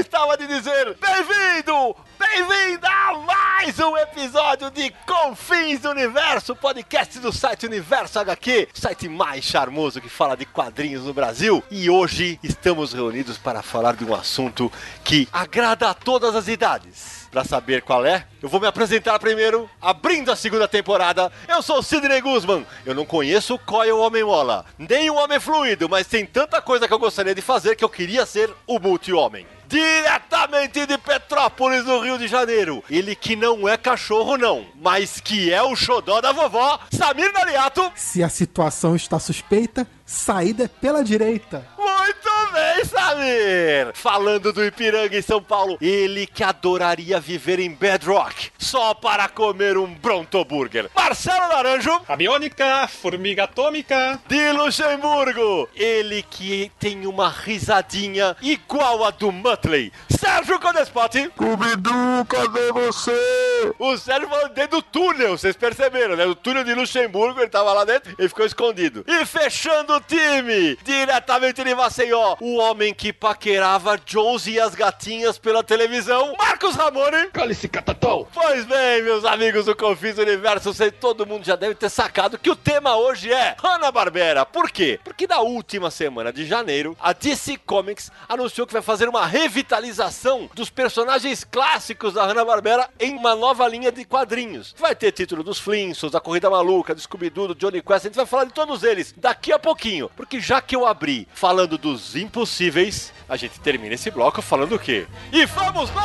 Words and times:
Estava 0.00 0.36
de 0.36 0.46
dizer! 0.46 0.96
Bem-vindo, 0.98 1.94
bem-vinda 2.18 2.88
a 2.88 3.18
mais 3.18 3.78
um 3.78 3.98
episódio 3.98 4.70
de 4.70 4.90
Confins 5.06 5.80
do 5.80 5.90
Universo, 5.90 6.56
podcast 6.56 7.18
do 7.18 7.30
site 7.30 7.66
Universo 7.66 8.18
HQ, 8.18 8.68
site 8.72 9.08
mais 9.10 9.44
charmoso 9.44 10.00
que 10.00 10.08
fala 10.08 10.38
de 10.38 10.46
quadrinhos 10.46 11.04
no 11.04 11.12
Brasil. 11.12 11.62
E 11.70 11.90
hoje 11.90 12.40
estamos 12.42 12.94
reunidos 12.94 13.36
para 13.36 13.62
falar 13.62 13.94
de 13.94 14.04
um 14.04 14.14
assunto 14.14 14.72
que 15.04 15.28
agrada 15.30 15.90
a 15.90 15.94
todas 15.94 16.34
as 16.34 16.48
idades. 16.48 17.28
Para 17.30 17.44
saber 17.44 17.82
qual 17.82 18.04
é, 18.04 18.26
eu 18.42 18.48
vou 18.48 18.58
me 18.58 18.66
apresentar 18.66 19.18
primeiro, 19.18 19.68
abrindo 19.80 20.32
a 20.32 20.36
segunda 20.36 20.66
temporada. 20.66 21.30
Eu 21.46 21.62
sou 21.62 21.82
Sidney 21.82 22.22
Guzman. 22.22 22.66
Eu 22.86 22.94
não 22.94 23.04
conheço 23.04 23.54
o 23.54 23.58
Coil 23.58 23.98
Homem-Mola, 23.98 24.64
nem 24.78 25.10
o 25.10 25.14
Homem 25.14 25.38
Fluido, 25.38 25.88
mas 25.88 26.06
tem 26.06 26.24
tanta 26.24 26.60
coisa 26.62 26.88
que 26.88 26.94
eu 26.94 26.98
gostaria 26.98 27.34
de 27.34 27.42
fazer 27.42 27.76
que 27.76 27.84
eu 27.84 27.88
queria 27.88 28.24
ser 28.24 28.50
o 28.66 28.80
Multi-Homem. 28.80 29.46
Diretamente 29.70 30.84
de 30.84 30.98
Petrópolis, 30.98 31.84
no 31.84 32.00
Rio 32.00 32.18
de 32.18 32.26
Janeiro. 32.26 32.82
Ele 32.90 33.14
que 33.14 33.36
não 33.36 33.68
é 33.68 33.76
cachorro, 33.76 34.36
não, 34.36 34.66
mas 34.74 35.20
que 35.20 35.52
é 35.52 35.62
o 35.62 35.76
xodó 35.76 36.20
da 36.20 36.32
vovó, 36.32 36.80
Samir 36.90 37.32
Naliato. 37.32 37.92
Se 37.94 38.20
a 38.24 38.28
situação 38.28 38.96
está 38.96 39.20
suspeita, 39.20 39.86
saída 40.04 40.64
é 40.64 40.68
pela 40.68 41.04
direita. 41.04 41.64
Muito 41.78 42.52
bem, 42.52 42.84
Samir! 42.84 43.92
Falando 43.94 44.52
do 44.52 44.64
Ipiranga 44.64 45.16
em 45.16 45.22
São 45.22 45.40
Paulo, 45.40 45.78
ele 45.80 46.26
que 46.26 46.42
adoraria 46.42 47.20
viver 47.20 47.60
em 47.60 47.72
Bedrock 47.72 48.50
só 48.58 48.92
para 48.92 49.28
comer 49.28 49.78
um 49.78 49.94
Bronto 49.94 50.44
Burger. 50.44 50.90
Marcelo 50.94 51.48
Naranjo, 51.48 52.00
Abiônica, 52.08 52.88
formiga 52.88 53.44
atômica. 53.44 54.18
de 54.26 54.52
Luxemburgo, 54.52 55.68
ele 55.76 56.24
que 56.28 56.72
tem 56.80 57.06
uma 57.06 57.28
risadinha 57.28 58.36
igual 58.42 59.04
a 59.04 59.10
do 59.10 59.30
Muttley. 59.60 59.92
Sérgio 60.08 60.58
Codespot. 60.58 61.30
Scooby-Doo, 61.36 62.24
cadê 62.26 62.72
você? 62.72 63.72
O 63.78 63.96
Sérgio 63.96 64.28
falou 64.28 64.48
dentro 64.48 64.78
do 64.78 64.82
túnel, 64.82 65.36
vocês 65.36 65.56
perceberam, 65.56 66.16
né? 66.16 66.24
O 66.24 66.34
túnel 66.34 66.64
de 66.64 66.74
Luxemburgo, 66.74 67.40
ele 67.40 67.48
tava 67.48 67.72
lá 67.72 67.84
dentro 67.84 68.14
e 68.18 68.28
ficou 68.28 68.46
escondido. 68.46 69.04
E 69.06 69.24
fechando 69.26 69.94
o 69.94 70.00
time, 70.00 70.78
diretamente 70.82 71.62
de 71.62 71.74
Maceió, 71.74 72.36
o 72.40 72.56
homem 72.56 72.94
que 72.94 73.12
paquerava 73.12 73.98
Josie 74.04 74.54
e 74.54 74.60
as 74.60 74.74
gatinhas 74.74 75.38
pela 75.38 75.62
televisão, 75.62 76.34
Marcos 76.38 76.74
Ramone. 76.74 77.28
Cale-se, 77.32 77.68
catatão! 77.68 78.26
Pois 78.32 78.64
bem, 78.64 79.02
meus 79.02 79.24
amigos 79.24 79.66
do 79.66 79.76
Confis 79.76 80.18
Universo, 80.18 80.72
sei, 80.72 80.90
todo 80.90 81.26
mundo 81.26 81.44
já 81.44 81.56
deve 81.56 81.74
ter 81.74 81.90
sacado 81.90 82.38
que 82.38 82.50
o 82.50 82.56
tema 82.56 82.96
hoje 82.96 83.32
é 83.32 83.56
Hanna-Barbera. 83.62 84.46
Por 84.46 84.70
quê? 84.70 84.98
Porque 85.04 85.26
na 85.26 85.40
última 85.40 85.90
semana 85.90 86.32
de 86.32 86.46
janeiro, 86.46 86.96
a 87.00 87.12
DC 87.12 87.58
Comics 87.58 88.10
anunciou 88.28 88.66
que 88.66 88.72
vai 88.72 88.82
fazer 88.82 89.08
uma 89.08 89.26
revitalização 89.50 90.48
dos 90.54 90.70
personagens 90.70 91.42
clássicos 91.42 92.14
da 92.14 92.24
Hanna-Barbera 92.24 92.88
em 93.00 93.16
uma 93.16 93.34
nova 93.34 93.66
linha 93.66 93.90
de 93.90 94.04
quadrinhos. 94.04 94.76
Vai 94.78 94.94
ter 94.94 95.10
título 95.10 95.42
dos 95.42 95.58
Flintstones, 95.58 96.12
da 96.12 96.20
Corrida 96.20 96.48
Maluca, 96.48 96.94
do 96.94 97.00
Scooby-Doo, 97.00 97.48
do 97.48 97.54
Johnny 97.56 97.82
Quest, 97.82 98.06
a 98.06 98.08
gente 98.08 98.14
vai 98.14 98.26
falar 98.26 98.44
de 98.44 98.52
todos 98.52 98.84
eles 98.84 99.12
daqui 99.16 99.52
a 99.52 99.58
pouquinho. 99.58 100.08
Porque 100.16 100.40
já 100.40 100.60
que 100.60 100.76
eu 100.76 100.86
abri 100.86 101.26
falando 101.34 101.76
dos 101.76 102.14
impossíveis, 102.14 103.12
a 103.28 103.36
gente 103.36 103.58
termina 103.58 103.94
esse 103.94 104.10
bloco 104.10 104.40
falando 104.40 104.76
o 104.76 104.78
quê? 104.78 105.08
E 105.32 105.44
vamos 105.46 105.90
nós! 105.90 106.04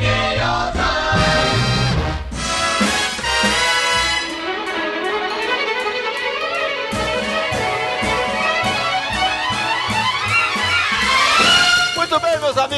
Muito 0.00 1.01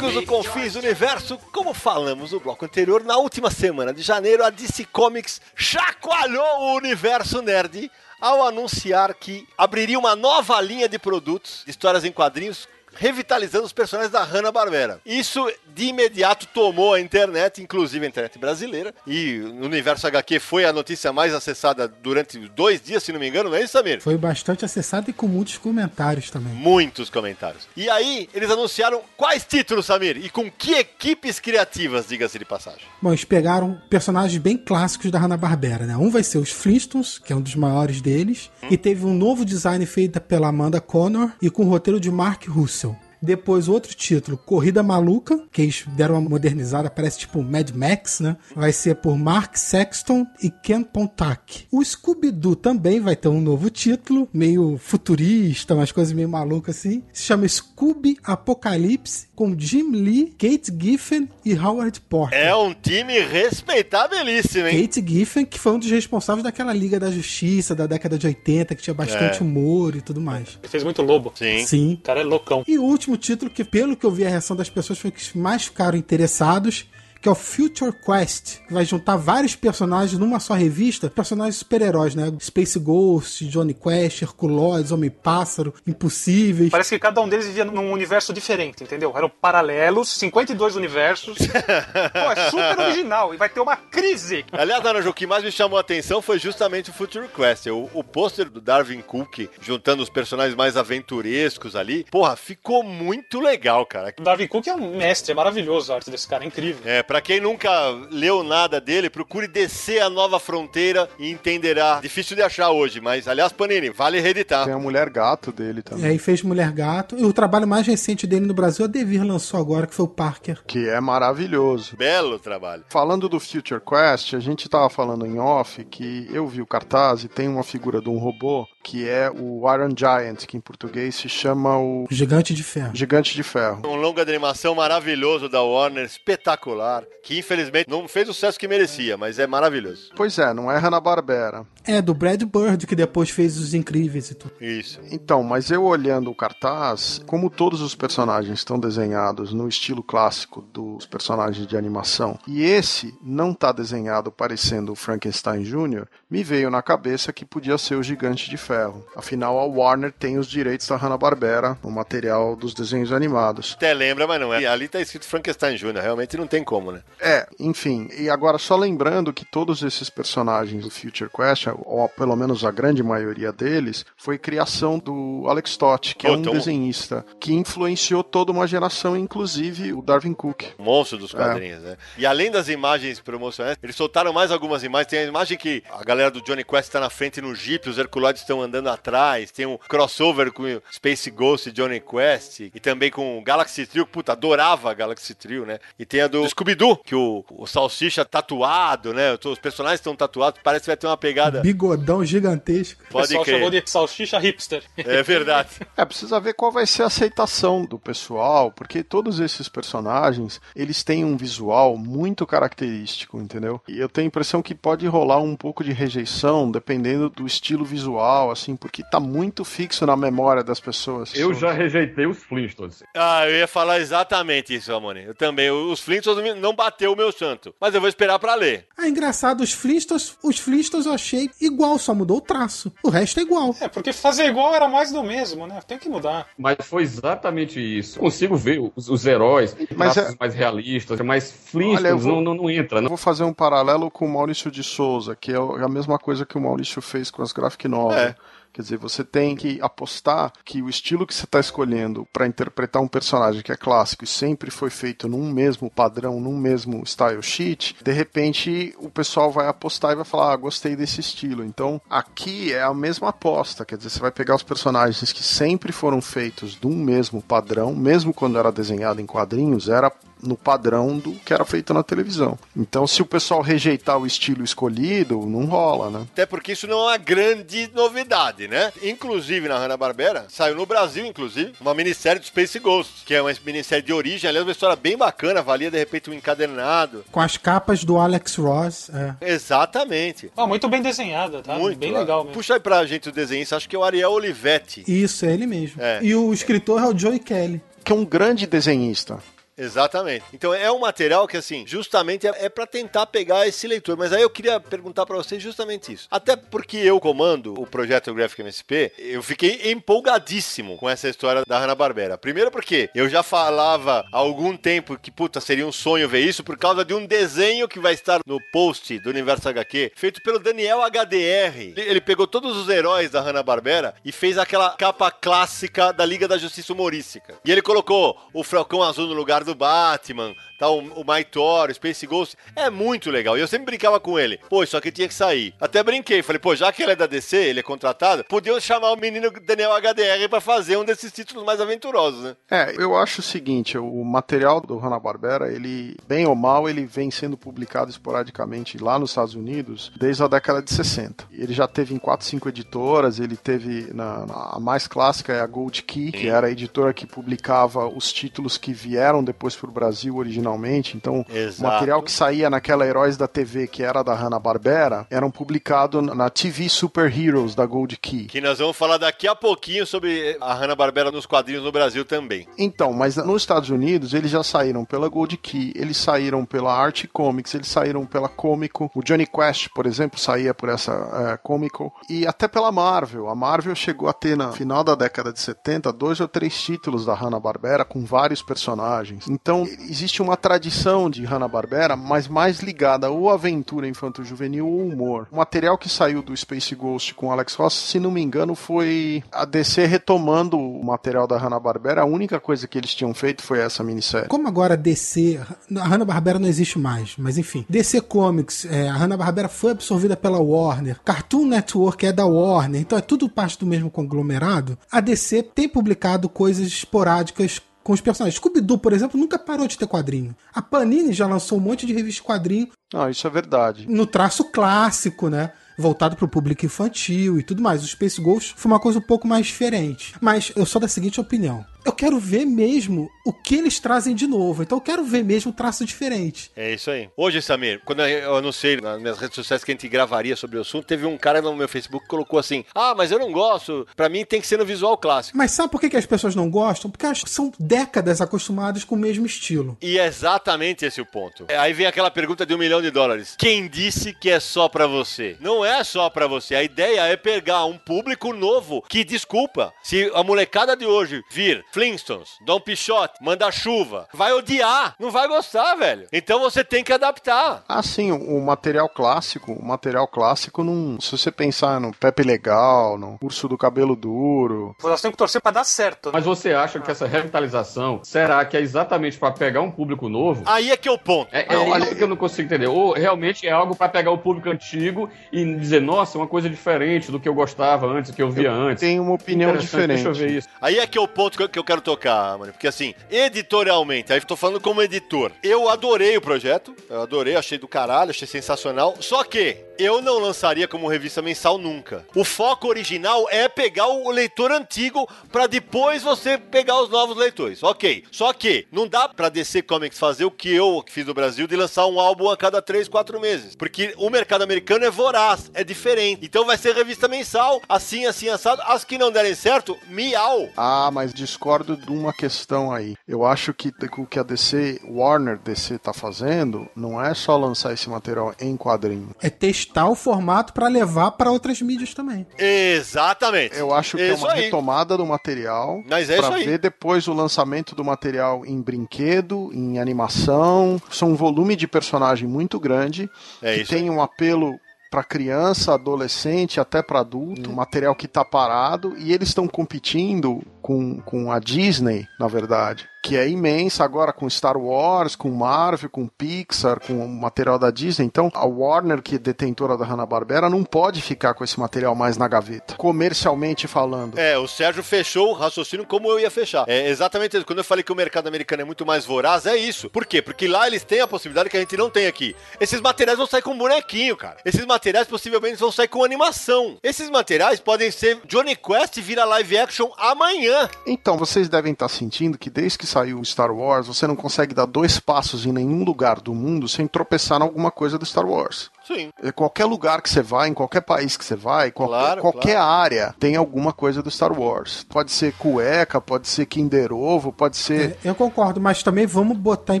amigos 0.00 0.14
do 0.14 0.26
Confins 0.26 0.76
Universo, 0.76 1.36
como 1.52 1.74
falamos 1.74 2.32
no 2.32 2.40
bloco 2.40 2.64
anterior, 2.64 3.04
na 3.04 3.18
última 3.18 3.50
semana 3.50 3.92
de 3.92 4.00
janeiro, 4.00 4.42
a 4.42 4.48
DC 4.48 4.86
Comics 4.86 5.42
chacoalhou 5.54 6.42
o 6.60 6.76
universo 6.76 7.42
nerd 7.42 7.90
ao 8.18 8.46
anunciar 8.46 9.12
que 9.12 9.46
abriria 9.58 9.98
uma 9.98 10.16
nova 10.16 10.58
linha 10.62 10.88
de 10.88 10.98
produtos, 10.98 11.62
de 11.66 11.70
histórias 11.70 12.02
em 12.02 12.12
quadrinhos, 12.12 12.66
revitalizando 12.94 13.64
os 13.64 13.72
personagens 13.72 14.12
da 14.12 14.22
Hanna-Barbera. 14.22 15.00
Isso 15.04 15.50
de 15.74 15.86
imediato 15.86 16.46
tomou 16.46 16.94
a 16.94 17.00
internet, 17.00 17.62
inclusive 17.62 18.04
a 18.04 18.08
internet 18.08 18.38
brasileira, 18.38 18.94
e 19.06 19.38
no 19.38 19.66
universo 19.66 20.06
HQ 20.06 20.38
foi 20.40 20.64
a 20.64 20.72
notícia 20.72 21.12
mais 21.12 21.34
acessada 21.34 21.88
durante 21.88 22.38
dois 22.50 22.80
dias, 22.80 23.02
se 23.02 23.12
não 23.12 23.20
me 23.20 23.28
engano, 23.28 23.50
não 23.50 23.56
é 23.56 23.62
isso, 23.62 23.72
Samir? 23.72 24.00
Foi 24.00 24.16
bastante 24.16 24.64
acessado 24.64 25.10
e 25.10 25.12
com 25.12 25.26
muitos 25.26 25.58
comentários 25.58 26.30
também. 26.30 26.52
Muitos 26.52 27.10
comentários. 27.10 27.68
E 27.76 27.88
aí, 27.88 28.28
eles 28.34 28.50
anunciaram 28.50 29.02
quais 29.16 29.44
títulos, 29.44 29.86
Samir? 29.86 30.16
E 30.18 30.28
com 30.28 30.50
que 30.50 30.74
equipes 30.74 31.38
criativas, 31.40 32.08
diga-se 32.08 32.38
de 32.38 32.44
passagem? 32.44 32.82
Bom, 33.00 33.10
eles 33.10 33.24
pegaram 33.24 33.80
personagens 33.88 34.40
bem 34.40 34.56
clássicos 34.56 35.10
da 35.10 35.18
Hanna-Barbera, 35.18 35.86
né? 35.86 35.96
Um 35.96 36.10
vai 36.10 36.22
ser 36.22 36.38
os 36.38 36.50
Flintstones, 36.50 37.18
que 37.18 37.32
é 37.32 37.36
um 37.36 37.40
dos 37.40 37.54
maiores 37.54 38.00
deles, 38.00 38.50
e 38.70 38.76
teve 38.76 39.04
um 39.04 39.14
novo 39.14 39.44
design 39.44 39.84
feito 39.86 40.20
pela 40.20 40.48
Amanda 40.48 40.80
Connor 40.80 41.30
e 41.40 41.50
com 41.50 41.64
o 41.64 41.68
roteiro 41.68 42.00
de 42.00 42.10
Mark 42.10 42.46
Russell. 42.46 42.89
Depois, 43.22 43.68
outro 43.68 43.94
título, 43.94 44.36
Corrida 44.36 44.82
Maluca, 44.82 45.42
que 45.52 45.62
eles 45.62 45.84
deram 45.88 46.16
uma 46.18 46.28
modernizada, 46.30 46.88
parece 46.90 47.18
tipo 47.20 47.42
Mad 47.42 47.70
Max, 47.72 48.20
né? 48.20 48.36
Vai 48.54 48.72
ser 48.72 48.96
por 48.96 49.16
Mark 49.18 49.56
Sexton 49.56 50.26
e 50.42 50.50
Ken 50.50 50.82
Pontac. 50.82 51.66
O 51.70 51.84
Scooby-Doo 51.84 52.56
também 52.56 53.00
vai 53.00 53.14
ter 53.16 53.28
um 53.28 53.40
novo 53.40 53.68
título, 53.70 54.28
meio 54.32 54.78
futurista, 54.78 55.74
umas 55.74 55.92
coisas 55.92 56.12
meio 56.12 56.28
malucas 56.28 56.78
assim. 56.78 57.02
Se 57.12 57.22
chama 57.24 57.46
Scooby 57.46 58.16
Apocalipse, 58.24 59.28
com 59.34 59.54
Jim 59.58 59.90
Lee, 59.92 60.34
Kate 60.38 60.72
Giffen 60.78 61.28
e 61.44 61.54
Howard 61.54 62.00
Porter. 62.02 62.38
É 62.38 62.54
um 62.54 62.72
time 62.74 63.18
respeitabilíssimo, 63.20 64.66
hein? 64.66 64.86
Kate 64.86 65.04
Giffen, 65.06 65.44
que 65.46 65.58
foi 65.58 65.72
um 65.72 65.78
dos 65.78 65.90
responsáveis 65.90 66.44
daquela 66.44 66.72
Liga 66.72 66.98
da 67.00 67.10
Justiça 67.10 67.74
da 67.74 67.86
década 67.86 68.18
de 68.18 68.26
80, 68.26 68.74
que 68.74 68.82
tinha 68.82 68.94
bastante 68.94 69.38
É. 69.40 69.42
humor 69.42 69.96
e 69.96 70.00
tudo 70.00 70.20
mais. 70.20 70.58
Ele 70.62 70.68
fez 70.68 70.84
muito 70.84 71.02
lobo. 71.02 71.32
Sim. 71.34 71.64
Sim. 71.66 71.94
O 71.94 71.98
cara 72.04 72.20
é 72.20 72.24
loucão. 72.24 72.64
E 72.66 72.78
o 72.78 72.82
último 72.82 73.09
título, 73.16 73.50
que 73.50 73.64
pelo 73.64 73.96
que 73.96 74.04
eu 74.04 74.10
vi 74.10 74.24
a 74.24 74.30
reação 74.30 74.56
das 74.56 74.70
pessoas 74.70 74.98
foi 74.98 75.10
que 75.10 75.36
mais 75.38 75.64
ficaram 75.64 75.98
interessados, 75.98 76.86
que 77.20 77.28
é 77.28 77.32
o 77.32 77.34
Future 77.34 77.92
Quest, 77.92 78.60
que 78.66 78.72
vai 78.72 78.84
juntar 78.84 79.16
vários 79.16 79.54
personagens 79.54 80.18
numa 80.18 80.40
só 80.40 80.54
revista, 80.54 81.10
personagens 81.10 81.56
super-heróis, 81.56 82.14
né? 82.14 82.32
Space 82.40 82.78
Ghost, 82.78 83.46
Johnny 83.46 83.74
Quest, 83.74 84.22
Herculoides, 84.22 84.90
Homem-Pássaro, 84.90 85.74
Impossíveis. 85.86 86.70
Parece 86.70 86.90
que 86.90 86.98
cada 86.98 87.20
um 87.20 87.28
deles 87.28 87.46
vivia 87.46 87.64
num 87.64 87.92
universo 87.92 88.32
diferente, 88.32 88.82
entendeu? 88.84 89.12
Eram 89.14 89.28
paralelos, 89.28 90.08
52 90.16 90.76
universos. 90.76 91.36
Pô, 91.38 92.32
é 92.32 92.50
super 92.50 92.78
original. 92.80 93.34
E 93.34 93.36
vai 93.36 93.48
ter 93.48 93.60
uma 93.60 93.76
crise. 93.76 94.44
Aliás, 94.52 94.82
Naranjo, 94.82 95.10
o 95.10 95.14
que 95.14 95.26
mais 95.26 95.44
me 95.44 95.52
chamou 95.52 95.76
a 95.76 95.80
atenção 95.80 96.22
foi 96.22 96.38
justamente 96.38 96.90
o 96.90 96.92
Future 96.92 97.28
Quest. 97.28 97.66
O, 97.66 97.90
o 97.92 98.02
pôster 98.02 98.48
do 98.48 98.60
Darwin 98.60 99.02
Cook, 99.02 99.48
juntando 99.60 100.02
os 100.02 100.08
personagens 100.08 100.56
mais 100.56 100.76
aventurescos 100.76 101.76
ali. 101.76 102.04
Porra, 102.10 102.34
ficou 102.36 102.82
muito 102.82 103.40
legal, 103.40 103.84
cara. 103.84 104.14
O 104.18 104.22
Darwin 104.22 104.46
Cook 104.46 104.66
é 104.68 104.74
um 104.74 104.96
mestre, 104.96 105.32
é 105.32 105.34
maravilhoso 105.34 105.92
a 105.92 105.96
arte 105.96 106.10
desse 106.10 106.26
cara, 106.26 106.44
é 106.44 106.46
incrível. 106.46 106.80
É, 106.84 107.02
pra 107.10 107.20
quem 107.20 107.40
nunca 107.40 107.70
leu 108.08 108.44
nada 108.44 108.80
dele, 108.80 109.10
procure 109.10 109.48
descer 109.48 110.00
a 110.00 110.08
nova 110.08 110.38
fronteira 110.38 111.08
e 111.18 111.28
entenderá. 111.28 111.98
Difícil 112.00 112.36
de 112.36 112.42
achar 112.42 112.70
hoje, 112.70 113.00
mas, 113.00 113.26
aliás, 113.26 113.50
Panini, 113.50 113.90
vale 113.90 114.20
reeditar. 114.20 114.64
Tem 114.64 114.72
a 114.72 114.78
mulher 114.78 115.10
gato 115.10 115.50
dele 115.50 115.80
E 115.80 115.82
também. 115.82 116.04
aí 116.06 116.18
fez 116.18 116.40
Mulher 116.44 116.70
Gato. 116.70 117.18
E 117.18 117.24
o 117.24 117.32
trabalho 117.32 117.66
mais 117.66 117.84
recente 117.84 118.28
dele 118.28 118.46
no 118.46 118.54
Brasil, 118.54 118.84
a 118.84 118.88
Devir 118.88 119.24
lançou 119.26 119.58
agora, 119.58 119.88
que 119.88 119.94
foi 119.94 120.04
o 120.04 120.08
Parker. 120.08 120.60
Que 120.68 120.88
é 120.88 121.00
maravilhoso. 121.00 121.96
Belo 121.96 122.38
trabalho. 122.38 122.84
Falando 122.88 123.28
do 123.28 123.40
Future 123.40 123.80
Quest, 123.80 124.34
a 124.34 124.38
gente 124.38 124.68
tava 124.68 124.88
falando 124.88 125.26
em 125.26 125.40
off 125.40 125.84
que 125.86 126.28
eu 126.32 126.46
vi 126.46 126.62
o 126.62 126.66
cartaz 126.66 127.24
e 127.24 127.28
tem 127.28 127.48
uma 127.48 127.64
figura 127.64 128.00
de 128.00 128.08
um 128.08 128.18
robô 128.18 128.68
que 128.82 129.08
é 129.08 129.30
o 129.30 129.62
Iron 129.72 129.90
Giant, 129.96 130.46
que 130.46 130.56
em 130.56 130.60
português 130.60 131.14
se 131.14 131.28
chama 131.28 131.78
o 131.78 132.06
Gigante 132.10 132.54
de 132.54 132.62
Ferro. 132.62 132.90
Gigante 132.94 133.34
de 133.34 133.42
Ferro. 133.42 133.82
Um 133.84 133.96
longa 133.96 134.24
de 134.24 134.30
animação 134.30 134.74
maravilhoso 134.74 135.48
da 135.48 135.62
Warner, 135.62 136.04
espetacular, 136.04 137.04
que 137.22 137.38
infelizmente 137.38 137.88
não 137.88 138.08
fez 138.08 138.28
o 138.28 138.34
sucesso 138.34 138.58
que 138.58 138.66
merecia, 138.66 139.16
mas 139.16 139.38
é 139.38 139.46
maravilhoso. 139.46 140.10
Pois 140.16 140.38
é, 140.38 140.52
não 140.54 140.70
é 140.70 140.78
Hanna-Barbera. 140.78 141.66
É, 141.84 142.00
do 142.00 142.14
Brad 142.14 142.42
Bird, 142.42 142.86
que 142.86 142.94
depois 142.94 143.30
fez 143.30 143.58
Os 143.58 143.74
Incríveis 143.74 144.30
e 144.30 144.34
tudo. 144.34 144.52
Isso. 144.60 145.00
Então, 145.10 145.42
mas 145.42 145.70
eu 145.70 145.84
olhando 145.84 146.30
o 146.30 146.34
cartaz, 146.34 147.20
como 147.26 147.50
todos 147.50 147.80
os 147.80 147.94
personagens 147.94 148.58
estão 148.58 148.78
desenhados 148.78 149.52
no 149.52 149.68
estilo 149.68 150.02
clássico 150.02 150.62
dos 150.62 151.06
personagens 151.06 151.66
de 151.66 151.76
animação, 151.76 152.38
e 152.46 152.62
esse 152.62 153.14
não 153.22 153.54
tá 153.54 153.72
desenhado 153.72 154.30
parecendo 154.30 154.92
o 154.92 154.96
Frankenstein 154.96 155.62
Jr., 155.62 156.06
me 156.30 156.44
veio 156.44 156.70
na 156.70 156.82
cabeça 156.82 157.32
que 157.32 157.44
podia 157.44 157.76
ser 157.76 157.96
o 157.96 158.02
Gigante 158.02 158.48
de 158.48 158.56
Ferro. 158.56 158.69
Afinal, 159.16 159.58
a 159.58 159.64
Warner 159.64 160.12
tem 160.12 160.38
os 160.38 160.46
direitos 160.46 160.86
da 160.86 160.96
Hanna-Barbera, 160.96 161.78
no 161.82 161.90
material 161.90 162.56
dos 162.56 162.74
desenhos 162.74 163.12
animados. 163.12 163.74
Até 163.76 163.92
lembra, 163.92 164.26
mas 164.26 164.40
não 164.40 164.52
é. 164.52 164.64
Ali 164.66 164.88
tá 164.88 165.00
escrito 165.00 165.26
Frankenstein 165.26 165.76
Jr., 165.76 166.00
realmente 166.00 166.36
não 166.36 166.46
tem 166.46 166.62
como, 166.62 166.92
né? 166.92 167.02
É, 167.20 167.46
enfim, 167.58 168.08
e 168.18 168.28
agora 168.30 168.58
só 168.58 168.76
lembrando 168.76 169.32
que 169.32 169.44
todos 169.44 169.82
esses 169.82 170.08
personagens 170.10 170.84
do 170.84 170.90
Future 170.90 171.30
Quest, 171.30 171.66
ou 171.84 172.08
pelo 172.08 172.36
menos 172.36 172.64
a 172.64 172.70
grande 172.70 173.02
maioria 173.02 173.52
deles, 173.52 174.04
foi 174.16 174.38
criação 174.38 174.98
do 174.98 175.44
Alex 175.48 175.70
Stott, 175.70 176.14
que 176.14 176.26
é 176.26 176.30
um 176.30 176.36
então- 176.36 176.52
desenhista 176.52 177.24
que 177.38 177.52
influenciou 177.52 178.22
toda 178.22 178.52
uma 178.52 178.66
geração, 178.66 179.16
inclusive 179.16 179.92
o 179.92 180.02
Darwin 180.02 180.34
Cook. 180.34 180.64
O 180.78 180.82
monstro 180.82 181.18
dos 181.18 181.32
quadrinhos, 181.32 181.82
né? 181.82 181.96
E 182.16 182.26
além 182.26 182.50
das 182.50 182.68
imagens 182.68 183.20
promocionais, 183.20 183.76
eles 183.82 183.96
soltaram 183.96 184.32
mais 184.32 184.50
algumas 184.50 184.82
imagens. 184.82 185.08
Tem 185.10 185.20
a 185.20 185.24
imagem 185.24 185.56
que 185.56 185.82
a 185.90 186.04
galera 186.04 186.30
do 186.30 186.40
Johnny 186.42 186.64
Quest 186.64 186.90
tá 186.90 187.00
na 187.00 187.10
frente 187.10 187.40
no 187.40 187.54
Jeep, 187.54 187.88
os 187.88 187.98
Herculoides 187.98 188.42
estão 188.42 188.59
andando 188.60 188.88
atrás. 188.88 189.50
Tem 189.50 189.66
um 189.66 189.78
crossover 189.88 190.52
com 190.52 190.62
o 190.62 190.82
Space 190.92 191.30
Ghost 191.30 191.68
e 191.68 191.72
Johnny 191.72 192.00
Quest. 192.00 192.60
E 192.60 192.80
também 192.80 193.10
com 193.10 193.38
o 193.38 193.42
Galaxy 193.42 193.86
Trio. 193.86 194.06
Puta, 194.06 194.32
adorava 194.32 194.92
Galaxy 194.94 195.34
Trio, 195.34 195.66
né? 195.66 195.78
E 195.98 196.04
tem 196.04 196.20
a 196.20 196.26
do 196.28 196.46
Scooby-Doo, 196.48 196.96
que 196.96 197.14
o, 197.14 197.44
o 197.50 197.66
Salsicha 197.66 198.24
tatuado, 198.24 199.12
né? 199.12 199.36
Os 199.44 199.58
personagens 199.58 200.00
estão 200.00 200.14
tatuados. 200.16 200.60
Parece 200.62 200.84
que 200.84 200.90
vai 200.90 200.96
ter 200.96 201.06
uma 201.06 201.16
pegada. 201.16 201.60
Bigodão 201.60 202.24
gigantesco. 202.24 203.02
O 203.04 203.12
Pode 203.12 203.28
pessoal 203.28 203.44
crer. 203.44 203.54
chamou 203.56 203.70
de 203.70 203.82
salsicha 203.86 204.38
hipster. 204.38 204.82
É 204.96 205.22
verdade. 205.22 205.68
É, 205.96 206.04
precisa 206.04 206.40
ver 206.40 206.54
qual 206.54 206.72
vai 206.72 206.86
ser 206.86 207.02
a 207.02 207.06
aceitação 207.06 207.84
do 207.84 207.98
pessoal, 207.98 208.70
porque 208.70 209.02
todos 209.02 209.38
esses 209.38 209.68
personagens, 209.68 210.60
eles 210.74 211.02
têm 211.02 211.24
um 211.24 211.36
visual 211.36 211.96
muito 211.96 212.46
característico, 212.46 213.38
entendeu? 213.38 213.80
E 213.86 213.98
eu 213.98 214.08
tenho 214.08 214.26
a 214.26 214.28
impressão 214.28 214.62
que 214.62 214.74
pode 214.74 215.06
rolar 215.06 215.38
um 215.40 215.56
pouco 215.56 215.84
de 215.84 215.92
rejeição, 215.92 216.70
dependendo 216.70 217.28
do 217.28 217.46
estilo 217.46 217.84
visual, 217.84 218.49
assim, 218.50 218.76
porque 218.76 219.02
tá 219.10 219.18
muito 219.20 219.64
fixo 219.64 220.04
na 220.06 220.16
memória 220.16 220.62
das 220.62 220.80
pessoas. 220.80 221.32
Eu 221.34 221.52
já 221.54 221.72
rejeitei 221.72 222.26
os 222.26 222.38
Flintstones. 222.42 223.02
Ah, 223.16 223.46
eu 223.48 223.56
ia 223.56 223.68
falar 223.68 224.00
exatamente 224.00 224.74
isso, 224.74 224.90
Ramone. 224.92 225.24
Eu 225.24 225.34
também. 225.34 225.70
Os 225.70 226.00
Flintstones 226.00 226.56
não 226.60 226.74
bateu 226.74 227.12
o 227.12 227.16
meu 227.16 227.32
santo. 227.32 227.74
Mas 227.80 227.94
eu 227.94 228.00
vou 228.00 228.08
esperar 228.08 228.38
pra 228.38 228.54
ler. 228.54 228.86
Ah, 228.96 229.08
engraçado, 229.08 229.60
os 229.62 229.72
Flintstones, 229.72 230.36
os 230.42 230.58
Flintstones 230.58 231.06
eu 231.06 231.12
achei 231.12 231.50
igual, 231.60 231.98
só 231.98 232.14
mudou 232.14 232.38
o 232.38 232.40
traço. 232.40 232.92
O 233.02 233.10
resto 233.10 233.40
é 233.40 233.42
igual. 233.42 233.74
É, 233.80 233.88
porque 233.88 234.12
fazer 234.12 234.44
igual 234.46 234.74
era 234.74 234.88
mais 234.88 235.12
do 235.12 235.22
mesmo, 235.22 235.66
né? 235.66 235.80
Tem 235.86 235.98
que 235.98 236.08
mudar. 236.08 236.46
Mas 236.58 236.76
foi 236.82 237.02
exatamente 237.02 237.78
isso. 237.80 238.18
Consigo 238.18 238.56
ver 238.56 238.80
os, 238.96 239.08
os 239.08 239.26
heróis, 239.26 239.76
Mas 239.96 240.16
é- 240.16 240.34
mais 240.38 240.54
realistas, 240.54 241.20
mas 241.20 241.44
Olha, 241.74 242.08
eu 242.08 242.18
Flintstones 242.18 242.22
vou- 242.24 242.34
não, 242.36 242.40
não, 242.42 242.54
não 242.54 242.70
entra. 242.70 242.98
Eu 242.98 243.02
Não. 243.02 243.08
vou 243.08 243.16
fazer 243.18 243.44
um 243.44 243.52
paralelo 243.52 244.10
com 244.10 244.26
o 244.26 244.28
Maurício 244.32 244.70
de 244.70 244.82
Souza, 244.82 245.36
que 245.36 245.52
é 245.52 245.56
a 245.56 245.88
mesma 245.88 246.18
coisa 246.18 246.44
que 246.44 246.56
o 246.56 246.60
Maurício 246.60 247.00
fez 247.00 247.30
com 247.30 247.42
as 247.42 247.52
graphic 247.52 247.86
novels. 247.88 248.16
É. 248.20 248.34
Quer 248.72 248.82
dizer, 248.82 248.96
você 248.96 249.24
tem 249.24 249.56
que 249.56 249.80
apostar 249.82 250.52
que 250.64 250.80
o 250.80 250.88
estilo 250.88 251.26
que 251.26 251.34
você 251.34 251.44
está 251.44 251.58
escolhendo 251.58 252.26
para 252.32 252.46
interpretar 252.46 253.02
um 253.02 253.08
personagem 253.08 253.62
que 253.62 253.72
é 253.72 253.76
clássico 253.76 254.24
e 254.24 254.26
sempre 254.26 254.70
foi 254.70 254.90
feito 254.90 255.28
num 255.28 255.50
mesmo 255.50 255.90
padrão, 255.90 256.40
num 256.40 256.56
mesmo 256.56 257.04
style 257.04 257.42
sheet, 257.42 257.96
de 258.02 258.12
repente 258.12 258.94
o 258.98 259.10
pessoal 259.10 259.50
vai 259.50 259.66
apostar 259.66 260.12
e 260.12 260.16
vai 260.16 260.24
falar: 260.24 260.52
ah, 260.52 260.56
gostei 260.56 260.94
desse 260.94 261.20
estilo. 261.20 261.64
Então 261.64 262.00
aqui 262.08 262.72
é 262.72 262.82
a 262.82 262.94
mesma 262.94 263.30
aposta, 263.30 263.84
quer 263.84 263.96
dizer, 263.96 264.10
você 264.10 264.20
vai 264.20 264.30
pegar 264.30 264.54
os 264.54 264.62
personagens 264.62 265.32
que 265.32 265.42
sempre 265.42 265.92
foram 265.92 266.20
feitos 266.20 266.72
de 266.74 266.86
um 266.86 266.96
mesmo 266.96 267.42
padrão, 267.42 267.94
mesmo 267.94 268.32
quando 268.32 268.58
era 268.58 268.70
desenhado 268.70 269.20
em 269.20 269.26
quadrinhos, 269.26 269.88
era 269.88 270.12
no 270.42 270.56
padrão 270.56 271.18
do 271.18 271.32
que 271.32 271.52
era 271.52 271.64
feito 271.64 271.92
na 271.94 272.02
televisão. 272.02 272.58
Então, 272.76 273.06
se 273.06 273.22
o 273.22 273.26
pessoal 273.26 273.60
rejeitar 273.60 274.18
o 274.18 274.26
estilo 274.26 274.64
escolhido, 274.64 275.46
não 275.46 275.66
rola, 275.66 276.10
né? 276.10 276.26
Até 276.32 276.46
porque 276.46 276.72
isso 276.72 276.86
não 276.86 277.00
é 277.00 277.12
uma 277.12 277.16
grande 277.16 277.90
novidade, 277.94 278.68
né? 278.68 278.92
Inclusive 279.02 279.68
na 279.68 279.78
Hanna-Barbera, 279.78 280.46
saiu 280.48 280.76
no 280.76 280.86
Brasil, 280.86 281.26
inclusive, 281.26 281.72
uma 281.80 281.94
minissérie 281.94 282.40
do 282.40 282.46
Space 282.46 282.78
Ghost, 282.78 283.24
que 283.24 283.34
é 283.34 283.42
uma 283.42 283.52
minissérie 283.64 284.04
de 284.04 284.12
origem, 284.12 284.48
aliás, 284.48 284.66
uma 284.66 284.72
história 284.72 284.96
bem 284.96 285.16
bacana, 285.16 285.62
valia 285.62 285.90
de 285.90 285.98
repente 285.98 286.30
um 286.30 286.34
encadernado. 286.34 287.24
Com 287.30 287.40
as 287.40 287.56
capas 287.56 288.04
do 288.04 288.18
Alex 288.18 288.56
Ross. 288.56 289.10
É. 289.10 289.52
Exatamente. 289.52 290.50
Ah, 290.56 290.66
muito 290.66 290.88
bem 290.88 291.02
desenhada, 291.02 291.62
tá? 291.62 291.78
Muito 291.78 291.98
bem 291.98 292.12
lá. 292.12 292.20
legal 292.20 292.44
mesmo. 292.44 292.54
Puxa 292.54 292.74
aí 292.74 292.80
pra 292.80 293.04
gente 293.04 293.28
o 293.28 293.32
desenhista, 293.32 293.76
acho 293.76 293.88
que 293.88 293.96
é 293.96 293.98
o 293.98 294.04
Ariel 294.04 294.30
Olivetti. 294.30 295.04
Isso, 295.06 295.44
é 295.46 295.52
ele 295.52 295.66
mesmo. 295.66 296.00
É. 296.00 296.20
E 296.22 296.34
o 296.34 296.52
escritor 296.52 297.02
é 297.02 297.06
o 297.06 297.16
Joey 297.16 297.38
Kelly. 297.38 297.80
Que 298.04 298.12
é 298.12 298.14
um 298.14 298.24
grande 298.24 298.66
desenhista. 298.66 299.38
Exatamente. 299.76 300.44
Então 300.52 300.74
é 300.74 300.90
um 300.90 300.98
material 300.98 301.46
que, 301.48 301.56
assim, 301.56 301.84
justamente 301.86 302.46
é, 302.46 302.66
é 302.66 302.68
para 302.68 302.86
tentar 302.86 303.26
pegar 303.26 303.66
esse 303.66 303.86
leitor. 303.86 304.16
Mas 304.16 304.32
aí 304.32 304.42
eu 304.42 304.50
queria 304.50 304.78
perguntar 304.78 305.24
para 305.26 305.36
vocês 305.36 305.62
justamente 305.62 306.12
isso. 306.12 306.28
Até 306.30 306.54
porque 306.56 306.96
eu 306.98 307.18
comando 307.20 307.74
o 307.80 307.86
projeto 307.86 308.32
Graphic 308.34 308.60
MSP, 308.60 309.12
eu 309.18 309.42
fiquei 309.42 309.90
empolgadíssimo 309.90 310.96
com 310.96 311.08
essa 311.08 311.28
história 311.28 311.62
da 311.66 311.78
Hanna-Barbera. 311.78 312.36
Primeiro 312.36 312.70
porque 312.70 313.08
eu 313.14 313.28
já 313.28 313.42
falava 313.42 314.24
há 314.32 314.36
algum 314.38 314.76
tempo 314.76 315.18
que, 315.18 315.30
puta, 315.30 315.60
seria 315.60 315.86
um 315.86 315.92
sonho 315.92 316.28
ver 316.28 316.40
isso 316.40 316.62
por 316.62 316.76
causa 316.76 317.04
de 317.04 317.14
um 317.14 317.24
desenho 317.24 317.88
que 317.88 317.98
vai 317.98 318.12
estar 318.14 318.40
no 318.46 318.58
post 318.72 319.18
do 319.20 319.30
Universo 319.30 319.68
HQ, 319.68 320.12
feito 320.14 320.42
pelo 320.42 320.58
Daniel 320.58 321.00
HDR. 321.02 321.94
Ele- 321.96 322.20
pegou 322.20 322.46
todos 322.46 322.76
os 322.76 322.88
heróis 322.90 323.30
da 323.30 323.40
Hanna-Barbera 323.40 324.14
e 324.24 324.30
fez 324.30 324.58
aquela 324.58 324.90
capa 324.96 325.30
clássica 325.30 326.12
da 326.12 326.24
Liga 326.24 326.46
da 326.46 326.58
Justiça 326.58 326.92
Humorística. 326.92 327.54
E 327.64 327.72
ele 327.72 327.80
colocou 327.82 328.38
o 328.52 328.62
Falcão 328.62 329.02
Azul 329.02 329.26
no 329.26 329.32
lugar 329.32 329.64
do 329.64 329.69
Batman, 329.74 330.54
tá, 330.80 330.88
o, 330.90 330.98
o 331.20 331.24
Maitor, 331.24 331.90
o 331.90 331.94
Space 331.94 332.26
Ghost. 332.26 332.56
É 332.74 332.90
muito 332.90 333.30
legal. 333.30 333.56
E 333.56 333.60
eu 333.60 333.68
sempre 333.68 333.86
brincava 333.86 334.18
com 334.18 334.38
ele. 334.38 334.58
Pô, 334.68 334.82
isso 334.82 334.96
aqui 334.96 335.12
tinha 335.12 335.28
que 335.28 335.34
sair. 335.34 335.74
Até 335.80 336.02
brinquei. 336.02 336.42
Falei, 336.42 336.58
pô, 336.58 336.74
já 336.74 336.90
que 336.92 337.02
ele 337.02 337.12
é 337.12 337.16
da 337.16 337.26
DC, 337.26 337.56
ele 337.56 337.80
é 337.80 337.82
contratado, 337.82 338.42
podiam 338.44 338.80
chamar 338.80 339.12
o 339.12 339.16
menino 339.16 339.50
Daniel 339.64 339.92
HDR 339.94 340.48
pra 340.48 340.60
fazer 340.60 340.96
um 340.96 341.04
desses 341.04 341.30
títulos 341.30 341.64
mais 341.64 341.80
aventurosos, 341.80 342.42
né? 342.42 342.56
É, 342.70 342.94
eu 342.98 343.16
acho 343.16 343.40
o 343.40 343.44
seguinte, 343.44 343.96
o 343.98 344.24
material 344.24 344.80
do 344.80 344.96
Hanna-Barbera, 344.96 345.72
ele, 345.72 346.16
bem 346.26 346.46
ou 346.46 346.54
mal, 346.54 346.88
ele 346.88 347.04
vem 347.04 347.30
sendo 347.30 347.56
publicado 347.56 348.10
esporadicamente 348.10 348.96
lá 348.98 349.18
nos 349.18 349.30
Estados 349.30 349.54
Unidos 349.54 350.10
desde 350.18 350.42
a 350.42 350.48
década 350.48 350.80
de 350.82 350.90
60. 350.92 351.44
Ele 351.52 351.72
já 351.74 351.86
teve 351.86 352.14
em 352.14 352.18
4, 352.18 352.46
5 352.46 352.68
editoras, 352.68 353.38
ele 353.38 353.56
teve, 353.56 354.12
na, 354.14 354.46
na- 354.46 354.70
a 354.72 354.80
mais 354.80 355.06
clássica 355.06 355.52
é 355.52 355.60
a 355.60 355.66
Gold 355.66 356.02
Key, 356.02 356.32
que 356.32 356.48
era 356.48 356.68
a 356.68 356.70
editora 356.70 357.12
que 357.12 357.26
publicava 357.26 358.06
os 358.08 358.32
títulos 358.32 358.78
que 358.78 358.92
vieram 358.92 359.42
depois 359.44 359.74
para 359.76 359.88
o 359.90 359.92
Brasil 359.92 360.36
originalmente. 360.70 361.16
Então, 361.16 361.44
Exato. 361.48 361.80
o 361.80 361.92
material 361.92 362.22
que 362.22 362.30
saía 362.30 362.70
naquela 362.70 363.06
Heróis 363.06 363.36
da 363.36 363.48
TV, 363.48 363.86
que 363.86 364.02
era 364.02 364.22
da 364.22 364.34
Hanna-Barbera, 364.34 365.26
eram 365.30 365.50
publicados 365.50 366.22
na 366.22 366.48
TV 366.48 366.88
Super 366.88 367.36
Heroes 367.36 367.74
da 367.74 367.84
Gold 367.84 368.16
Key. 368.16 368.46
Que 368.46 368.60
nós 368.60 368.78
vamos 368.78 368.96
falar 368.96 369.18
daqui 369.18 369.48
a 369.48 369.54
pouquinho 369.54 370.06
sobre 370.06 370.56
a 370.60 370.74
Hanna-Barbera 370.74 371.30
nos 371.30 371.46
quadrinhos 371.46 371.84
no 371.84 371.92
Brasil 371.92 372.24
também. 372.24 372.66
Então, 372.78 373.12
mas 373.12 373.36
nos 373.36 373.62
Estados 373.62 373.90
Unidos 373.90 374.34
eles 374.34 374.50
já 374.50 374.62
saíram 374.62 375.04
pela 375.04 375.28
Gold 375.28 375.56
Key, 375.56 375.92
eles 375.96 376.16
saíram 376.16 376.64
pela 376.64 376.94
Art 376.94 377.26
Comics, 377.32 377.74
eles 377.74 377.88
saíram 377.88 378.24
pela 378.24 378.48
Comico. 378.48 379.10
O 379.14 379.22
Johnny 379.22 379.46
Quest, 379.46 379.88
por 379.94 380.06
exemplo, 380.06 380.38
saía 380.38 380.72
por 380.74 380.88
essa 380.88 381.12
é, 381.52 381.56
Comico. 381.56 382.12
E 382.28 382.46
até 382.46 382.68
pela 382.68 382.92
Marvel. 382.92 383.48
A 383.48 383.54
Marvel 383.54 383.94
chegou 383.94 384.28
a 384.28 384.32
ter, 384.32 384.56
no 384.56 384.72
final 384.72 385.02
da 385.02 385.14
década 385.14 385.52
de 385.52 385.60
70, 385.60 386.12
dois 386.12 386.40
ou 386.40 386.48
três 386.48 386.80
títulos 386.80 387.24
da 387.24 387.34
Hanna-Barbera 387.34 388.04
com 388.04 388.24
vários 388.24 388.62
personagens. 388.62 389.48
Então, 389.48 389.84
existe 389.84 390.42
uma 390.42 390.56
tradição 390.60 391.30
de 391.30 391.44
Hanna-Barbera, 391.44 392.16
mas 392.16 392.46
mais 392.46 392.80
ligada 392.80 393.30
ou 393.30 393.50
aventura 393.50 394.06
infanto-juvenil 394.06 394.86
ou 394.86 395.06
humor. 395.06 395.48
O 395.50 395.56
material 395.56 395.96
que 395.96 396.08
saiu 396.08 396.42
do 396.42 396.56
Space 396.56 396.94
Ghost 396.94 397.34
com 397.34 397.50
Alex 397.50 397.74
Ross, 397.74 397.94
se 397.94 398.20
não 398.20 398.30
me 398.30 398.42
engano, 398.42 398.74
foi 398.74 399.42
a 399.50 399.64
DC 399.64 400.06
retomando 400.06 400.78
o 400.78 401.04
material 401.04 401.46
da 401.46 401.56
Hanna-Barbera. 401.56 402.22
A 402.22 402.26
única 402.26 402.60
coisa 402.60 402.86
que 402.86 402.98
eles 402.98 403.14
tinham 403.14 403.32
feito 403.34 403.62
foi 403.62 403.80
essa 403.80 404.04
minissérie. 404.04 404.48
Como 404.48 404.68
agora 404.68 404.96
DC, 404.96 405.60
a 405.96 406.06
Hanna-Barbera 406.06 406.58
não 406.58 406.68
existe 406.68 406.98
mais, 406.98 407.34
mas 407.38 407.58
enfim. 407.58 407.84
DC 407.88 408.20
Comics, 408.20 408.84
é, 408.84 409.08
a 409.08 409.14
Hanna-Barbera 409.14 409.68
foi 409.68 409.92
absorvida 409.92 410.36
pela 410.36 410.58
Warner, 410.58 411.18
Cartoon 411.24 411.66
Network 411.66 412.26
é 412.26 412.32
da 412.32 412.44
Warner, 412.44 413.00
então 413.00 413.18
é 413.18 413.22
tudo 413.22 413.48
parte 413.48 413.78
do 413.78 413.86
mesmo 413.86 414.10
conglomerado. 414.10 414.98
A 415.10 415.20
DC 415.20 415.62
tem 415.62 415.88
publicado 415.88 416.48
coisas 416.48 416.86
esporádicas 416.86 417.80
com 418.10 418.14
os 418.14 418.20
personagens. 418.20 418.56
Scooby-Doo, 418.56 418.98
por 418.98 419.12
exemplo, 419.12 419.38
nunca 419.38 419.56
parou 419.56 419.86
de 419.86 419.96
ter 419.96 420.08
quadrinho. 420.08 420.52
A 420.74 420.82
Panini 420.82 421.32
já 421.32 421.46
lançou 421.46 421.78
um 421.78 421.80
monte 421.80 422.06
de 422.06 422.12
revista 422.12 422.42
de 422.42 422.46
quadrinho 422.48 422.88
Não, 423.14 423.30
isso 423.30 423.46
é 423.46 423.50
verdade. 423.50 424.04
no 424.08 424.26
traço 424.26 424.64
clássico, 424.64 425.48
né? 425.48 425.70
voltado 425.96 426.34
pro 426.34 426.48
público 426.48 426.86
infantil 426.86 427.58
e 427.58 427.62
tudo 427.62 427.82
mais. 427.82 428.02
O 428.02 428.08
Space 428.08 428.40
Ghost 428.40 428.74
foi 428.76 428.90
uma 428.90 428.98
coisa 428.98 429.18
um 429.18 429.22
pouco 429.22 429.46
mais 429.46 429.66
diferente. 429.66 430.34
Mas 430.40 430.72
eu 430.74 430.86
sou 430.86 431.00
da 431.00 431.06
seguinte 431.06 431.40
opinião. 431.40 431.84
Eu 432.04 432.12
quero 432.12 432.38
ver 432.38 432.64
mesmo 432.64 433.30
o 433.44 433.52
que 433.52 433.76
eles 433.76 433.98
trazem 434.00 434.34
de 434.34 434.46
novo. 434.46 434.82
Então 434.82 434.98
eu 434.98 435.02
quero 435.02 435.24
ver 435.24 435.44
mesmo 435.44 435.70
um 435.70 435.74
traço 435.74 436.04
diferente. 436.04 436.70
É 436.76 436.92
isso 436.92 437.10
aí. 437.10 437.28
Hoje, 437.36 437.60
Samir, 437.60 438.00
quando 438.04 438.22
eu 438.22 438.56
anunciei 438.56 439.00
nas 439.00 439.20
minhas 439.20 439.38
redes 439.38 439.54
sociais 439.54 439.84
que 439.84 439.90
a 439.90 439.94
gente 439.94 440.08
gravaria 440.08 440.56
sobre 440.56 440.78
o 440.78 440.80
assunto, 440.80 441.06
teve 441.06 441.26
um 441.26 441.36
cara 441.36 441.60
no 441.60 441.74
meu 441.76 441.88
Facebook 441.88 442.24
que 442.24 442.30
colocou 442.30 442.58
assim: 442.58 442.84
Ah, 442.94 443.14
mas 443.16 443.30
eu 443.30 443.38
não 443.38 443.52
gosto. 443.52 444.06
Pra 444.16 444.28
mim 444.28 444.44
tem 444.44 444.60
que 444.60 444.66
ser 444.66 444.78
no 444.78 444.84
visual 444.84 445.16
clássico. 445.16 445.56
Mas 445.56 445.72
sabe 445.72 445.90
por 445.90 446.00
que, 446.00 446.10
que 446.10 446.16
as 446.16 446.26
pessoas 446.26 446.54
não 446.54 446.70
gostam? 446.70 447.10
Porque 447.10 447.26
elas 447.26 447.42
são 447.46 447.72
décadas 447.78 448.40
acostumadas 448.40 449.04
com 449.04 449.14
o 449.14 449.18
mesmo 449.18 449.44
estilo. 449.44 449.96
E 450.00 450.18
é 450.18 450.26
exatamente 450.26 451.04
esse 451.04 451.20
o 451.20 451.26
ponto. 451.26 451.66
Aí 451.68 451.92
vem 451.92 452.06
aquela 452.06 452.30
pergunta 452.30 452.64
de 452.64 452.74
um 452.74 452.78
milhão 452.78 453.02
de 453.02 453.10
dólares. 453.10 453.54
Quem 453.58 453.88
disse 453.88 454.32
que 454.32 454.48
é 454.50 454.60
só 454.60 454.88
pra 454.88 455.06
você? 455.06 455.56
Não 455.60 455.84
é 455.84 456.02
só 456.04 456.30
pra 456.30 456.46
você. 456.46 456.74
A 456.74 456.82
ideia 456.82 457.22
é 457.26 457.36
pegar 457.36 457.84
um 457.84 457.98
público 457.98 458.52
novo 458.52 459.02
que, 459.08 459.24
desculpa, 459.24 459.92
se 460.02 460.30
a 460.34 460.42
molecada 460.42 460.96
de 460.96 461.04
hoje 461.04 461.42
vir 461.50 461.84
Flintstones, 461.92 462.50
Dom 462.64 462.80
Pichote, 462.80 463.34
Manda-Chuva, 463.40 464.28
vai 464.32 464.52
odiar, 464.52 465.14
não 465.18 465.30
vai 465.30 465.46
gostar, 465.48 465.94
velho. 465.96 466.26
Então 466.32 466.60
você 466.60 466.82
tem 466.84 467.02
que 467.04 467.12
adaptar. 467.12 467.82
Ah, 467.88 468.02
sim, 468.02 468.30
o, 468.32 468.56
o 468.58 468.60
material 468.64 469.08
clássico, 469.08 469.72
o 469.72 469.84
material 469.84 470.26
clássico 470.28 470.82
não. 470.84 471.20
Se 471.20 471.30
você 471.32 471.50
pensar 471.50 472.00
no 472.00 472.12
Pepe 472.14 472.42
Legal, 472.42 473.18
no 473.18 473.38
Urso 473.42 473.68
do 473.68 473.76
Cabelo 473.78 474.14
Duro. 474.16 474.94
Nós 475.02 475.20
temos 475.20 475.34
que 475.34 475.38
torcer 475.38 475.60
pra 475.60 475.72
dar 475.72 475.84
certo. 475.84 476.26
né? 476.26 476.32
Mas 476.34 476.44
você 476.44 476.72
acha 476.72 477.00
que 477.00 477.10
essa 477.10 477.26
revitalização 477.26 478.20
será 478.22 478.64
que 478.64 478.76
é 478.76 478.80
exatamente 478.80 479.36
pra 479.38 479.50
pegar 479.50 479.80
um 479.80 479.90
público 479.90 480.28
novo? 480.28 480.62
Aí 480.66 480.90
é 480.90 480.96
que 480.96 481.08
é 481.08 481.12
o 481.12 481.18
ponto. 481.18 481.48
É, 481.54 481.66
é 481.68 481.74
Não, 481.74 481.82
isso 481.84 481.92
olha- 481.92 482.14
que 482.14 482.22
eu 482.22 482.28
não 482.28 482.36
consigo 482.36 482.66
entender. 482.66 482.86
Ou 482.86 483.12
realmente 483.12 483.66
é 483.66 483.70
algo 483.72 483.94
pra 483.96 484.08
pegar 484.08 484.30
o 484.30 484.38
público 484.38 484.68
antigo 484.70 485.28
e 485.52 485.64
dizer, 485.76 486.00
nossa, 486.00 486.38
uma 486.38 486.46
coisa 486.46 486.68
diferente 486.70 487.30
do 487.30 487.40
que 487.40 487.48
eu 487.48 487.54
gostava 487.54 488.06
antes, 488.06 488.30
do 488.30 488.36
que 488.36 488.42
eu 488.42 488.50
via 488.50 488.70
antes. 488.72 489.00
Tem 489.00 489.18
uma 489.20 489.32
opinião 489.34 489.76
diferente. 489.76 490.22
Deixa 490.22 490.28
eu 490.28 490.34
ver 490.34 490.50
isso. 490.58 490.68
Aí 490.80 490.98
é 490.98 491.06
que 491.06 491.18
é 491.18 491.20
o 491.20 491.28
ponto 491.28 491.56
que 491.56 491.64
eu, 491.64 491.68
que 491.68 491.78
eu 491.80 491.84
quero 491.84 492.00
tocar, 492.00 492.58
mano. 492.58 492.72
Porque 492.72 492.86
assim, 492.86 493.14
editorialmente, 493.30 494.32
aí 494.32 494.40
tô 494.40 494.56
falando 494.56 494.80
como 494.80 495.02
editor. 495.02 495.52
Eu 495.62 495.88
adorei 495.88 496.36
o 496.36 496.40
projeto, 496.40 496.94
eu 497.08 497.22
adorei, 497.22 497.56
achei 497.56 497.78
do 497.78 497.88
caralho, 497.88 498.30
achei 498.30 498.46
sensacional. 498.46 499.16
Só 499.20 499.42
que 499.44 499.76
eu 500.02 500.22
não 500.22 500.38
lançaria 500.38 500.88
como 500.88 501.08
revista 501.08 501.42
mensal 501.42 501.78
nunca. 501.78 502.24
O 502.34 502.44
foco 502.44 502.88
original 502.88 503.46
é 503.50 503.68
pegar 503.68 504.08
o 504.08 504.30
leitor 504.30 504.72
antigo 504.72 505.28
pra 505.52 505.66
depois 505.66 506.22
você 506.22 506.56
pegar 506.58 507.00
os 507.02 507.10
novos 507.10 507.36
leitores. 507.36 507.82
Ok. 507.82 508.24
Só 508.30 508.52
que 508.52 508.86
não 508.90 509.06
dá 509.06 509.28
pra 509.28 509.48
DC 509.48 509.82
Comics 509.82 510.18
fazer 510.18 510.44
o 510.44 510.50
que 510.50 510.74
eu 510.74 511.04
fiz 511.08 511.26
no 511.26 511.34
Brasil 511.34 511.66
de 511.66 511.76
lançar 511.76 512.06
um 512.06 512.18
álbum 512.18 512.48
a 512.48 512.56
cada 512.56 512.80
3, 512.80 513.08
4 513.08 513.40
meses. 513.40 513.76
Porque 513.76 514.14
o 514.16 514.30
mercado 514.30 514.62
americano 514.62 515.04
é 515.04 515.10
voraz, 515.10 515.70
é 515.74 515.84
diferente. 515.84 516.44
Então 516.44 516.64
vai 516.64 516.78
ser 516.78 516.94
revista 516.94 517.28
mensal, 517.28 517.80
assim, 517.88 518.26
assim, 518.26 518.48
assado. 518.48 518.82
As 518.86 519.04
que 519.04 519.18
não 519.18 519.30
derem 519.30 519.54
certo, 519.54 519.96
miau. 520.08 520.68
Ah, 520.76 521.10
mas 521.12 521.34
discordo 521.34 521.96
de 521.96 522.10
uma 522.10 522.32
questão 522.32 522.92
aí. 522.92 523.16
Eu 523.26 523.44
acho 523.44 523.74
que 523.74 523.92
o 524.18 524.26
que 524.26 524.38
a 524.38 524.42
DC, 524.42 525.00
Warner 525.04 525.58
DC 525.58 525.98
tá 525.98 526.12
fazendo, 526.12 526.88
não 526.96 527.22
é 527.22 527.34
só 527.34 527.56
lançar 527.56 527.92
esse 527.92 528.08
material 528.08 528.54
em 528.60 528.76
quadrinho. 528.76 529.34
É 529.40 529.50
testar 529.90 530.08
o 530.08 530.14
formato 530.14 530.72
pra 530.72 530.88
levar 530.88 531.32
pra 531.32 531.50
outras 531.50 531.82
mídias 531.82 532.14
também. 532.14 532.46
Exatamente. 532.56 533.76
Eu 533.76 533.92
acho 533.92 534.16
que 534.16 534.22
é 534.22 534.32
Isso 534.34 534.44
uma 534.44 534.52
aí. 534.52 534.62
retomada 534.62 535.16
do 535.16 535.26
material 535.26 536.02
Mas 536.08 536.30
é 536.30 536.38
aí. 536.38 536.64
ver 536.64 536.78
depois 536.78 537.26
o 537.26 537.32
lançamento 537.34 537.94
do 537.94 538.04
material 538.04 538.64
em 538.64 538.80
brinquedo, 538.80 539.70
em 539.74 539.98
animação. 539.98 541.00
São 541.10 541.30
um 541.30 541.34
volume 541.34 541.74
de 541.76 541.86
personagem 541.88 542.48
muito 542.48 542.78
grande 542.78 543.28
É 543.60 543.74
que 543.74 543.80
isso 543.82 543.90
tem 543.92 544.08
um 544.08 544.22
apelo 544.22 544.78
para 545.10 545.24
criança, 545.24 545.94
adolescente, 545.94 546.78
até 546.78 547.02
para 547.02 547.18
adulto, 547.18 547.68
um 547.68 547.74
material 547.74 548.14
que 548.14 548.28
tá 548.28 548.44
parado 548.44 549.16
e 549.18 549.32
eles 549.32 549.48
estão 549.48 549.66
competindo 549.66 550.62
com, 550.90 551.20
com 551.20 551.52
a 551.52 551.60
Disney, 551.60 552.28
na 552.36 552.48
verdade, 552.48 553.08
que 553.22 553.36
é 553.36 553.48
imensa 553.48 554.02
agora 554.02 554.32
com 554.32 554.50
Star 554.50 554.76
Wars, 554.76 555.36
com 555.36 555.50
Marvel, 555.50 556.10
com 556.10 556.26
Pixar, 556.26 556.98
com 556.98 557.24
o 557.24 557.28
material 557.28 557.78
da 557.78 557.92
Disney. 557.92 558.26
Então, 558.26 558.50
a 558.54 558.66
Warner, 558.66 559.22
que 559.22 559.36
é 559.36 559.38
detentora 559.38 559.96
da 559.96 560.04
Hanna-Barbera, 560.04 560.68
não 560.68 560.82
pode 560.82 561.20
ficar 561.22 561.54
com 561.54 561.62
esse 561.62 561.78
material 561.78 562.14
mais 562.16 562.36
na 562.36 562.48
gaveta, 562.48 562.94
comercialmente 562.96 563.86
falando. 563.86 564.36
É, 564.36 564.58
o 564.58 564.66
Sérgio 564.66 565.04
fechou 565.04 565.50
o 565.50 565.52
raciocínio 565.52 566.06
como 566.06 566.28
eu 566.28 566.40
ia 566.40 566.50
fechar. 566.50 566.88
É 566.88 567.08
exatamente 567.08 567.56
isso. 567.56 567.66
Quando 567.66 567.78
eu 567.78 567.84
falei 567.84 568.02
que 568.02 568.12
o 568.12 568.16
mercado 568.16 568.48
americano 568.48 568.82
é 568.82 568.84
muito 568.84 569.06
mais 569.06 569.24
voraz, 569.24 569.66
é 569.66 569.76
isso. 569.76 570.10
Por 570.10 570.26
quê? 570.26 570.42
Porque 570.42 570.66
lá 570.66 570.88
eles 570.88 571.04
têm 571.04 571.20
a 571.20 571.28
possibilidade 571.28 571.68
que 571.68 571.76
a 571.76 571.80
gente 571.80 571.96
não 571.96 572.10
tem 572.10 572.26
aqui. 572.26 572.56
Esses 572.80 573.00
materiais 573.00 573.38
vão 573.38 573.46
sair 573.46 573.62
com 573.62 573.76
bonequinho, 573.76 574.36
cara. 574.36 574.56
Esses 574.64 574.84
materiais 574.84 575.28
possivelmente 575.28 575.76
vão 575.76 575.92
sair 575.92 576.08
com 576.08 576.24
animação. 576.24 576.96
Esses 577.00 577.30
materiais 577.30 577.78
podem 577.78 578.10
ser 578.10 578.40
Johnny 578.46 578.74
Quest 578.74 579.20
vira 579.20 579.44
live 579.44 579.78
action 579.78 580.10
amanhã. 580.16 580.79
Então, 581.06 581.36
vocês 581.36 581.68
devem 581.68 581.92
estar 581.92 582.08
sentindo 582.08 582.58
que 582.58 582.70
desde 582.70 582.98
que 582.98 583.06
saiu 583.06 583.40
o 583.40 583.44
Star 583.44 583.72
Wars, 583.72 584.06
você 584.06 584.26
não 584.26 584.36
consegue 584.36 584.74
dar 584.74 584.86
dois 584.86 585.18
passos 585.18 585.66
em 585.66 585.72
nenhum 585.72 586.04
lugar 586.04 586.40
do 586.40 586.54
mundo 586.54 586.88
sem 586.88 587.06
tropeçar 587.06 587.60
em 587.60 587.62
alguma 587.62 587.90
coisa 587.90 588.18
do 588.18 588.24
Star 588.24 588.46
Wars. 588.46 588.90
Sim. 589.10 589.30
Em 589.42 589.50
qualquer 589.50 589.86
lugar 589.86 590.22
que 590.22 590.30
você 590.30 590.42
vai, 590.42 590.68
em 590.68 590.74
qualquer 590.74 591.00
país 591.00 591.36
que 591.36 591.44
você 591.44 591.56
vai, 591.56 591.90
qualquer, 591.90 592.10
Claro, 592.10 592.40
qualquer 592.42 592.74
claro. 592.74 592.92
área, 592.92 593.34
tem 593.38 593.56
alguma 593.56 593.92
coisa 593.92 594.22
do 594.22 594.30
Star 594.30 594.52
Wars. 594.58 595.04
Pode 595.08 595.32
ser 595.32 595.52
cueca, 595.54 596.20
pode 596.20 596.46
ser 596.46 596.66
Kinder 596.66 597.12
Ovo, 597.12 597.52
pode 597.52 597.76
ser. 597.76 598.16
É, 598.24 598.28
eu 598.28 598.34
concordo, 598.34 598.80
mas 598.80 599.02
também 599.02 599.26
vamos 599.26 599.56
botar 599.56 599.96
em 599.96 600.00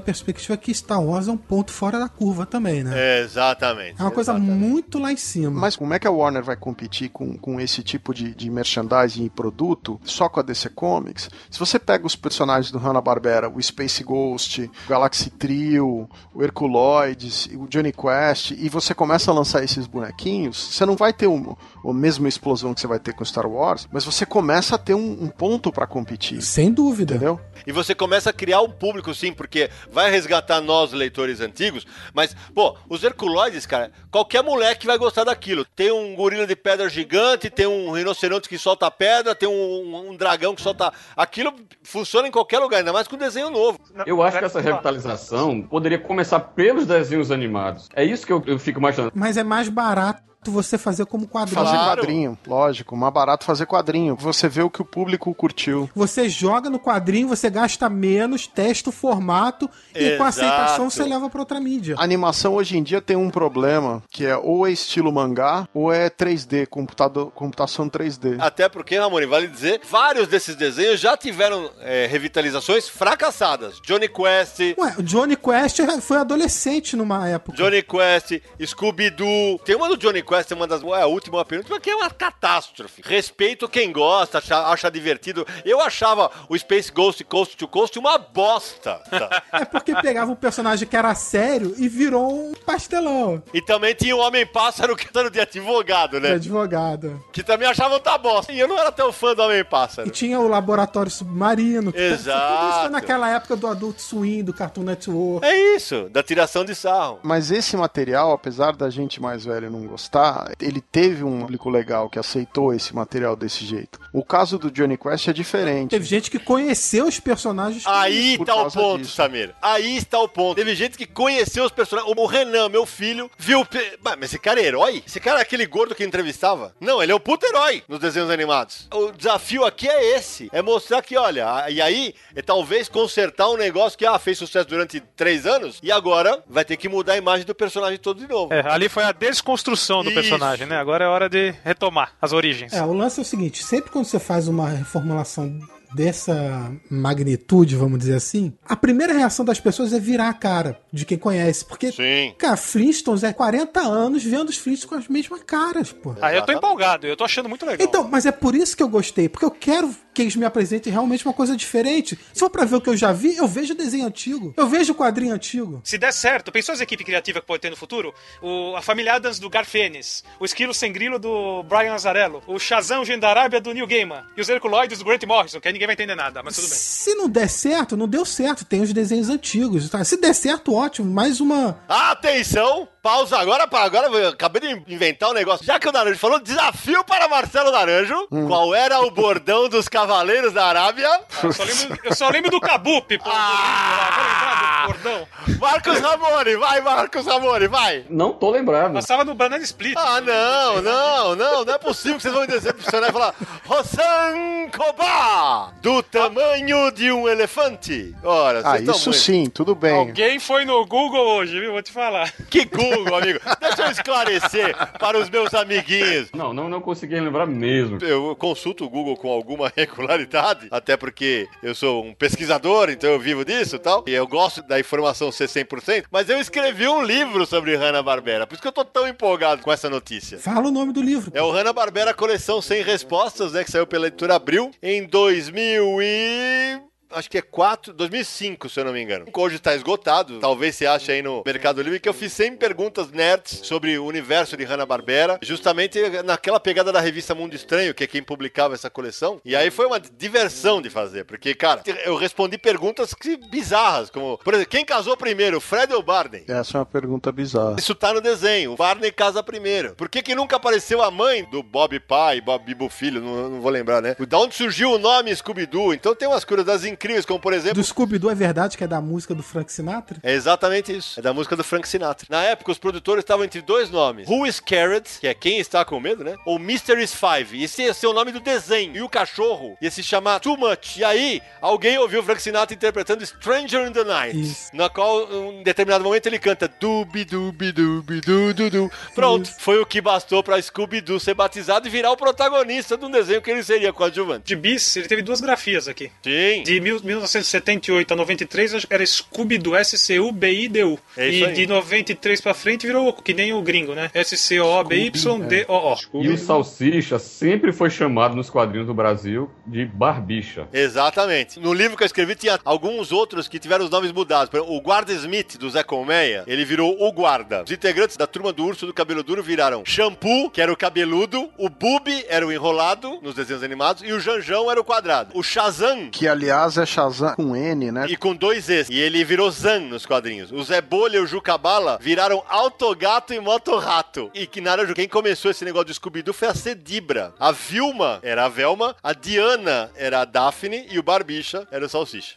perspectiva 0.00 0.56
que 0.56 0.72
Star 0.72 1.02
Wars 1.02 1.26
é 1.26 1.32
um 1.32 1.36
ponto 1.36 1.72
fora 1.72 1.98
da 1.98 2.08
curva 2.08 2.46
também, 2.46 2.84
né? 2.84 2.92
É, 2.94 3.20
Exatamente. 3.22 4.00
uma 4.00 4.10
coisa 4.10 4.32
exatamente. 4.32 4.58
muito 4.58 4.98
lá 4.98 5.12
em 5.12 5.16
cima. 5.16 5.50
Mas 5.50 5.74
como 5.76 5.92
é 5.92 5.98
que 5.98 6.06
a 6.06 6.10
Warner 6.10 6.44
vai 6.44 6.56
competir 6.56 7.08
com, 7.10 7.36
com 7.36 7.60
esse 7.60 7.82
tipo 7.82 8.14
de, 8.14 8.34
de 8.34 8.48
merchandising 8.50 9.24
e 9.24 9.30
produto 9.30 10.00
só 10.04 10.28
com 10.28 10.38
a 10.40 10.42
DC 10.42 10.70
Comics? 10.70 11.28
Se 11.50 11.58
você 11.58 11.78
pega 11.78 12.06
os 12.06 12.14
personagens 12.14 12.70
do 12.70 12.78
Hanna-Barbera, 12.78 13.48
o 13.48 13.60
Space 13.60 14.04
Ghost, 14.04 14.62
o 14.62 14.88
Galaxy 14.88 15.30
Trio, 15.30 16.08
o 16.32 16.42
Herculoides, 16.42 17.48
o 17.54 17.66
Johnny 17.66 17.92
Quest, 17.92 18.52
e 18.52 18.68
você 18.68 18.94
começa 19.00 19.30
a 19.30 19.34
lançar 19.34 19.64
esses 19.64 19.86
bonequinhos, 19.86 20.74
você 20.74 20.84
não 20.84 20.94
vai 20.94 21.10
ter 21.10 21.26
um, 21.26 21.56
a 21.84 21.92
mesma 21.92 22.28
explosão 22.28 22.74
que 22.74 22.80
você 22.80 22.86
vai 22.86 22.98
ter 22.98 23.12
com 23.12 23.24
Star 23.24 23.46
Wars, 23.46 23.88
mas 23.92 24.04
você 24.04 24.26
começa 24.26 24.74
a 24.74 24.78
ter 24.78 24.94
um, 24.94 25.24
um 25.24 25.28
ponto 25.28 25.72
pra 25.72 25.86
competir. 25.86 26.42
Sem 26.42 26.72
dúvida. 26.72 27.14
Entendeu? 27.14 27.40
E 27.66 27.72
você 27.72 27.94
começa 27.94 28.30
a 28.30 28.32
criar 28.32 28.60
um 28.62 28.70
público, 28.70 29.14
sim, 29.14 29.32
porque 29.32 29.70
vai 29.90 30.10
resgatar 30.10 30.60
nós, 30.60 30.92
leitores 30.92 31.40
antigos, 31.40 31.86
mas, 32.14 32.34
pô, 32.54 32.76
os 32.88 33.02
Herculoides, 33.02 33.66
cara, 33.66 33.92
qualquer 34.10 34.42
moleque 34.42 34.86
vai 34.86 34.98
gostar 34.98 35.24
daquilo. 35.24 35.64
Tem 35.76 35.92
um 35.92 36.14
gorila 36.14 36.46
de 36.46 36.56
pedra 36.56 36.88
gigante, 36.88 37.50
tem 37.50 37.66
um 37.66 37.90
rinoceronte 37.92 38.48
que 38.48 38.58
solta 38.58 38.90
pedra, 38.90 39.34
tem 39.34 39.48
um, 39.48 40.10
um 40.10 40.16
dragão 40.16 40.54
que 40.54 40.62
solta. 40.62 40.92
Aquilo 41.16 41.54
funciona 41.82 42.28
em 42.28 42.30
qualquer 42.30 42.58
lugar, 42.58 42.78
ainda 42.78 42.92
mais 42.92 43.06
com 43.06 43.16
desenho 43.16 43.50
novo. 43.50 43.78
Eu 44.06 44.22
acho 44.22 44.38
que 44.38 44.44
essa 44.44 44.60
revitalização 44.60 45.62
poderia 45.62 45.98
começar 45.98 46.40
pelos 46.40 46.86
desenhos 46.86 47.30
animados. 47.30 47.88
É 47.94 48.04
isso 48.04 48.26
que 48.26 48.32
eu, 48.32 48.42
eu 48.46 48.58
fico 48.58 48.78
imaginando. 48.78 49.12
Mas 49.14 49.36
é 49.36 49.42
mais 49.42 49.68
barato 49.68 50.29
você 50.44 50.78
fazer 50.78 51.04
como 51.06 51.26
quadrinho. 51.26 51.64
Fazer 51.64 51.76
quadrinho, 51.76 52.38
lógico. 52.46 52.96
Mais 52.96 53.12
barato 53.12 53.44
fazer 53.44 53.66
quadrinho. 53.66 54.16
Você 54.16 54.48
vê 54.48 54.62
o 54.62 54.70
que 54.70 54.80
o 54.80 54.84
público 54.84 55.34
curtiu. 55.34 55.90
Você 55.94 56.28
joga 56.28 56.70
no 56.70 56.78
quadrinho, 56.78 57.28
você 57.28 57.50
gasta 57.50 57.88
menos, 57.88 58.46
testa 58.46 58.90
o 58.90 58.92
formato 58.92 59.68
e 59.94 60.16
com 60.16 60.22
a 60.24 60.28
Exato. 60.28 60.46
aceitação 60.46 60.90
você 60.90 61.04
leva 61.04 61.28
pra 61.28 61.40
outra 61.40 61.60
mídia. 61.60 61.96
A 61.98 62.04
animação 62.04 62.54
hoje 62.54 62.78
em 62.78 62.82
dia 62.82 63.00
tem 63.00 63.16
um 63.16 63.28
problema, 63.30 64.02
que 64.10 64.24
é 64.24 64.36
ou 64.36 64.66
é 64.66 64.70
estilo 64.72 65.12
mangá, 65.12 65.68
ou 65.74 65.92
é 65.92 66.08
3D, 66.08 66.66
computador, 66.66 67.30
computação 67.32 67.88
3D. 67.88 68.36
Até 68.40 68.68
porque, 68.68 68.96
Ramone, 68.96 69.26
vale 69.26 69.48
dizer, 69.48 69.80
vários 69.90 70.28
desses 70.28 70.54
desenhos 70.54 71.00
já 71.00 71.16
tiveram 71.16 71.70
é, 71.80 72.06
revitalizações 72.06 72.88
fracassadas. 72.88 73.80
Johnny 73.84 74.08
Quest, 74.08 74.60
Ué, 74.78 74.94
o 74.98 75.02
Johnny 75.02 75.36
Quest 75.36 75.80
foi 76.00 76.18
adolescente 76.18 76.96
numa 76.96 77.28
época. 77.28 77.56
Johnny 77.56 77.82
Quest, 77.82 78.40
Scooby-Doo. 78.64 79.58
Tem 79.64 79.74
uma 79.76 79.88
do 79.88 79.96
Johnny 79.96 80.22
Quest, 80.30 80.50
é 80.50 80.54
uma 80.54 80.66
das. 80.66 80.82
É 80.82 81.02
a 81.02 81.06
última, 81.06 81.44
penúltima, 81.44 81.80
que 81.80 81.90
é 81.90 81.94
uma 81.96 82.08
catástrofe. 82.10 83.02
Respeito 83.04 83.68
quem 83.68 83.92
gosta, 83.92 84.38
acha, 84.38 84.58
acha 84.68 84.90
divertido. 84.90 85.46
Eu 85.64 85.80
achava 85.80 86.30
o 86.48 86.56
Space 86.56 86.90
Ghost 86.92 87.24
Coast 87.24 87.56
to 87.56 87.66
Coast 87.66 87.98
uma 87.98 88.16
bosta. 88.18 89.00
É 89.52 89.64
porque 89.64 89.94
pegava 89.96 90.30
um 90.30 90.34
personagem 90.36 90.86
que 90.86 90.96
era 90.96 91.14
sério 91.14 91.74
e 91.76 91.88
virou 91.88 92.50
um 92.50 92.52
pastelão 92.54 93.42
e 93.52 93.60
também 93.60 93.94
tinha 93.94 94.14
o 94.14 94.20
Homem-Pássaro 94.20 94.94
que 94.96 95.06
era 95.16 95.30
de 95.30 95.40
advogado, 95.40 96.12
de 96.12 96.20
né? 96.20 96.32
advogado. 96.34 97.22
Que 97.32 97.42
também 97.42 97.68
achava 97.68 97.94
outra 97.94 98.16
bosta. 98.16 98.52
E 98.52 98.58
eu 98.60 98.68
não 98.68 98.78
era 98.78 98.92
tão 98.92 99.12
fã 99.12 99.34
do 99.34 99.42
E 99.42 99.44
Homem-Pássaro. 99.46 100.08
tinha 100.10 100.38
o 100.38 100.46
laboratório 100.48 101.10
submarino. 101.10 101.92
que- 101.92 101.98
Exato. 102.00 102.56
Tudo 102.56 102.70
isso 102.70 102.80
foi 102.80 102.88
naquela 102.90 103.28
época 103.30 103.56
do 103.56 103.66
Adult 103.66 103.98
Swim, 103.98 104.44
do 104.44 104.52
Cartoon 104.54 104.82
Network. 104.84 105.44
É 105.46 105.74
isso, 105.76 106.08
da 106.10 106.22
tiração 106.22 106.64
de 106.64 106.74
sarro. 106.74 107.18
Mas 107.22 107.50
esse 107.50 107.76
material, 107.76 108.32
apesar 108.32 108.74
da 108.76 108.88
gente 108.88 109.20
mais 109.20 109.44
velho 109.44 109.70
não 109.70 109.86
gostar, 109.86 110.19
pensar, 110.20 110.52
ele 110.60 110.80
teve 110.80 111.24
um 111.24 111.40
público 111.40 111.70
legal 111.70 112.08
que 112.08 112.18
aceitou 112.18 112.72
esse 112.74 112.94
material 112.94 113.34
desse 113.34 113.64
jeito. 113.64 113.98
O 114.12 114.24
caso 114.24 114.58
do 114.58 114.70
Johnny 114.70 114.96
Quest 114.96 115.28
é 115.28 115.32
diferente. 115.32 115.90
Teve 115.90 116.04
gente 116.04 116.30
que 116.30 116.38
conheceu 116.38 117.06
os 117.06 117.18
personagens. 117.18 117.86
Aí 117.86 118.36
por 118.36 118.46
tá 118.46 118.54
o 118.54 118.70
ponto, 118.70 119.02
disso. 119.02 119.14
Samir. 119.14 119.54
Aí 119.62 119.96
está 119.96 120.18
o 120.18 120.28
ponto. 120.28 120.56
Teve 120.56 120.74
gente 120.74 120.98
que 120.98 121.06
conheceu 121.06 121.64
os 121.64 121.72
personagens. 121.72 122.12
O 122.16 122.26
Renan, 122.26 122.68
meu 122.68 122.84
filho, 122.84 123.30
viu. 123.38 123.66
Mas 124.02 124.22
esse 124.22 124.38
cara 124.38 124.60
é 124.60 124.64
herói? 124.64 125.02
Esse 125.06 125.20
cara 125.20 125.38
é 125.38 125.42
aquele 125.42 125.66
gordo 125.66 125.94
que 125.94 126.04
entrevistava? 126.04 126.74
Não, 126.80 127.02
ele 127.02 127.12
é 127.12 127.14
o 127.14 127.20
puto 127.20 127.46
herói 127.46 127.82
nos 127.88 128.00
desenhos 128.00 128.30
animados. 128.30 128.88
O 128.92 129.12
desafio 129.12 129.64
aqui 129.64 129.88
é 129.88 130.16
esse: 130.16 130.48
é 130.52 130.60
mostrar 130.60 131.02
que, 131.02 131.16
olha, 131.16 131.68
e 131.70 131.80
aí 131.80 132.14
é 132.34 132.42
talvez 132.42 132.88
consertar 132.88 133.48
um 133.48 133.56
negócio 133.56 133.98
que 133.98 134.06
ah, 134.06 134.18
fez 134.18 134.38
sucesso 134.38 134.68
durante 134.68 135.00
três 135.00 135.46
anos 135.46 135.78
e 135.82 135.90
agora 135.90 136.42
vai 136.48 136.64
ter 136.64 136.76
que 136.76 136.88
mudar 136.88 137.14
a 137.14 137.16
imagem 137.16 137.46
do 137.46 137.54
personagem 137.54 137.98
todo 137.98 138.18
de 138.18 138.28
novo. 138.28 138.52
É, 138.52 138.60
ali 138.68 138.88
foi 138.88 139.04
a 139.04 139.12
desconstrução 139.12 140.02
do 140.02 140.09
Isso. 140.10 140.20
personagem, 140.20 140.66
né? 140.66 140.76
Agora 140.76 141.04
é 141.04 141.08
hora 141.08 141.28
de 141.28 141.54
retomar 141.64 142.12
as 142.20 142.32
origens. 142.32 142.72
É, 142.72 142.82
o 142.82 142.92
lance 142.92 143.18
é 143.18 143.22
o 143.22 143.24
seguinte: 143.24 143.64
sempre 143.64 143.90
quando 143.90 144.04
você 144.04 144.18
faz 144.18 144.48
uma 144.48 144.68
reformulação 144.68 145.58
dessa 145.94 146.72
magnitude, 146.90 147.76
vamos 147.76 147.98
dizer 147.98 148.14
assim, 148.14 148.52
a 148.64 148.76
primeira 148.76 149.12
reação 149.12 149.44
das 149.44 149.60
pessoas 149.60 149.92
é 149.92 150.00
virar 150.00 150.28
a 150.28 150.34
cara 150.34 150.80
de 150.92 151.04
quem 151.04 151.18
conhece. 151.18 151.64
Porque, 151.64 151.92
Sim. 151.92 152.34
cara, 152.38 152.56
Flintstones 152.56 153.22
é 153.22 153.32
40 153.32 153.80
anos 153.80 154.24
vendo 154.24 154.48
os 154.48 154.56
Flintstones 154.56 154.84
com 154.84 154.94
as 154.94 155.08
mesmas 155.08 155.42
caras, 155.42 155.92
pô. 155.92 156.14
Aí 156.20 156.36
eu 156.36 156.44
tô 156.44 156.52
empolgado, 156.52 157.06
eu 157.06 157.16
tô 157.16 157.24
achando 157.24 157.48
muito 157.48 157.66
legal. 157.66 157.86
Então, 157.86 158.08
mas 158.08 158.26
é 158.26 158.32
por 158.32 158.54
isso 158.54 158.76
que 158.76 158.82
eu 158.82 158.88
gostei, 158.88 159.28
porque 159.28 159.44
eu 159.44 159.50
quero 159.50 159.94
que 160.14 160.22
eles 160.22 160.36
me 160.36 160.44
apresentem 160.44 160.92
realmente 160.92 161.24
uma 161.24 161.34
coisa 161.34 161.56
diferente. 161.56 162.18
Se 162.32 162.40
for 162.40 162.50
pra 162.50 162.64
ver 162.64 162.76
o 162.76 162.80
que 162.80 162.90
eu 162.90 162.96
já 162.96 163.12
vi, 163.12 163.36
eu 163.36 163.46
vejo 163.46 163.74
desenho 163.74 164.06
antigo, 164.06 164.54
eu 164.56 164.66
vejo 164.66 164.94
quadrinho 164.94 165.34
antigo. 165.34 165.80
Se 165.84 165.98
der 165.98 166.12
certo, 166.12 166.52
pensou 166.52 166.72
as 166.72 166.80
equipes 166.80 167.04
criativas 167.06 167.40
que 167.40 167.46
pode 167.46 167.60
ter 167.60 167.70
no 167.70 167.76
futuro? 167.76 168.14
O, 168.42 168.74
a 168.76 168.82
família 168.82 169.14
Adams 169.14 169.38
do 169.38 169.48
Garfênis, 169.48 170.24
o 170.38 170.44
Esquilo 170.44 170.74
Sem 170.74 170.92
Grilo 170.92 171.18
do 171.18 171.62
Brian 171.64 171.94
Azarello, 171.94 172.42
o 172.46 172.58
Shazam 172.58 173.04
Gendarábia 173.04 173.60
do 173.60 173.72
Neil 173.72 173.86
Gaiman 173.86 174.24
e 174.36 174.40
os 174.40 174.48
Herculoides 174.48 174.98
do 174.98 175.04
Grant 175.04 175.24
Morrison, 175.24 175.60
que 175.60 175.68
aí 175.68 175.79
ninguém 175.80 175.86
vai 175.86 175.94
entender 175.94 176.14
nada, 176.14 176.42
mas 176.42 176.56
tudo 176.56 176.68
bem. 176.68 176.76
Se 176.76 177.14
não 177.14 177.28
der 177.28 177.48
certo, 177.48 177.96
não 177.96 178.06
deu 178.06 178.24
certo. 178.26 178.64
Tem 178.64 178.82
os 178.82 178.92
desenhos 178.92 179.30
antigos. 179.30 179.88
Tá? 179.88 180.04
Se 180.04 180.18
der 180.18 180.34
certo, 180.34 180.74
ótimo. 180.74 181.10
Mais 181.10 181.40
uma. 181.40 181.78
Atenção! 181.88 182.86
Pausa 183.02 183.38
agora, 183.38 183.66
para 183.66 183.84
agora. 183.84 184.08
Eu 184.08 184.28
acabei 184.28 184.60
de 184.60 184.92
inventar 184.92 185.30
um 185.30 185.32
negócio. 185.32 185.64
Já 185.64 185.78
que 185.78 185.88
o 185.88 185.92
Naranjo 185.92 186.18
falou, 186.18 186.38
desafio 186.38 187.02
para 187.02 187.28
Marcelo 187.28 187.72
Naranjo. 187.72 188.28
Qual 188.46 188.74
era 188.74 189.00
o 189.00 189.10
bordão 189.10 189.70
dos 189.70 189.88
Cavaleiros 189.88 190.52
da 190.52 190.66
Arábia? 190.66 191.08
Eu 191.42 191.52
só 191.52 191.64
lembro, 191.64 191.98
eu 192.04 192.14
só 192.14 192.28
lembro 192.28 192.50
do 192.50 192.60
Kabup, 192.60 193.16
pô. 193.16 193.30
Ah! 193.32 194.10
Vou 194.12 194.24
lembrar 194.24 194.82
do 194.82 194.92
bordão. 194.92 195.28
Marcos 195.58 195.98
Ramone, 195.98 196.56
vai, 196.56 196.80
Marcos 196.82 197.26
Ramone, 197.26 197.68
vai! 197.68 198.04
Não 198.10 198.34
tô 198.34 198.50
lembrado. 198.50 198.92
Passava 198.92 199.24
no 199.24 199.34
Banana 199.34 199.64
Split. 199.64 199.96
Ah, 199.96 200.20
não, 200.20 200.82
não, 200.82 201.36
não, 201.36 201.64
não 201.64 201.74
é 201.74 201.78
possível 201.78 202.16
que 202.16 202.22
vocês 202.22 202.34
vão 202.34 202.42
me 202.42 202.48
decepcionar 202.48 203.08
e 203.08 203.12
falar 203.12 203.34
Rossan 203.64 204.68
Koba, 204.76 205.69
do 205.82 206.02
tamanho 206.02 206.90
de 206.92 207.10
um 207.12 207.28
elefante. 207.28 208.14
Ora, 208.22 208.62
Ah, 208.64 208.78
isso 208.78 208.86
muito- 209.08 209.12
sim, 209.14 209.46
tudo 209.46 209.74
bem. 209.74 209.94
Alguém 209.94 210.38
foi 210.38 210.64
no 210.64 210.84
Google 210.86 211.36
hoje, 211.36 211.58
viu? 211.58 211.72
Vou 211.72 211.82
te 211.82 211.90
falar. 211.92 212.32
Que 212.50 212.64
Google, 212.64 213.14
amigo. 213.16 213.40
Deixa 213.60 213.82
eu 213.86 213.90
esclarecer 213.90 214.74
para 214.98 215.18
os 215.18 215.28
meus 215.30 215.52
amiguinhos. 215.54 216.28
Não, 216.34 216.52
não, 216.52 216.68
não 216.68 216.80
consegui 216.80 217.18
lembrar 217.18 217.46
mesmo. 217.46 217.98
Eu 218.02 218.34
consulto 218.36 218.84
o 218.84 218.88
Google 218.90 219.16
com 219.16 219.30
alguma 219.30 219.72
regularidade, 219.76 220.68
até 220.70 220.96
porque 220.96 221.48
eu 221.62 221.74
sou 221.74 222.04
um 222.04 222.14
pesquisador, 222.14 222.90
então 222.90 223.10
eu 223.10 223.18
vivo 223.20 223.44
disso 223.44 223.76
e 223.76 223.78
tal. 223.78 224.04
E 224.06 224.12
eu 224.12 224.26
gosto 224.26 224.62
da 224.62 224.78
informação 224.78 225.30
ser 225.32 225.48
100%, 225.48 226.04
mas 226.10 226.28
eu 226.28 226.40
escrevi 226.40 226.88
um 226.88 227.02
livro 227.02 227.46
sobre 227.46 227.76
Hanna-Barbera, 227.76 228.46
por 228.46 228.54
isso 228.54 228.62
que 228.62 228.68
eu 228.68 228.72
tô 228.72 228.84
tão 228.84 229.06
empolgado 229.08 229.62
com 229.62 229.72
essa 229.72 229.88
notícia. 229.88 230.38
Fala 230.38 230.68
o 230.68 230.70
nome 230.70 230.92
do 230.92 231.02
livro. 231.02 231.30
É 231.34 231.42
o 231.42 231.50
Hanna-Barbera 231.50 232.12
Coleção 232.14 232.60
Sem 232.60 232.82
Respostas, 232.82 233.52
né, 233.52 233.64
que 233.64 233.70
saiu 233.70 233.86
pela 233.86 234.06
editora 234.08 234.34
Abril 234.36 234.70
em 234.82 235.04
2000 235.06 235.59
e... 235.60 236.89
Acho 237.10 237.28
que 237.30 237.38
é 237.38 237.42
4, 237.42 237.92
2005, 237.92 238.68
se 238.68 238.78
eu 238.80 238.84
não 238.84 238.92
me 238.92 239.02
engano. 239.02 239.26
Hoje 239.34 239.58
tá 239.58 239.74
esgotado. 239.74 240.38
Talvez 240.38 240.76
você 240.76 240.86
ache 240.86 241.10
aí 241.12 241.22
no 241.22 241.42
Mercado 241.44 241.82
Livre 241.82 241.98
que 241.98 242.08
eu 242.08 242.14
fiz 242.14 242.32
100 242.32 242.56
perguntas 242.56 243.10
nerds 243.10 243.60
sobre 243.64 243.98
o 243.98 244.04
universo 244.04 244.56
de 244.56 244.64
Hanna-Barbera, 244.64 245.38
justamente 245.42 245.98
naquela 246.24 246.60
pegada 246.60 246.92
da 246.92 247.00
revista 247.00 247.34
Mundo 247.34 247.54
Estranho, 247.54 247.92
que 247.94 248.04
é 248.04 248.06
quem 248.06 248.22
publicava 248.22 248.74
essa 248.74 248.88
coleção. 248.88 249.40
E 249.44 249.56
aí 249.56 249.70
foi 249.70 249.86
uma 249.86 249.98
diversão 250.00 250.80
de 250.80 250.88
fazer, 250.90 251.24
porque, 251.24 251.54
cara, 251.54 251.82
eu 252.04 252.14
respondi 252.16 252.56
perguntas 252.58 253.12
que- 253.14 253.36
bizarras, 253.50 254.10
como, 254.10 254.38
por 254.38 254.54
exemplo, 254.54 254.70
quem 254.70 254.84
casou 254.84 255.16
primeiro, 255.16 255.60
Fred 255.60 255.92
ou 255.92 256.02
Barney? 256.02 256.44
Essa 256.48 256.76
é 256.76 256.80
uma 256.80 256.86
pergunta 256.86 257.32
bizarra. 257.32 257.76
Isso 257.78 257.94
tá 257.94 258.12
no 258.12 258.20
desenho. 258.20 258.72
O 258.72 258.76
Barney 258.76 259.10
casa 259.10 259.42
primeiro. 259.42 259.94
Por 259.96 260.08
que, 260.08 260.22
que 260.22 260.34
nunca 260.34 260.56
apareceu 260.56 261.02
a 261.02 261.10
mãe 261.10 261.44
do 261.50 261.62
Bob 261.62 261.98
pai, 262.00 262.40
Bob 262.40 262.64
Bibo 262.64 262.88
filho? 262.88 263.20
Não, 263.20 263.50
não 263.50 263.60
vou 263.60 263.70
lembrar, 263.70 264.00
né? 264.00 264.14
Da 264.28 264.38
onde 264.38 264.54
surgiu 264.54 264.92
o 264.92 264.98
nome 264.98 265.34
Scooby-Doo? 265.34 265.92
Então 265.94 266.14
tem 266.14 266.28
umas 266.28 266.44
curiosidades 266.44 266.84
incríveis, 266.84 266.99
como 267.26 267.40
por 267.40 267.52
exemplo. 267.52 267.76
Do 267.76 267.84
Scooby-Doo 267.84 268.30
é 268.30 268.34
verdade 268.34 268.76
que 268.76 268.84
é 268.84 268.86
da 268.86 269.00
música 269.00 269.34
do 269.34 269.42
Frank 269.42 269.72
Sinatra? 269.72 270.18
É 270.22 270.32
exatamente 270.32 270.96
isso. 270.96 271.18
É 271.18 271.22
da 271.22 271.32
música 271.32 271.56
do 271.56 271.64
Frank 271.64 271.88
Sinatra. 271.88 272.26
Na 272.28 272.42
época, 272.42 272.72
os 272.72 272.78
produtores 272.78 273.22
estavam 273.22 273.44
entre 273.44 273.60
dois 273.60 273.90
nomes: 273.90 274.28
Who 274.28 274.46
is 274.46 274.60
Carrot, 274.60 275.08
que 275.20 275.26
é 275.26 275.34
quem 275.34 275.58
está 275.58 275.84
com 275.84 275.98
medo, 275.98 276.24
né? 276.24 276.36
Ou 276.44 276.60
is 276.60 277.14
Five. 277.14 277.56
E 277.56 277.64
esse 277.64 277.82
ia 277.82 277.94
ser 277.94 278.06
o 278.06 278.12
nome 278.12 278.32
do 278.32 278.40
desenho. 278.40 278.96
E 278.96 279.02
o 279.02 279.08
cachorro 279.08 279.76
ia 279.80 279.90
se 279.90 280.02
chamar 280.02 280.40
Too 280.40 280.56
Much. 280.56 280.98
E 280.98 281.04
aí, 281.04 281.42
alguém 281.60 281.98
ouviu 281.98 282.20
o 282.20 282.22
Frank 282.22 282.42
Sinatra 282.42 282.74
interpretando 282.74 283.24
Stranger 283.24 283.86
in 283.86 283.92
the 283.92 284.04
Night. 284.04 284.40
Isso. 284.40 284.74
Na 284.74 284.88
qual, 284.88 285.28
em 285.32 285.62
determinado 285.62 286.04
momento, 286.04 286.26
ele 286.26 286.38
canta 286.38 286.68
Dubi 286.68 287.24
Dubi 287.24 287.72
Dubi 287.72 288.20
Du 288.20 288.54
Du 288.54 288.70
Du. 288.70 288.90
Pronto. 289.14 289.46
Isso. 289.46 289.60
Foi 289.60 289.78
o 289.78 289.86
que 289.86 290.00
bastou 290.00 290.42
pra 290.42 290.60
Scooby-Doo 290.60 291.20
ser 291.20 291.34
batizado 291.34 291.86
e 291.86 291.90
virar 291.90 292.12
o 292.12 292.16
protagonista 292.16 292.96
de 292.96 293.04
um 293.04 293.10
desenho 293.10 293.42
que 293.42 293.50
ele 293.50 293.62
seria 293.62 293.92
coadjuvante. 293.92 294.44
De 294.46 294.56
bis, 294.56 294.96
ele 294.96 295.08
teve 295.08 295.22
duas 295.22 295.40
grafias 295.40 295.88
aqui. 295.88 296.10
Sim. 296.22 296.62
De 296.62 296.80
1978 297.02 298.12
a 298.12 298.16
93 298.16 298.74
acho 298.74 298.86
que 298.86 298.94
era 298.94 299.04
Scooby-Doo, 299.04 299.76
S-C-U-B-I-D-U. 299.76 300.98
É 301.16 301.28
isso 301.28 301.44
e 301.44 301.46
aí. 301.46 301.54
de 301.54 301.66
93 301.66 302.40
pra 302.40 302.54
frente 302.54 302.86
virou 302.86 303.12
que 303.12 303.34
nem 303.34 303.52
o 303.52 303.62
gringo, 303.62 303.94
né? 303.94 304.10
S-C-O-B-Y-D-O-O. 304.14 306.22
E 306.22 306.28
o 306.28 306.38
Salsicha 306.38 307.18
sempre 307.18 307.72
foi 307.72 307.90
chamado 307.90 308.34
nos 308.34 308.50
quadrinhos 308.50 308.86
do 308.86 308.94
Brasil 308.94 309.50
de 309.66 309.84
Barbicha. 309.84 310.66
Exatamente. 310.72 311.60
No 311.60 311.72
livro 311.72 311.96
que 311.96 312.02
eu 312.02 312.06
escrevi 312.06 312.34
tinha 312.34 312.58
alguns 312.64 313.12
outros 313.12 313.48
que 313.48 313.58
tiveram 313.58 313.84
os 313.84 313.90
nomes 313.90 314.12
mudados. 314.12 314.50
Por 314.50 314.58
exemplo, 314.58 314.74
O 314.74 314.80
Guarda 314.80 315.12
Smith, 315.12 315.56
do 315.58 315.70
Zé 315.70 315.82
Colmeia, 315.82 316.44
ele 316.46 316.64
virou 316.64 316.96
o 317.00 317.12
Guarda. 317.12 317.62
Os 317.64 317.70
integrantes 317.70 318.16
da 318.16 318.26
turma 318.26 318.52
do 318.52 318.64
Urso 318.64 318.86
do 318.86 318.94
Cabelo 318.94 319.22
Duro 319.22 319.42
viraram 319.42 319.82
Shampoo, 319.84 320.50
que 320.50 320.60
era 320.60 320.72
o 320.72 320.76
cabeludo, 320.76 321.50
o 321.58 321.68
Bubi 321.68 322.24
era 322.28 322.46
o 322.46 322.52
enrolado 322.52 323.18
nos 323.22 323.34
desenhos 323.34 323.62
animados 323.62 324.02
e 324.02 324.12
o 324.12 324.20
Janjão 324.20 324.70
era 324.70 324.80
o 324.80 324.84
quadrado. 324.84 325.32
O 325.34 325.42
Shazam 325.42 326.10
Que 326.10 326.28
aliás 326.28 326.78
é 326.82 326.86
Shazam 326.86 327.34
com 327.34 327.56
N, 327.56 327.92
né? 327.92 328.06
e 328.08 328.16
com 328.16 328.34
dois 328.34 328.68
Es. 328.68 328.88
E 328.88 328.98
ele 328.98 329.24
virou 329.24 329.50
Zan 329.50 329.80
nos 329.80 330.06
quadrinhos. 330.06 330.50
O 330.52 330.62
Zé 330.62 330.80
Bolha 330.80 331.18
e 331.18 331.20
o 331.20 331.26
Jucabala 331.26 331.98
viraram 332.00 332.42
Autogato 332.48 333.32
e 333.32 333.40
Motorrato. 333.40 334.30
E 334.34 334.46
que 334.46 334.60
Naranjo, 334.60 334.94
quem 334.94 335.08
começou 335.08 335.50
esse 335.50 335.64
negócio 335.64 335.86
de 335.86 335.94
Scooby-Doo 335.94 336.34
foi 336.34 336.48
a 336.48 336.54
Cedibra. 336.54 337.34
A 337.38 337.52
Vilma 337.52 338.18
era 338.22 338.44
a 338.44 338.48
Velma, 338.48 338.96
a 339.02 339.12
Diana 339.12 339.90
era 339.96 340.20
a 340.20 340.24
Daphne 340.24 340.86
e 340.90 340.98
o 340.98 341.02
Barbicha 341.02 341.66
era 341.70 341.84
o 341.84 341.88
Salsicha. 341.88 342.36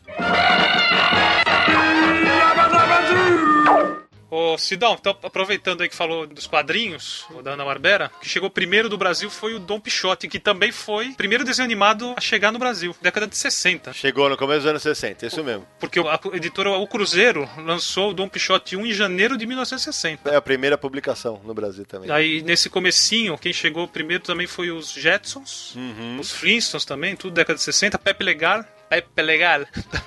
Ô, 4.33 4.57
Sidão, 4.57 4.97
então, 4.99 5.15
aproveitando 5.21 5.81
aí 5.81 5.89
que 5.89 5.95
falou 5.95 6.25
dos 6.25 6.47
quadrinhos, 6.47 7.23
o 7.35 7.43
da 7.43 7.51
Ana 7.51 7.63
Barbera, 7.63 8.09
que 8.19 8.27
chegou 8.27 8.49
primeiro 8.49 8.89
do 8.89 8.97
Brasil 8.97 9.29
foi 9.29 9.53
o 9.53 9.59
Dom 9.59 9.79
Pichote, 9.79 10.27
que 10.27 10.39
também 10.39 10.71
foi 10.71 11.09
o 11.09 11.15
primeiro 11.15 11.43
desenho 11.43 11.65
animado 11.65 12.15
a 12.17 12.19
chegar 12.19 12.51
no 12.51 12.57
Brasil, 12.57 12.95
década 12.99 13.27
de 13.27 13.37
60. 13.37 13.93
Chegou 13.93 14.27
no 14.27 14.35
começo 14.35 14.61
dos 14.61 14.69
anos 14.71 14.81
60, 14.81 15.27
isso 15.27 15.43
mesmo. 15.43 15.67
Porque 15.79 15.99
a 15.99 16.19
editora 16.33 16.71
O 16.71 16.87
Cruzeiro 16.87 17.47
lançou 17.57 18.09
o 18.09 18.13
Dom 18.15 18.27
Pichote 18.27 18.75
1 18.75 18.87
em 18.87 18.91
janeiro 18.91 19.37
de 19.37 19.45
1960. 19.45 20.27
É 20.27 20.35
a 20.35 20.41
primeira 20.41 20.79
publicação 20.79 21.39
no 21.43 21.53
Brasil 21.53 21.85
também. 21.85 22.09
Aí 22.09 22.41
nesse 22.41 22.71
comecinho, 22.71 23.37
quem 23.37 23.53
chegou 23.53 23.87
primeiro 23.87 24.23
também 24.23 24.47
foi 24.47 24.71
os 24.71 24.93
Jetsons, 24.93 25.75
os 26.19 26.31
Flintstones 26.31 26.85
também, 26.85 27.15
tudo 27.15 27.35
década 27.35 27.57
de 27.57 27.61
60, 27.61 27.99
Pepe 27.99 28.23
Legal, 28.23 28.65
Pepe 29.01 29.21
Legal. 29.21 29.61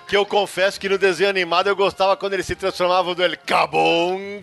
Que 0.09 0.16
eu 0.16 0.25
confesso 0.25 0.79
que 0.79 0.88
no 0.88 0.99
desenho 0.99 1.31
animado 1.31 1.68
eu 1.68 1.77
gostava 1.77 2.16
quando 2.16 2.35
ele 2.35 2.42
se 2.42 2.55
transformava 2.55 3.14
no 3.14 3.22
El 3.22 3.37
Cabong. 3.44 4.40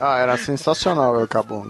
Ah, 0.00 0.18
era 0.18 0.36
sensacional 0.36 1.22
o 1.22 1.28
Cabong. 1.28 1.68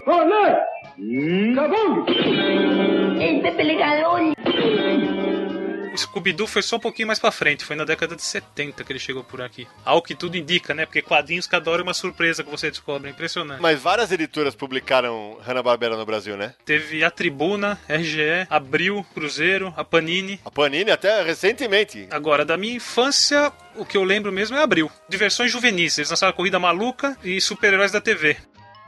El 3.19 3.41
Pepe 3.41 3.63
Legalón. 3.63 4.33
O 4.37 4.86
Scooby-Doo 5.97 6.47
foi 6.47 6.61
só 6.61 6.77
um 6.77 6.79
pouquinho 6.79 7.07
mais 7.07 7.19
pra 7.19 7.31
frente, 7.31 7.63
foi 7.63 7.75
na 7.75 7.83
década 7.83 8.15
de 8.15 8.21
70 8.21 8.83
que 8.83 8.91
ele 8.91 8.99
chegou 8.99 9.23
por 9.23 9.41
aqui. 9.41 9.67
Ao 9.83 10.01
que 10.01 10.15
tudo 10.15 10.37
indica, 10.37 10.73
né? 10.73 10.85
Porque 10.85 11.01
quadrinhos 11.01 11.47
cada 11.47 11.69
hora 11.69 11.81
é 11.81 11.83
uma 11.83 11.93
surpresa 11.93 12.43
que 12.43 12.49
você 12.49 12.69
descobre, 12.69 13.09
é 13.09 13.11
impressionante. 13.11 13.61
Mas 13.61 13.79
várias 13.81 14.11
editoras 14.11 14.55
publicaram 14.55 15.37
Hanna-Barbera 15.41 15.97
no 15.97 16.05
Brasil, 16.05 16.37
né? 16.37 16.53
Teve 16.65 17.03
a 17.03 17.11
Tribuna, 17.11 17.79
RGE, 17.87 18.47
Abril, 18.49 19.05
Cruzeiro, 19.13 19.73
a 19.75 19.83
Panini. 19.83 20.39
A 20.45 20.51
Panini 20.51 20.91
até 20.91 21.21
recentemente. 21.23 22.07
Agora, 22.11 22.45
da 22.45 22.57
minha 22.57 22.75
infância, 22.75 23.51
o 23.75 23.85
que 23.85 23.97
eu 23.97 24.03
lembro 24.03 24.31
mesmo 24.31 24.55
é 24.57 24.61
Abril. 24.61 24.91
Diversões 25.09 25.51
juvenis, 25.51 25.97
eles 25.97 26.09
lançaram 26.09 26.33
Corrida 26.33 26.59
Maluca 26.59 27.17
e 27.23 27.39
Super-Heróis 27.41 27.91
da 27.91 28.01
TV. 28.01 28.37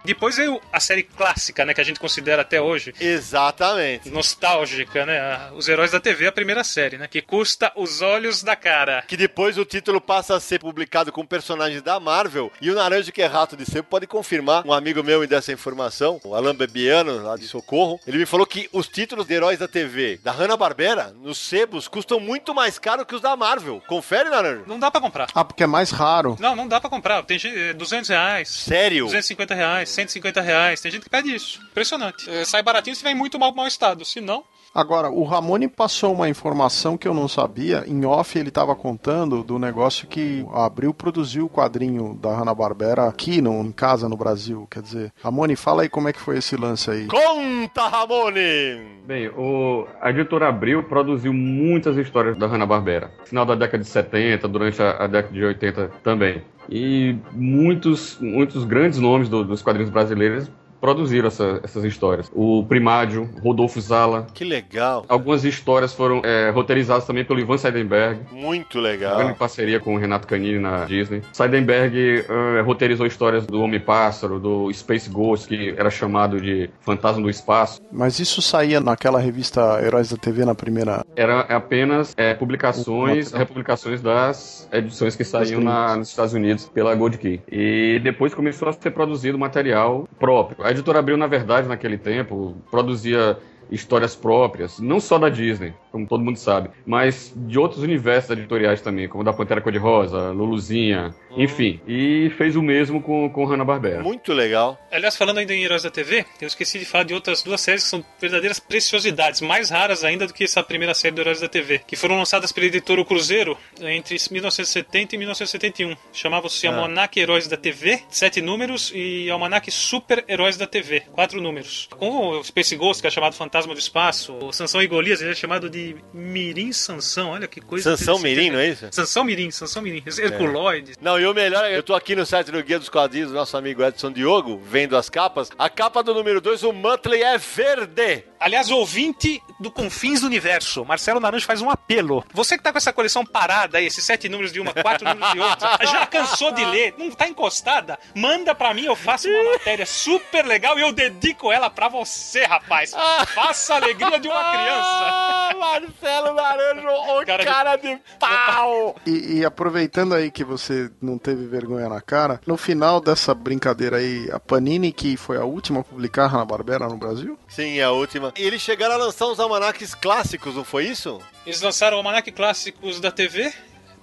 Depois 0.09 0.37
veio 0.37 0.59
a 0.73 0.79
série 0.79 1.03
clássica, 1.03 1.63
né, 1.63 1.71
que 1.73 1.79
a 1.79 1.83
gente 1.83 1.99
considera 1.99 2.41
até 2.41 2.59
hoje 2.59 2.93
Exatamente. 2.99 4.09
nostálgica, 4.09 5.05
né? 5.05 5.51
Os 5.53 5.67
Heróis 5.69 5.91
da 5.91 5.99
TV, 5.99 6.25
a 6.27 6.31
primeira 6.31 6.63
série, 6.63 6.97
né? 6.97 7.07
Que 7.07 7.21
custa 7.21 7.71
os 7.75 8.01
olhos 8.01 8.41
da 8.41 8.55
cara. 8.55 9.03
Que 9.07 9.15
depois 9.15 9.55
o 9.57 9.63
título 9.65 10.01
passa 10.01 10.35
a 10.35 10.39
ser 10.39 10.59
publicado 10.59 11.11
com 11.11 11.23
personagens 11.25 11.83
da 11.83 11.99
Marvel. 11.99 12.51
E 12.59 12.71
o 12.71 12.75
Naranjo, 12.75 13.11
que 13.11 13.21
é 13.21 13.27
rato 13.27 13.55
de 13.55 13.65
sebo, 13.65 13.87
pode 13.87 14.07
confirmar. 14.07 14.65
Um 14.65 14.73
amigo 14.73 15.03
meu 15.03 15.19
me 15.19 15.27
deu 15.27 15.37
essa 15.37 15.51
informação, 15.53 16.19
o 16.23 16.33
Alan 16.33 16.55
Bebiano, 16.55 17.23
lá 17.23 17.37
de 17.37 17.47
Socorro. 17.47 17.99
Ele 18.07 18.17
me 18.17 18.25
falou 18.25 18.47
que 18.47 18.67
os 18.73 18.87
títulos 18.87 19.27
de 19.27 19.35
heróis 19.35 19.59
da 19.59 19.67
TV 19.67 20.19
da 20.23 20.31
Hanna-Barbera, 20.31 21.13
nos 21.21 21.37
sebos, 21.37 21.87
custam 21.87 22.19
muito 22.19 22.53
mais 22.55 22.79
caro 22.79 23.05
que 23.05 23.13
os 23.13 23.21
da 23.21 23.37
Marvel. 23.37 23.79
Confere, 23.87 24.29
Naranjo? 24.29 24.63
Não 24.65 24.79
dá 24.79 24.89
pra 24.89 24.99
comprar. 24.99 25.27
Ah, 25.35 25.45
porque 25.45 25.63
é 25.63 25.67
mais 25.67 25.91
raro. 25.91 26.35
Não, 26.39 26.55
não 26.55 26.67
dá 26.67 26.81
pra 26.81 26.89
comprar. 26.89 27.21
Tem 27.23 27.37
gente, 27.37 27.55
é, 27.57 27.73
200 27.73 28.09
reais. 28.09 28.49
Sério? 28.49 29.05
250 29.05 29.53
reais, 29.53 29.89
150 30.01 30.41
reais. 30.41 30.81
Tem 30.81 30.91
gente 30.91 31.03
que 31.03 31.09
pede 31.09 31.33
isso. 31.33 31.61
Impressionante. 31.71 32.29
É, 32.29 32.45
sai 32.45 32.61
baratinho 32.61 32.95
se 32.95 33.03
vem 33.03 33.13
em 33.13 33.15
muito 33.15 33.37
mau, 33.39 33.53
mau 33.53 33.67
estado. 33.67 34.05
Se 34.05 34.21
não, 34.21 34.43
Agora, 34.73 35.09
o 35.09 35.23
Ramone 35.23 35.67
passou 35.67 36.13
uma 36.13 36.29
informação 36.29 36.95
que 36.97 37.07
eu 37.07 37.13
não 37.13 37.27
sabia. 37.27 37.83
Em 37.87 38.05
off, 38.05 38.37
ele 38.37 38.49
estava 38.49 38.75
contando 38.75 39.43
do 39.43 39.57
negócio 39.57 40.07
que 40.07 40.45
a 40.53 40.65
Abril 40.65 40.93
produziu 40.93 41.45
o 41.45 41.49
quadrinho 41.49 42.13
da 42.21 42.29
Hanna-Barbera 42.35 43.07
aqui 43.07 43.41
no, 43.41 43.61
em 43.61 43.71
casa 43.71 44.07
no 44.07 44.15
Brasil. 44.15 44.67
Quer 44.69 44.81
dizer, 44.83 45.13
Ramone, 45.23 45.55
fala 45.55 45.81
aí 45.81 45.89
como 45.89 46.07
é 46.07 46.13
que 46.13 46.19
foi 46.19 46.37
esse 46.37 46.55
lance 46.55 46.89
aí. 46.91 47.07
Conta, 47.07 47.87
Ramone! 47.87 48.99
Bem, 49.05 49.27
o, 49.29 49.87
a 49.99 50.11
editora 50.11 50.47
Abril 50.49 50.83
produziu 50.83 51.33
muitas 51.33 51.97
histórias 51.97 52.37
da 52.37 52.45
Hanna-Barbera. 52.45 53.11
Final 53.25 53.45
da 53.45 53.55
década 53.55 53.83
de 53.83 53.89
70, 53.89 54.47
durante 54.47 54.81
a, 54.81 54.91
a 55.03 55.07
década 55.07 55.33
de 55.33 55.43
80 55.43 55.91
também. 56.03 56.43
E 56.69 57.15
muitos, 57.31 58.19
muitos 58.21 58.63
grandes 58.63 58.99
nomes 58.99 59.27
do- 59.27 59.43
dos 59.43 59.61
quadrinhos 59.63 59.89
brasileiros 59.89 60.51
produziram 60.79 61.27
essa- 61.27 61.59
essas 61.63 61.83
histórias. 61.83 62.31
O 62.33 62.63
Primádio, 62.67 63.29
Rodolfo 63.43 63.79
Zala. 63.81 64.27
Que 64.33 64.43
legal. 64.43 65.05
Algumas 65.09 65.43
histórias 65.43 65.93
foram 65.93 66.21
é, 66.23 66.49
roteirizadas 66.51 67.05
também 67.05 67.23
pelo 67.25 67.39
Ivan 67.39 67.57
Seidenberg. 67.57 68.21
Muito 68.31 68.79
legal. 68.79 69.35
parceria 69.35 69.79
com 69.79 69.95
o 69.95 69.97
Renato 69.97 70.27
Canini 70.27 70.59
na 70.59 70.85
Disney. 70.85 71.21
Seidenberg 71.31 72.25
eh, 72.27 72.61
roteirizou 72.61 73.05
histórias 73.05 73.45
do 73.45 73.61
Homem-Pássaro, 73.61 74.39
do 74.39 74.71
Space 74.73 75.09
Ghost, 75.09 75.47
que 75.47 75.73
era 75.77 75.89
chamado 75.89 76.39
de 76.39 76.69
Fantasma 76.81 77.21
do 77.21 77.29
Espaço. 77.29 77.81
Mas 77.91 78.19
isso 78.19 78.41
saía 78.41 78.79
naquela 78.79 79.19
revista 79.19 79.79
Heróis 79.83 80.09
da 80.11 80.17
TV 80.17 80.45
na 80.45 80.55
primeira. 80.55 81.05
Era 81.15 81.41
apenas 81.41 82.13
eh, 82.17 82.33
publicações, 82.33 83.31
republicações 83.31 84.01
das 84.01 84.67
edições 84.71 85.15
que 85.15 85.23
saíam 85.23 85.61
na- 85.61 85.95
nos 85.97 86.09
Estados 86.09 86.33
Unidos 86.33 86.69
pela 86.73 86.93
Gold 86.95 87.17
Key. 87.17 87.41
E 87.51 87.99
depois 88.03 88.33
começou 88.33 88.69
a 88.69 88.73
ser 88.73 88.91
produzido 88.91 89.37
material 89.37 90.07
próprio. 90.19 90.65
A 90.69 90.71
editora 90.71 90.99
Abril, 90.99 91.17
na 91.17 91.25
verdade, 91.25 91.67
naquele 91.67 91.97
tempo, 91.97 92.55
produzia 92.69 93.39
histórias 93.71 94.15
próprias, 94.15 94.79
não 94.79 94.99
só 94.99 95.17
da 95.17 95.29
Disney, 95.29 95.73
como 95.91 96.07
todo 96.07 96.23
mundo 96.23 96.37
sabe, 96.37 96.69
mas 96.85 97.33
de 97.35 97.57
outros 97.57 97.83
universos 97.83 98.31
editoriais 98.31 98.81
também, 98.81 99.07
como 99.07 99.23
da 99.23 99.33
Pantera 99.33 99.61
Cor-de-Rosa, 99.61 100.31
Luluzinha, 100.31 101.13
enfim. 101.35 101.79
E 101.87 102.31
fez 102.37 102.55
o 102.55 102.61
mesmo 102.61 103.01
com, 103.01 103.29
com 103.29 103.45
Hanna-Barbera. 103.45 104.03
Muito 104.03 104.33
legal. 104.33 104.79
Aliás, 104.91 105.15
falando 105.15 105.39
ainda 105.39 105.53
em 105.53 105.63
Heróis 105.63 105.83
da 105.83 105.89
TV, 105.89 106.25
eu 106.41 106.47
esqueci 106.47 106.79
de 106.79 106.85
falar 106.85 107.03
de 107.03 107.13
outras 107.13 107.43
duas 107.43 107.61
séries 107.61 107.83
que 107.83 107.89
são 107.89 108.03
verdadeiras 108.19 108.59
preciosidades, 108.59 109.41
mais 109.41 109.69
raras 109.69 110.03
ainda 110.03 110.27
do 110.27 110.33
que 110.33 110.43
essa 110.43 110.63
primeira 110.63 110.93
série 110.93 111.15
do 111.15 111.21
Heróis 111.21 111.39
da 111.39 111.47
TV, 111.47 111.79
que 111.85 111.95
foram 111.95 112.17
lançadas 112.17 112.51
pela 112.51 112.67
editora 112.67 113.01
O 113.01 113.05
Cruzeiro 113.05 113.57
entre 113.81 114.17
1970 114.31 115.15
e 115.15 115.17
1971. 115.17 115.95
Chamavam-se 116.13 116.67
Almanac 116.67 117.19
Heróis 117.19 117.47
da 117.47 117.57
TV, 117.57 118.01
sete 118.09 118.41
números, 118.41 118.91
e 118.93 119.29
Almanac 119.29 119.69
Super 119.71 120.23
Heróis 120.27 120.57
da 120.57 120.67
TV, 120.67 121.01
quatro 121.11 121.41
números. 121.41 121.87
Com 121.97 122.29
o 122.29 122.43
Space 122.43 122.75
Ghost, 122.75 123.01
que 123.01 123.07
é 123.07 123.11
chamado 123.11 123.35
Fantasma 123.59 123.73
do 123.73 123.79
Espaço, 123.79 124.33
o 124.37 124.53
Sansão 124.53 124.81
e 124.81 124.87
Golias, 124.87 125.21
ele 125.21 125.31
é 125.31 125.35
chamado 125.35 125.69
de 125.69 125.95
Mirim 126.13 126.71
Sansão, 126.71 127.31
olha 127.31 127.47
que 127.47 127.59
coisa. 127.59 127.97
Sansão. 127.97 128.19
Mirim, 128.19 128.49
não 128.49 128.59
é 128.59 128.69
isso? 128.69 128.87
Sansão 128.91 129.23
Mirim, 129.23 129.51
Sansão 129.51 129.81
Mirim, 129.81 130.03
Herculoides. 130.05 130.95
Não, 131.01 131.19
e 131.19 131.25
o 131.25 131.33
melhor, 131.33 131.65
é, 131.65 131.75
eu 131.75 131.83
tô 131.83 131.93
aqui 131.93 132.15
no 132.15 132.25
site 132.25 132.51
do 132.51 132.63
Guia 132.63 132.79
dos 132.79 132.89
Quadrinhos 132.89 133.29
do 133.29 133.35
nosso 133.35 133.57
amigo 133.57 133.83
Edson 133.83 134.11
Diogo, 134.11 134.61
vendo 134.63 134.95
as 134.95 135.09
capas. 135.09 135.49
A 135.57 135.69
capa 135.69 136.01
do 136.01 136.13
número 136.13 136.39
2, 136.39 136.63
o 136.63 136.71
Muttley 136.71 137.21
é 137.21 137.37
verde. 137.37 138.23
Aliás, 138.39 138.69
ouvinte 138.71 139.41
do 139.59 139.69
Confins 139.69 140.21
do 140.21 140.27
Universo, 140.27 140.85
Marcelo 140.85 141.19
Naranjo 141.19 141.45
faz 141.45 141.61
um 141.61 141.69
apelo. 141.69 142.23
Você 142.33 142.57
que 142.57 142.63
tá 142.63 142.71
com 142.71 142.77
essa 142.77 142.93
coleção 142.93 143.25
parada 143.25 143.77
aí, 143.77 143.85
esses 143.85 144.03
sete 144.05 144.29
números 144.29 144.51
de 144.53 144.59
uma, 144.59 144.71
quatro 144.73 145.07
números 145.07 145.31
de 145.33 145.39
outra, 145.39 145.77
já 145.85 146.05
cansou 146.07 146.51
de 146.53 146.63
ler, 146.65 146.95
não 146.97 147.11
tá 147.11 147.27
encostada? 147.27 147.99
Manda 148.15 148.55
pra 148.55 148.73
mim, 148.73 148.85
eu 148.85 148.95
faço 148.95 149.27
uma 149.29 149.51
matéria 149.53 149.85
super 149.85 150.45
legal 150.45 150.77
e 150.79 150.81
eu 150.81 150.93
dedico 150.93 151.51
ela 151.51 151.69
pra 151.69 151.89
você, 151.89 152.43
rapaz. 152.45 152.93
Faça 153.33 153.73
a 153.73 153.77
alegria 153.77 154.19
de 154.19 154.27
uma 154.27 154.51
criança. 154.51 154.89
Ah, 155.11 155.51
Marcelo 155.59 156.33
Naranjo, 156.33 156.87
o 156.87 157.25
cara, 157.25 157.43
Cara 157.45 157.75
de- 157.75 157.95
de 157.95 158.01
pau. 158.19 158.95
E, 159.05 159.39
e 159.39 159.45
aproveitando 159.45 160.13
aí 160.15 160.31
que 160.31 160.43
você 160.43 160.89
não 161.01 161.17
teve 161.17 161.45
vergonha 161.47 161.89
na 161.89 161.99
cara, 162.01 162.39
no 162.47 162.55
final 162.57 163.01
dessa 163.01 163.33
brincadeira 163.33 163.97
aí, 163.97 164.29
a 164.31 164.39
Panini, 164.39 164.91
que 164.91 165.17
foi 165.17 165.37
a 165.37 165.43
última 165.43 165.81
a 165.81 165.83
publicar 165.83 166.27
Hanna-Barbera 166.27 166.87
no 166.87 166.97
Brasil? 166.97 167.37
Sim, 167.47 167.79
é 167.79 167.83
a 167.83 167.91
última. 167.91 168.28
E 168.37 168.43
eles 168.43 168.61
chegaram 168.61 168.95
a 168.95 168.97
lançar 168.97 169.27
uns 169.27 169.39
almanaques 169.39 169.93
clássicos, 169.95 170.55
não 170.55 170.63
foi 170.63 170.85
isso? 170.85 171.21
Eles 171.45 171.61
lançaram 171.61 171.97
o 171.97 171.99
Almanac 171.99 172.31
Clássicos 172.31 172.99
da 172.99 173.11
TV. 173.11 173.53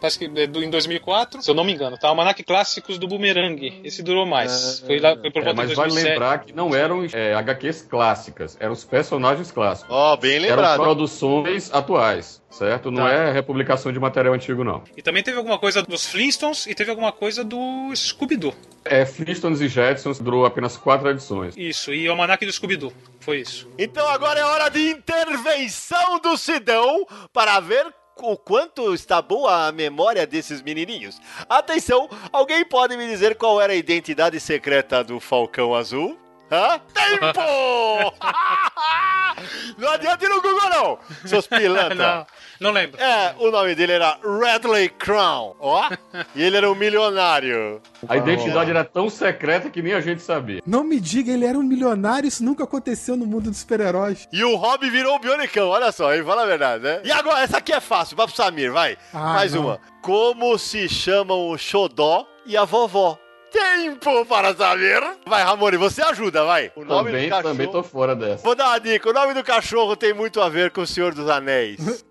Parece 0.01 0.19
que 0.19 0.25
é 0.41 0.47
do- 0.47 0.63
em 0.63 0.69
2004, 0.71 1.43
se 1.43 1.51
eu 1.51 1.55
não 1.55 1.65
me 1.65 1.73
engano, 1.73 1.97
tá? 1.99 2.09
Almanac 2.09 2.43
Clássicos 2.45 2.99
do 2.99 3.09
Boomerang. 3.09 3.81
Esse 3.83 4.03
durou 4.03 4.27
mais. 4.27 4.81
Foi 4.87 4.99
lá, 4.99 5.17
foi 5.17 5.31
por 5.31 5.41
É, 5.41 5.45
volta 5.47 5.57
mas 5.63 5.71
de 5.71 5.75
vale 5.75 5.89
2007. 5.91 6.13
lembrar 6.13 6.39
que 6.41 6.53
não 6.53 6.75
eram 6.75 7.07
é, 7.13 7.35
HQs 7.35 7.83
clássicas, 7.83 8.57
eram 8.61 8.73
os 8.73 8.85
personagens 8.85 9.51
clássicos. 9.51 9.91
Ó, 9.95 10.17
bem 10.17 10.37
Eram 10.37 10.49
lembrado. 10.49 10.81
produções 10.83 11.73
atuais, 11.73 12.43
certo? 12.51 12.91
Não 12.91 13.05
Tá. 13.05 13.13
é 13.13 13.33
republicação 13.33 13.91
de 13.93 13.99
material 13.99 14.35
antigo, 14.35 14.63
não. 14.63 14.83
E 14.97 15.03
também 15.03 15.23
teve 15.23 15.39
alguma 15.39 15.59
coisa 15.59 15.83
dos 15.83 16.07
Flintstones 16.07 16.67
e 16.67 16.75
teve 16.75 16.91
alguma 16.91 17.11
coisa 17.13 17.43
do 17.43 17.91
Scooby-Doo. 17.95 18.55
É, 18.85 19.05
Flintstones 19.07 19.61
e 19.61 19.69
Jetsons 19.69 20.19
durou 20.21 20.45
apenas 20.47 20.77
quatro 20.77 21.09
edições. 21.11 21.57
Isso, 21.57 21.93
e 21.93 22.07
o 22.07 22.13
Almanac 22.13 22.45
do 22.45 22.53
Scooby-Doo. 22.53 22.93
Foi 23.21 23.41
isso. 23.41 23.69
Então 23.79 24.07
agora 24.09 24.39
é 24.39 24.45
hora 24.45 24.69
de 24.69 24.91
intervenção 24.91 26.21
do 26.21 26.37
Sidão 26.37 27.07
para 27.33 27.59
ver 27.61 27.87
o 28.23 28.37
quanto 28.37 28.95
está 28.95 29.21
boa 29.21 29.67
a 29.67 29.73
memória 29.73 30.27
desses 30.27 30.63
menininhos. 30.63 31.21
Atenção, 31.49 32.09
alguém 32.33 32.65
pode 32.65 32.97
me 32.97 33.07
dizer 33.07 33.37
qual 33.37 33.61
era 33.61 33.73
a 33.73 33.77
identidade 33.77 34.41
secreta 34.41 35.05
do 35.05 35.21
Falcão 35.21 35.75
Azul? 35.75 36.26
Hã? 36.51 36.81
Tempo! 36.95 38.13
não 39.79 39.91
adianta 39.91 40.25
ir 40.25 40.29
no 40.29 40.41
Google 40.41 40.71
não, 40.71 40.99
seus 41.25 41.47
pilantra. 41.47 41.95
não, 41.95 42.27
não 42.61 42.71
lembro. 42.73 43.01
É, 43.01 43.35
o 43.39 43.51
nome 43.51 43.75
dele 43.75 43.93
era 43.93 44.19
Radley 44.23 44.89
Crown, 44.89 45.55
ó. 45.61 45.91
E 46.35 46.43
ele 46.43 46.57
era 46.57 46.71
um 46.71 46.75
milionário. 46.75 47.81
A 48.09 48.17
identidade 48.17 48.71
era 48.71 48.85
tão 48.85 49.09
secreta 49.11 49.71
que 49.71 49.83
nem 49.83 49.93
a 49.93 50.01
gente 50.01 50.23
sabia. 50.23 50.63
Não 50.67 50.83
me 50.83 50.99
diga, 51.01 51.33
ele 51.33 51.45
era 51.45 51.59
um 51.59 51.63
milionário, 51.63 52.27
isso 52.29 52.45
nunca 52.45 52.65
aconteceu 52.65 53.17
no 53.17 53.27
mundo 53.27 53.51
dos 53.51 53.59
super-heróis. 53.59 54.29
E 54.33 54.43
o 54.45 54.57
Rob 54.57 54.89
virou 54.89 55.17
o 55.17 55.19
Bionicão, 55.19 55.69
olha 55.69 55.93
só, 55.93 56.15
hein? 56.15 56.25
Fala 56.25 56.43
a 56.43 56.47
verdade, 56.47 56.83
né? 56.83 57.01
E 57.05 57.13
agora, 57.13 57.41
essa 57.43 57.59
aqui 57.59 57.73
é 57.73 57.81
fácil, 57.81 58.17
vai 58.17 58.27
pro 58.27 58.35
Samir, 58.37 58.73
vai. 58.73 58.97
Ah, 59.13 59.35
Mais 59.35 59.53
não. 59.55 59.63
uma. 59.63 59.81
Como 60.01 60.57
se 60.59 60.89
chamam 60.89 61.51
o 61.51 61.59
Xodó 61.59 62.27
e 62.47 62.57
a 62.57 62.65
vovó? 62.65 63.19
Tempo 63.57 64.27
para 64.27 64.55
saber. 64.55 65.03
Vai, 65.27 65.43
Ramone, 65.43 65.79
você 65.79 66.03
ajuda, 66.03 66.45
vai. 66.45 66.71
O 66.77 66.85
nome 66.85 67.11
Também, 67.11 67.25
do 67.25 67.31
cachorro... 67.31 67.55
também 67.55 67.71
tô 67.71 67.83
fora 67.83 68.15
dessa. 68.15 68.43
Vou 68.43 68.55
dar 68.55 68.69
uma 68.69 68.79
dica, 68.79 69.09
o 69.09 69.15
nome 69.15 69.33
do 69.33 69.43
cachorro 69.43 69.97
tem 69.97 70.13
muito 70.13 70.43
a 70.43 70.49
ver 70.51 70.71
com 70.71 70.83
o 70.83 70.87
Senhor 70.87 71.15
dos 71.15 71.31
Anéis. 71.31 71.79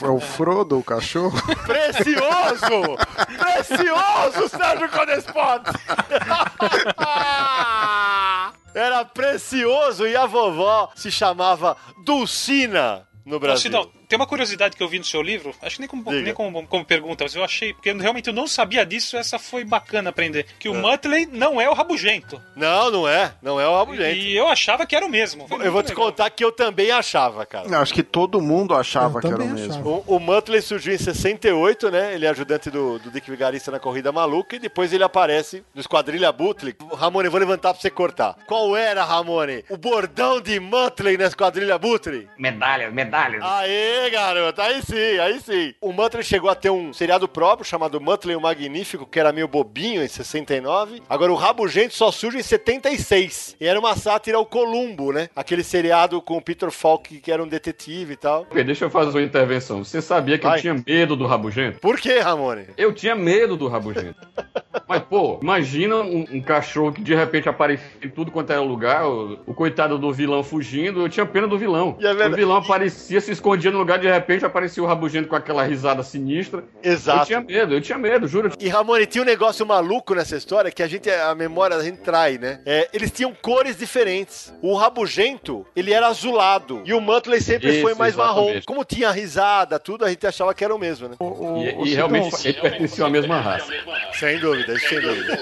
É 0.00 0.06
o 0.06 0.20
Frodo, 0.20 0.78
o 0.78 0.84
cachorro? 0.84 1.36
Precioso! 1.66 2.96
Precioso, 3.36 4.48
Sérgio 4.48 4.88
Codespot! 4.88 5.62
Era 8.72 9.04
precioso 9.04 10.06
e 10.06 10.16
a 10.16 10.24
vovó 10.24 10.92
se 10.94 11.10
chamava 11.10 11.76
Dulcina 12.04 13.08
no 13.26 13.40
Brasil. 13.40 13.72
Tem 14.10 14.16
uma 14.18 14.26
curiosidade 14.26 14.76
que 14.76 14.82
eu 14.82 14.88
vi 14.88 14.98
no 14.98 15.04
seu 15.04 15.22
livro, 15.22 15.54
acho 15.62 15.76
que 15.76 15.80
nem 15.80 15.88
como, 15.88 16.02
Diga. 16.04 16.20
nem 16.22 16.34
como, 16.34 16.66
como 16.66 16.84
pergunta, 16.84 17.24
mas 17.24 17.34
eu 17.34 17.42
achei, 17.44 17.72
porque 17.72 17.90
eu 17.90 17.96
realmente 17.98 18.26
eu 18.26 18.32
não 18.34 18.46
sabia 18.46 18.84
disso, 18.84 19.16
essa 19.16 19.38
foi 19.38 19.64
bacana 19.64 20.10
aprender. 20.10 20.46
Que 20.58 20.68
o 20.68 20.74
Muttley 20.74 21.26
não 21.26 21.60
é 21.60 21.70
o 21.70 21.72
rabugento. 21.72 22.42
Não, 22.56 22.90
não 22.90 23.08
é. 23.08 23.32
Não 23.40 23.60
é 23.60 23.66
o 23.68 23.76
Rabugento. 23.78 24.18
E 24.18 24.36
eu 24.36 24.48
achava 24.48 24.84
que 24.84 24.96
era 24.96 25.06
o 25.06 25.08
mesmo. 25.08 25.46
Foi 25.48 25.58
Eu 25.58 25.64
vou 25.64 25.74
muito 25.74 25.86
te 25.86 25.90
legal. 25.90 26.06
contar 26.06 26.28
que 26.30 26.44
eu 26.44 26.50
também 26.52 26.90
achava, 26.90 27.46
cara. 27.46 27.68
Eu 27.68 27.78
Acho 27.78 27.94
que 27.94 28.02
todo 28.02 28.40
mundo 28.40 28.74
achava 28.74 29.18
Eu 29.18 29.20
que 29.20 29.26
era 29.28 29.42
o 29.42 29.48
mesmo. 29.48 29.72
achava. 29.72 29.88
O, 29.88 30.04
o 30.16 30.18
Muttley 30.18 30.60
surgiu 30.60 30.92
em 30.92 30.98
68, 30.98 31.90
né? 31.90 32.14
Ele 32.14 32.26
é 32.26 32.28
ajudante 32.30 32.68
do, 32.70 32.98
do 32.98 33.10
Dick 33.10 33.30
Vigarista 33.30 33.70
na 33.70 33.78
Corrida 33.78 34.10
Maluca 34.10 34.56
e 34.56 34.58
depois 34.58 34.92
ele 34.92 35.04
aparece 35.04 35.62
no 35.74 35.80
Esquadrilha 35.80 36.32
Buttley. 36.32 36.74
Ramone, 36.94 37.28
vou 37.28 37.38
levantar 37.40 37.72
pra 37.72 37.80
você 37.80 37.90
cortar. 37.90 38.36
Qual 38.46 38.76
era, 38.76 39.04
Ramone, 39.04 39.64
o 39.70 39.76
bordão 39.76 40.40
de 40.40 40.58
Muttley 40.58 41.16
na 41.16 41.26
Esquadrilha 41.26 41.78
Buttley? 41.78 42.28
Medalhas, 42.36 42.92
medalhas. 42.92 43.42
Aê! 43.42 43.99
Aê, 44.00 44.08
garoto, 44.08 44.62
aí 44.62 44.80
sim, 44.80 45.18
aí 45.18 45.38
sim. 45.40 45.74
O 45.78 45.92
Muttley 45.92 46.24
chegou 46.24 46.48
a 46.48 46.54
ter 46.54 46.70
um 46.70 46.90
seriado 46.90 47.28
próprio 47.28 47.66
chamado 47.66 48.00
Muttley 48.00 48.34
o 48.34 48.40
Magnífico, 48.40 49.06
que 49.06 49.20
era 49.20 49.30
meio 49.30 49.46
bobinho 49.46 50.02
em 50.02 50.08
69. 50.08 51.02
Agora 51.06 51.30
o 51.30 51.34
Rabugento 51.34 51.94
só 51.94 52.10
surge 52.10 52.38
em 52.38 52.42
76. 52.42 53.56
E 53.60 53.66
era 53.66 53.78
uma 53.78 53.94
sátira 53.96 54.38
ao 54.38 54.46
Columbo, 54.46 55.12
né? 55.12 55.28
Aquele 55.36 55.62
seriado 55.62 56.22
com 56.22 56.38
o 56.38 56.42
Peter 56.42 56.70
Falk, 56.70 57.20
que 57.20 57.30
era 57.30 57.42
um 57.42 57.46
detetive 57.46 58.14
e 58.14 58.16
tal. 58.16 58.42
Ok, 58.50 58.64
deixa 58.64 58.86
eu 58.86 58.90
fazer 58.90 59.10
uma 59.10 59.22
intervenção. 59.22 59.84
Você 59.84 60.00
sabia 60.00 60.38
que 60.38 60.46
Vai. 60.46 60.56
eu 60.56 60.62
tinha 60.62 60.82
medo 60.86 61.14
do 61.14 61.26
rabugento? 61.26 61.78
Por 61.80 62.00
que, 62.00 62.20
Ramone? 62.20 62.68
Eu 62.78 62.94
tinha 62.94 63.14
medo 63.14 63.54
do 63.54 63.68
rabugento. 63.68 64.16
Mas, 64.88 65.02
pô, 65.02 65.38
imagina 65.40 65.96
um, 65.96 66.26
um 66.32 66.40
cachorro 66.40 66.92
que 66.92 67.02
de 67.02 67.14
repente 67.14 67.48
aparecia 67.48 67.86
em 68.02 68.08
tudo 68.08 68.30
quanto 68.32 68.50
era 68.50 68.60
lugar, 68.60 69.06
o, 69.06 69.38
o 69.46 69.54
coitado 69.54 69.98
do 69.98 70.12
vilão 70.12 70.42
fugindo, 70.42 71.00
eu 71.00 71.08
tinha 71.08 71.24
pena 71.24 71.46
do 71.46 71.58
vilão. 71.58 71.96
E 72.00 72.06
é 72.06 72.12
o 72.12 72.34
vilão 72.34 72.56
aparecia, 72.56 73.20
se 73.20 73.30
escondia 73.30 73.70
no 73.70 73.78
lugar, 73.78 73.89
de 73.96 74.08
repente 74.08 74.44
aparecia 74.44 74.82
o 74.82 74.86
rabugento 74.86 75.28
com 75.28 75.36
aquela 75.36 75.62
risada 75.62 76.02
sinistra. 76.02 76.64
Eu 76.82 76.92
Exato. 76.92 77.26
tinha 77.26 77.40
medo, 77.40 77.74
eu 77.74 77.80
tinha 77.80 77.98
medo, 77.98 78.26
juro. 78.26 78.52
E 78.58 78.68
Ramone, 78.68 79.06
tinha 79.06 79.22
um 79.22 79.26
negócio 79.26 79.64
maluco 79.66 80.14
nessa 80.14 80.36
história 80.36 80.70
que 80.70 80.82
a 80.82 80.86
gente, 80.86 81.10
a 81.10 81.34
memória 81.34 81.76
da 81.76 81.84
gente 81.84 81.98
trai, 81.98 82.38
né? 82.38 82.60
É, 82.66 82.88
eles 82.92 83.10
tinham 83.10 83.34
cores 83.40 83.76
diferentes. 83.76 84.52
O 84.62 84.74
Rabugento, 84.74 85.66
ele 85.74 85.92
era 85.92 86.08
azulado. 86.08 86.82
E 86.84 86.92
o 86.92 87.00
Muttley 87.00 87.40
sempre 87.40 87.70
Isso, 87.72 87.82
foi 87.82 87.94
mais 87.94 88.14
marrom. 88.16 88.60
Como 88.66 88.84
tinha 88.84 89.10
risada, 89.10 89.78
tudo, 89.78 90.04
a 90.04 90.10
gente 90.10 90.26
achava 90.26 90.54
que 90.54 90.64
era 90.64 90.74
o 90.74 90.78
mesmo, 90.78 91.08
né? 91.08 91.16
O, 91.18 91.24
o, 91.24 91.64
E, 91.64 91.74
o 91.74 91.86
e 91.86 91.94
realmente 91.94 92.34
eles 92.44 92.60
pertenciam 92.60 93.06
à 93.06 93.10
mesma 93.10 93.40
raça. 93.40 93.72
Sem 94.12 94.38
dúvida, 94.38 94.74
isso 94.74 94.88
sem 94.88 95.00
dúvida. 95.00 95.38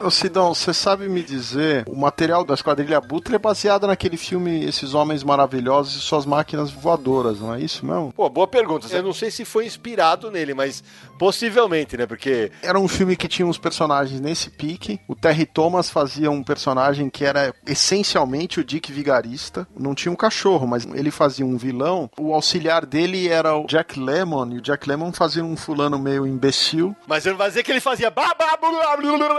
Ô 0.00 0.10
Sidão, 0.10 0.52
você 0.52 0.74
sabe 0.74 1.08
me 1.08 1.22
dizer, 1.22 1.84
o 1.86 1.94
material 1.94 2.44
da 2.44 2.54
Esquadrilha 2.54 3.00
Butre 3.00 3.36
é 3.36 3.38
baseado 3.38 3.86
naquele 3.86 4.16
filme 4.16 4.64
Esses 4.64 4.94
Homens 4.94 5.22
Maravilhosos 5.22 5.94
e 5.94 6.00
Suas 6.00 6.26
Máquinas 6.26 6.72
Voadoras, 6.72 7.40
não 7.40 7.54
é 7.54 7.60
isso 7.64 7.84
mesmo? 7.86 8.12
Pô, 8.12 8.28
boa 8.28 8.46
pergunta. 8.46 8.86
Eu 8.94 9.02
não 9.02 9.12
sei 9.12 9.30
se 9.30 9.44
foi 9.44 9.66
inspirado 9.66 10.30
nele, 10.30 10.54
mas 10.54 10.82
possivelmente, 11.18 11.96
né? 11.96 12.06
Porque 12.06 12.50
Era 12.62 12.78
um 12.78 12.88
filme 12.88 13.16
que 13.16 13.28
tinha 13.28 13.46
uns 13.46 13.58
personagens 13.58 14.20
nesse 14.20 14.50
pique. 14.50 15.00
O 15.06 15.14
Terry 15.14 15.46
Thomas 15.46 15.88
fazia 15.88 16.30
um 16.30 16.42
personagem 16.42 17.08
que 17.08 17.24
era 17.24 17.54
essencialmente 17.66 18.60
o 18.60 18.64
Dick 18.64 18.92
Vigarista. 18.92 19.66
Não 19.78 19.94
tinha 19.94 20.12
um 20.12 20.16
cachorro, 20.16 20.66
mas 20.66 20.86
ele 20.94 21.10
fazia 21.10 21.46
um 21.46 21.56
vilão. 21.56 22.10
O 22.18 22.34
auxiliar 22.34 22.84
dele 22.86 23.28
era 23.28 23.56
o 23.56 23.66
Jack 23.66 23.98
Lemmon, 23.98 24.52
e 24.52 24.58
o 24.58 24.60
Jack 24.60 24.88
Lemmon 24.88 25.12
fazia 25.12 25.44
um 25.44 25.56
fulano 25.56 25.98
meio 25.98 26.26
imbecil. 26.26 26.94
Mas 27.06 27.24
ele 27.24 27.32
não 27.32 27.38
vai 27.38 27.48
dizer 27.48 27.62
que 27.62 27.70
ele 27.70 27.80
fazia 27.80 28.10
babá, 28.10 28.58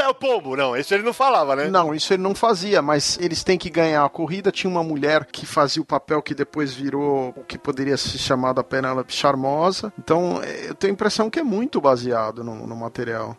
é 0.01 0.07
o 0.07 0.13
pombo. 0.13 0.55
Não, 0.55 0.75
isso 0.75 0.93
ele 0.93 1.03
não 1.03 1.13
falava, 1.13 1.55
né? 1.55 1.67
Não, 1.67 1.93
isso 1.93 2.13
ele 2.13 2.21
não 2.21 2.35
fazia, 2.35 2.81
mas 2.81 3.17
eles 3.19 3.43
têm 3.43 3.57
que 3.57 3.69
ganhar 3.69 4.03
a 4.03 4.09
corrida. 4.09 4.51
Tinha 4.51 4.69
uma 4.69 4.83
mulher 4.83 5.25
que 5.25 5.45
fazia 5.45 5.81
o 5.81 5.85
papel 5.85 6.21
que 6.21 6.33
depois 6.33 6.73
virou 6.73 7.33
o 7.35 7.43
que 7.43 7.57
poderia 7.57 7.97
ser 7.97 8.12
chamado 8.17 8.59
a 8.59 8.63
Penélope 8.63 9.13
Charmosa. 9.13 9.93
Então, 9.97 10.41
eh, 10.43 10.69
eu 10.69 10.75
tenho 10.75 10.91
a 10.91 10.95
impressão 10.95 11.29
que 11.29 11.39
é 11.39 11.43
muito 11.43 11.79
baseado 11.81 12.43
no, 12.43 12.67
no 12.67 12.75
material. 12.75 13.37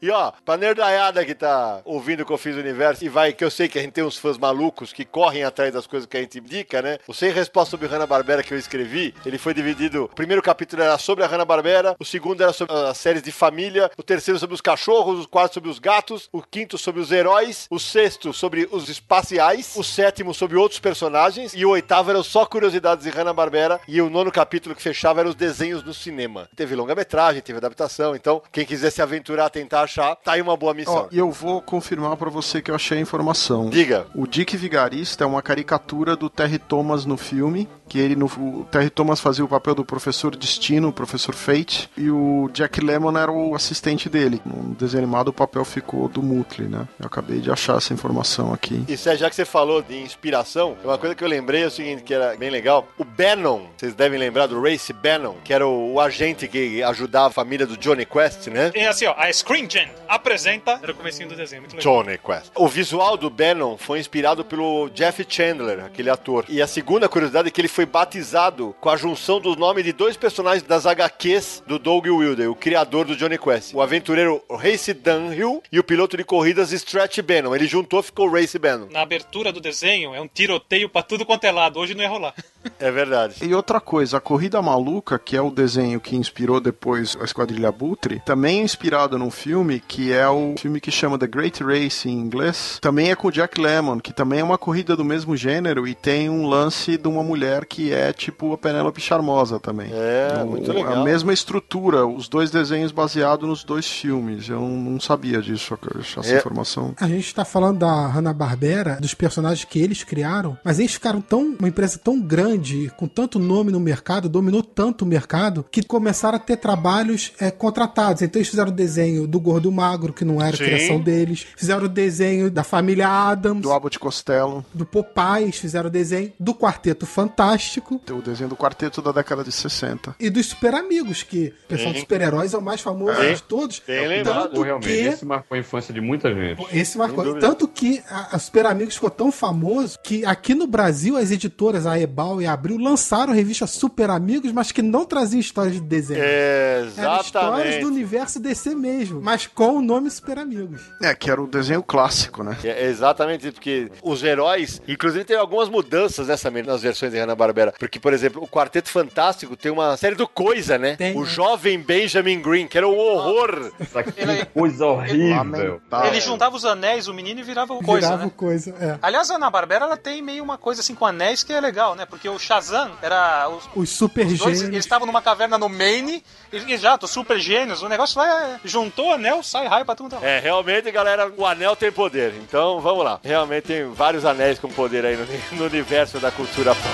E 0.00 0.10
ó, 0.10 0.32
pra 0.44 0.56
nerdaiada 0.56 1.24
que 1.24 1.34
tá 1.34 1.80
ouvindo 1.84 2.22
o 2.22 2.52
no 2.52 2.60
universo 2.60 3.04
e 3.04 3.08
vai, 3.08 3.32
que 3.32 3.44
eu 3.44 3.50
sei 3.50 3.68
que 3.68 3.78
a 3.78 3.82
gente 3.82 3.92
tem 3.92 4.04
uns 4.04 4.16
fãs 4.16 4.36
malucos 4.36 4.92
que 4.92 5.04
correm 5.04 5.44
atrás 5.44 5.72
das 5.72 5.86
coisas 5.86 6.06
que 6.06 6.16
a 6.16 6.20
gente 6.20 6.38
indica, 6.38 6.82
né? 6.82 6.98
O 7.06 7.14
Sem 7.14 7.30
Resposta 7.32 7.70
sobre 7.70 7.86
Hanna-Barbera 7.86 8.42
que 8.42 8.52
eu 8.52 8.58
escrevi, 8.58 9.14
ele 9.24 9.38
foi 9.38 9.54
dividido. 9.54 10.04
O 10.04 10.08
primeiro 10.08 10.42
capítulo 10.42 10.82
era 10.82 10.98
sobre 10.98 11.24
a 11.24 11.26
Hanna-Barbera, 11.26 11.96
o 11.98 12.04
segundo 12.04 12.42
era 12.42 12.52
sobre 12.52 12.74
as 12.74 12.98
séries 12.98 13.22
de 13.22 13.32
família, 13.32 13.90
o 13.96 14.02
terceiro 14.02 14.38
sobre 14.38 14.54
os 14.54 14.60
cachorros, 14.60 15.24
o 15.24 15.28
quarto 15.28 15.54
sobre 15.54 15.70
os 15.70 15.78
gatos, 15.78 16.28
o 16.32 16.42
quinto 16.42 16.76
sobre 16.76 17.00
os 17.00 17.10
heróis, 17.10 17.66
o 17.70 17.78
sexto 17.78 18.32
sobre 18.32 18.68
os 18.70 18.88
espaciais, 18.88 19.74
o 19.76 19.82
sétimo 19.82 20.34
sobre 20.34 20.56
outros 20.56 20.80
personagens 20.80 21.54
e 21.54 21.64
o 21.64 21.70
oitavo 21.70 22.10
era 22.10 22.22
só 22.22 22.44
curiosidades 22.44 23.04
de 23.04 23.10
Hanna-Barbera 23.10 23.80
e 23.86 24.00
o 24.00 24.10
nono 24.10 24.30
capítulo 24.30 24.74
que 24.74 24.82
fechava 24.82 25.20
eram 25.20 25.30
os 25.30 25.36
desenhos 25.36 25.82
no 25.82 25.94
cinema. 25.94 26.48
Teve 26.56 26.74
longa-metragem, 26.74 27.42
teve 27.42 27.58
adaptação, 27.58 28.14
então 28.14 28.42
quem 28.52 28.64
quiser 28.64 28.90
se 28.90 29.00
aventurar, 29.00 29.50
tentar 29.50 29.83
achar, 29.84 30.16
tá 30.16 30.32
aí 30.32 30.42
uma 30.42 30.56
boa 30.56 30.74
missão. 30.74 31.08
E 31.10 31.18
eu 31.18 31.30
vou 31.30 31.60
confirmar 31.62 32.16
pra 32.16 32.30
você 32.30 32.60
que 32.60 32.70
eu 32.70 32.74
achei 32.74 32.98
a 32.98 33.00
informação. 33.00 33.70
Diga. 33.70 34.06
O 34.14 34.26
Dick 34.26 34.56
Vigarista 34.56 35.24
é 35.24 35.26
uma 35.26 35.42
caricatura 35.42 36.16
do 36.16 36.28
Terry 36.28 36.58
Thomas 36.58 37.04
no 37.04 37.16
filme, 37.16 37.68
que 37.88 37.98
ele 37.98 38.16
no 38.16 38.26
o 38.26 38.66
Terry 38.70 38.90
Thomas 38.90 39.20
fazia 39.20 39.44
o 39.44 39.48
papel 39.48 39.74
do 39.74 39.84
professor 39.84 40.34
Destino, 40.34 40.88
o 40.88 40.92
professor 40.92 41.34
Fate, 41.34 41.88
e 41.96 42.10
o 42.10 42.50
Jack 42.52 42.80
Lemmon 42.80 43.16
era 43.16 43.30
o 43.30 43.54
assistente 43.54 44.08
dele. 44.08 44.40
No 44.44 44.74
desenho 44.74 45.04
animado 45.04 45.28
o 45.28 45.32
papel 45.32 45.64
ficou 45.64 46.08
do 46.08 46.22
Mutley, 46.22 46.68
né? 46.68 46.88
Eu 46.98 47.06
acabei 47.06 47.40
de 47.40 47.50
achar 47.50 47.76
essa 47.76 47.92
informação 47.92 48.52
aqui. 48.52 48.84
Isso 48.88 49.08
é, 49.08 49.16
já 49.16 49.28
que 49.28 49.36
você 49.36 49.44
falou 49.44 49.82
de 49.82 49.96
inspiração, 50.00 50.76
uma 50.82 50.98
coisa 50.98 51.14
que 51.14 51.22
eu 51.22 51.28
lembrei 51.28 51.62
é 51.62 51.66
o 51.66 51.70
seguinte, 51.70 52.02
que 52.02 52.14
era 52.14 52.36
bem 52.36 52.50
legal. 52.50 52.88
O 52.98 53.04
Bannon, 53.04 53.66
vocês 53.76 53.94
devem 53.94 54.18
lembrar 54.18 54.46
do 54.46 54.60
Race 54.60 54.92
Bannon, 54.92 55.34
que 55.44 55.52
era 55.52 55.66
o, 55.66 55.94
o 55.94 56.00
agente 56.00 56.48
que 56.48 56.82
ajudava 56.82 57.28
a 57.28 57.30
família 57.30 57.66
do 57.66 57.76
Johnny 57.76 58.06
Quest, 58.06 58.48
né? 58.48 58.72
E 58.74 58.80
assim, 58.80 59.06
ó, 59.06 59.14
a 59.16 59.32
Screen 59.32 59.66
Gen 59.74 59.88
apresenta. 60.06 60.78
Era 60.80 60.92
o 60.92 60.94
comecinho 60.94 61.28
do 61.28 61.34
desenho, 61.34 61.62
muito 61.62 61.74
legal. 61.74 62.04
Johnny 62.04 62.16
Quest. 62.16 62.52
O 62.54 62.68
visual 62.68 63.16
do 63.16 63.28
Bannon 63.28 63.76
foi 63.76 63.98
inspirado 63.98 64.44
pelo 64.44 64.88
Jeff 64.90 65.26
Chandler, 65.28 65.84
aquele 65.84 66.08
ator. 66.08 66.44
E 66.48 66.62
a 66.62 66.66
segunda 66.68 67.08
curiosidade 67.08 67.48
é 67.48 67.50
que 67.50 67.60
ele 67.60 67.66
foi 67.66 67.84
batizado 67.84 68.72
com 68.80 68.88
a 68.88 68.96
junção 68.96 69.40
do 69.40 69.56
nome 69.56 69.82
de 69.82 69.92
dois 69.92 70.16
personagens 70.16 70.62
das 70.62 70.86
HQs 70.86 71.64
do 71.66 71.76
Doug 71.80 72.06
Wilder, 72.06 72.48
o 72.48 72.54
criador 72.54 73.04
do 73.04 73.16
Johnny 73.16 73.36
Quest. 73.36 73.74
O 73.74 73.82
aventureiro 73.82 74.40
Race 74.48 74.94
Dunhill 74.94 75.60
e 75.72 75.80
o 75.80 75.84
piloto 75.84 76.16
de 76.16 76.22
corridas 76.22 76.70
Stretch 76.70 77.18
Bannon. 77.18 77.52
Ele 77.52 77.66
juntou 77.66 78.00
ficou 78.00 78.30
Race 78.30 78.56
Bannon. 78.56 78.86
Na 78.92 79.00
abertura 79.00 79.52
do 79.52 79.60
desenho 79.60 80.14
é 80.14 80.20
um 80.20 80.28
tiroteio 80.28 80.88
pra 80.88 81.02
tudo 81.02 81.26
quanto 81.26 81.42
é 81.42 81.50
lado. 81.50 81.80
Hoje 81.80 81.94
não 81.94 82.02
ia 82.02 82.08
rolar. 82.08 82.32
É 82.78 82.90
verdade. 82.90 83.36
E 83.42 83.54
outra 83.54 83.80
coisa, 83.80 84.16
a 84.16 84.20
Corrida 84.20 84.60
Maluca, 84.62 85.18
que 85.18 85.36
é 85.36 85.40
o 85.42 85.50
desenho 85.50 86.00
que 86.00 86.16
inspirou 86.16 86.60
depois 86.60 87.16
a 87.20 87.24
Esquadrilha 87.24 87.70
Butre, 87.72 88.22
também 88.24 88.60
é 88.60 88.62
inspirado 88.64 89.18
num 89.18 89.30
filme 89.30 89.80
que 89.86 90.12
é 90.12 90.28
o 90.28 90.54
filme 90.58 90.80
que 90.80 90.90
chama 90.90 91.18
The 91.18 91.26
Great 91.26 91.62
Race 91.62 92.08
em 92.08 92.12
inglês. 92.18 92.78
Também 92.80 93.10
é 93.10 93.16
com 93.16 93.28
o 93.28 93.32
Jack 93.32 93.60
Lemmon, 93.60 93.98
que 94.00 94.12
também 94.12 94.40
é 94.40 94.44
uma 94.44 94.58
corrida 94.58 94.96
do 94.96 95.04
mesmo 95.04 95.36
gênero 95.36 95.86
e 95.86 95.94
tem 95.94 96.28
um 96.30 96.46
lance 96.46 96.96
de 96.96 97.08
uma 97.08 97.22
mulher 97.22 97.64
que 97.64 97.92
é 97.92 98.12
tipo 98.12 98.52
a 98.52 98.58
Penélope 98.58 99.00
Charmosa 99.00 99.58
também. 99.60 99.90
É, 99.92 100.42
Um- 100.42 100.46
muito 100.50 100.72
legal. 100.72 100.94
A 101.00 101.04
mesma 101.04 101.32
estrutura, 101.32 102.06
os 102.06 102.28
dois 102.28 102.50
desenhos 102.50 102.92
baseados 102.92 103.48
nos 103.48 103.64
dois 103.64 103.86
filmes. 103.86 104.48
Eu 104.48 104.60
não 104.60 105.00
sabia 105.00 105.40
disso, 105.40 105.76
essa 106.18 106.34
É. 106.34 106.38
informação. 106.38 106.94
A 107.00 107.08
gente 107.08 107.34
tá 107.34 107.44
falando 107.44 107.78
da 107.80 108.06
Hanna-Barbera, 108.08 108.98
dos 109.00 109.14
personagens 109.14 109.64
que 109.64 109.78
eles 109.80 110.02
criaram, 110.04 110.56
mas 110.64 110.78
eles 110.78 110.92
ficaram 110.94 111.20
tão 111.20 111.54
uma 111.58 111.68
empresa 111.68 111.98
tão 112.02 112.20
grande, 112.20 112.53
com 112.96 113.06
tanto 113.06 113.38
nome 113.38 113.70
no 113.70 113.80
mercado, 113.80 114.28
dominou 114.28 114.62
tanto 114.62 115.04
o 115.04 115.06
mercado, 115.06 115.64
que 115.70 115.82
começaram 115.82 116.36
a 116.36 116.40
ter 116.40 116.56
trabalhos 116.56 117.32
é, 117.40 117.50
contratados. 117.50 118.22
Então 118.22 118.40
eles 118.40 118.48
fizeram 118.48 118.70
o 118.70 118.74
desenho 118.74 119.26
do 119.26 119.38
Gordo 119.40 119.70
Magro, 119.70 120.12
que 120.12 120.24
não 120.24 120.40
era 120.40 120.56
Sim. 120.56 120.64
criação 120.64 121.00
deles. 121.00 121.46
Fizeram 121.56 121.84
o 121.84 121.88
desenho 121.88 122.50
da 122.50 122.64
família 122.64 123.08
Adams, 123.08 123.62
Do 123.62 123.68
do, 123.68 123.72
Abbott 123.72 123.98
Costello, 123.98 124.64
Popeyes, 124.90 125.58
fizeram 125.58 125.88
o 125.88 125.90
desenho 125.90 126.32
do 126.38 126.54
Quarteto 126.54 127.06
Fantástico. 127.06 128.00
o 128.10 128.22
desenho 128.22 128.48
do 128.48 128.56
quarteto 128.56 129.02
da 129.02 129.12
década 129.12 129.42
de 129.42 129.52
60. 129.52 130.16
E 130.20 130.30
dos 130.30 130.46
Super 130.46 130.74
Amigos, 130.74 131.22
que 131.22 131.52
o 131.64 131.68
pessoal 131.68 131.92
dos 131.92 132.00
super-heróis 132.00 132.54
é 132.54 132.58
o 132.58 132.62
mais 132.62 132.80
famoso 132.80 133.20
Sim. 133.20 133.34
de 133.34 133.42
todos. 133.42 133.82
Bem 133.86 134.06
lembrado. 134.06 134.54
Pô, 134.54 134.62
realmente, 134.62 134.88
que 134.88 134.94
esse 134.94 135.24
marcou 135.24 135.56
a 135.56 135.58
infância 135.58 135.92
de 135.92 136.00
muita 136.00 136.32
gente. 136.34 136.64
Esse 136.72 136.96
marcou. 136.96 137.38
Tanto 137.38 137.66
que 137.66 138.02
a, 138.08 138.36
a 138.36 138.38
Super 138.38 138.66
Amigos 138.66 138.94
ficou 138.94 139.10
tão 139.10 139.32
famoso 139.32 139.98
que 140.02 140.24
aqui 140.24 140.54
no 140.54 140.66
Brasil 140.66 141.16
as 141.16 141.30
editoras, 141.30 141.86
a 141.86 141.98
Ebal 141.98 142.40
e 142.44 142.46
Abril, 142.46 142.78
lançaram 142.78 143.32
a 143.32 143.36
revista 143.36 143.66
Super 143.66 144.10
Amigos, 144.10 144.52
mas 144.52 144.72
que 144.72 144.82
não 144.82 145.04
traziam 145.04 145.40
histórias 145.40 145.74
de 145.74 145.80
desenho. 145.80 146.20
É, 146.22 146.86
Eram 146.96 147.20
histórias 147.20 147.26
exatamente. 147.26 147.80
do 147.80 147.86
universo 147.88 148.40
DC 148.40 148.74
mesmo, 148.74 149.20
mas 149.20 149.46
com 149.46 149.76
o 149.76 149.82
nome 149.82 150.10
Super 150.10 150.38
Amigos. 150.38 150.80
É, 151.02 151.14
que 151.14 151.30
era 151.30 151.42
o 151.42 151.46
desenho 151.46 151.82
clássico, 151.82 152.42
né? 152.42 152.56
É 152.62 152.86
exatamente 152.86 153.50
porque 153.50 153.90
os 154.02 154.22
heróis, 154.22 154.80
inclusive 154.86 155.24
tem 155.24 155.36
algumas 155.36 155.68
mudanças 155.68 156.28
nessa 156.28 156.50
nas 156.50 156.82
versões 156.82 157.12
de 157.12 157.18
Hanna-Barbera, 157.18 157.74
porque, 157.78 157.98
por 157.98 158.12
exemplo, 158.12 158.42
o 158.42 158.46
Quarteto 158.46 158.90
Fantástico 158.90 159.56
tem 159.56 159.72
uma 159.72 159.96
série 159.96 160.14
do 160.14 160.28
Coisa, 160.28 160.78
né? 160.78 160.96
Tem, 160.96 161.16
o 161.16 161.22
né? 161.22 161.26
jovem 161.26 161.78
Benjamin 161.78 162.40
Green, 162.40 162.66
que 162.66 162.76
era 162.78 162.86
um 162.86 162.96
horror. 162.96 163.72
É 164.16 164.44
coisa 164.44 164.86
horrível. 164.86 165.36
Lamentável. 165.36 166.06
Ele 166.06 166.20
juntava 166.20 166.56
os 166.56 166.64
anéis, 166.64 167.08
o 167.08 167.14
menino, 167.14 167.40
e 167.40 167.42
virava 167.42 167.74
coisa, 167.76 168.06
Virava 168.08 168.24
né? 168.24 168.32
coisa, 168.36 168.74
é. 168.80 168.98
Aliás, 169.02 169.30
a 169.30 169.36
Ana 169.36 169.50
Barbera 169.50 169.84
ela 169.84 169.96
tem 169.96 170.22
meio 170.22 170.42
uma 170.42 170.58
coisa 170.58 170.80
assim 170.80 170.94
com 170.94 171.06
anéis 171.06 171.42
que 171.42 171.52
é 171.52 171.60
legal, 171.60 171.94
né? 171.94 172.06
Porque 172.06 172.28
o 172.34 172.38
Shazam 172.38 172.92
era. 173.00 173.48
Os, 173.48 173.68
Os 173.74 173.90
super 173.90 174.26
os 174.26 174.38
dois, 174.38 174.48
eles 174.50 174.60
gênios. 174.60 174.84
estavam 174.84 175.06
numa 175.06 175.22
caverna 175.22 175.56
no 175.58 175.68
Maine, 175.68 176.22
e, 176.52 176.72
exato, 176.72 177.06
super 177.08 177.38
gênios. 177.38 177.82
O 177.82 177.88
negócio 177.88 178.18
lá 178.20 178.50
é. 178.50 178.60
Juntou 178.64 179.12
anel, 179.12 179.42
sai 179.42 179.66
raio 179.66 179.84
pra 179.84 179.94
tudo. 179.94 180.16
É, 180.22 180.38
realmente, 180.40 180.90
galera, 180.90 181.32
o 181.36 181.46
anel 181.46 181.74
tem 181.76 181.90
poder. 181.92 182.34
Então, 182.36 182.80
vamos 182.80 183.04
lá. 183.04 183.20
Realmente 183.22 183.64
tem 183.64 183.84
vários 183.92 184.24
anéis 184.24 184.58
com 184.58 184.68
poder 184.68 185.04
aí 185.04 185.16
no, 185.16 185.26
no 185.58 185.64
universo 185.66 186.18
da 186.18 186.30
cultura 186.30 186.74
pop. 186.74 186.84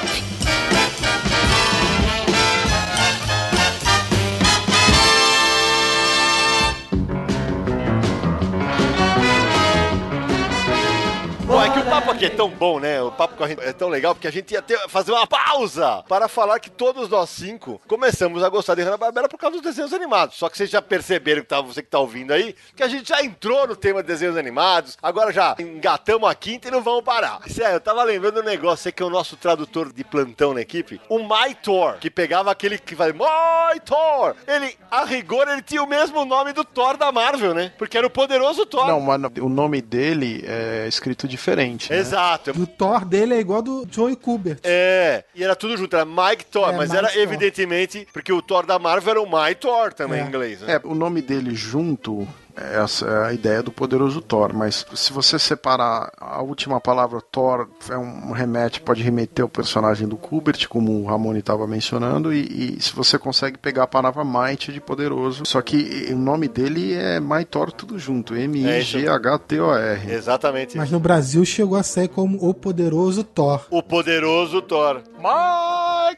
Papo 12.00 12.12
aqui 12.12 12.26
é 12.26 12.30
tão 12.30 12.48
bom, 12.48 12.80
né? 12.80 13.02
O 13.02 13.12
papo 13.12 13.36
com 13.36 13.44
a 13.44 13.48
gente 13.48 13.60
é 13.60 13.72
tão 13.72 13.88
legal, 13.88 14.14
porque 14.14 14.26
a 14.26 14.32
gente 14.32 14.52
ia 14.52 14.62
ter, 14.62 14.78
fazer 14.88 15.12
uma 15.12 15.26
pausa 15.26 16.02
para 16.08 16.28
falar 16.28 16.58
que 16.58 16.70
todos 16.70 17.08
nós 17.08 17.28
cinco 17.28 17.80
começamos 17.86 18.42
a 18.42 18.48
gostar 18.48 18.74
de 18.74 18.82
Hanna-Barbera 18.82 19.28
por 19.28 19.38
causa 19.38 19.56
dos 19.56 19.64
desenhos 19.64 19.92
animados. 19.92 20.36
Só 20.36 20.48
que 20.48 20.56
vocês 20.56 20.70
já 20.70 20.80
perceberam, 20.80 21.42
que 21.42 21.48
tá, 21.48 21.60
você 21.60 21.82
que 21.82 21.90
tá 21.90 21.98
ouvindo 21.98 22.32
aí, 22.32 22.54
que 22.74 22.82
a 22.82 22.88
gente 22.88 23.08
já 23.08 23.22
entrou 23.22 23.66
no 23.66 23.76
tema 23.76 24.02
de 24.02 24.08
desenhos 24.08 24.36
animados, 24.36 24.96
agora 25.02 25.32
já 25.32 25.54
engatamos 25.58 26.28
a 26.28 26.34
quinta 26.34 26.68
e 26.68 26.70
não 26.70 26.82
vamos 26.82 27.02
parar. 27.02 27.40
Sério, 27.48 27.74
eu 27.74 27.80
tava 27.80 28.02
lembrando 28.02 28.40
um 28.40 28.44
negócio, 28.44 28.84
você 28.84 28.92
que 28.92 29.02
é 29.02 29.06
o 29.06 29.10
nosso 29.10 29.36
tradutor 29.36 29.92
de 29.92 30.04
plantão 30.04 30.54
na 30.54 30.62
equipe, 30.62 31.00
o 31.08 31.18
My 31.18 31.54
Thor, 31.62 31.98
que 31.98 32.10
pegava 32.10 32.50
aquele 32.50 32.78
que 32.78 32.94
My 32.94 33.80
Thor. 33.84 34.36
Ele, 34.46 34.74
a 34.90 35.04
rigor, 35.04 35.48
ele 35.48 35.62
tinha 35.62 35.82
o 35.82 35.86
mesmo 35.86 36.24
nome 36.24 36.52
do 36.52 36.64
Thor 36.64 36.96
da 36.96 37.12
Marvel, 37.12 37.52
né? 37.52 37.72
Porque 37.76 37.98
era 37.98 38.06
o 38.06 38.10
poderoso 38.10 38.64
Thor. 38.64 38.86
Não, 38.86 39.06
o 39.44 39.48
nome 39.48 39.82
dele 39.82 40.44
é 40.46 40.86
escrito 40.88 41.28
diferente. 41.28 41.89
Né? 41.90 41.98
Exato. 41.98 42.50
O 42.52 42.66
Thor 42.66 43.04
dele 43.04 43.34
é 43.34 43.40
igual 43.40 43.60
do 43.62 43.86
Joey 43.90 44.16
Kubert. 44.16 44.58
É, 44.62 45.24
e 45.34 45.42
era 45.44 45.54
tudo 45.56 45.76
junto, 45.76 45.94
era 45.96 46.04
Mike 46.04 46.46
Thor, 46.46 46.68
É, 46.70 46.76
mas 46.76 46.88
Mike 46.90 46.96
era 46.98 47.08
Thor. 47.08 47.20
evidentemente, 47.22 48.06
porque 48.12 48.32
o 48.32 48.40
Thor 48.40 48.64
da 48.64 48.78
Marvel 48.78 49.10
era 49.10 49.20
o 49.20 49.26
My 49.26 49.54
Thor 49.54 49.92
também 49.92 50.20
É. 50.20 50.22
em 50.24 50.26
inglês, 50.28 50.60
né? 50.60 50.74
É, 50.74 50.80
o 50.86 50.94
nome 50.94 51.20
dele 51.20 51.54
junto 51.54 52.26
essa 52.60 53.06
é 53.06 53.28
a 53.28 53.32
ideia 53.32 53.62
do 53.62 53.72
poderoso 53.72 54.20
Thor, 54.20 54.52
mas 54.54 54.86
se 54.94 55.12
você 55.12 55.38
separar 55.38 56.12
a 56.18 56.42
última 56.42 56.80
palavra 56.80 57.20
Thor 57.20 57.68
é 57.88 57.96
um 57.96 58.32
remete, 58.32 58.80
pode 58.80 59.02
remeter 59.02 59.42
ao 59.42 59.48
personagem 59.48 60.06
do 60.06 60.16
Kubert, 60.16 60.68
como 60.68 61.00
o 61.00 61.06
Ramone 61.06 61.40
estava 61.40 61.66
mencionando, 61.66 62.32
e, 62.32 62.76
e 62.76 62.82
se 62.82 62.94
você 62.94 63.18
consegue 63.18 63.58
pegar 63.58 63.84
a 63.84 63.86
palavra 63.86 64.24
Might 64.24 64.72
de 64.72 64.80
poderoso, 64.80 65.44
só 65.46 65.60
que 65.62 66.08
o 66.12 66.16
nome 66.16 66.48
dele 66.48 66.94
é 66.94 67.18
My 67.20 67.44
Thor 67.44 67.72
tudo 67.72 67.98
junto, 67.98 68.34
M 68.34 68.64
I 68.64 68.82
G 68.82 69.08
H 69.08 69.38
T 69.38 69.60
O 69.60 69.74
R. 69.74 70.12
Exatamente. 70.12 70.76
Mas 70.76 70.90
no 70.90 71.00
Brasil 71.00 71.44
chegou 71.44 71.76
a 71.76 71.82
sair 71.82 72.08
como 72.08 72.38
o 72.46 72.52
poderoso 72.52 73.24
Thor. 73.24 73.66
O 73.70 73.82
poderoso 73.82 74.60
Thor. 74.62 75.02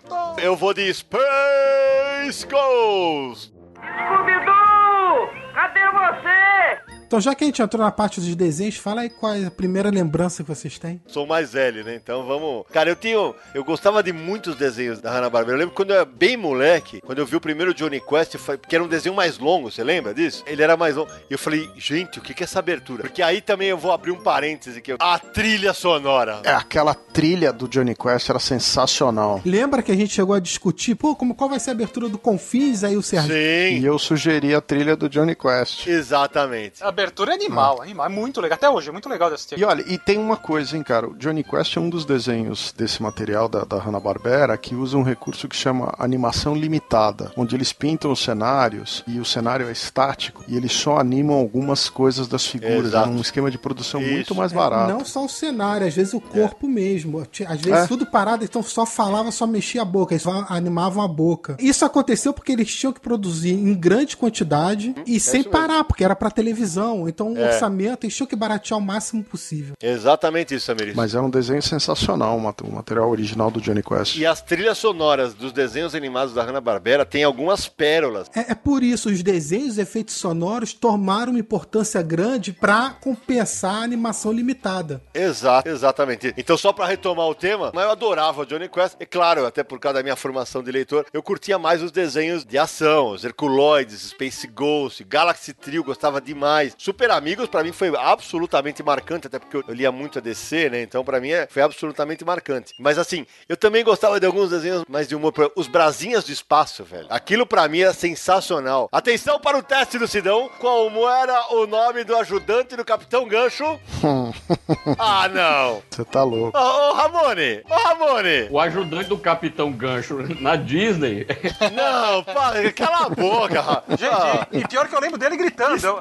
Thor. 0.08 0.34
Eu 0.38 0.56
vou 0.56 0.74
de 0.74 0.92
Space 0.92 2.46
Ghost. 2.46 3.52
Scooby-Doo! 3.74 5.41
Cadê 5.54 5.80
você? 5.90 6.91
Então, 7.12 7.20
já 7.20 7.34
que 7.34 7.44
a 7.44 7.46
gente 7.46 7.60
entrou 7.60 7.84
na 7.84 7.90
parte 7.90 8.22
dos 8.22 8.34
desenhos, 8.34 8.76
fala 8.76 9.02
aí 9.02 9.10
qual 9.10 9.34
é 9.34 9.44
a 9.44 9.50
primeira 9.50 9.90
lembrança 9.90 10.42
que 10.42 10.48
vocês 10.48 10.78
têm. 10.78 10.98
Sou 11.06 11.26
mais 11.26 11.52
velho, 11.52 11.84
né? 11.84 11.94
Então 11.94 12.24
vamos. 12.24 12.64
Cara, 12.72 12.88
eu 12.88 12.96
tinha. 12.96 13.34
Eu 13.52 13.62
gostava 13.62 14.02
de 14.02 14.14
muitos 14.14 14.56
desenhos 14.56 14.98
da 14.98 15.12
Hanna-Barbera. 15.12 15.56
Eu 15.56 15.58
lembro 15.58 15.74
quando 15.74 15.90
eu 15.90 15.96
era 15.96 16.04
bem 16.06 16.38
moleque, 16.38 17.02
quando 17.02 17.18
eu 17.18 17.26
vi 17.26 17.36
o 17.36 17.40
primeiro 17.40 17.74
Johnny 17.74 18.00
Quest, 18.00 18.38
porque 18.38 18.74
era 18.74 18.82
um 18.82 18.88
desenho 18.88 19.14
mais 19.14 19.38
longo, 19.38 19.70
você 19.70 19.84
lembra 19.84 20.14
disso? 20.14 20.42
Ele 20.46 20.62
era 20.62 20.74
mais 20.74 20.96
longo. 20.96 21.10
E 21.28 21.34
eu 21.34 21.38
falei, 21.38 21.68
gente, 21.76 22.18
o 22.18 22.22
que 22.22 22.32
que 22.32 22.42
é 22.42 22.44
essa 22.44 22.60
abertura? 22.60 23.02
Porque 23.02 23.20
aí 23.20 23.42
também 23.42 23.68
eu 23.68 23.76
vou 23.76 23.92
abrir 23.92 24.10
um 24.10 24.22
parêntese 24.22 24.78
aqui. 24.78 24.94
A 24.98 25.18
trilha 25.18 25.74
sonora. 25.74 26.40
É, 26.44 26.54
aquela 26.54 26.94
trilha 26.94 27.52
do 27.52 27.68
Johnny 27.68 27.94
Quest 27.94 28.30
era 28.30 28.38
sensacional. 28.38 29.42
Lembra 29.44 29.82
que 29.82 29.92
a 29.92 29.96
gente 29.96 30.14
chegou 30.14 30.34
a 30.34 30.40
discutir, 30.40 30.94
pô, 30.94 31.14
como, 31.14 31.34
qual 31.34 31.50
vai 31.50 31.60
ser 31.60 31.68
a 31.68 31.72
abertura 31.74 32.08
do 32.08 32.16
Confins? 32.16 32.82
Aí 32.82 32.96
o 32.96 33.02
Sérgio. 33.02 33.36
E 33.36 33.80
Sim. 33.80 33.84
eu 33.84 33.98
sugeri 33.98 34.54
a 34.54 34.62
trilha 34.62 34.96
do 34.96 35.10
Johnny 35.10 35.34
Quest. 35.34 35.86
Exatamente. 35.86 36.82
A 36.82 37.01
abertura 37.02 37.32
é 37.32 37.34
animal, 37.34 37.82
animal. 37.82 38.06
É 38.06 38.08
muito 38.08 38.40
legal. 38.40 38.56
Até 38.56 38.68
hoje, 38.70 38.88
é 38.88 38.92
muito 38.92 39.08
legal 39.08 39.28
de 39.28 39.34
assistir. 39.34 39.58
E 39.58 39.64
olha, 39.64 39.82
e 39.86 39.98
tem 39.98 40.18
uma 40.18 40.36
coisa, 40.36 40.76
hein, 40.76 40.82
cara. 40.82 41.08
O 41.08 41.14
Johnny 41.16 41.42
Quest 41.42 41.76
é 41.76 41.80
um 41.80 41.88
dos 41.90 42.04
desenhos 42.04 42.72
desse 42.76 43.02
material 43.02 43.48
da, 43.48 43.64
da 43.64 43.78
Hanna-Barbera 43.78 44.56
que 44.56 44.74
usa 44.74 44.96
um 44.96 45.02
recurso 45.02 45.48
que 45.48 45.56
chama 45.56 45.92
animação 45.98 46.54
limitada, 46.54 47.32
onde 47.36 47.54
eles 47.56 47.72
pintam 47.72 48.12
os 48.12 48.20
cenários 48.22 49.02
e 49.06 49.18
o 49.18 49.24
cenário 49.24 49.68
é 49.68 49.72
estático 49.72 50.44
e 50.48 50.56
eles 50.56 50.72
só 50.72 50.98
animam 50.98 51.36
algumas 51.36 51.88
coisas 51.88 52.26
das 52.28 52.46
figuras. 52.46 52.92
É 52.94 53.00
um 53.06 53.20
esquema 53.20 53.50
de 53.50 53.58
produção 53.58 54.00
Isso. 54.00 54.10
muito 54.12 54.34
mais 54.34 54.52
É, 54.52 54.54
barato. 54.54 54.92
Não 54.92 55.04
só 55.04 55.24
o 55.24 55.28
cenário, 55.28 55.86
às 55.86 55.94
vezes 55.94 56.14
o 56.14 56.20
corpo 56.20 56.68
mesmo. 56.68 57.24
Tinha- 57.26 57.48
Às 57.48 57.60
vezes 57.60 57.84
É. 57.84 57.86
tudo 57.86 58.06
parado, 58.06 58.44
então 58.44 58.62
só 58.62 58.84
falava, 58.86 59.30
só 59.30 59.46
mexia 59.46 59.82
a 59.82 59.84
boca, 59.84 60.14
eles 60.14 60.22
só 60.22 60.46
animavam 60.48 61.02
a 61.02 61.08
boca. 61.08 61.56
Isso 61.58 61.84
aconteceu 61.84 62.32
porque 62.32 62.52
eles 62.52 62.74
tinham 62.74 62.92
que 62.92 63.00
produzir 63.00 63.52
em 63.54 63.74
grande 63.74 64.16
quantidade 64.16 64.94
e 65.06 65.18
sem 65.20 65.40
isso 65.40 65.48
mesmo. 65.48 65.50
parar, 65.50 65.84
porque 65.84 66.04
era 66.04 66.14
pra 66.16 66.30
televisão. 66.30 66.91
Então 67.08 67.32
o 67.32 67.38
É. 67.38 67.46
orçamento 67.46 68.08
tinham 68.08 68.26
que 68.26 68.36
baratear 68.36 68.78
o 68.78 68.82
máximo 68.82 69.22
possível. 69.24 69.74
Exatamente 69.82 70.54
isso, 70.54 70.66
Samiris. 70.66 70.94
Mas 70.94 71.14
era 71.14 71.22
um 71.24 71.30
desenho 71.30 71.62
sensacional, 71.62 72.36
o 72.36 72.40
mat- 72.40 72.60
o 72.62 72.70
material 72.72 73.10
original 73.10 73.50
do 73.50 73.60
Johnny 73.60 73.82
Quest. 73.82 74.16
E 74.16 74.26
as 74.26 74.40
trilhas 74.40 74.78
sonoras 74.78 75.34
dos 75.34 75.52
desenhos 75.52 75.94
animados 75.94 76.34
da 76.34 76.42
Hanna-Barbera 76.42 77.04
tem 77.04 77.24
algumas 77.24 77.66
pérolas. 77.68 78.28
É, 78.34 78.52
é 78.52 78.54
por 78.54 78.82
isso 78.82 79.08
os 79.10 79.22
desenhos 79.22 79.78
e 79.78 79.80
efeitos 79.80 80.14
sonoros 80.14 80.72
tomaram 80.72 81.32
uma 81.32 81.38
importância 81.40 82.00
grande 82.02 82.52
pra 82.52 82.90
compensar 83.00 83.76
a 83.76 83.82
animação 83.84 84.32
limitada. 84.32 85.00
Exato, 85.14 85.68
exatamente. 85.68 86.32
Então, 86.36 86.56
só 86.56 86.72
pra 86.72 86.86
retomar 86.86 87.26
o 87.26 87.34
tema, 87.34 87.70
mas 87.74 87.84
eu 87.84 87.90
adorava 87.90 88.42
o 88.42 88.46
Johnny 88.46 88.68
Quest. 88.68 88.96
E 89.00 89.06
claro, 89.06 89.46
até 89.46 89.62
por 89.62 89.78
causa 89.78 89.98
da 89.98 90.02
minha 90.02 90.16
formação 90.16 90.62
de 90.62 90.70
leitor, 90.70 91.06
eu 91.12 91.22
curtia 91.22 91.58
mais 91.58 91.82
os 91.82 91.90
desenhos 91.90 92.44
de 92.44 92.58
ação, 92.58 93.10
os 93.12 93.24
Herculoides, 93.24 94.00
Space 94.10 94.46
Ghost, 94.46 95.04
Galaxy 95.04 95.52
Trio, 95.52 95.84
gostava 95.84 96.20
demais. 96.20 96.74
Super 96.82 97.12
Amigos, 97.12 97.48
pra 97.48 97.62
mim, 97.62 97.70
foi 97.70 97.92
absolutamente 97.96 98.82
marcante, 98.82 99.28
até 99.28 99.38
porque 99.38 99.56
eu 99.56 99.62
lia 99.68 99.92
muito 99.92 100.18
a 100.18 100.20
DC, 100.20 100.68
né? 100.68 100.82
Então, 100.82 101.04
pra 101.04 101.20
mim, 101.20 101.30
é- 101.30 101.46
foi 101.48 101.62
absolutamente 101.62 102.24
marcante. 102.24 102.74
Mas 102.76 102.98
assim, 102.98 103.24
eu 103.48 103.56
também 103.56 103.84
gostava 103.84 104.18
de 104.18 104.26
alguns 104.26 104.50
desenhos 104.50 104.84
mais 104.88 105.06
de 105.06 105.14
humor. 105.14 105.32
por 105.32 105.42
exemplo, 105.42 105.60
Os 105.60 105.68
Brasinhas 105.68 106.24
do 106.24 106.32
Espaço, 106.32 106.82
velho. 106.82 107.06
Aquilo 107.08 107.46
pra 107.46 107.68
mim 107.68 107.80
era 107.82 107.92
sensacional. 107.94 108.88
Atenção 108.90 109.38
para 109.38 109.56
o 109.56 109.62
teste 109.62 109.96
do 109.96 110.08
Sidão. 110.08 110.50
Como 110.58 111.08
era 111.08 111.54
o 111.54 111.68
nome 111.68 112.02
do 112.02 112.16
ajudante 112.16 112.74
do 112.74 112.84
Capitão 112.84 113.28
Gancho? 113.28 113.78
ah, 114.98 115.28
não. 115.28 115.82
Você 115.88 116.04
tá 116.04 116.22
louco. 116.24 116.56
Ô, 116.58 116.60
ô, 116.60 116.92
Ramone! 116.94 117.62
Ô, 117.68 117.74
Ramone! 117.74 118.48
O 118.50 118.58
ajudante 118.58 119.08
do 119.08 119.18
Capitão 119.18 119.70
Gancho 119.70 120.18
na 120.40 120.56
Disney. 120.56 121.26
Não, 121.72 122.24
para, 122.24 122.72
cala 122.72 123.06
a 123.06 123.08
boca! 123.08 123.84
Gente, 123.96 124.12
Ah. 124.12 124.46
e 124.50 124.66
pior 124.66 124.88
que 124.88 124.94
eu 124.96 125.00
lembro 125.00 125.18
dele 125.18 125.36
gritando. 125.36 125.84
Eu- 125.86 125.98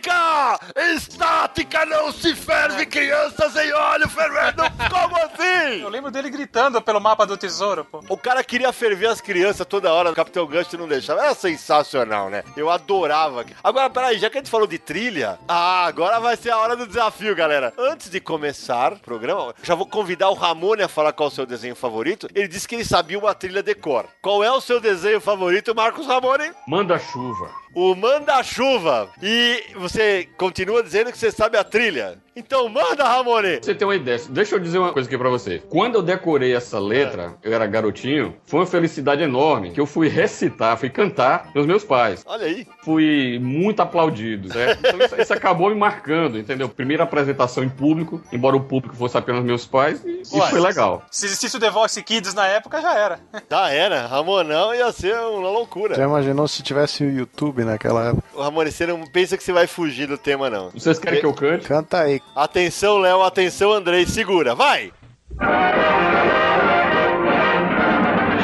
Estática! 0.00 0.58
Estática 0.94 1.86
não 1.86 2.10
se 2.10 2.34
ferve 2.34 2.86
crianças 2.86 3.54
em 3.56 3.72
óleo 3.72 4.08
fervendo! 4.08 4.62
Como 4.88 5.16
assim? 5.16 5.82
Eu 5.82 5.88
lembro 5.88 6.10
dele 6.10 6.30
gritando 6.30 6.80
pelo 6.80 7.00
mapa 7.00 7.26
do 7.26 7.36
tesouro, 7.36 7.84
pô. 7.84 8.02
O 8.08 8.16
cara 8.16 8.42
queria 8.42 8.72
ferver 8.72 9.08
as 9.08 9.20
crianças 9.20 9.66
toda 9.66 9.92
hora, 9.92 10.10
o 10.10 10.14
Capitão 10.14 10.46
Gancho 10.46 10.78
não 10.78 10.88
deixava. 10.88 11.20
Era 11.20 11.34
sensacional, 11.34 12.30
né? 12.30 12.42
Eu 12.56 12.70
adorava. 12.70 13.44
Agora, 13.62 13.90
peraí, 13.90 14.18
já 14.18 14.30
que 14.30 14.38
a 14.38 14.40
gente 14.40 14.50
falou 14.50 14.66
de 14.66 14.78
trilha, 14.78 15.38
ah, 15.46 15.84
agora 15.86 16.18
vai 16.18 16.36
ser 16.36 16.50
a 16.50 16.58
hora 16.58 16.76
do 16.76 16.86
desafio, 16.86 17.36
galera. 17.36 17.72
Antes 17.78 18.08
de 18.08 18.20
começar 18.20 18.94
o 18.94 18.98
programa, 18.98 19.54
já 19.62 19.74
vou 19.74 19.86
convidar 19.86 20.30
o 20.30 20.34
Ramone 20.34 20.82
a 20.82 20.88
falar 20.88 21.12
qual 21.12 21.28
é 21.28 21.32
o 21.32 21.34
seu 21.34 21.44
desenho 21.46 21.76
favorito. 21.76 22.26
Ele 22.34 22.48
disse 22.48 22.66
que 22.66 22.74
ele 22.74 22.84
sabia 22.84 23.18
uma 23.18 23.34
trilha 23.34 23.62
de 23.62 23.74
cor. 23.74 24.06
Qual 24.22 24.42
é 24.42 24.50
o 24.50 24.60
seu 24.60 24.80
desenho 24.80 25.20
favorito, 25.20 25.74
Marcos 25.74 26.06
Ramone? 26.06 26.50
Manda 26.66 26.98
chuva. 26.98 27.60
O 27.74 27.94
Manda-Chuva. 27.94 29.10
E 29.22 29.64
você 29.90 30.28
continua 30.36 30.82
dizendo 30.82 31.10
que 31.10 31.18
você 31.18 31.30
sabe 31.30 31.56
a 31.56 31.64
trilha. 31.64 32.18
Então 32.40 32.68
manda, 32.68 33.04
Ramone! 33.04 33.56
Pra 33.58 33.62
você 33.62 33.74
ter 33.74 33.84
uma 33.84 33.94
ideia, 33.94 34.18
deixa 34.30 34.54
eu 34.54 34.58
dizer 34.58 34.78
uma 34.78 34.92
coisa 34.92 35.08
aqui 35.08 35.18
pra 35.18 35.28
você. 35.28 35.62
Quando 35.68 35.96
eu 35.96 36.02
decorei 36.02 36.54
essa 36.54 36.78
letra, 36.78 37.34
eu 37.42 37.52
era 37.52 37.66
garotinho, 37.66 38.34
foi 38.44 38.60
uma 38.60 38.66
felicidade 38.66 39.22
enorme 39.22 39.70
que 39.72 39.80
eu 39.80 39.86
fui 39.86 40.08
recitar, 40.08 40.76
fui 40.78 40.88
cantar 40.88 41.52
pros 41.52 41.66
meus 41.66 41.84
pais. 41.84 42.22
Olha 42.26 42.46
aí. 42.46 42.66
Fui 42.82 43.38
muito 43.40 43.80
aplaudido, 43.80 44.52
certo? 44.52 44.80
Então 44.90 45.06
isso, 45.06 45.20
isso 45.20 45.32
acabou 45.34 45.68
me 45.68 45.76
marcando, 45.76 46.38
entendeu? 46.38 46.68
Primeira 46.68 47.04
apresentação 47.04 47.62
em 47.62 47.68
público, 47.68 48.20
embora 48.32 48.56
o 48.56 48.60
público 48.60 48.96
fosse 48.96 49.16
apenas 49.16 49.44
meus 49.44 49.66
pais, 49.66 50.02
e, 50.04 50.22
e 50.34 50.38
Ué, 50.38 50.48
foi 50.48 50.60
legal. 50.60 51.02
Se 51.10 51.26
existisse 51.26 51.56
o 51.56 51.60
The 51.60 51.70
Voice 51.70 52.02
Kids 52.02 52.32
na 52.34 52.46
época, 52.46 52.80
já 52.80 52.94
era. 52.98 53.20
Já 53.50 53.68
era. 53.70 54.06
Ramonão 54.06 54.74
ia 54.74 54.90
ser 54.92 55.14
uma 55.16 55.50
loucura. 55.50 55.94
Já 55.96 56.04
imaginou 56.04 56.46
se 56.48 56.62
tivesse 56.62 57.04
o 57.04 57.10
YouTube 57.10 57.64
naquela 57.64 58.10
época? 58.10 58.22
O 58.34 58.40
Ramone, 58.42 58.70
você 58.70 58.86
não 58.86 59.04
pensa 59.06 59.36
que 59.36 59.42
você 59.42 59.52
vai 59.52 59.66
fugir 59.66 60.06
do 60.06 60.16
tema, 60.16 60.48
não. 60.48 60.70
Vocês 60.70 60.98
querem 60.98 61.20
que 61.20 61.26
eu 61.26 61.34
cante? 61.34 61.66
Canta 61.66 62.00
aí. 62.00 62.20
Atenção, 62.34 62.98
Léo, 62.98 63.22
atenção, 63.22 63.72
Andrei, 63.72 64.06
segura, 64.06 64.54
vai! 64.54 64.92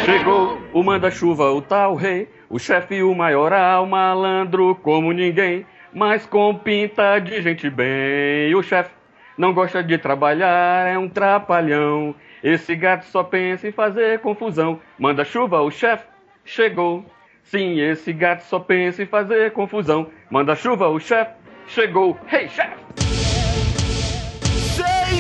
Chegou 0.05 0.61
o 0.73 0.83
manda-chuva, 0.83 1.53
o 1.53 1.63
tal 1.63 1.95
rei, 1.95 2.29
o 2.51 2.59
chefe, 2.59 3.03
o 3.03 3.15
maioral, 3.15 3.87
malandro 3.87 4.75
como 4.83 5.13
ninguém, 5.13 5.65
mas 5.93 6.27
com 6.27 6.55
pinta 6.55 7.19
de 7.21 7.41
gente 7.41 7.71
bem. 7.71 8.55
O 8.55 8.63
chefe 8.63 8.91
não 9.39 9.55
gosta 9.55 9.83
de 9.83 9.97
trabalhar, 9.99 10.89
é 10.89 10.99
um 10.99 11.09
trapalhão. 11.09 12.15
Esse 12.43 12.75
gato 12.75 13.05
só 13.07 13.23
pensa 13.23 13.69
em 13.69 13.73
fazer 13.73 14.19
confusão. 14.21 14.81
Manda-chuva, 14.99 15.61
o 15.61 15.71
chefe 15.71 16.05
chegou. 16.45 17.05
Sim, 17.43 17.81
esse 17.81 18.13
gato 18.13 18.43
só 18.43 18.59
pensa 18.59 19.03
em 19.03 19.07
fazer 19.07 19.53
confusão. 19.53 20.11
Manda-chuva, 20.29 20.89
o 20.89 20.99
chefe 20.99 21.33
chegou. 21.69 22.19
Hey, 22.31 22.49
chefe! 22.49 22.86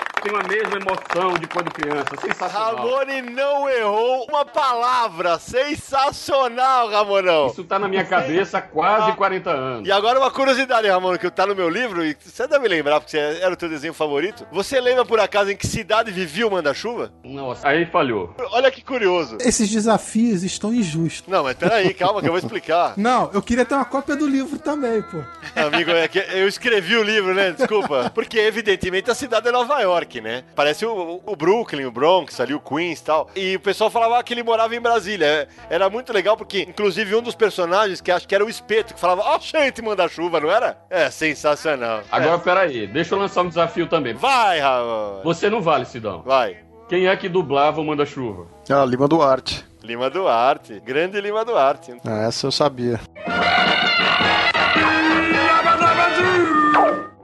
tenho 0.23 0.37
a 0.37 0.43
mesma 0.43 0.77
emoção 0.77 1.33
de 1.33 1.47
quando 1.47 1.69
criança. 1.71 2.15
Sensacional. 2.19 2.75
Ramone 2.75 3.21
não 3.21 3.69
errou 3.69 4.25
uma 4.29 4.45
palavra. 4.45 5.37
Sensacional, 5.37 6.89
Ramonão. 6.89 7.47
Isso 7.47 7.63
tá 7.65 7.77
na 7.77 7.89
minha 7.89 8.05
cabeça 8.05 8.59
há 8.59 8.61
quase 8.61 9.11
40 9.17 9.49
anos. 9.49 9.87
E 9.87 9.91
agora 9.91 10.17
uma 10.19 10.31
curiosidade, 10.31 10.87
Ramon, 10.87 11.17
que 11.17 11.29
tá 11.29 11.45
no 11.45 11.53
meu 11.55 11.69
livro, 11.69 12.05
e 12.05 12.15
você 12.19 12.47
deve 12.47 12.67
lembrar, 12.67 13.01
porque 13.01 13.17
era 13.17 13.53
o 13.53 13.57
teu 13.57 13.67
desenho 13.67 13.93
favorito. 13.93 14.47
Você 14.51 14.79
lembra, 14.79 15.03
por 15.03 15.19
acaso, 15.19 15.51
em 15.51 15.57
que 15.57 15.67
cidade 15.67 16.11
vivia 16.11 16.47
o 16.47 16.51
Manda-Chuva? 16.51 17.11
Nossa, 17.23 17.67
aí 17.67 17.85
falhou. 17.85 18.33
Olha 18.51 18.71
que 18.71 18.81
curioso. 18.81 19.37
Esses 19.41 19.69
desafios 19.69 20.43
estão 20.43 20.73
injustos. 20.73 21.27
Não, 21.27 21.43
mas 21.43 21.55
peraí, 21.55 21.93
calma 21.93 22.21
que 22.21 22.27
eu 22.27 22.31
vou 22.31 22.39
explicar. 22.39 22.93
Não, 22.97 23.29
eu 23.33 23.41
queria 23.41 23.65
ter 23.65 23.75
uma 23.75 23.85
cópia 23.85 24.15
do 24.15 24.25
livro 24.25 24.57
também, 24.57 25.01
pô. 25.01 25.17
Amigo, 25.59 25.91
é 25.91 26.07
que 26.07 26.19
eu 26.19 26.47
escrevi 26.47 26.95
o 26.95 27.03
livro, 27.03 27.33
né? 27.33 27.51
Desculpa. 27.51 28.09
Porque, 28.13 28.39
evidentemente, 28.39 29.11
a 29.11 29.15
cidade 29.15 29.47
é 29.49 29.51
Nova 29.51 29.79
York, 29.81 30.12
né? 30.21 30.43
Parece 30.55 30.85
o, 30.85 31.21
o 31.25 31.35
Brooklyn, 31.35 31.85
o 31.85 31.91
Bronx, 31.91 32.39
ali 32.39 32.53
o 32.53 32.59
Queens 32.59 32.99
e 32.99 33.03
tal. 33.03 33.29
E 33.35 33.55
o 33.55 33.59
pessoal 33.59 33.89
falava 33.89 34.21
que 34.23 34.33
ele 34.33 34.43
morava 34.43 34.75
em 34.75 34.81
Brasília. 34.81 35.25
É, 35.25 35.47
Era 35.69 35.89
muito 35.89 36.11
legal 36.13 36.35
porque, 36.37 36.61
inclusive, 36.61 37.15
um 37.15 37.21
dos 37.21 37.35
personagens, 37.35 38.01
que 38.01 38.11
acho 38.11 38.27
que 38.27 38.35
era 38.35 38.45
o 38.45 38.49
Espeto, 38.49 38.93
que 38.93 38.99
falava, 38.99 39.21
ó, 39.23 39.39
gente, 39.39 39.81
manda-chuva, 39.81 40.39
não 40.39 40.51
era? 40.51 40.77
É, 40.89 41.09
sensacional. 41.09 42.01
Agora, 42.11 42.37
peraí, 42.39 42.87
deixa 42.87 43.15
eu 43.15 43.19
lançar 43.19 43.41
um 43.43 43.47
desafio 43.49 43.87
também. 43.87 44.13
Vai, 44.13 44.59
Ramon. 44.59 45.21
Você 45.23 45.49
não 45.49 45.61
vale, 45.61 45.85
Sidão. 45.85 46.21
Vai. 46.23 46.57
Quem 46.89 47.07
é 47.07 47.15
que 47.15 47.27
dublava 47.29 47.81
o 47.81 47.83
Manda-Chuva? 47.85 48.45
Ah, 48.69 48.85
Lima 48.85 49.07
Duarte. 49.07 49.65
Lima 49.81 50.09
Duarte. 50.09 50.79
Grande 50.79 51.19
Lima 51.19 51.43
Duarte. 51.43 51.93
Ah, 52.05 52.27
essa 52.27 52.47
eu 52.47 52.51
sabia. 52.51 52.99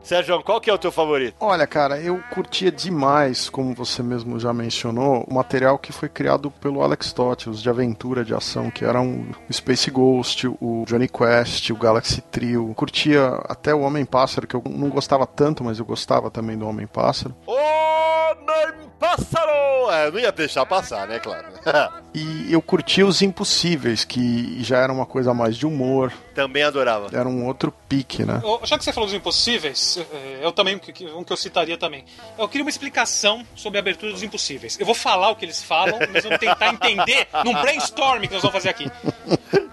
Sérgio, 0.10 0.42
qual 0.42 0.60
que 0.60 0.72
é 0.72 0.74
o 0.74 0.78
teu 0.80 0.92
favorito? 0.92 1.36
Olha, 1.40 1.68
cara, 1.68 2.00
eu 2.00 2.20
curtia 2.32 2.72
demais, 2.72 3.48
como 3.48 3.76
você 3.76 4.02
mesmo 4.02 4.40
já 4.40 4.52
mencionou, 4.52 5.24
o 5.30 5.36
material 5.36 5.78
que 5.78 5.94
foi 5.94 6.10
criado 6.10 6.50
pelo 6.50 6.82
Alex 6.82 7.14
Toth, 7.14 7.46
os 7.46 7.62
de 7.62 7.70
aventura, 7.70 8.26
de 8.26 8.34
ação, 8.34 8.72
que 8.72 8.84
eram 8.84 9.28
o 9.48 9.54
Space 9.54 9.92
Ghost, 9.92 10.48
o 10.48 10.84
Johnny 10.88 11.08
Quest, 11.08 11.70
o 11.70 11.76
Galaxy 11.76 12.22
Trio. 12.22 12.74
Curtia 12.74 13.40
até 13.48 13.72
o 13.72 13.82
Homem-Pássaro, 13.82 14.48
que 14.48 14.56
eu 14.56 14.64
não 14.68 14.90
gostava 14.90 15.28
tanto, 15.28 15.64
mas 15.64 15.78
eu 15.78 15.86
gostava 15.86 16.32
também 16.32 16.58
do 16.58 16.68
Homem-Pássaro. 16.68 17.36
Homem 17.46 18.90
Pássaro! 19.00 19.92
É, 19.92 20.10
não 20.10 20.20
ia 20.20 20.32
deixar 20.32 20.66
passar, 20.66 21.08
né, 21.08 21.20
claro. 21.20 21.46
E 22.12 22.52
eu 22.52 22.60
curtia 22.60 23.06
os 23.06 23.22
Impossíveis, 23.22 24.04
que 24.04 24.64
já 24.64 24.80
era 24.80 24.92
uma 24.92 25.06
coisa 25.06 25.32
mais 25.32 25.56
de 25.56 25.68
humor, 25.68 26.12
Também 26.44 26.64
adorava. 26.64 27.10
era 27.12 27.28
um 27.28 27.46
outro 27.46 27.74
pique, 27.88 28.24
né? 28.24 28.42
Ô, 28.44 28.60
Já 28.66 28.78
que 28.78 28.84
você 28.84 28.94
falou 28.94 29.08
dos 29.08 29.16
impossíveis, 29.16 29.98
eh, 29.98 30.40
eu 30.42 30.52
também, 30.52 30.76
um 31.16 31.24
que 31.24 31.34
eu 31.34 31.38
citaria 31.38 31.78
também. 31.78 32.06
Eu 32.38 32.48
queria 32.48 32.64
uma 32.64 32.70
explicação 32.70 33.46
sobre 33.56 33.78
a 33.78 33.82
abertura 33.82 34.12
dos 34.12 34.24
impossíveis. 34.24 34.78
Eu 34.80 34.86
vou 34.86 34.96
falar 34.96 35.30
o 35.30 35.36
que 35.36 35.46
eles 35.46 35.62
falam, 35.62 36.00
mas 36.14 36.24
vamos 36.24 36.40
tentar 36.40 36.70
entender 36.74 37.28
num 37.44 37.54
brainstorm 37.54 38.22
que 38.22 38.34
nós 38.34 38.42
vamos 38.42 38.54
fazer 38.54 38.70
aqui. 38.70 38.90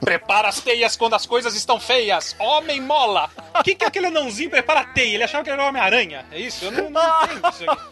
Prepara 0.01 0.49
as 0.49 0.61
teias 0.61 0.97
quando 0.97 1.15
as 1.15 1.27
coisas 1.27 1.55
estão 1.57 1.81
feias. 1.81 2.37
Homem 2.39 2.81
mola. 2.81 3.29
O 3.59 3.63
que, 3.65 3.75
que 3.75 3.85
é 3.85 3.89
aquele 3.89 4.07
anãozinho 4.07 4.49
prepara 4.51 4.81
a 4.81 4.85
teia? 4.85 5.15
Ele 5.15 5.25
achava 5.25 5.43
que 5.43 5.51
era 5.51 5.63
o 5.63 5.67
Homem-Aranha. 5.69 6.25
É 6.31 6.39
isso? 6.39 6.65
Eu 6.65 6.71
não, 6.71 6.91
não 6.91 7.25
entendo 7.25 7.49
isso 7.51 7.69
aqui. 7.69 7.83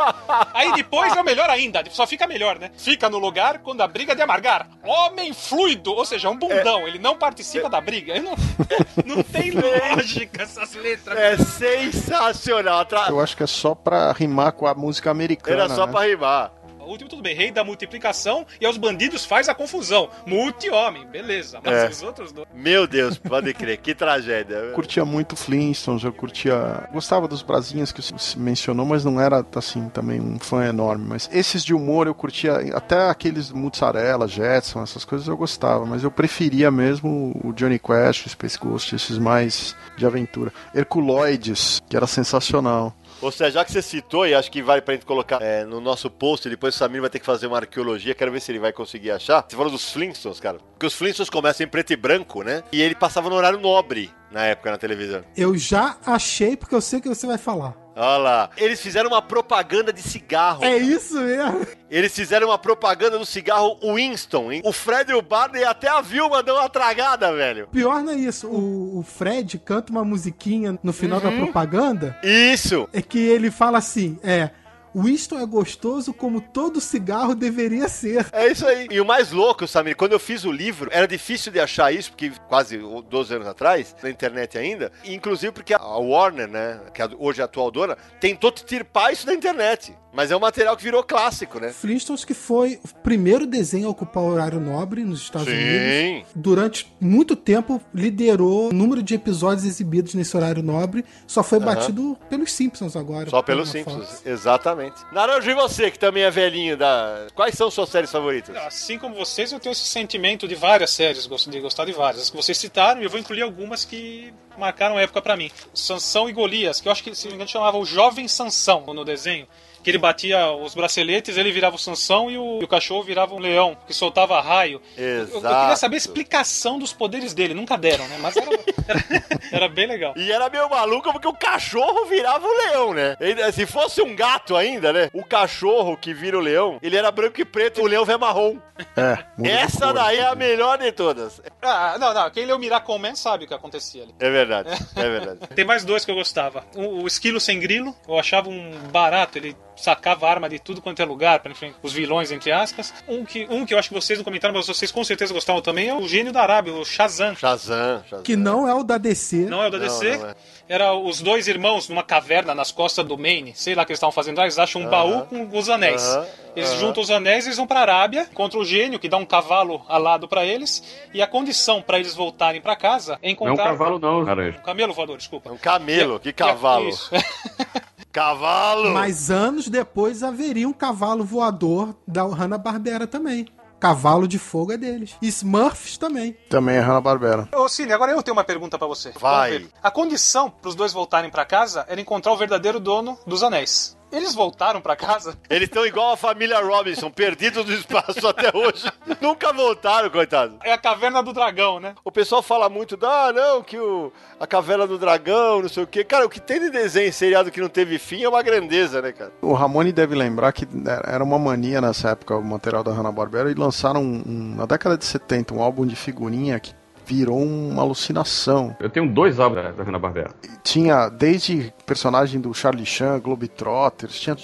Aí 0.55 0.73
depois 0.75 1.17
é 1.17 1.21
o 1.21 1.25
melhor 1.25 1.51
ainda. 1.51 1.83
Só 1.91 2.07
fica 2.07 2.27
melhor, 2.27 2.59
né? 2.59 2.71
Fica 2.77 3.11
no 3.11 3.19
lugar 3.19 3.59
quando 3.59 3.81
a 3.81 3.89
briga 3.89 4.15
de 4.15 4.23
amargar. 4.23 4.69
Homem 4.85 5.33
fluido. 5.33 5.93
Ou 5.93 6.05
seja, 6.05 6.31
um 6.31 6.37
bundão. 6.37 6.87
Ele 6.87 6.99
não 6.99 7.17
participa 7.17 7.69
da 7.69 7.81
briga. 7.81 8.15
Eu 8.15 8.23
não, 8.23 8.35
não 9.05 9.23
tem 9.23 9.51
lógica 9.51 10.43
essas 10.43 10.75
letras. 10.75 11.17
É 11.19 11.37
sensacional. 11.37 12.85
Tra- 12.85 13.07
Eu 13.09 13.21
acho 13.21 13.37
que 13.37 13.43
é 13.43 13.47
só 13.47 13.75
pra 13.75 14.13
rimar 14.13 14.53
com 14.53 14.67
a 14.67 14.75
música 14.75 15.11
americana. 15.11 15.65
Era 15.65 15.75
só 15.75 15.87
né? 15.87 15.93
pra 15.93 16.03
rimar. 16.03 16.53
O 16.85 16.91
último, 16.91 17.09
tudo 17.11 17.23
bem. 17.23 17.35
Rei 17.35 17.51
da 17.51 17.65
multiplicação 17.65 18.47
e 18.61 18.67
aos 18.67 18.77
bandidos 18.77 19.25
faz 19.25 19.49
a 19.49 19.55
confusão. 19.55 20.09
Multi-homem. 20.27 21.07
Beleza. 21.07 21.61
Mas 21.65 21.75
É. 21.75 21.89
os 21.89 22.03
outros 22.03 22.33
dois... 22.33 22.47
Meu 22.55 22.87
Deus, 22.87 23.19
pode 23.19 23.53
crer, 23.55 23.79
que 23.79 23.95
tragédia. 23.95 24.73
curtia 24.75 25.05
muito 25.05 25.37
Flintstones, 25.37 26.05
eu 26.05 26.13
curtia. 26.13 26.89
Gostava 26.93 27.27
dos 27.29 27.43
Brasinhas 27.43 27.93
que 27.93 28.01
você 28.03 28.39
mencionou, 28.39 28.85
mas 28.87 29.05
não 29.05 29.21
era 29.21 29.45
assim 29.57 29.89
também 29.89 30.21
um 30.21 30.39
fã 30.39 30.65
enorme. 30.65 31.05
Mas 31.09 31.29
esses 31.33 31.65
de 31.65 31.75
humor 31.75 32.07
eu 32.07 32.15
curtia, 32.15 32.55
até 32.75 33.09
aqueles 33.09 33.51
Mozzarella, 33.51 34.27
Jetson, 34.29 34.83
essas 34.83 35.05
coisas 35.05 35.27
eu 35.29 35.37
gostava, 35.37 35.85
mas 35.87 36.03
eu 36.05 36.11
preferia 36.11 36.71
mesmo 36.71 37.39
o 37.45 37.53
Johnny 37.53 37.79
Quest, 37.79 38.27
o 38.27 38.31
Space 38.31 38.59
Ghost, 38.59 38.95
esses 38.95 39.19
mais 39.19 39.75
de 39.97 40.07
aventura. 40.07 40.53
Herculoides, 40.75 41.83
que 41.89 41.97
era 41.97 42.07
sensacional. 42.07 42.95
Ou 43.21 43.31
seja, 43.31 43.51
já 43.53 43.65
que 43.65 43.73
você 43.73 43.81
citou, 43.83 44.27
e 44.27 44.35
acho 44.35 44.51
que 44.51 44.63
vale 44.63 44.83
pra 44.83 44.95
gente 44.95 45.07
colocar 45.07 45.41
é, 45.41 45.65
no 45.65 45.81
nosso 45.81 46.11
post, 46.11 46.49
depois 46.49 46.75
o 46.75 46.79
Samir 46.79 47.01
vai 47.01 47.11
ter 47.11 47.19
que 47.19 47.27
fazer 47.27 47.47
uma 47.47 47.59
arqueologia, 47.59 48.15
quero 48.15 48.33
ver 48.33 48.41
se 48.41 48.53
ele 48.53 48.59
vai 48.59 48.73
conseguir 48.73 49.11
achar. 49.11 49.45
Você 49.49 49.57
falou 49.57 49.71
dos 49.71 49.93
Flintstones, 49.93 50.41
cara. 50.41 50.59
Porque 50.59 50.87
os 50.87 50.95
Flintstones 50.95 51.31
começam 51.31 51.65
em 51.65 51.69
preto 51.69 51.93
e 51.93 51.97
branco, 51.97 52.43
né? 52.43 52.63
E 52.73 52.83
ele 52.83 52.95
passava 52.95 53.29
no 53.29 53.37
horário 53.37 53.59
nobre 53.59 54.11
na 54.31 54.45
época 54.45 54.71
na 54.71 54.79
televisão. 54.79 55.23
Eu 55.37 55.57
já 55.57 55.97
achei, 56.05 56.57
porque 56.57 56.75
eu 56.75 56.81
sei 56.81 57.01
que 57.01 57.09
você 57.09 57.27
vai 57.27 57.39
falar. 57.39 57.84
Olha 57.97 58.17
lá. 58.19 58.51
Eles 58.57 58.81
fizeram 58.81 59.09
uma 59.11 59.23
propaganda 59.23 59.93
de 59.93 60.03
cigarro. 60.03 60.65
É 60.65 60.77
isso 60.77 61.15
mesmo. 61.21 61.67
Eles 61.91 62.15
fizeram 62.15 62.49
uma 62.49 62.59
propaganda 62.59 63.19
do 63.19 63.25
cigarro 63.27 63.79
Winston, 63.95 64.51
hein? 64.51 64.63
O 64.65 64.73
Fred 64.73 65.13
e 65.13 65.15
o 65.15 65.23
Barney 65.23 65.65
até 65.65 65.89
a 65.89 66.01
Vilma 66.01 66.43
dão 66.43 66.57
uma 66.57 66.69
tragada, 66.69 67.33
velho. 67.33 67.69
Pior 67.71 68.03
não 68.03 68.13
é 68.13 68.17
isso. 68.17 68.49
O, 68.49 68.99
o 68.99 69.03
Fred 69.03 69.59
canta 69.59 69.93
uma 69.93 70.05
musiquinha 70.05 70.79
no 70.83 70.93
final 70.93 71.21
Uhum. 71.21 71.31
da 71.31 71.45
propaganda. 71.45 72.19
Isso! 72.23 72.89
É 72.93 73.01
que 73.01 73.19
ele 73.19 73.51
fala 73.51 73.79
assim: 73.79 74.19
é. 74.23 74.51
Winston 74.95 75.39
é 75.39 75.47
gostoso 75.47 76.13
como 76.13 76.41
todo 76.41 76.81
cigarro 76.81 77.35
deveria 77.35 77.89
ser. 77.89 78.27
É 78.33 78.49
isso 78.49 78.67
aí. 78.67 78.87
E 78.91 79.01
o 79.01 79.05
mais 79.05 79.33
louco, 79.33 79.67
Samir, 79.67 79.97
quando 79.97 80.13
eu 80.13 80.21
fiz 80.21 80.45
o 80.45 80.53
livro, 80.53 80.89
era 80.93 81.07
difícil 81.07 81.51
de 81.51 81.61
achar 81.61 81.93
isso, 81.93 82.11
porque 82.11 82.33
quase 82.49 82.79
12 82.79 83.35
anos 83.35 83.49
atrás, 83.49 83.95
na 84.03 84.11
internet 84.11 84.57
ainda, 84.57 84.93
inclusive 85.05 85.53
porque 85.53 85.75
a 85.75 85.83
Warner, 85.83 86.49
né, 86.49 86.81
que 86.93 87.03
é 87.03 87.09
hoje 87.19 87.43
a 87.43 87.47
atual 87.47 87.71
dona, 87.71 87.97
tentou 88.21 88.53
tirpar 88.53 89.13
isso 89.13 89.27
da 89.27 89.35
internet. 89.35 89.97
Mas 90.15 90.31
é 90.31 90.37
um 90.37 90.41
material 90.41 90.77
que 90.77 90.85
virou 90.85 91.03
clássico, 91.03 91.59
né? 91.59 91.73
Flintstones 91.73 92.25
que 92.25 92.35
foi 92.35 92.79
o 92.85 92.95
primeiro 93.03 93.47
desenho 93.47 93.89
a 93.89 93.91
ocupar 93.91 94.23
o 94.23 94.29
horário 94.29 94.61
nobre 94.61 95.03
nos 95.03 95.23
Estados 95.23 95.49
Sim. 95.49 95.55
Unidos. 95.55 96.29
Durante 96.35 96.95
muito 97.01 97.35
tempo 97.35 97.83
liderou 97.93 98.71
o 98.71 98.73
número 98.73 99.03
de 99.03 99.15
episódios 99.15 99.67
exibidos 99.67 100.15
nesse 100.15 100.37
horário 100.37 100.63
nobre. 100.63 101.05
Só 101.27 101.43
foi 101.43 101.59
batido 101.59 102.17
pelos 102.31 102.53
Simpsons 102.53 102.95
agora. 102.95 103.29
Só 103.29 103.43
pelos 103.43 103.69
Simpsons, 103.69 104.07
Fox. 104.07 104.23
exatamente. 104.27 105.03
Naranjo, 105.13 105.51
e 105.51 105.55
você, 105.55 105.91
que 105.91 105.99
também 105.99 106.23
é 106.23 106.31
velhinho, 106.31 106.77
da... 106.77 107.27
quais 107.35 107.57
são 107.57 107.69
suas 107.71 107.89
séries 107.89 108.13
favoritas? 108.13 108.57
Assim 108.57 108.99
como 108.99 109.17
vocês, 109.17 109.51
eu 109.51 109.59
tenho 109.59 109.73
esse 109.73 109.85
sentimento 109.85 110.47
de 110.47 110.55
várias 110.55 110.91
séries, 110.91 111.27
gosto 111.27 111.51
de 111.51 111.59
gostar 111.59 111.87
de 111.87 111.93
várias. 111.93 112.23
As 112.23 112.31
que 112.31 112.37
vocês 112.37 112.57
citaram, 112.57 113.01
e 113.01 113.05
eu 113.05 113.11
vou 113.11 113.19
incluir 113.19 113.43
algumas 113.43 113.85
que 113.85 114.33
marcaram 114.57 114.99
época 114.99 115.21
pra 115.21 115.37
mim. 115.37 115.51
Sansão 115.75 116.29
e 116.29 116.33
Golias, 116.33 116.81
que 116.81 116.87
eu 116.87 116.93
acho 116.93 117.03
que, 117.03 117.13
se 117.15 117.25
não 117.25 117.33
me 117.33 117.35
engano, 117.37 117.51
chamava 117.51 117.77
o 117.77 117.85
Jovem 117.85 118.29
Sansão 118.29 118.85
no 118.95 119.05
desenho. 119.05 119.49
Que 119.85 119.91
ele 119.91 119.99
batia 119.99 120.51
os 120.51 120.75
braceletes, 120.75 121.37
ele 121.37 121.53
virava 121.53 121.77
o 121.77 121.79
Sansão 121.79 122.31
e 122.31 122.39
o, 122.39 122.59
e 122.61 122.65
o 122.65 122.69
cachorro 122.69 123.03
virava 123.03 123.35
um 123.35 123.39
leão, 123.39 123.77
que 123.87 123.93
soltava 123.95 124.41
raio. 124.41 124.81
Eu, 124.97 125.05
eu 125.07 125.27
queria 125.27 125.39
Exato. 125.39 125.79
saber 125.81 125.95
a 125.97 125.99
explicação 125.99 126.79
dos 126.79 126.93
poderes 126.93 127.35
dele. 127.35 127.53
Nunca 127.55 127.77
deram, 127.77 128.09
né? 128.09 128.17
Mas 128.21 128.37
era, 128.37 128.51
era, 128.89 129.05
era 129.53 129.69
bem 129.69 129.87
legal. 129.87 130.15
E 130.17 130.33
era 130.33 130.49
meio 130.49 130.69
maluco 130.71 131.13
porque 131.13 131.29
o 131.29 131.35
cachorro 131.35 132.07
virava 132.07 132.47
o 132.47 132.57
leão, 132.67 132.95
né? 132.95 133.17
Ele- 133.21 133.53
se 133.53 133.67
fosse 133.67 134.01
um 134.01 134.17
gato 134.17 134.57
ainda, 134.57 134.93
né? 134.93 135.11
O 135.13 135.23
cachorro 135.25 135.97
que 135.97 136.15
vira 136.15 136.39
o 136.39 136.41
leão, 136.41 136.79
ele 136.83 136.97
era 136.97 137.11
branco 137.11 137.41
e 137.41 137.45
preto, 137.45 137.83
o 137.83 137.87
leão 137.87 138.05
vem 138.07 138.17
marrom. 138.19 138.57
É, 138.97 139.19
Essa 139.51 139.87
cor. 139.87 139.93
daí 139.95 140.19
é 140.19 140.27
a 140.27 140.35
melhor 140.35 140.79
de 140.79 140.91
todas. 140.93 141.41
Ah, 141.63 141.97
não, 142.01 142.13
não. 142.15 142.31
Quem 142.31 142.45
leu 142.47 142.59
Miracle 142.59 142.99
Man 142.99 143.15
sabe 143.15 143.45
o 143.45 143.49
que 143.49 143.55
acontecia 143.55 144.03
ali. 144.03 144.15
É 144.19 144.31
verdade, 144.31 144.71
é 144.97 145.03
verdade. 145.09 145.41
Tem 145.55 145.65
mais 145.65 145.85
dois 145.85 146.05
que 146.05 146.11
eu 146.11 146.15
gostava. 146.17 146.65
O, 146.75 147.03
o 147.03 147.07
Esquilo 147.07 147.39
Sem 147.39 147.61
Grilo, 147.61 147.95
eu 148.09 148.19
achava 148.19 148.49
um 148.49 148.71
barato, 148.91 149.39
ele 149.39 149.55
sacava 149.77 150.29
arma 150.29 150.49
de 150.49 150.59
tudo 150.59 150.81
quanto 150.81 151.01
é 151.01 151.05
lugar 151.05 151.41
para 151.41 151.53
enfrentar 151.53 151.77
os 151.83 151.93
vilões, 151.93 152.31
entre 152.31 152.53
aspas. 152.53 152.93
Um 153.09 153.25
que, 153.25 153.47
um 153.51 153.65
que 153.67 153.75
eu 153.75 153.79
acho 153.79 153.89
que 153.89 153.95
vocês 153.95 154.19
não 154.19 154.25
comentaram, 154.25 154.55
mas 154.55 154.67
vocês 154.67 154.91
com 154.93 155.03
certeza 155.05 155.33
gostavam 155.35 155.61
também, 155.61 155.89
é 155.89 155.95
o 155.95 156.07
Gênio 156.09 156.33
da 156.33 156.43
Arábia, 156.43 156.73
o 156.75 156.85
Shazam. 156.85 157.35
Shazam, 157.35 158.03
Shazam. 158.09 158.23
Que 158.23 158.37
não 158.37 158.69
é 158.69 158.75
o 158.75 158.83
da 158.85 158.99
DC. 158.99 159.37
Não 159.47 159.63
é 159.63 159.69
o 159.69 159.71
da 159.71 159.79
Não, 159.79 159.87
DC? 159.87 160.17
não 160.19 160.29
é. 160.31 160.35
Era 160.67 160.95
os 160.95 161.21
dois 161.21 161.47
irmãos 161.47 161.91
numa 161.91 162.03
caverna 162.03 162.55
nas 162.55 162.73
costas 162.73 163.05
do 163.05 163.19
Maine. 163.19 163.53
Sei 163.55 163.75
lá 163.75 163.83
o 163.83 163.87
que 163.87 163.93
eles 163.93 163.99
estavam 163.99 164.13
fazendo 164.13 164.39
lá. 164.39 164.45
Eles 164.45 164.59
acham 164.59 164.81
um 164.81 164.89
baú 164.89 165.27
com 165.27 165.47
os 165.59 165.69
anéis. 165.69 166.03
Aham, 166.03 166.27
Eles 166.57 166.71
aham. 166.71 166.79
juntam 166.81 167.03
os 167.03 167.11
anéis 167.11 167.45
e 167.45 167.49
eles 167.49 167.59
vão 167.59 167.67
pra 167.67 167.81
Arábia 167.81 168.27
contra 168.33 168.59
o 168.59 168.65
gênio, 168.65 168.99
que 168.99 169.07
dá 169.07 169.19
um 169.19 169.27
cavalo 169.27 169.83
alado 169.87 170.27
pra 170.27 170.47
eles. 170.47 170.83
E 171.13 171.21
a 171.21 171.27
condição 171.27 171.83
pra 171.83 171.99
eles 171.99 172.15
voltarem 172.15 172.63
pra 172.63 172.75
casa 172.77 173.15
é 173.15 173.17
Não 173.17 173.21
é 173.23 173.29
um 173.29 173.33
encontrar. 173.33 173.65
cavalo, 173.65 173.99
não, 173.99 174.21
Laranja. 174.21 174.57
Um 174.59 174.63
camelo 174.63 174.95
voador, 174.95 175.19
desculpa. 175.19 175.51
É 175.51 175.53
um 175.53 175.59
camelo, 175.59 176.19
que 176.19 176.29
E 176.29 176.31
a- 176.31 176.33
cavalo. 176.33 176.89
Isso. 176.89 177.11
Cavalo! 178.15 178.91
Mas 178.91 179.29
anos 179.29 179.69
depois 179.69 180.23
haveria 180.23 180.69
um 180.69 180.73
cavalo 180.73 181.25
voador 181.25 181.97
da 182.07 182.23
Hanna-Barbera 182.23 183.09
também. 183.09 183.45
Cavalo 183.81 184.29
de 184.29 184.39
fogo 184.39 184.71
é 184.71 184.77
deles. 184.77 185.17
E 185.21 185.27
Smurfs 185.27 185.99
também. 185.99 186.37
Também 186.49 186.77
é 186.77 186.81
Hanna-Barbera. 186.81 187.49
Ô, 187.53 187.69
Cine, 187.69 187.93
agora 187.93 188.13
eu 188.13 188.23
tenho 188.23 188.37
uma 188.37 188.45
pergunta 188.45 188.79
pra 188.79 188.87
você. 188.87 189.11
Vai. 189.19 189.67
A 189.83 189.91
condição 189.91 190.49
pros 190.49 190.77
dois 190.77 190.93
voltarem 190.93 191.29
pra 191.29 191.45
casa 191.45 191.85
era 191.89 192.01
encontrar 192.01 192.33
o 192.33 192.37
verdadeiro 192.37 192.79
dono 192.79 193.19
dos 193.27 193.43
anéis. 193.43 193.99
Eles 194.15 194.35
voltaram 194.35 194.81
pra 194.81 194.95
casa? 194.95 195.37
Eles 195.51 195.69
estão 195.69 195.85
igual 195.85 196.13
a 196.13 196.17
família 196.17 196.61
Robinson, 196.61 197.11
perdidos 197.11 197.65
no 197.67 197.73
espaço 197.73 198.27
até 198.27 198.57
hoje. 198.57 198.91
Nunca 199.21 199.53
voltaram, 199.53 200.09
coitado. 200.09 200.57
É 200.63 200.73
a 200.73 200.79
caverna 200.79 201.21
do 201.23 201.33
dragão, 201.33 201.81
né? 201.81 201.95
O 202.05 202.13
pessoal 202.13 202.41
fala 202.41 202.69
muito, 202.69 202.97
ah, 203.03 203.33
não, 203.33 203.63
que 203.63 203.77
o, 203.77 204.13
a 204.39 204.47
caverna 204.47 204.87
do 204.87 204.99
dragão, 204.99 205.63
não 205.63 205.69
sei 205.69 205.83
o 205.83 205.87
quê. 205.87 206.05
Cara, 206.05 206.25
o 206.25 206.29
que 206.29 206.41
tem 206.41 206.61
de 206.61 206.71
desenho 206.71 207.13
seriado 207.13 207.51
que 207.51 207.61
não 207.61 207.69
teve 207.69 207.99
fim 207.99 208.23
é 208.23 208.29
uma 208.29 208.43
grandeza, 208.43 209.03
né, 209.03 209.11
cara? 209.11 209.33
O 209.43 209.53
Ramone 209.53 209.93
deve 209.93 210.15
lembrar 210.15 210.53
que 210.53 210.67
era 211.05 211.25
uma 211.25 211.39
mania 211.39 211.81
nessa 211.81 212.11
época 212.11 212.37
o 212.37 212.45
material 212.45 212.85
da 212.85 212.93
Hanna-Barbera 212.93 213.51
e 213.51 213.55
lançaram 213.55 214.01
um, 214.01 214.23
um, 214.27 214.55
na 214.57 214.67
década 214.67 214.97
de 214.97 215.05
70 215.05 215.55
um 215.55 215.63
álbum 215.63 215.85
de 215.85 215.97
figurinha 215.97 216.61
que 216.61 216.73
virou 217.07 217.43
uma 217.43 217.83
alucinação. 217.83 218.77
Eu 218.81 218.91
tenho 218.91 219.09
dois 219.09 219.39
álbuns 219.39 219.77
da 219.77 219.83
Hanna-Barbera. 219.83 220.31
Tinha 220.63 221.09
desde 221.09 221.73
personagem 221.87 222.41
do 222.41 222.53
Charlie 222.55 222.87
Chan, 222.87 223.19
Globetrotters, 223.21 224.19
tinha 224.19 224.37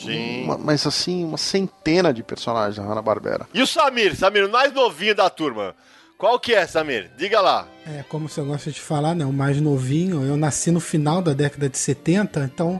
uma, 0.44 0.58
mas 0.58 0.86
assim, 0.86 1.24
uma 1.24 1.38
centena 1.38 2.12
de 2.12 2.22
personagens 2.22 2.76
da 2.76 2.82
Hanna-Barbera. 2.82 3.46
E 3.52 3.62
o 3.62 3.66
Samir, 3.66 4.14
Samir, 4.16 4.46
o 4.46 4.50
mais 4.50 4.72
novinho 4.72 5.14
da 5.14 5.28
turma. 5.30 5.74
Qual 6.20 6.38
que 6.38 6.54
é, 6.54 6.66
Samir? 6.66 7.10
Diga 7.16 7.40
lá. 7.40 7.66
É, 7.86 8.04
como 8.06 8.28
você 8.28 8.42
gosta 8.42 8.70
de 8.70 8.78
falar, 8.78 9.14
né? 9.14 9.24
O 9.24 9.32
mais 9.32 9.58
novinho, 9.58 10.22
eu 10.22 10.36
nasci 10.36 10.70
no 10.70 10.78
final 10.78 11.22
da 11.22 11.32
década 11.32 11.66
de 11.66 11.78
70, 11.78 12.50
então, 12.52 12.78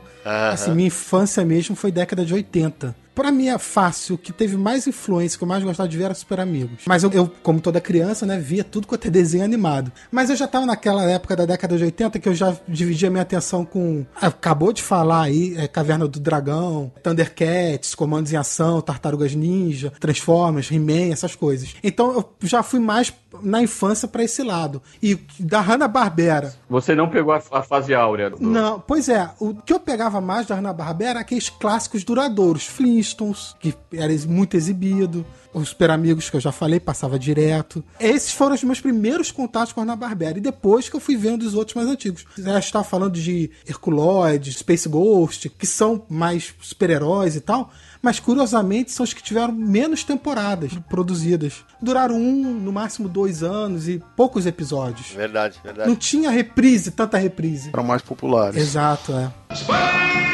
assim, 0.53 0.72
minha 0.72 0.89
infância 0.89 1.43
mesmo 1.43 1.74
foi 1.74 1.91
década 1.91 2.22
de 2.22 2.35
80. 2.35 2.95
Pra 3.20 3.30
mim 3.30 3.48
é 3.48 3.58
fácil, 3.58 4.14
o 4.14 4.18
que 4.18 4.32
teve 4.32 4.56
mais 4.56 4.86
influência, 4.86 5.36
que 5.36 5.44
eu 5.44 5.48
mais 5.48 5.62
gostava 5.62 5.86
de 5.86 5.94
ver 5.94 6.04
era 6.04 6.14
Super 6.14 6.40
Amigos. 6.40 6.84
Mas 6.86 7.02
eu, 7.02 7.10
eu, 7.12 7.30
como 7.42 7.60
toda 7.60 7.78
criança, 7.78 8.24
né, 8.24 8.38
via 8.38 8.64
tudo 8.64 8.86
quanto 8.86 9.08
é 9.08 9.10
desenho 9.10 9.44
animado. 9.44 9.92
Mas 10.10 10.30
eu 10.30 10.36
já 10.36 10.48
tava 10.48 10.64
naquela 10.64 11.04
época 11.04 11.36
da 11.36 11.44
década 11.44 11.76
de 11.76 11.84
80 11.84 12.18
que 12.18 12.26
eu 12.26 12.34
já 12.34 12.56
dividia 12.66 13.10
minha 13.10 13.20
atenção 13.20 13.62
com. 13.62 14.06
Acabou 14.16 14.72
de 14.72 14.82
falar 14.82 15.24
aí, 15.24 15.54
é, 15.58 15.68
Caverna 15.68 16.08
do 16.08 16.18
Dragão, 16.18 16.90
Thundercats, 17.02 17.94
Comandos 17.94 18.32
em 18.32 18.36
Ação, 18.36 18.80
Tartarugas 18.80 19.34
Ninja, 19.34 19.92
Transformers, 20.00 20.72
He-Man, 20.72 21.12
essas 21.12 21.34
coisas. 21.34 21.74
Então 21.84 22.12
eu 22.12 22.48
já 22.48 22.62
fui 22.62 22.80
mais 22.80 23.12
na 23.43 23.62
infância 23.62 24.09
para 24.09 24.22
esse 24.22 24.43
lado. 24.43 24.83
E 25.03 25.18
da 25.39 25.61
Hanna-Barbera. 25.61 26.55
Você 26.68 26.95
não 26.95 27.09
pegou 27.09 27.33
a, 27.33 27.43
a 27.51 27.62
fase 27.62 27.95
áurea? 27.95 28.31
Do... 28.31 28.41
Não, 28.41 28.81
pois 28.81 29.09
é. 29.09 29.31
O 29.39 29.55
que 29.55 29.72
eu 29.72 29.81
pegava 29.81 30.20
mais 30.20 30.47
da 30.47 30.55
Hanna-Barbera 30.55 31.11
era 31.11 31.20
aqueles 31.20 31.49
clássicos 31.49 32.05
duradouros. 32.05 32.66
Flintstones, 32.66 33.55
que 33.59 33.74
era 33.93 34.12
muito 34.28 34.57
exibido. 34.57 35.24
Os 35.53 35.70
Super 35.70 35.91
Amigos, 35.91 36.31
que 36.31 36.37
eu 36.37 36.41
já 36.41 36.53
falei, 36.53 36.78
passava 36.78 37.18
direto. 37.18 37.83
Esses 37.99 38.33
foram 38.33 38.55
os 38.55 38.62
meus 38.62 38.81
primeiros 38.81 39.33
contatos 39.33 39.72
com 39.72 39.81
a 39.81 39.85
Hanna-Barbera. 39.85 40.39
E 40.39 40.41
depois 40.41 40.89
que 40.89 40.97
eu 40.97 41.01
fui 41.01 41.16
vendo 41.16 41.43
os 41.43 41.55
outros 41.55 41.74
mais 41.74 41.89
antigos. 41.89 42.24
Já 42.39 42.59
estava 42.59 42.85
falando 42.85 43.14
de 43.14 43.51
Herculoid, 43.68 44.53
Space 44.53 44.89
Ghost, 44.89 45.49
que 45.51 45.66
são 45.66 46.05
mais 46.09 46.55
super-heróis 46.61 47.37
e 47.37 47.41
tal 47.41 47.70
mas 48.03 48.18
curiosamente 48.18 48.90
são 48.92 49.05
os 49.05 49.12
que 49.12 49.22
tiveram 49.22 49.53
menos 49.53 50.05
temporadas 50.05 50.72
produzidas. 50.88 51.64
Duraram 51.80 52.16
um, 52.16 52.55
no 52.61 52.72
máximo 52.72 53.09
dois 53.09 53.42
anos 53.42 53.88
e 53.88 54.03
poucos 54.16 54.46
episódios. 54.46 55.11
Verdade, 55.11 55.59
verdade. 55.62 55.88
Não 55.88 55.96
tinha 55.96 56.30
reprise, 56.30 56.90
tanta 56.90 57.18
reprise. 57.18 57.70
Eram 57.72 57.84
mais 57.84 58.03
populares. 58.03 58.57
Exato, 58.57 59.12
é. 59.12 60.30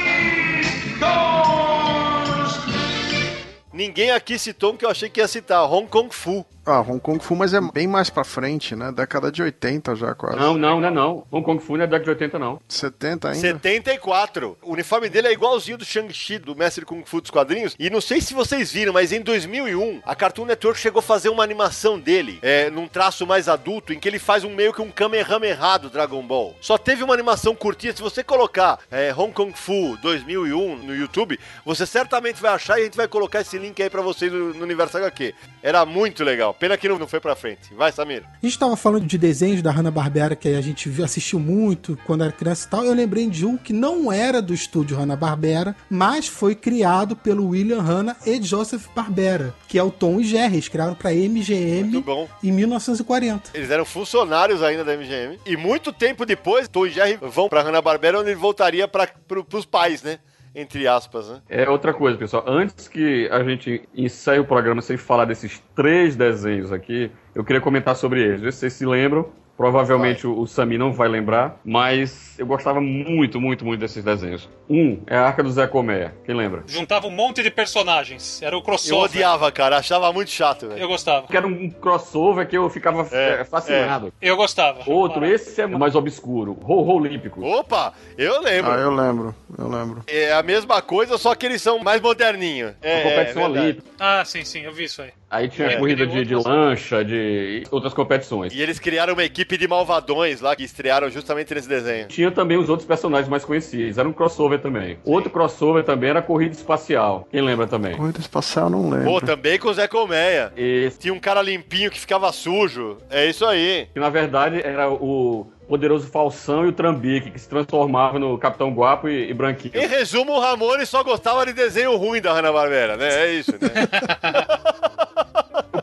Ninguém 3.76 4.10
aqui 4.10 4.38
citou 4.38 4.72
um 4.72 4.76
que 4.76 4.86
eu 4.86 4.90
achei 4.90 5.10
que 5.10 5.20
ia 5.20 5.28
citar, 5.28 5.70
Hong 5.70 5.86
Kong 5.86 6.08
Fu. 6.10 6.46
Ah, 6.68 6.80
Hong 6.80 6.98
Kong 6.98 7.22
Fu, 7.22 7.36
mas 7.36 7.54
é 7.54 7.60
bem 7.60 7.86
mais 7.86 8.10
pra 8.10 8.24
frente, 8.24 8.74
né? 8.74 8.90
Década 8.90 9.30
de 9.30 9.40
80 9.40 9.94
já, 9.94 10.12
quase. 10.16 10.36
Não, 10.36 10.58
não, 10.58 10.80
não 10.80 10.88
é 10.88 10.90
não. 10.90 11.24
Hong 11.30 11.44
Kong 11.44 11.62
Fu 11.62 11.76
não 11.76 11.84
é 11.84 11.86
década 11.86 12.02
de 12.02 12.10
80, 12.10 12.38
não. 12.40 12.60
70 12.66 13.28
ainda? 13.28 13.40
74. 13.40 14.58
O 14.62 14.72
uniforme 14.72 15.08
dele 15.08 15.28
é 15.28 15.32
igualzinho 15.32 15.78
do 15.78 15.84
Shang-Chi, 15.84 16.38
do 16.38 16.56
mestre 16.56 16.84
Kung 16.84 17.04
Fu 17.04 17.20
dos 17.20 17.30
quadrinhos. 17.30 17.76
E 17.78 17.88
não 17.88 18.00
sei 18.00 18.20
se 18.20 18.34
vocês 18.34 18.72
viram, 18.72 18.92
mas 18.92 19.12
em 19.12 19.20
2001, 19.20 20.00
a 20.04 20.16
Cartoon 20.16 20.46
Network 20.46 20.80
chegou 20.80 20.98
a 20.98 21.02
fazer 21.02 21.28
uma 21.28 21.44
animação 21.44 22.00
dele, 22.00 22.40
é, 22.42 22.68
num 22.68 22.88
traço 22.88 23.24
mais 23.24 23.48
adulto, 23.48 23.92
em 23.92 24.00
que 24.00 24.08
ele 24.08 24.18
faz 24.18 24.42
um 24.42 24.52
meio 24.52 24.72
que 24.72 24.82
um 24.82 24.90
Kamehameha 24.90 25.78
do 25.78 25.88
Dragon 25.88 26.22
Ball. 26.26 26.56
Só 26.60 26.76
teve 26.76 27.04
uma 27.04 27.14
animação 27.14 27.54
curtinha. 27.54 27.94
Se 27.94 28.02
você 28.02 28.24
colocar 28.24 28.80
é, 28.90 29.14
Hong 29.16 29.32
Kong 29.32 29.52
Fu 29.56 29.96
2001 30.02 30.78
no 30.78 30.96
YouTube, 30.96 31.38
você 31.64 31.86
certamente 31.86 32.42
vai 32.42 32.52
achar 32.52 32.78
e 32.78 32.80
a 32.80 32.84
gente 32.86 32.96
vai 32.96 33.06
colocar 33.06 33.40
esse 33.40 33.56
link 33.56 33.65
aí 33.78 33.90
pra 33.90 34.02
vocês 34.02 34.32
no, 34.32 34.54
no 34.54 34.62
Universo 34.62 34.96
HQ. 34.98 35.34
Era 35.62 35.84
muito 35.86 36.22
legal. 36.24 36.52
Pena 36.54 36.76
que 36.76 36.88
não, 36.88 36.98
não 36.98 37.06
foi 37.08 37.20
pra 37.20 37.34
frente. 37.36 37.74
Vai, 37.74 37.92
Samir. 37.92 38.22
A 38.42 38.46
gente 38.46 38.58
tava 38.58 38.76
falando 38.76 39.06
de 39.06 39.18
desenhos 39.18 39.62
da 39.62 39.70
Hanna-Barbera 39.70 40.36
que 40.36 40.48
a 40.48 40.60
gente 40.60 40.90
assistiu 41.02 41.38
muito 41.38 41.98
quando 42.06 42.24
era 42.24 42.32
criança 42.32 42.66
e 42.66 42.70
tal. 42.70 42.84
Eu 42.84 42.94
lembrei 42.94 43.28
de 43.28 43.44
um 43.46 43.56
que 43.56 43.72
não 43.72 44.10
era 44.12 44.40
do 44.42 44.52
estúdio 44.54 44.96
Hanna-Barbera, 44.96 45.74
mas 45.90 46.26
foi 46.28 46.54
criado 46.54 47.16
pelo 47.16 47.48
William 47.48 47.80
Hanna 47.80 48.16
e 48.24 48.40
Joseph 48.42 48.86
Barbera, 48.94 49.54
que 49.68 49.78
é 49.78 49.82
o 49.82 49.90
Tom 49.90 50.20
e 50.20 50.24
Jerry. 50.24 50.54
Eles 50.56 50.68
criaram 50.68 50.94
pra 50.94 51.10
MGM 51.12 51.84
Muito 51.84 52.02
bom. 52.02 52.28
em 52.42 52.52
1940. 52.52 53.50
Eles 53.54 53.70
eram 53.70 53.84
funcionários 53.84 54.62
ainda 54.62 54.84
da 54.84 54.96
MGM. 54.96 55.38
E 55.46 55.56
muito 55.56 55.92
tempo 55.92 56.24
depois, 56.26 56.68
Tom 56.68 56.86
e 56.86 56.90
Jerry 56.90 57.18
vão 57.20 57.48
pra 57.48 57.62
Hanna-Barbera, 57.62 58.20
onde 58.20 58.30
ele 58.30 58.38
voltaria 58.40 58.86
pra, 58.88 59.06
pro, 59.06 59.44
pros 59.44 59.64
pais, 59.64 60.02
né? 60.02 60.18
Entre 60.58 60.88
aspas, 60.88 61.28
né? 61.28 61.42
É 61.50 61.68
outra 61.68 61.92
coisa, 61.92 62.16
pessoal. 62.16 62.42
Antes 62.46 62.88
que 62.88 63.28
a 63.30 63.44
gente 63.44 63.86
ensaie 63.94 64.38
o 64.38 64.44
programa 64.46 64.80
sem 64.80 64.96
falar 64.96 65.26
desses 65.26 65.62
três 65.74 66.16
desenhos 66.16 66.72
aqui, 66.72 67.10
eu 67.34 67.44
queria 67.44 67.60
comentar 67.60 67.94
sobre 67.94 68.22
eles. 68.22 68.40
Vocês 68.40 68.72
se 68.72 68.86
lembram. 68.86 69.28
Provavelmente 69.56 70.26
o, 70.26 70.38
o 70.38 70.46
Sami 70.46 70.76
não 70.76 70.92
vai 70.92 71.08
lembrar, 71.08 71.58
mas 71.64 72.38
eu 72.38 72.46
gostava 72.46 72.80
muito, 72.80 73.40
muito, 73.40 73.64
muito 73.64 73.80
desses 73.80 74.04
desenhos. 74.04 74.48
Um 74.68 75.00
é 75.06 75.16
a 75.16 75.26
Arca 75.26 75.42
do 75.42 75.50
Zé 75.50 75.66
Colmeia. 75.66 76.14
Quem 76.26 76.34
lembra? 76.34 76.62
Juntava 76.66 77.06
um 77.06 77.10
monte 77.10 77.42
de 77.42 77.50
personagens. 77.50 78.42
Era 78.42 78.54
o 78.54 78.58
Eu 78.58 78.62
crossover. 78.62 79.04
odiava, 79.04 79.50
cara. 79.50 79.78
Achava 79.78 80.12
muito 80.12 80.30
chato, 80.30 80.68
velho. 80.68 80.80
Eu 80.80 80.88
gostava. 80.88 81.26
Que 81.26 81.36
era 81.36 81.46
um 81.46 81.70
crossover 81.70 82.46
que 82.46 82.56
eu 82.56 82.68
ficava 82.68 83.06
É, 83.12 83.40
é, 83.40 83.44
fascinado. 83.44 84.12
Eu 84.20 84.36
gostava. 84.36 84.80
Outro, 84.86 85.24
esse 85.24 85.60
é 85.62 85.66
mais 85.66 85.94
obscuro. 85.94 86.58
Ho-Ho 86.62 86.96
Olímpico. 86.96 87.42
Opa, 87.44 87.94
eu 88.18 88.40
lembro. 88.42 88.72
Ah, 88.72 88.76
eu 88.78 88.90
lembro, 88.94 89.34
eu 89.58 89.68
lembro. 89.68 90.02
É 90.06 90.32
a 90.32 90.42
mesma 90.42 90.82
coisa, 90.82 91.16
só 91.16 91.34
que 91.34 91.46
eles 91.46 91.62
são 91.62 91.78
mais 91.78 92.00
moderninhos. 92.00 92.72
É, 92.82 93.02
competição 93.02 93.42
é 93.42 93.48
olímpica. 93.48 93.88
Ah, 93.98 94.22
sim, 94.24 94.44
sim, 94.44 94.60
eu 94.60 94.72
vi 94.72 94.84
isso 94.84 95.00
aí. 95.00 95.10
Aí 95.30 95.48
tinha 95.48 95.68
É, 95.68 95.76
corrida 95.76 96.06
de, 96.06 96.24
de 96.24 96.34
lancha, 96.36 97.04
de 97.04 97.64
outras 97.70 97.92
competições. 97.92 98.54
E 98.54 98.60
eles 98.62 98.78
criaram 98.78 99.12
uma 99.14 99.24
equipe 99.24 99.56
de 99.58 99.66
malvadões 99.66 100.40
lá 100.40 100.54
que 100.54 100.62
estrearam 100.62 101.10
justamente 101.10 101.52
nesse 101.52 101.68
desenho. 101.68 102.06
Tinha 102.08 102.30
também 102.30 102.56
os 102.56 102.68
outros 102.68 102.86
personagens 102.86 103.28
mais 103.28 103.44
conhecidos. 103.44 103.98
Era 103.98 104.08
um 104.08 104.12
crossover 104.12 104.60
também. 104.60 104.98
Outro 105.04 105.28
crossover 105.30 105.82
também 105.84 106.10
era 106.10 106.20
a 106.20 106.22
corrida 106.22 106.54
espacial. 106.54 107.26
Quem 107.30 107.42
lembra 107.42 107.66
também? 107.66 107.96
Corrida 107.96 108.20
espacial 108.20 108.70
não 108.70 108.88
lembro. 108.88 109.04
Pô, 109.06 109.20
também 109.20 109.58
com 109.58 109.68
o 109.68 109.74
Zé 109.74 109.88
Colmeia. 109.88 110.52
Esse, 110.56 110.98
Tinha 111.00 111.12
um 111.14 111.20
cara 111.20 111.42
limpinho 111.42 111.90
que 111.90 111.98
ficava 111.98 112.30
sujo. 112.32 112.98
É 113.10 113.26
isso 113.28 113.44
aí. 113.44 113.88
que 113.92 113.98
na 114.00 114.08
verdade 114.10 114.60
era 114.64 114.88
o 114.90 115.46
poderoso 115.68 116.06
Falsão 116.06 116.64
e 116.64 116.68
o 116.68 116.72
Trambique, 116.72 117.32
que 117.32 117.40
se 117.40 117.48
transformava 117.48 118.18
no 118.20 118.38
Capitão 118.38 118.70
Guapo 118.70 119.08
e, 119.08 119.28
e 119.28 119.34
Branquinho. 119.34 119.76
Em 119.76 119.88
resumo, 119.88 120.34
o 120.34 120.40
Ramone 120.40 120.86
só 120.86 121.02
gostava 121.02 121.44
de 121.44 121.52
desenho 121.52 121.96
ruim 121.96 122.20
da 122.20 122.32
Hanna-Barbera, 122.32 122.96
né? 122.96 123.08
É 123.24 123.32
isso, 123.32 123.50
né? 123.50 123.58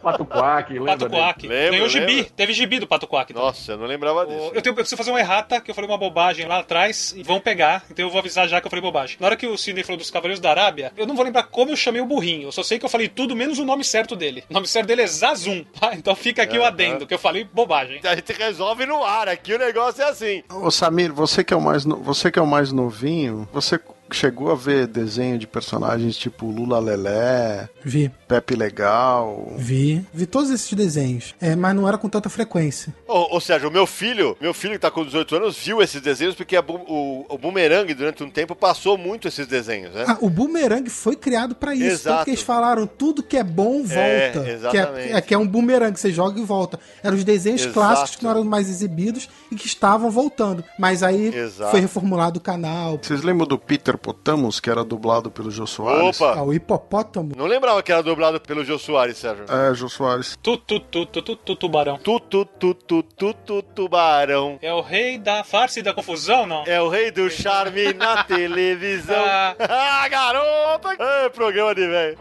Pato 0.03 0.25
Quack, 0.25 0.73
lembra 0.73 0.97
Pato? 0.97 1.09
Quack. 1.09 1.47
Ganhou 1.47 1.87
gibi. 1.89 2.23
Teve 2.25 2.53
gibi 2.53 2.79
do 2.79 2.85
Pato 2.87 3.07
Quack. 3.07 3.33
também. 3.33 3.47
Nossa, 3.47 3.71
eu 3.71 3.77
não 3.77 3.85
lembrava 3.87 4.25
disso. 4.25 4.51
Eu, 4.53 4.61
tenho, 4.61 4.71
eu 4.71 4.75
preciso 4.75 4.97
fazer 4.97 5.09
uma 5.11 5.19
errata, 5.19 5.59
que 5.61 5.71
eu 5.71 5.75
falei 5.75 5.89
uma 5.89 5.97
bobagem 5.97 6.45
lá 6.45 6.59
atrás, 6.59 7.13
e 7.17 7.23
vão 7.23 7.39
pegar, 7.39 7.83
então 7.89 8.05
eu 8.05 8.09
vou 8.11 8.19
avisar 8.19 8.47
já 8.47 8.59
que 8.61 8.67
eu 8.67 8.69
falei 8.69 8.81
bobagem. 8.81 9.17
Na 9.19 9.27
hora 9.27 9.35
que 9.35 9.47
o 9.47 9.57
Sidney 9.57 9.83
falou 9.83 9.97
dos 9.97 10.11
Cavaleiros 10.11 10.39
da 10.39 10.49
Arábia, 10.49 10.91
eu 10.97 11.07
não 11.07 11.15
vou 11.15 11.23
lembrar 11.25 11.43
como 11.43 11.71
eu 11.71 11.75
chamei 11.75 12.01
o 12.01 12.05
burrinho, 12.05 12.47
eu 12.47 12.51
só 12.51 12.61
sei 12.63 12.77
que 12.77 12.85
eu 12.85 12.89
falei 12.89 13.07
tudo 13.07 13.35
menos 13.35 13.57
o 13.59 13.65
nome 13.65 13.83
certo 13.83 14.15
dele. 14.15 14.43
O 14.49 14.53
nome 14.53 14.67
certo 14.67 14.87
dele 14.87 15.01
é 15.03 15.07
Zazum, 15.07 15.63
tá? 15.79 15.93
Então 15.95 16.15
fica 16.15 16.43
aqui 16.43 16.57
o 16.57 16.63
adendo, 16.63 17.07
que 17.07 17.13
eu 17.13 17.19
falei 17.19 17.43
bobagem. 17.43 18.01
A 18.03 18.15
gente 18.15 18.33
resolve 18.33 18.85
no 18.85 19.03
ar, 19.03 19.27
aqui 19.29 19.53
o 19.53 19.57
negócio 19.59 20.01
é 20.03 20.09
assim. 20.09 20.43
Ô 20.51 20.69
Samir, 20.69 21.13
você 21.13 21.43
que 21.43 21.53
é 21.53 21.57
o 21.57 21.61
mais 21.61 21.85
no- 21.85 21.97
você 21.97 22.29
que 22.31 22.37
é 22.39 22.41
o 22.41 22.47
mais 22.47 22.71
novinho, 22.71 23.47
você 23.53 23.79
chegou 24.11 24.51
a 24.51 24.55
ver 24.55 24.85
desenho 24.85 25.39
de 25.39 25.47
personagens 25.47 26.15
tipo 26.15 26.45
Lula 26.45 26.77
Lelé, 26.79 27.67
Vi, 27.83 28.11
Pepe 28.33 28.55
Legal? 28.55 29.53
vi. 29.57 30.03
Vi 30.11 30.25
todos 30.25 30.49
esses 30.49 30.71
desenhos. 30.73 31.35
É, 31.39 31.55
mas 31.55 31.75
não 31.75 31.87
era 31.87 31.97
com 31.99 32.09
tanta 32.09 32.29
frequência. 32.29 32.93
Ou, 33.07 33.33
ou 33.33 33.39
seja, 33.39 33.67
o 33.67 33.71
meu 33.71 33.85
filho, 33.85 34.35
meu 34.41 34.53
filho 34.55 34.73
que 34.73 34.79
tá 34.79 34.89
com 34.89 35.05
18 35.05 35.35
anos, 35.35 35.57
viu 35.57 35.81
esses 35.83 36.01
desenhos 36.01 36.33
porque 36.33 36.59
Bu- 36.61 36.81
o, 36.87 37.25
o 37.29 37.37
Boomerang, 37.37 37.93
durante 37.93 38.23
um 38.23 38.29
tempo, 38.31 38.55
passou 38.55 38.97
muito 38.97 39.27
esses 39.27 39.45
desenhos, 39.45 39.93
né? 39.93 40.05
Ah, 40.07 40.17
o 40.19 40.29
Boomerang 40.31 40.89
foi 40.89 41.15
criado 41.15 41.53
pra 41.53 41.75
isso. 41.75 41.83
Exato. 41.85 42.15
Tanto 42.15 42.25
que 42.25 42.29
eles 42.31 42.41
falaram 42.41 42.87
tudo 42.87 43.21
que 43.21 43.37
é 43.37 43.43
bom 43.43 43.83
volta. 43.83 43.93
É, 43.99 44.29
que, 44.31 44.49
exatamente. 44.49 45.13
é, 45.13 45.21
que 45.21 45.33
é 45.33 45.37
um 45.37 45.45
boomerang, 45.47 45.95
você 45.99 46.11
joga 46.11 46.39
e 46.39 46.43
volta. 46.43 46.79
Eram 47.03 47.15
os 47.17 47.23
desenhos 47.23 47.61
Exato. 47.61 47.73
clássicos 47.75 48.15
que 48.15 48.23
não 48.23 48.31
eram 48.31 48.43
mais 48.43 48.67
exibidos 48.69 49.29
e 49.51 49.55
que 49.55 49.67
estavam 49.67 50.09
voltando. 50.09 50.63
Mas 50.79 51.03
aí 51.03 51.27
Exato. 51.35 51.69
foi 51.71 51.81
reformulado 51.81 52.39
o 52.39 52.41
canal. 52.41 52.97
Vocês 52.99 53.21
lembram 53.21 53.45
do 53.45 53.59
Peter 53.59 53.95
Potamus, 53.97 54.59
que 54.59 54.69
era 54.71 54.83
dublado 54.83 55.29
pelo 55.29 55.51
Jô 55.51 55.67
Soares? 55.67 56.19
Ah, 56.21 56.31
Opa! 56.31 56.41
o 56.41 56.53
hipopótamo. 56.53 57.33
Não 57.37 57.45
lembrava 57.45 57.83
que 57.83 57.91
era 57.91 58.01
dublado 58.01 58.22
pelo 58.41 58.63
Jô 58.63 58.77
Soares, 58.79 59.17
Sérgio. 59.17 59.45
É, 59.49 59.73
Jô 59.73 59.87
Soares. 59.89 60.37
Tu, 60.41 60.57
tu, 60.57 60.79
tu, 60.79 61.05
tu, 61.05 61.21
tu, 61.21 61.35
tu, 61.35 61.55
tubarão. 61.55 61.97
Tu, 61.97 62.19
tu, 62.21 62.45
tu, 62.45 62.73
tu, 62.73 63.03
tu, 63.03 63.33
tu, 63.33 63.61
tubarão. 63.61 64.57
É 64.61 64.73
o 64.73 64.81
rei 64.81 65.17
da 65.17 65.43
farsa 65.43 65.79
e 65.79 65.83
da 65.83 65.93
confusão, 65.93 66.45
não? 66.45 66.63
É 66.65 66.81
o 66.81 66.89
rei 66.89 67.11
do 67.11 67.29
charme 67.29 67.93
na 67.93 68.23
televisão. 68.25 69.23
Ah. 69.25 69.55
Ah, 70.03 70.07
garoto! 70.07 70.87
Ê, 70.99 71.29
programa 71.29 71.73
de 71.75 71.87
velho. 71.87 72.17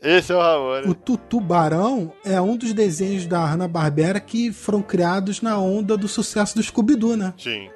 Esse 0.00 0.32
é 0.32 0.36
o 0.36 0.40
Ramon. 0.40 0.90
O 0.90 0.94
Tutubarão 0.94 2.12
é 2.24 2.40
um 2.40 2.56
dos 2.56 2.72
desenhos 2.72 3.26
da 3.26 3.44
Hanna-Barbera 3.44 4.18
que 4.20 4.52
foram 4.52 4.82
criados 4.82 5.40
na 5.40 5.58
onda 5.58 5.96
do 5.96 6.08
sucesso 6.08 6.56
do 6.56 6.62
Scooby-Doo, 6.62 7.16
né? 7.16 7.32
Sim. 7.38 7.70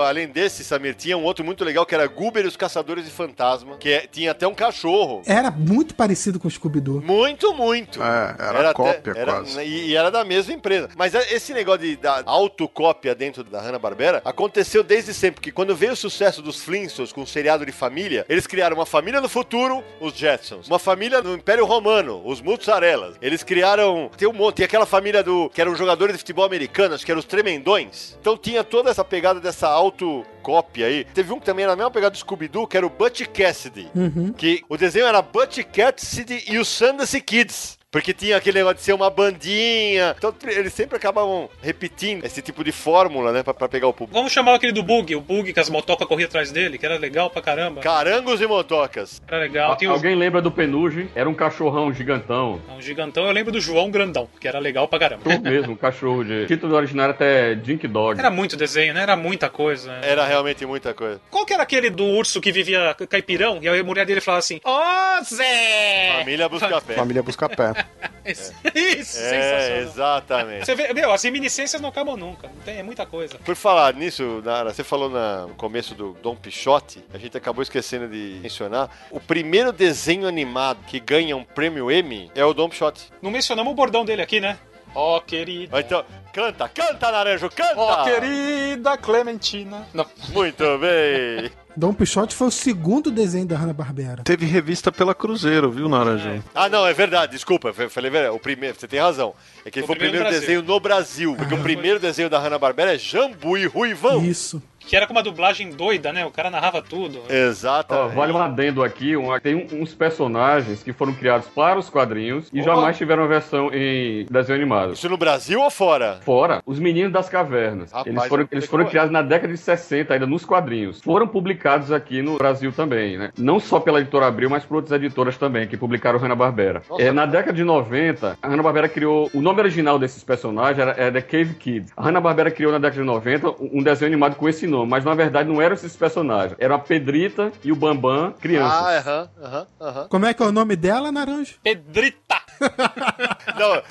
Além 0.00 0.28
desse, 0.28 0.64
Samir, 0.64 0.94
tinha 0.94 1.16
um 1.16 1.24
outro 1.24 1.44
muito 1.44 1.64
legal 1.64 1.84
que 1.86 1.94
era 1.94 2.06
Goober 2.06 2.44
e 2.44 2.48
os 2.48 2.56
Caçadores 2.56 3.04
de 3.04 3.10
Fantasma, 3.10 3.76
que 3.76 3.90
é- 3.90 4.06
tinha 4.10 4.30
até 4.32 4.46
um 4.46 4.54
cachorro. 4.54 5.22
Era 5.26 5.50
muito 5.50 5.94
parecido 5.94 6.38
com 6.38 6.48
o 6.48 6.50
Scooby-Doo. 6.50 7.02
Muito, 7.02 7.52
muito. 7.54 8.02
É, 8.02 8.36
era 8.38 8.74
cópia 8.74 9.12
até- 9.12 9.20
era- 9.20 9.32
quase. 9.32 9.60
E, 9.62 9.88
e 9.88 9.96
era 9.96 10.10
da 10.10 10.24
mesma 10.24 10.52
empresa. 10.54 10.88
Mas 10.96 11.14
é- 11.14 11.34
esse 11.34 11.52
negócio 11.52 11.80
de 11.82 11.96
da 11.96 12.22
autocópia 12.26 13.14
dentro 13.14 13.42
da 13.44 13.60
Hanna-Barbera 13.60 14.20
aconteceu 14.24 14.82
desde 14.82 15.12
sempre. 15.14 15.34
Porque 15.36 15.52
quando 15.52 15.74
veio 15.74 15.92
o 15.92 15.96
sucesso 15.96 16.40
dos 16.42 16.62
Flintstones 16.62 17.12
com 17.12 17.22
o 17.22 17.26
seriado 17.26 17.64
de 17.66 17.72
família, 17.72 18.24
eles 18.28 18.46
criaram 18.46 18.76
uma 18.76 18.86
família 18.86 19.20
no 19.20 19.28
futuro, 19.28 19.82
os 20.00 20.12
Jetsons. 20.14 20.66
Uma 20.68 20.78
família 20.78 21.20
no 21.22 21.34
Império 21.34 21.64
Romano, 21.64 22.22
os 22.24 22.40
Mozzarellas. 22.40 23.16
Eles 23.20 23.42
criaram... 23.42 24.10
Tem 24.16 24.28
um 24.28 24.32
monte. 24.32 24.56
Tem 24.56 24.64
aquela 24.64 24.86
família 24.86 25.22
do... 25.22 25.50
Que 25.50 25.60
eram 25.60 25.74
jogadores 25.74 26.14
de 26.14 26.18
futebol 26.18 26.44
americanos, 26.44 27.02
que 27.04 27.10
eram 27.10 27.18
os 27.18 27.24
Tremendões. 27.24 28.16
Então 28.20 28.36
tinha 28.36 28.62
toda 28.62 28.90
essa 28.90 29.04
pegada 29.04 29.40
dessa 29.40 29.68
autocópia 29.84 30.86
aí. 30.86 31.04
Teve 31.14 31.32
um 31.32 31.38
que 31.38 31.46
também 31.46 31.64
era 31.64 31.72
a 31.72 31.76
mesma 31.76 31.90
pegada 31.90 32.10
do 32.10 32.18
Scooby-Doo, 32.18 32.66
que 32.66 32.76
era 32.76 32.86
o 32.86 32.90
Butch 32.90 33.22
Cassidy. 33.28 33.90
Que 34.36 34.62
o 34.68 34.76
desenho 34.76 35.06
era 35.06 35.22
Butch 35.22 35.58
Cassidy 35.72 36.44
e 36.48 36.58
os 36.58 36.68
Sundance 36.68 37.20
Kids. 37.20 37.78
Porque 37.94 38.12
tinha 38.12 38.36
aquele 38.36 38.58
negócio 38.58 38.78
de 38.78 38.82
ser 38.82 38.92
uma 38.92 39.08
bandinha. 39.08 40.16
Então 40.18 40.34
eles 40.48 40.72
sempre 40.72 40.96
acabavam 40.96 41.48
repetindo 41.62 42.24
esse 42.24 42.42
tipo 42.42 42.64
de 42.64 42.72
fórmula, 42.72 43.30
né? 43.30 43.44
Pra, 43.44 43.54
pra 43.54 43.68
pegar 43.68 43.86
o 43.86 43.92
público. 43.92 44.18
Vamos 44.18 44.32
chamar 44.32 44.54
aquele 44.56 44.72
do 44.72 44.82
Bug, 44.82 45.14
o 45.14 45.20
Bug 45.20 45.52
que 45.52 45.60
as 45.60 45.70
motocas 45.70 46.04
corriam 46.08 46.26
atrás 46.26 46.50
dele, 46.50 46.76
que 46.76 46.84
era 46.84 46.98
legal 46.98 47.30
pra 47.30 47.40
caramba. 47.40 47.80
Carangos 47.80 48.40
e 48.40 48.46
motocas. 48.48 49.22
Era 49.28 49.38
legal. 49.38 49.76
Os- 49.80 49.86
Alguém 49.88 50.16
lembra 50.16 50.42
do 50.42 50.50
Penuge? 50.50 51.08
Era 51.14 51.28
um 51.30 51.34
cachorrão 51.34 51.92
gigantão. 51.92 52.60
um 52.68 52.82
gigantão, 52.82 53.26
eu 53.26 53.30
lembro 53.30 53.52
do 53.52 53.60
João 53.60 53.92
Grandão, 53.92 54.28
que 54.40 54.48
era 54.48 54.58
legal 54.58 54.88
pra 54.88 54.98
caramba. 54.98 55.22
Cachorro 55.22 55.42
mesmo, 55.44 55.72
um 55.74 55.76
cachorro 55.76 56.24
de. 56.24 56.42
O 56.42 56.46
título 56.48 56.74
original 56.74 57.04
era 57.04 57.12
até 57.12 57.54
Dink 57.54 57.86
Dog. 57.86 58.18
Era 58.18 58.28
muito 58.30 58.56
desenho, 58.56 58.92
né? 58.92 59.02
Era 59.02 59.14
muita 59.14 59.48
coisa. 59.48 59.92
Era 60.02 60.26
realmente 60.26 60.66
muita 60.66 60.92
coisa. 60.92 61.20
Qual 61.30 61.46
que 61.46 61.54
era 61.54 61.62
aquele 61.62 61.90
do 61.90 62.04
urso 62.04 62.40
que 62.40 62.50
vivia 62.50 62.92
caipirão? 63.08 63.60
E 63.62 63.68
a 63.68 63.84
mulher 63.84 64.04
dele 64.04 64.20
falava 64.20 64.40
assim: 64.40 64.60
Ô 64.64 65.22
Zé! 65.24 66.16
Família 66.18 66.48
busca 66.48 66.80
pé. 66.80 66.94
Família 66.94 67.22
busca 67.22 67.48
Isso, 68.24 68.54
isso, 68.74 69.18
É, 69.18 69.30
sensacional. 69.30 69.82
exatamente. 69.82 70.64
Você 70.64 70.74
vê, 70.74 70.94
meu, 70.94 71.12
as 71.12 71.22
reminiscências 71.22 71.80
não 71.82 71.90
acabam 71.90 72.16
nunca. 72.16 72.48
Não 72.48 72.62
tem, 72.62 72.78
é 72.78 72.82
muita 72.82 73.04
coisa. 73.04 73.36
Por 73.38 73.54
falar 73.54 73.92
nisso, 73.92 74.40
Nara, 74.42 74.72
você 74.72 74.82
falou 74.82 75.10
na- 75.10 75.46
no 75.46 75.54
começo 75.54 75.94
do 75.94 76.14
Dom 76.22 76.34
Pichote, 76.34 77.04
a 77.12 77.18
gente 77.18 77.36
acabou 77.36 77.62
esquecendo 77.62 78.08
de 78.08 78.38
mencionar. 78.42 78.88
O 79.10 79.20
primeiro 79.20 79.72
desenho 79.72 80.26
animado 80.26 80.78
que 80.86 80.98
ganha 80.98 81.36
um 81.36 81.44
prêmio 81.44 81.90
Emmy 81.92 82.30
é 82.34 82.42
o 82.44 82.54
Dom 82.54 82.68
Pichote. 82.70 83.12
Não 83.20 83.30
mencionamos 83.30 83.70
o 83.72 83.76
bordão 83.76 84.06
dele 84.06 84.22
aqui, 84.22 84.40
né? 84.40 84.58
Ó, 84.94 85.20
querida. 85.20 85.80
Então, 85.80 86.04
canta, 86.32 86.68
canta, 86.68 87.10
Naranjo, 87.10 87.50
canta! 87.50 87.74
Ó, 87.76 88.04
querida 88.04 88.96
Clementina. 88.96 89.86
Não. 89.92 90.06
Muito 90.32 90.62
bem! 90.78 91.50
Dom 91.76 91.92
Pichote 91.92 92.34
foi 92.36 92.46
o 92.46 92.52
segundo 92.52 93.10
desenho 93.10 93.46
da 93.46 93.56
Hanna-Barbera. 93.56 94.22
Teve 94.22 94.46
revista 94.46 94.92
pela 94.92 95.12
Cruzeiro, 95.12 95.70
viu, 95.72 95.88
Naranjo? 95.88 96.40
Ah, 96.54 96.68
não, 96.68 96.86
é 96.86 96.92
verdade, 96.92 97.32
desculpa, 97.32 97.74
eu 97.76 97.90
falei 97.90 98.10
verdade. 98.10 98.36
O 98.36 98.38
primeiro, 98.38 98.78
você 98.78 98.86
tem 98.86 99.00
razão. 99.00 99.34
É 99.64 99.70
que 99.70 99.80
ele 99.80 99.84
O 99.84 99.86
foi 99.88 99.96
o 99.96 99.98
primeiro 99.98 100.24
primeiro 100.24 100.40
desenho 100.40 100.62
no 100.62 100.78
Brasil. 100.78 101.34
Porque 101.36 101.54
o 101.54 101.62
primeiro 101.62 101.98
desenho 101.98 102.30
da 102.30 102.38
Hanna-Barbera 102.38 102.94
é 102.94 102.98
Jambu 102.98 103.58
e 103.58 103.66
Ruivão. 103.66 104.24
Isso. 104.24 104.62
Que 104.86 104.96
era 104.96 105.06
com 105.06 105.12
uma 105.12 105.22
dublagem 105.22 105.70
doida, 105.70 106.12
né? 106.12 106.24
O 106.26 106.30
cara 106.30 106.50
narrava 106.50 106.82
tudo. 106.82 107.20
Ó, 107.28 107.32
Exatamente. 107.32 108.14
vale 108.14 108.32
um 108.32 108.38
adendo 108.42 108.82
aqui, 108.82 109.16
um- 109.16 109.38
tem 109.40 109.66
uns 109.72 109.94
personagens 109.94 110.82
que 110.82 110.92
foram 110.92 111.12
criados 111.12 111.46
para 111.48 111.78
os 111.78 111.88
quadrinhos 111.88 112.48
e 112.52 112.62
jamais 112.62 112.96
tiveram 112.96 113.22
uma 113.22 113.28
versão 113.28 113.70
em 113.72 114.26
desenho 114.30 114.58
animado. 114.58 114.92
Isso 114.92 115.08
no 115.08 115.16
Brasil 115.16 115.60
ou 115.60 115.70
fora? 115.70 116.18
Fora, 116.22 116.62
os 116.66 116.78
meninos 116.78 117.12
das 117.12 117.28
cavernas. 117.28 117.90
Rapaz, 117.92 118.06
eles 118.06 118.26
foram, 118.26 118.48
eles 118.52 118.66
foram 118.66 118.84
criados 118.86 119.10
na 119.10 119.22
década 119.22 119.52
de 119.52 119.58
60, 119.58 120.12
ainda 120.14 120.26
nos 120.26 120.44
quadrinhos. 120.44 121.00
Foram 121.00 121.26
publicados 121.26 121.90
aqui 121.90 122.20
no 122.22 122.36
Brasil 122.38 122.72
também, 122.72 123.16
né? 123.16 123.30
Não 123.38 123.58
só 123.58 123.80
pela 123.80 124.00
editora 124.00 124.26
Abril, 124.26 124.50
mas 124.50 124.64
por 124.64 124.76
outras 124.76 124.92
editoras 124.92 125.36
também, 125.36 125.66
que 125.66 125.76
publicaram 125.76 126.18
Hanna-Barbera. 126.18 126.82
É, 126.98 127.10
na 127.10 127.26
década 127.26 127.52
de 127.52 127.64
90, 127.64 128.38
a 128.42 128.48
Hanna-Barbera 128.48 128.88
criou... 128.88 129.30
O 129.34 129.40
nome 129.40 129.60
original 129.60 129.98
desses 129.98 130.22
personagens 130.22 130.78
era, 130.78 130.92
é 130.98 131.10
The 131.10 131.22
Cave 131.22 131.54
Kids. 131.54 131.92
A 131.96 132.02
Hanna-Barbera 132.04 132.50
criou 132.50 132.70
na 132.72 132.78
década 132.78 133.00
de 133.00 133.06
90 133.06 133.54
um 133.72 133.82
desenho 133.82 134.10
animado 134.10 134.36
com 134.36 134.48
esse 134.48 134.66
nome, 134.66 134.73
mas 134.86 135.04
na 135.04 135.14
verdade 135.14 135.48
não 135.48 135.60
eram 135.60 135.74
esses 135.74 135.94
personagens. 135.96 136.56
Eram 136.58 136.76
a 136.76 136.78
Pedrita 136.78 137.52
e 137.62 137.70
o 137.70 137.76
Bambam, 137.76 138.32
crianças. 138.32 138.72
Ah, 138.72 138.98
aham, 138.98 139.30
aham, 139.42 139.66
aham. 139.80 140.08
Como 140.08 140.26
é 140.26 140.34
que 140.34 140.42
é 140.42 140.46
o 140.46 140.52
nome 140.52 140.74
dela, 140.76 141.12
Naranjo? 141.12 141.54
Pedrita! 141.62 142.42
Não, 143.58 143.82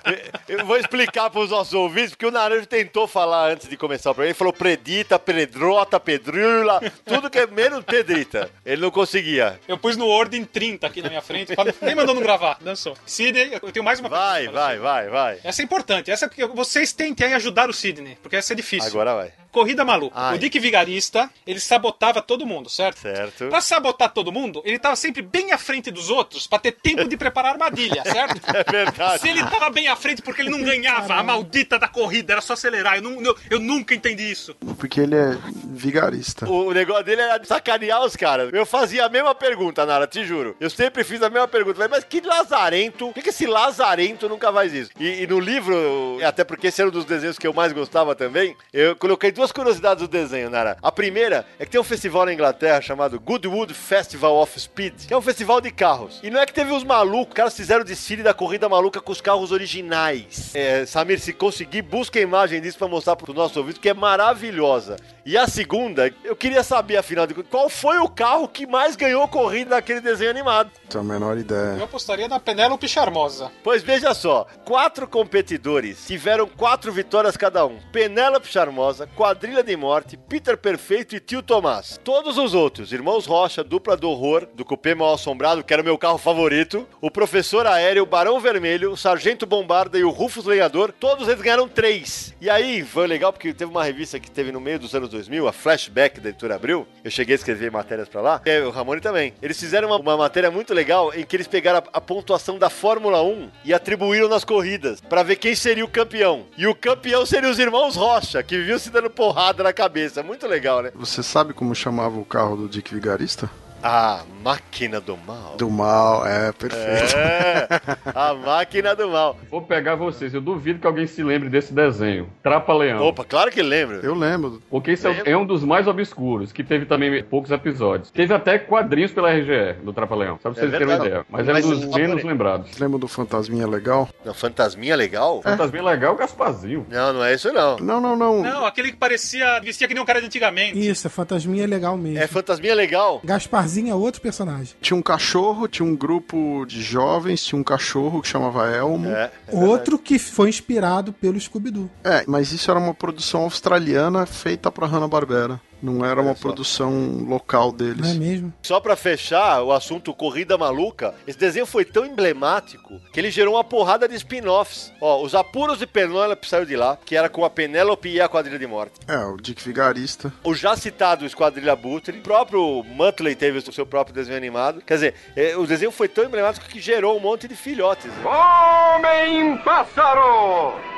eu- 0.47 0.65
vou 0.65 0.77
explicar 0.77 1.29
para 1.29 1.41
os 1.41 1.49
nossos 1.49 1.73
ouvintes, 1.73 2.11
porque 2.11 2.25
o 2.25 2.31
Naranjo 2.31 2.65
tentou 2.65 3.07
falar 3.07 3.51
antes 3.51 3.67
de 3.69 3.77
começar 3.77 4.11
o 4.11 4.13
programa. 4.13 4.29
Ele 4.29 4.37
falou 4.37 4.53
predita, 4.53 5.19
pedrota, 5.19 5.99
pedrula, 5.99 6.81
tudo 7.05 7.29
que 7.29 7.39
é 7.39 7.47
menos 7.47 7.83
pedrita. 7.83 8.49
Ele 8.65 8.81
não 8.81 8.91
conseguia. 8.91 9.59
Eu 9.67 9.77
pus 9.77 9.95
no 9.97 10.05
Word 10.07 10.37
em 10.37 10.43
30 10.45 10.87
aqui 10.87 11.01
na 11.01 11.09
minha 11.09 11.21
frente. 11.21 11.53
Nem 11.81 11.95
mandou 11.95 12.15
não 12.15 12.21
gravar, 12.21 12.57
dançou. 12.61 12.95
Sidney, 13.05 13.59
eu 13.61 13.71
tenho 13.71 13.83
mais 13.83 13.99
uma 13.99 14.09
Vai, 14.09 14.47
vai, 14.47 14.79
vai, 14.79 15.09
vai. 15.09 15.39
Essa 15.43 15.61
é 15.61 15.65
importante. 15.65 16.09
Essa 16.11 16.25
é 16.25 16.27
porque 16.27 16.45
vocês 16.47 16.91
tentem 16.93 17.33
ajudar 17.33 17.69
o 17.69 17.73
Sidney, 17.73 18.17
porque 18.21 18.35
essa 18.35 18.53
é 18.53 18.55
difícil. 18.55 18.89
Agora 18.89 19.13
vai. 19.15 19.33
Corrida 19.53 19.85
maluca. 19.85 20.13
Ai. 20.19 20.35
O 20.35 20.39
Dick 20.39 20.59
Vigarista, 20.59 21.29
ele 21.47 21.59
sabotava 21.59 22.21
todo 22.21 22.45
mundo, 22.45 22.69
certo? 22.69 22.99
Certo. 22.99 23.47
Pra 23.47 23.61
sabotar 23.61 24.09
todo 24.11 24.31
mundo, 24.31 24.61
ele 24.65 24.77
tava 24.79 24.95
sempre 24.95 25.21
bem 25.21 25.51
à 25.53 25.57
frente 25.57 25.91
dos 25.91 26.09
outros 26.09 26.47
pra 26.47 26.59
ter 26.59 26.71
tempo 26.73 27.07
de 27.07 27.15
preparar 27.15 27.51
a 27.51 27.53
armadilha, 27.53 28.03
certo? 28.11 28.41
É 28.53 28.63
verdade. 28.69 29.21
Se 29.21 29.29
ele 29.29 29.43
tava 29.45 29.69
bem 29.69 29.87
à 29.87 29.95
frente 29.95 30.21
porque 30.21 30.41
ele 30.41 30.49
não 30.49 30.61
ganhava 30.63 31.13
a 31.13 31.23
maldita 31.23 31.77
da 31.79 31.87
corrida, 31.87 32.33
era 32.33 32.41
só 32.41 32.53
acelerar. 32.53 32.95
Eu, 32.97 33.03
não- 33.03 33.21
eu- 33.21 33.37
eu 33.51 33.59
nunca 33.59 33.93
entendi 33.95 34.29
isso. 34.29 34.55
Porque 34.79 34.99
ele 34.99 35.15
é 35.15 35.37
vigarista. 35.77 36.49
O 36.49 36.71
negócio 36.73 37.03
dele 37.03 37.21
era 37.21 37.37
de 37.37 37.47
sacanear 37.47 38.03
os 38.03 38.15
caras. 38.15 38.51
Eu 38.53 38.65
fazia 38.65 39.05
a 39.05 39.09
mesma 39.09 39.35
pergunta, 39.35 39.85
Nara, 39.85 40.07
te 40.07 40.25
juro. 40.25 40.55
Eu 40.59 40.69
sempre 40.69 41.03
fiz 41.03 41.21
a 41.21 41.29
mesma 41.29 41.47
pergunta. 41.47 41.75
Falei, 41.75 41.89
mas 41.89 42.03
que 42.03 42.21
lazarento? 42.21 43.05
Por 43.07 43.13
que, 43.15 43.21
que 43.21 43.29
esse 43.29 43.45
lazarento 43.45 44.27
nunca 44.27 44.51
faz 44.51 44.73
isso? 44.73 44.91
E, 44.99 45.23
e 45.23 45.27
no 45.27 45.39
livro, 45.39 46.17
até 46.25 46.43
porque 46.43 46.67
esse 46.67 46.81
era 46.81 46.89
um 46.89 46.93
dos 46.93 47.05
desenhos 47.05 47.37
que 47.37 47.45
eu 47.47 47.53
mais 47.53 47.71
gostava 47.73 48.15
também, 48.15 48.55
eu 48.71 48.95
coloquei 48.95 49.31
duas 49.31 49.42
curiosidades 49.51 50.01
do 50.01 50.07
desenho, 50.07 50.49
Nara. 50.49 50.77
A 50.81 50.91
primeira 50.91 51.45
é 51.59 51.65
que 51.65 51.71
tem 51.71 51.81
um 51.81 51.83
festival 51.83 52.25
na 52.25 52.33
Inglaterra 52.33 52.81
chamado 52.81 53.19
Goodwood 53.19 53.73
Festival 53.73 54.35
of 54.37 54.59
Speed, 54.59 55.07
que 55.07 55.13
é 55.13 55.17
um 55.17 55.21
festival 55.21 55.59
de 55.59 55.71
carros. 55.71 56.19
E 56.23 56.29
não 56.29 56.39
é 56.39 56.45
que 56.45 56.53
teve 56.53 56.71
os 56.71 56.83
malucos, 56.83 57.29
os 57.29 57.33
caras 57.33 57.55
fizeram 57.55 57.81
o 57.81 57.85
desfile 57.85 58.23
da 58.23 58.33
corrida 58.33 58.69
maluca 58.69 59.01
com 59.01 59.11
os 59.11 59.21
carros 59.21 59.51
originais. 59.51 60.51
É, 60.53 60.85
Samir, 60.85 61.19
se 61.19 61.33
conseguir, 61.33 61.81
busca 61.81 62.19
a 62.19 62.21
imagem 62.21 62.61
disso 62.61 62.77
pra 62.77 62.87
mostrar 62.87 63.15
pro 63.15 63.33
nosso 63.33 63.59
ouvido, 63.59 63.79
que 63.79 63.89
é 63.89 63.93
maravilhosa. 63.93 64.97
E 65.25 65.37
a 65.37 65.47
segunda, 65.47 66.13
eu 66.25 66.35
queria 66.35 66.61
saber, 66.63 66.97
afinal 66.97 67.25
de 67.25 67.33
contas, 67.33 67.49
qual 67.49 67.69
foi 67.69 67.97
o 67.99 68.09
carro 68.09 68.45
que 68.45 68.67
mais 68.67 68.97
ganhou 68.97 69.25
corrida 69.25 69.75
naquele 69.75 70.01
desenho 70.01 70.29
animado? 70.29 70.69
Tenho 70.89 71.01
a 71.01 71.07
menor 71.07 71.37
ideia. 71.37 71.77
Eu 71.77 71.85
apostaria 71.85 72.27
na 72.27 72.41
Penélope 72.41 72.89
Charmosa. 72.89 73.49
Pois 73.63 73.81
veja 73.81 74.13
só, 74.13 74.45
quatro 74.65 75.07
competidores 75.07 76.05
tiveram 76.05 76.45
quatro 76.45 76.91
vitórias 76.91 77.37
cada 77.37 77.65
um. 77.65 77.79
Penélope 77.93 78.49
Charmosa, 78.49 79.07
Quadrilha 79.15 79.63
de 79.63 79.77
Morte, 79.77 80.17
Peter 80.17 80.57
Perfeito 80.57 81.15
e 81.15 81.21
Tio 81.21 81.41
Tomás. 81.41 81.97
Todos 82.03 82.37
os 82.37 82.53
outros, 82.53 82.91
Irmãos 82.91 83.25
Rocha, 83.25 83.63
Dupla 83.63 83.95
do 83.95 84.09
Horror, 84.09 84.45
do 84.53 84.65
Cupê 84.65 84.93
Mal 84.93 85.13
Assombrado, 85.13 85.63
que 85.63 85.71
era 85.71 85.81
o 85.81 85.85
meu 85.85 85.97
carro 85.97 86.17
favorito, 86.17 86.85
o 86.99 87.09
Professor 87.09 87.65
Aéreo, 87.65 88.03
o 88.03 88.05
Barão 88.05 88.41
Vermelho, 88.41 88.91
o 88.91 88.97
Sargento 88.97 89.45
Bombarda 89.45 89.97
e 89.97 90.03
o 90.03 90.09
Rufus 90.09 90.43
Lenhador, 90.43 90.91
todos 90.91 91.29
eles 91.29 91.41
ganharam 91.41 91.69
três. 91.69 92.33
E 92.41 92.49
aí, 92.49 92.83
foi 92.83 93.07
legal 93.07 93.31
porque 93.31 93.53
teve 93.53 93.71
uma 93.71 93.85
revista 93.85 94.19
que 94.19 94.29
teve 94.29 94.51
no 94.51 94.59
meio 94.59 94.77
dos 94.77 94.93
anos 94.93 95.12
2000, 95.13 95.47
a 95.47 95.53
Flashback 95.53 96.19
da 96.19 96.29
editora 96.29 96.55
Abril, 96.55 96.85
eu 97.03 97.09
cheguei 97.09 97.35
a 97.35 97.37
escrever 97.37 97.71
matérias 97.71 98.09
pra 98.09 98.21
lá, 98.21 98.41
e 98.45 98.59
o 98.59 98.69
Ramone 98.69 98.99
também. 98.99 99.33
Eles 99.41 99.59
fizeram 99.59 99.87
uma, 99.87 99.97
uma 99.97 100.17
matéria 100.17 100.51
muito 100.51 100.73
legal 100.73 101.13
em 101.13 101.23
que 101.23 101.35
eles 101.35 101.47
pegaram 101.47 101.79
a, 101.79 101.97
a 101.97 102.01
pontuação 102.01 102.57
da 102.57 102.69
Fórmula 102.69 103.21
1 103.23 103.49
e 103.63 103.73
atribuíram 103.73 104.27
nas 104.27 104.43
corridas 104.43 104.99
pra 104.99 105.23
ver 105.23 105.37
quem 105.37 105.55
seria 105.55 105.85
o 105.85 105.89
campeão. 105.89 106.45
E 106.57 106.67
o 106.67 106.75
campeão 106.75 107.25
seria 107.25 107.49
os 107.49 107.59
irmãos 107.59 107.95
Rocha, 107.95 108.43
que 108.43 108.57
viviam 108.57 108.79
se 108.79 108.89
dando 108.89 109.09
porrada 109.09 109.63
na 109.63 109.71
cabeça. 109.71 110.21
Muito 110.21 110.47
legal, 110.47 110.81
né? 110.81 110.91
Você 110.95 111.23
sabe 111.23 111.53
como 111.53 111.73
chamava 111.73 112.19
o 112.19 112.25
carro 112.25 112.55
do 112.55 112.67
Dick 112.67 112.93
Vigarista? 112.93 113.49
A 113.83 114.21
máquina 114.41 115.01
do 115.01 115.17
mal. 115.17 115.55
Do 115.57 115.69
mal, 115.69 116.25
é, 116.25 116.53
perfeito. 116.53 117.17
É, 117.17 117.67
a 118.15 118.33
máquina 118.33 118.95
do 118.95 119.09
mal. 119.09 119.37
Vou 119.51 119.61
pegar 119.61 119.95
vocês. 119.95 120.33
Eu 120.33 120.39
duvido 120.39 120.79
que 120.79 120.87
alguém 120.87 121.05
se 121.05 121.21
lembre 121.21 121.49
desse 121.49 121.73
desenho. 121.73 122.29
Trapa-Leão. 122.41 123.05
Opa, 123.05 123.25
claro 123.25 123.51
que 123.51 123.61
lembro. 123.61 123.99
Eu 124.01 124.15
lembro. 124.15 124.61
Porque 124.69 124.93
isso 124.93 125.05
é, 125.07 125.23
é 125.25 125.37
um 125.37 125.45
dos 125.45 125.65
mais 125.65 125.85
obscuros, 125.85 126.53
que 126.53 126.63
teve 126.63 126.85
também 126.85 127.21
poucos 127.23 127.51
episódios. 127.51 128.09
Teve 128.09 128.33
até 128.33 128.57
quadrinhos 128.57 129.11
pela 129.11 129.29
RGE 129.33 129.73
do 129.83 129.91
Trapa-Leão, 129.91 130.39
só 130.41 130.49
pra 130.49 130.63
É 130.63 130.65
vocês 130.65 130.71
terem 130.71 130.87
uma 130.87 131.05
ideia. 131.05 131.25
Mas 131.29 131.47
é 131.49 131.51
Mas 131.51 131.65
um 131.65 131.69
dos 131.71 131.85
menos 131.87 132.23
lembrados. 132.23 132.77
Lembra 132.79 132.99
do 132.99 133.07
Fantasminha 133.09 133.67
Legal? 133.67 134.07
Não, 134.23 134.33
fantasminha 134.33 134.95
legal? 134.95 135.41
Fantasminha 135.41 135.83
legal 135.83 136.11
é 136.11 136.15
o 136.15 136.17
Gasparzinho. 136.17 136.85
Não, 136.89 137.11
não 137.13 137.23
é 137.23 137.33
isso 137.33 137.51
não. 137.51 137.77
Não, 137.77 137.99
não, 137.99 138.15
não. 138.15 138.41
Não, 138.41 138.65
aquele 138.65 138.91
que 138.91 138.97
parecia, 138.97 139.59
vestia 139.59 139.89
que 139.89 139.93
nem 139.93 140.01
um 140.01 140.05
cara 140.05 140.21
de 140.21 140.27
antigamente. 140.27 140.79
Isso, 140.79 141.05
a 141.05 141.09
fantasminha 141.09 141.65
é 141.65 141.67
legal 141.67 141.97
mesmo. 141.97 142.19
É 142.19 142.27
fantasminha 142.27 142.73
legal. 142.73 143.19
Gasparzinho 143.23 143.72
é 143.89 143.95
outro 143.95 144.21
personagem. 144.21 144.75
Tinha 144.81 144.97
um 144.97 145.01
cachorro, 145.01 145.67
tinha 145.67 145.87
um 145.87 145.95
grupo 145.95 146.65
de 146.65 146.81
jovens, 146.81 147.43
tinha 147.43 147.59
um 147.59 147.63
cachorro 147.63 148.21
que 148.21 148.27
chamava 148.27 148.69
Elmo. 148.69 149.09
É. 149.09 149.31
Outro 149.51 149.97
que 149.97 150.17
foi 150.19 150.49
inspirado 150.49 151.13
pelo 151.13 151.39
Scooby-Doo. 151.39 151.89
É, 152.03 152.23
mas 152.27 152.51
isso 152.51 152.69
era 152.69 152.79
uma 152.79 152.93
produção 152.93 153.41
australiana 153.41 154.25
feita 154.25 154.71
pra 154.71 154.87
Hanna-Barbera. 154.87 155.59
Não 155.83 156.03
era 156.05 156.21
uma 156.21 156.33
produção 156.33 157.17
local 157.27 157.75
Não 157.77 157.87
é 157.87 157.93
deles. 157.93 158.15
mesmo? 158.15 158.53
Só 158.63 158.79
pra 158.79 158.95
fechar 158.95 159.61
o 159.61 159.73
assunto 159.73 160.13
Corrida 160.13 160.57
Maluca, 160.57 161.13
esse 161.27 161.37
desenho 161.37 161.65
foi 161.65 161.83
tão 161.83 162.05
emblemático 162.05 163.01
que 163.11 163.19
ele 163.19 163.29
gerou 163.29 163.55
uma 163.55 163.63
porrada 163.65 164.07
de 164.07 164.15
spin-offs. 164.15 164.93
Ó, 165.01 165.21
os 165.21 165.35
Apuros 165.35 165.79
de 165.79 165.85
Penélope 165.85 166.47
saiu 166.47 166.65
de 166.65 166.77
lá, 166.77 166.97
que 167.05 167.17
era 167.17 167.27
com 167.27 167.43
a 167.43 167.49
Penélope 167.49 168.07
e 168.07 168.21
a 168.21 168.29
Quadrilha 168.29 168.57
de 168.57 168.65
Morte. 168.65 168.93
É, 169.07 169.17
o 169.25 169.35
Dick 169.35 169.61
Vigarista. 169.63 170.31
O 170.43 170.55
já 170.55 170.77
citado 170.77 171.25
Esquadrilha 171.25 171.75
Butre, 171.75 172.17
o 172.17 172.21
próprio 172.21 172.81
Muttley 172.83 173.35
teve 173.35 173.57
o 173.57 173.73
seu 173.73 173.85
próprio 173.85 174.15
desenho 174.15 174.37
animado. 174.37 174.81
Quer 174.85 174.93
dizer, 174.93 175.15
eh, 175.35 175.57
o 175.57 175.65
desenho 175.67 175.91
foi 175.91 176.07
tão 176.07 176.23
emblemático 176.23 176.65
que 176.67 176.79
gerou 176.79 177.17
um 177.17 177.19
monte 177.19 177.45
de 177.47 177.55
filhotes. 177.55 178.05
né? 178.05 178.23
Homem-pássaro! 178.25 180.92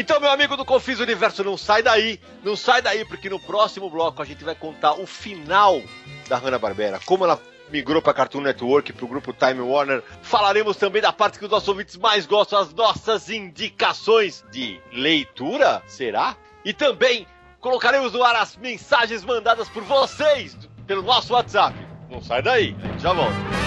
Então, 0.00 0.20
meu 0.20 0.30
amigo 0.30 0.56
do 0.56 0.64
Confis 0.64 1.00
Universo, 1.00 1.42
não 1.42 1.56
sai 1.56 1.82
daí, 1.82 2.20
não 2.44 2.54
sai 2.54 2.80
daí, 2.80 3.04
porque 3.04 3.28
no 3.28 3.40
próximo 3.40 3.90
bloco 3.90 4.22
a 4.22 4.24
gente 4.24 4.44
vai 4.44 4.54
contar 4.54 4.92
o 4.92 5.08
final 5.08 5.82
da 6.28 6.38
Hanna-Barbera, 6.38 7.00
como 7.04 7.24
ela 7.24 7.42
migrou 7.68 8.00
para 8.00 8.14
Cartoon 8.14 8.42
Network, 8.42 8.92
para 8.92 9.04
o 9.04 9.08
grupo 9.08 9.32
Time 9.32 9.60
Warner. 9.60 10.04
Falaremos 10.22 10.76
também 10.76 11.02
da 11.02 11.12
parte 11.12 11.36
que 11.36 11.44
os 11.44 11.50
nossos 11.50 11.68
ouvintes 11.68 11.96
mais 11.96 12.26
gostam, 12.26 12.60
as 12.60 12.72
nossas 12.72 13.28
indicações 13.28 14.44
de 14.52 14.80
leitura, 14.92 15.82
será? 15.88 16.36
E 16.64 16.72
também 16.72 17.26
colocaremos 17.58 18.12
no 18.12 18.22
ar 18.22 18.36
as 18.36 18.56
mensagens 18.56 19.24
mandadas 19.24 19.68
por 19.68 19.82
vocês 19.82 20.56
pelo 20.86 21.02
nosso 21.02 21.32
WhatsApp. 21.32 21.76
Não 22.08 22.22
sai 22.22 22.40
daí, 22.40 22.76
a 22.84 22.86
gente 22.86 23.02
já 23.02 23.12
volta. 23.12 23.57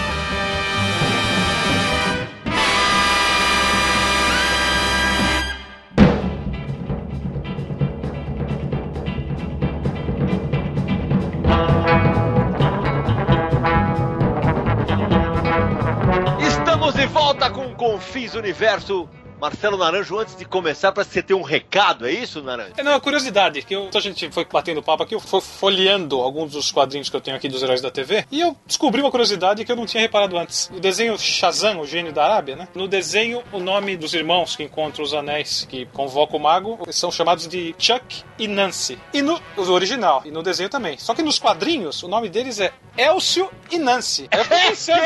Confis 18.02 18.34
Universo. 18.34 19.08
Marcelo 19.42 19.76
Naranjo, 19.76 20.20
antes 20.20 20.36
de 20.36 20.46
começar, 20.46 20.92
para 20.92 21.04
você 21.04 21.20
ter 21.20 21.34
um 21.34 21.42
recado, 21.42 22.06
é 22.06 22.12
isso, 22.12 22.44
Naranjo? 22.44 22.74
É, 22.78 22.84
não, 22.84 22.94
a 22.94 23.02
curiosidade, 23.02 23.64
que 23.64 23.76
eu, 23.76 23.90
a 23.92 24.00
gente 24.00 24.30
foi 24.30 24.46
batendo 24.46 24.84
papo 24.84 25.02
aqui, 25.02 25.16
eu 25.16 25.20
fui 25.20 25.42
folheando 25.42 26.22
alguns 26.22 26.52
dos 26.52 26.72
quadrinhos 26.72 27.10
que 27.10 27.16
eu 27.16 27.22
tenho 27.22 27.36
aqui 27.36 27.50
dos 27.50 27.64
heróis 27.64 27.82
da 27.82 27.90
TV, 27.90 28.24
e 28.32 28.40
eu 28.40 28.56
descobri 28.68 29.02
uma 29.02 29.10
curiosidade 29.10 29.66
que 29.66 29.72
eu 29.72 29.76
não 29.76 29.88
tinha 29.88 30.02
reparado 30.02 30.38
antes. 30.38 30.70
O 30.72 30.80
desenho 30.80 31.18
Shazam, 31.18 31.80
o 31.80 31.88
gênio 31.88 32.14
da 32.14 32.24
Arábia, 32.24 32.56
né? 32.56 32.68
No 32.76 32.88
desenho, 32.88 33.42
o 33.52 33.60
nome 33.60 33.98
dos 33.98 34.14
irmãos 34.14 34.56
que 34.56 34.62
encontram 34.62 35.04
os 35.04 35.12
anéis 35.12 35.66
que 35.68 35.88
convoca 35.88 36.38
o 36.38 36.40
mago 36.40 36.78
são 36.92 37.12
chamados 37.12 37.48
de 37.48 37.74
Chuck 37.80 38.24
e 38.38 38.48
Nancy. 38.48 39.00
E 39.12 39.24
no 39.24 39.42
original, 39.58 40.22
e 40.24 40.30
no 40.30 40.44
desenho 40.44 40.70
também. 40.70 41.00
Só 41.00 41.16
que 41.16 41.24
nos 41.24 41.40
quadrinhos, 41.40 42.04
o 42.04 42.08
nome 42.08 42.30
deles 42.30 42.60
é 42.60 42.72
Elcio 42.96 43.50
e 43.72 43.80
Nancy. 43.80 44.30
Eu 44.32 44.44
fiquei 44.44 44.60
pensando. 44.70 45.02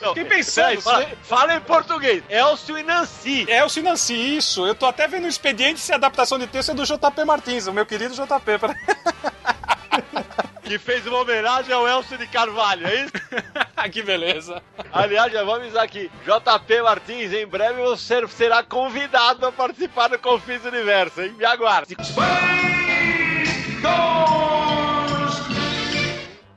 Não, 0.00 0.14
Fiquei 0.14 0.24
pensando, 0.24 0.80
fala, 0.82 1.08
fala 1.22 1.54
em 1.54 1.60
português. 1.60 2.22
Elcio 2.28 2.78
e 2.78 2.82
Nancy. 2.82 3.46
Elcio 3.62 3.82
Nancy, 3.82 4.14
isso. 4.14 4.66
Eu 4.66 4.74
tô 4.74 4.86
até 4.86 5.06
vendo 5.06 5.24
o 5.24 5.28
expediente 5.28 5.80
se 5.80 5.92
a 5.92 5.96
adaptação 5.96 6.38
de 6.38 6.46
texto 6.46 6.72
é 6.72 6.74
do 6.74 6.84
JP 6.84 7.24
Martins, 7.24 7.66
o 7.66 7.72
meu 7.72 7.86
querido 7.86 8.14
JP. 8.14 8.58
Pra... 8.58 8.74
Que 10.62 10.78
fez 10.78 11.06
uma 11.06 11.18
homenagem 11.18 11.74
ao 11.74 11.86
Elcio 11.86 12.16
de 12.16 12.26
Carvalho, 12.26 12.86
é 12.86 13.02
isso? 13.02 13.12
que 13.92 14.02
beleza. 14.02 14.62
Aliás, 14.90 15.30
já 15.30 15.44
vou 15.44 15.56
avisar 15.56 15.84
aqui. 15.84 16.10
JP 16.24 16.82
Martins, 16.82 17.32
em 17.32 17.46
breve 17.46 17.82
você 17.82 18.26
será 18.28 18.62
convidado 18.62 19.44
a 19.44 19.52
participar 19.52 20.08
do 20.08 20.18
Confis 20.18 20.64
Universo, 20.64 21.20
hein? 21.20 21.34
Me 21.36 21.44
aguarde. 21.44 21.94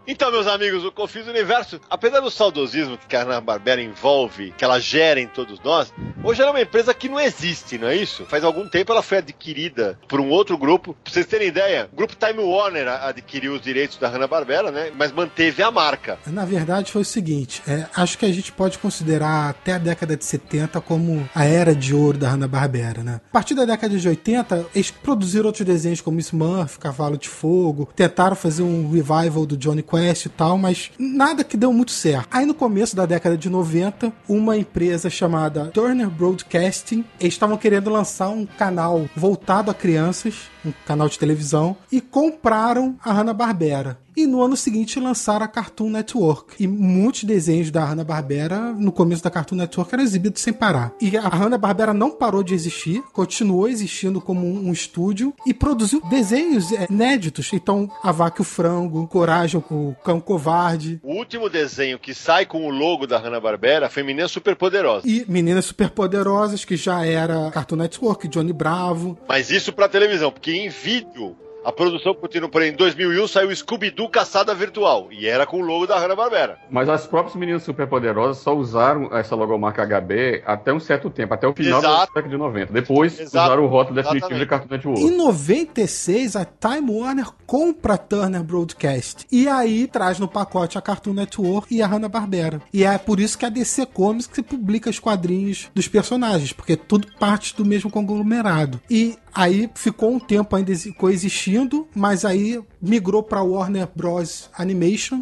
Então, 0.07 0.31
meus 0.31 0.45
amigos, 0.45 0.85
o 0.85 0.91
Confis 0.91 1.27
Universo, 1.27 1.81
apesar 1.89 2.19
do 2.19 2.29
saudosismo 2.29 2.95
que 3.07 3.15
a 3.15 3.23
Hanna-Barbera 3.23 3.81
envolve, 3.81 4.53
que 4.55 4.63
ela 4.63 4.79
gera 4.79 5.19
em 5.19 5.27
todos 5.27 5.59
nós, 5.61 5.91
hoje 6.23 6.41
ela 6.41 6.51
é 6.51 6.53
uma 6.53 6.61
empresa 6.61 6.93
que 6.93 7.09
não 7.09 7.19
existe, 7.19 7.79
não 7.79 7.87
é 7.87 7.95
isso? 7.95 8.23
Faz 8.25 8.43
algum 8.43 8.69
tempo 8.69 8.91
ela 8.91 9.01
foi 9.01 9.17
adquirida 9.17 9.97
por 10.07 10.21
um 10.21 10.29
outro 10.29 10.59
grupo. 10.59 10.95
Pra 11.03 11.11
vocês 11.11 11.25
terem 11.25 11.47
ideia, 11.47 11.89
o 11.91 11.95
grupo 11.95 12.15
Time 12.15 12.39
Warner 12.39 12.87
adquiriu 12.87 13.53
os 13.53 13.61
direitos 13.61 13.97
da 13.97 14.07
Hanna-Barbera, 14.07 14.69
né? 14.69 14.91
Mas 14.95 15.11
manteve 15.11 15.63
a 15.63 15.71
marca. 15.71 16.19
Na 16.27 16.45
verdade, 16.45 16.91
foi 16.91 17.01
o 17.01 17.05
seguinte: 17.05 17.63
é, 17.67 17.87
acho 17.95 18.15
que 18.15 18.27
a 18.27 18.31
gente 18.31 18.51
pode 18.51 18.77
considerar 18.77 19.49
até 19.49 19.73
a 19.73 19.79
década 19.79 20.15
de 20.15 20.23
70 20.23 20.79
como 20.81 21.27
a 21.33 21.45
era 21.45 21.73
de 21.73 21.95
ouro 21.95 22.19
da 22.19 22.29
Hanna-Barbera, 22.29 23.03
né? 23.03 23.21
A 23.27 23.33
partir 23.33 23.55
da 23.55 23.65
década 23.65 23.97
de 23.97 24.07
80, 24.07 24.67
eles 24.75 24.91
produziram 24.91 25.47
outros 25.47 25.65
desenhos 25.65 25.99
como 25.99 26.19
Smurf, 26.19 26.77
Cavalo 26.77 27.17
de 27.17 27.27
Fogo, 27.27 27.89
tentaram 27.95 28.35
fazer 28.35 28.61
um 28.61 28.91
revival 28.91 29.47
do 29.47 29.57
Johnny 29.57 29.81
Quest 29.95 30.25
e 30.25 30.29
tal, 30.29 30.57
mas 30.57 30.91
nada 30.99 31.43
que 31.43 31.57
deu 31.57 31.71
muito 31.71 31.91
certo. 31.91 32.27
Aí 32.31 32.45
no 32.45 32.53
começo 32.53 32.95
da 32.95 33.05
década 33.05 33.37
de 33.37 33.49
90, 33.49 34.11
uma 34.27 34.57
empresa 34.57 35.09
chamada 35.09 35.67
Turner 35.67 36.09
Broadcasting, 36.09 37.05
eles 37.19 37.33
estavam 37.33 37.57
querendo 37.57 37.89
lançar 37.89 38.29
um 38.29 38.45
canal 38.45 39.07
voltado 39.15 39.71
a 39.71 39.73
crianças, 39.73 40.49
um 40.69 40.73
canal 40.85 41.07
de 41.07 41.19
televisão, 41.19 41.75
e 41.91 42.01
compraram 42.01 42.95
a 43.03 43.11
Hanna-Barbera. 43.11 43.99
E 44.15 44.25
no 44.25 44.41
ano 44.41 44.55
seguinte 44.55 44.97
lançaram 44.97 45.43
a 45.43 45.47
Cartoon 45.47 45.89
Network. 45.89 46.55
E 46.63 46.67
muitos 46.67 47.25
desenhos 47.25 47.69
da 47.69 47.83
Hanna-Barbera, 47.83 48.71
no 48.71 48.91
começo 48.91 49.21
da 49.21 49.29
Cartoon 49.29 49.57
Network, 49.57 49.93
eram 49.93 50.03
exibidos 50.03 50.41
sem 50.41 50.53
parar. 50.53 50.93
E 51.01 51.17
a 51.17 51.27
Hanna-Barbera 51.27 51.93
não 51.93 52.11
parou 52.11 52.41
de 52.41 52.53
existir, 52.53 53.03
continuou 53.11 53.67
existindo 53.67 54.21
como 54.21 54.47
um, 54.47 54.69
um 54.69 54.71
estúdio 54.71 55.33
e 55.45 55.53
produziu 55.53 56.01
desenhos 56.09 56.71
é, 56.71 56.87
inéditos. 56.89 57.51
Então, 57.51 57.91
A 58.01 58.11
Vaca 58.13 58.39
e 58.39 58.41
o 58.41 58.45
Frango, 58.45 59.05
Coragem, 59.07 59.61
o 59.69 59.93
Cão 60.01 60.21
Covarde. 60.21 60.99
O 61.03 61.13
último 61.15 61.49
desenho 61.49 61.99
que 61.99 62.13
sai 62.13 62.45
com 62.45 62.65
o 62.65 62.69
logo 62.69 63.05
da 63.05 63.19
Hanna-Barbera 63.19 63.89
foi 63.89 64.01
Menina 64.01 64.29
Superpoderosa. 64.29 65.05
E 65.05 65.25
Meninas 65.27 65.65
Superpoderosas, 65.65 66.63
que 66.63 66.77
já 66.77 67.05
era 67.05 67.51
Cartoon 67.51 67.75
Network, 67.75 68.29
Johnny 68.29 68.53
Bravo. 68.53 69.17
Mas 69.27 69.49
isso 69.51 69.73
pra 69.73 69.89
televisão, 69.89 70.31
porque 70.31 70.54
em 70.55 70.69
vídeo 70.69 71.35
a 71.65 71.71
produção 71.71 72.13
continua. 72.13 72.47
Por 72.47 72.61
exemplo, 72.61 72.75
em 72.75 72.77
2001 72.77 73.27
saiu 73.27 73.55
Scooby-Doo 73.55 74.07
Caçada 74.07 74.53
Virtual 74.53 75.07
e 75.11 75.25
era 75.25 75.47
com 75.47 75.57
o 75.57 75.65
logo 75.65 75.87
da 75.87 75.97
Hanna-Barbera. 75.97 76.59
Mas 76.69 76.87
as 76.87 77.07
próprias 77.07 77.35
meninas 77.35 77.63
superpoderosas 77.63 78.37
só 78.37 78.55
usaram 78.55 79.09
essa 79.17 79.35
logomarca 79.35 79.83
HB 79.83 80.43
até 80.45 80.71
um 80.71 80.79
certo 80.79 81.09
tempo, 81.09 81.33
até 81.33 81.47
o 81.47 81.53
final 81.53 81.79
Exato. 81.79 81.97
da 81.97 82.05
década 82.05 82.29
de 82.29 82.37
90. 82.37 82.71
Depois 82.71 83.19
Exato. 83.19 83.47
usaram 83.47 83.63
o 83.63 83.67
rótulo 83.67 83.95
definitivo 83.95 84.35
Exatamente. 84.35 84.43
de 84.43 84.49
Cartoon 84.49 84.75
Network. 84.75 85.01
Em 85.01 85.17
96, 85.17 86.35
a 86.35 86.45
Time 86.45 86.91
Warner 86.91 87.29
compra 87.47 87.95
a 87.95 87.97
Turner 87.97 88.43
Broadcast. 88.43 89.25
E 89.31 89.47
aí 89.47 89.87
traz 89.87 90.19
no 90.19 90.27
pacote 90.27 90.77
a 90.77 90.81
Cartoon 90.81 91.13
Network 91.13 91.73
e 91.73 91.81
a 91.81 91.87
Hanna-Barbera. 91.87 92.61
E 92.71 92.83
é 92.83 92.95
por 92.99 93.19
isso 93.19 93.39
que 93.39 93.45
a 93.45 93.49
DC 93.49 93.87
Comics 93.87 94.27
que 94.27 94.43
publica 94.43 94.87
os 94.87 94.99
quadrinhos 94.99 95.71
dos 95.73 95.87
personagens, 95.87 96.53
porque 96.53 96.73
é 96.73 96.77
tudo 96.77 97.07
parte 97.19 97.55
do 97.55 97.65
mesmo 97.65 97.89
conglomerado. 97.89 98.79
E 98.87 99.17
aí 99.35 99.69
ficou 99.75 100.11
um 100.13 100.19
tempo 100.19 100.55
ainda 100.55 100.71
exi- 100.71 100.93
coexistindo, 100.93 101.87
mas 101.93 102.23
aí 102.25 102.63
migrou 102.81 103.21
para 103.21 103.43
Warner 103.43 103.87
Bros. 103.93 104.49
Animation 104.57 105.21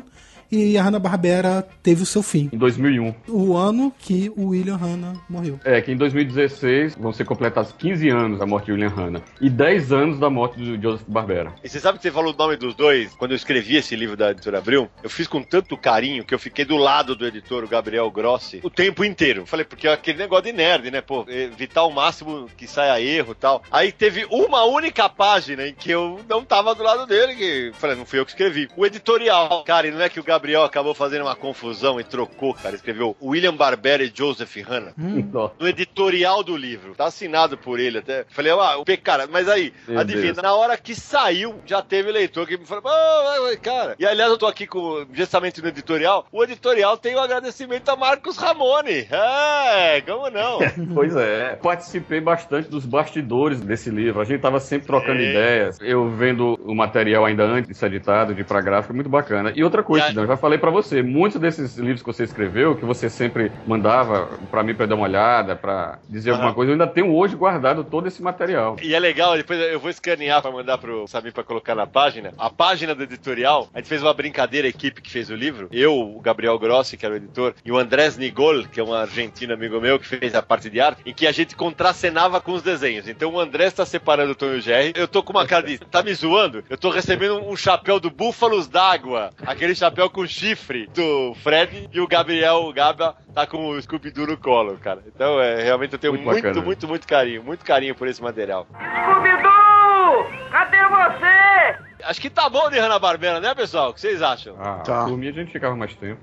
e 0.53 0.77
a 0.77 0.83
Hanna-Barbera 0.83 1.67
teve 1.81 2.03
o 2.03 2.05
seu 2.05 2.21
fim. 2.21 2.49
Em 2.53 2.57
2001. 2.57 3.15
O 3.27 3.57
ano 3.57 3.91
que 3.97 4.31
o 4.35 4.49
William 4.49 4.75
Hanna 4.75 5.13
morreu. 5.27 5.59
É, 5.63 5.81
que 5.81 5.91
em 5.91 5.97
2016 5.97 6.95
vão 6.95 7.11
ser 7.11 7.25
completados 7.25 7.71
15 7.71 8.09
anos 8.09 8.39
da 8.39 8.45
morte 8.45 8.65
de 8.65 8.73
William 8.73 8.89
Hanna. 8.89 9.21
E 9.41 9.49
10 9.49 9.91
anos 9.91 10.19
da 10.19 10.29
morte 10.29 10.59
do 10.59 10.81
Joseph 10.81 11.07
Barbera. 11.07 11.53
E 11.63 11.69
você 11.69 11.79
sabe 11.79 11.97
que 11.97 12.03
você 12.03 12.11
falou 12.11 12.33
o 12.33 12.37
nome 12.37 12.55
dos 12.55 12.75
dois? 12.75 13.13
Quando 13.15 13.31
eu 13.31 13.35
escrevi 13.35 13.77
esse 13.77 13.95
livro 13.95 14.15
da 14.15 14.31
editora 14.31 14.59
Abril, 14.59 14.89
eu 15.01 15.09
fiz 15.09 15.27
com 15.27 15.41
tanto 15.41 15.75
carinho 15.75 16.23
que 16.23 16.33
eu 16.33 16.39
fiquei 16.39 16.65
do 16.65 16.77
lado 16.77 17.15
do 17.15 17.25
editor, 17.25 17.63
o 17.63 17.67
Gabriel 17.67 18.09
Grossi, 18.11 18.59
o 18.63 18.69
tempo 18.69 19.03
inteiro. 19.03 19.45
Falei, 19.45 19.65
porque 19.65 19.87
é 19.87 19.93
aquele 19.93 20.19
negócio 20.19 20.45
de 20.45 20.53
nerd, 20.53 20.91
né? 20.91 21.01
Pô, 21.01 21.25
evitar 21.27 21.83
o 21.83 21.91
máximo 21.91 22.47
que 22.55 22.67
saia 22.67 23.01
erro 23.01 23.31
e 23.31 23.35
tal. 23.35 23.63
Aí 23.71 23.91
teve 23.91 24.25
uma 24.29 24.65
única 24.65 25.09
página 25.09 25.67
em 25.67 25.73
que 25.73 25.89
eu 25.89 26.19
não 26.29 26.43
tava 26.43 26.75
do 26.75 26.83
lado 26.83 27.07
dele, 27.07 27.35
que 27.35 27.71
falei, 27.73 27.95
não 27.95 28.05
fui 28.05 28.19
eu 28.19 28.25
que 28.25 28.31
escrevi. 28.31 28.67
O 28.77 28.85
editorial. 28.85 29.63
Cara, 29.63 29.87
e 29.87 29.91
não 29.91 30.01
é 30.01 30.09
que 30.09 30.19
o 30.19 30.23
Gabriel 30.23 30.42
Gabriel 30.43 30.63
acabou 30.65 30.93
fazendo 30.93 31.21
uma 31.21 31.37
confusão 31.37 32.01
e 32.01 32.03
trocou, 32.03 32.53
cara. 32.53 32.75
Escreveu 32.75 33.15
William 33.23 33.55
Barbera 33.55 34.03
e 34.03 34.11
Joseph 34.13 34.57
Hanna 34.57 34.93
Nossa. 34.97 35.53
no 35.57 35.65
editorial 35.65 36.43
do 36.43 36.57
livro. 36.57 36.93
Tá 36.95 37.05
assinado 37.05 37.57
por 37.57 37.79
ele 37.79 37.99
até. 37.99 38.25
Falei, 38.27 38.51
ah, 38.51 38.77
o 38.77 38.83
cara, 39.01 39.25
mas 39.31 39.47
aí, 39.47 39.71
Meu 39.87 39.99
adivinha, 39.99 40.33
Deus. 40.33 40.43
na 40.43 40.53
hora 40.53 40.75
que 40.77 40.93
saiu, 40.95 41.55
já 41.65 41.81
teve 41.81 42.11
leitor 42.11 42.45
que 42.45 42.57
me 42.57 42.65
falou, 42.65 42.83
oh, 42.85 43.57
cara. 43.61 43.95
E 43.97 44.05
aliás, 44.05 44.29
eu 44.29 44.37
tô 44.37 44.45
aqui 44.45 44.67
com 44.67 45.05
justamente 45.13 45.61
no 45.61 45.69
editorial. 45.69 46.27
O 46.29 46.43
editorial 46.43 46.97
tem 46.97 47.15
o 47.15 47.21
agradecimento 47.21 47.87
a 47.87 47.95
Marcos 47.95 48.35
Ramone. 48.35 49.07
É, 49.09 50.01
como 50.01 50.29
não? 50.29 50.59
Pois 50.93 51.15
é. 51.15 51.55
Participei 51.55 52.19
bastante 52.19 52.67
dos 52.69 52.85
bastidores 52.85 53.61
desse 53.61 53.89
livro. 53.89 54.19
A 54.19 54.25
gente 54.25 54.41
tava 54.41 54.59
sempre 54.59 54.87
trocando 54.87 55.19
Sim. 55.21 55.29
ideias. 55.29 55.77
Eu 55.79 56.09
vendo 56.09 56.59
o 56.65 56.75
material 56.75 57.23
ainda 57.25 57.45
antes 57.45 57.69
de 57.69 57.77
ser 57.77 57.85
editado, 57.85 58.35
de 58.35 58.41
ir 58.41 58.43
pra 58.43 58.59
gráfica, 58.59 58.93
muito 58.93 59.09
bacana. 59.09 59.53
E 59.55 59.63
outra 59.63 59.81
coisa, 59.81 60.07
E 60.07 60.09
a- 60.19 60.21
eu 60.21 60.27
já 60.33 60.37
falei 60.37 60.57
pra 60.57 60.71
você, 60.71 61.01
muitos 61.01 61.39
desses 61.39 61.77
livros 61.77 62.01
que 62.01 62.07
você 62.07 62.23
escreveu, 62.23 62.75
que 62.75 62.85
você 62.85 63.09
sempre 63.09 63.51
mandava 63.65 64.29
pra 64.49 64.63
mim 64.63 64.73
pra 64.73 64.85
dar 64.85 64.95
uma 64.95 65.05
olhada, 65.05 65.55
pra 65.55 65.99
dizer 66.09 66.31
alguma 66.31 66.53
coisa, 66.53 66.71
eu 66.71 66.73
ainda 66.73 66.87
tenho 66.87 67.13
hoje 67.13 67.35
guardado 67.35 67.83
todo 67.83 68.07
esse 68.07 68.21
material. 68.21 68.75
E 68.81 68.93
é 68.93 68.99
legal, 68.99 69.37
depois 69.37 69.59
eu 69.59 69.79
vou 69.79 69.89
escanear 69.89 70.41
pra 70.41 70.51
mandar 70.51 70.77
pro 70.77 71.07
Samir 71.07 71.33
pra 71.33 71.43
colocar 71.43 71.75
na 71.75 71.85
página. 71.85 72.33
A 72.37 72.49
página 72.49 72.95
do 72.95 73.03
editorial, 73.03 73.69
a 73.73 73.77
gente 73.77 73.87
fez 73.87 74.01
uma 74.01 74.13
brincadeira, 74.13 74.67
a 74.67 74.69
equipe 74.69 75.01
que 75.01 75.11
fez 75.11 75.29
o 75.29 75.35
livro. 75.35 75.67
Eu, 75.71 75.93
o 75.93 76.19
Gabriel 76.19 76.57
Grossi, 76.57 76.97
que 76.97 77.05
era 77.05 77.13
o 77.13 77.17
editor, 77.17 77.53
e 77.63 77.71
o 77.71 77.77
Andrés 77.77 78.17
Nigol, 78.17 78.63
que 78.63 78.79
é 78.79 78.83
um 78.83 78.93
argentino 78.93 79.53
amigo 79.53 79.79
meu, 79.79 79.99
que 79.99 80.07
fez 80.07 80.33
a 80.33 80.41
parte 80.41 80.69
de 80.69 80.79
arte, 80.79 81.01
em 81.05 81.13
que 81.13 81.27
a 81.27 81.31
gente 81.31 81.55
contracenava 81.55 82.41
com 82.41 82.53
os 82.53 82.63
desenhos. 82.63 83.07
Então 83.07 83.31
o 83.33 83.39
Andrés 83.39 83.73
tá 83.73 83.85
separando 83.85 84.31
o 84.31 84.35
Tom 84.35 84.47
e 84.47 84.57
o 84.57 84.61
Jerry. 84.61 84.93
Eu 84.95 85.07
tô 85.07 85.21
com 85.21 85.33
uma 85.33 85.45
cara 85.45 85.65
de. 85.65 85.77
Tá 85.77 86.01
me 86.01 86.13
zoando? 86.13 86.63
Eu 86.69 86.77
tô 86.77 86.89
recebendo 86.89 87.37
um 87.37 87.55
chapéu 87.55 87.99
do 87.99 88.09
Búfalos 88.09 88.67
d'Água. 88.67 89.29
Aquele 89.45 89.75
chapéu 89.75 90.09
com 90.13 90.25
chifre 90.27 90.87
do 90.93 91.33
Fred. 91.43 91.89
E 91.91 91.99
o 91.99 92.07
Gabriel, 92.07 92.63
o 92.65 92.71
Gaba, 92.73 93.15
tá 93.33 93.45
com 93.45 93.69
o 93.69 93.81
Scooby-Doo 93.81 94.27
no 94.27 94.37
colo, 94.37 94.77
cara. 94.77 95.01
Então, 95.07 95.41
é, 95.41 95.61
realmente 95.63 95.91
eu 95.93 95.99
tenho 95.99 96.13
Muito 96.13 96.25
muito, 96.41 96.61
muito, 96.63 96.87
muito 96.87 97.07
carinho. 97.07 97.43
Muito 97.43 97.65
carinho 97.65 97.95
por 97.95 98.07
esse 98.07 98.21
material. 98.21 98.67
Scooby-Doo! 98.71 100.49
Cadê 100.51 100.77
você? 100.87 102.03
Acho 102.05 102.21
que 102.21 102.29
tá 102.29 102.47
bom 102.49 102.69
de 102.69 102.77
Hanna-Barbera, 102.77 103.39
né, 103.39 103.53
pessoal? 103.55 103.89
O 103.89 103.93
que 103.93 103.99
vocês 104.01 104.21
acham? 104.21 104.55
Ah, 104.59 104.81
Tá. 104.85 105.05
por 105.05 105.17
mim 105.17 105.27
a 105.29 105.31
gente 105.31 105.51
ficava 105.51 105.75
mais 105.75 105.93
tempo. 105.95 106.19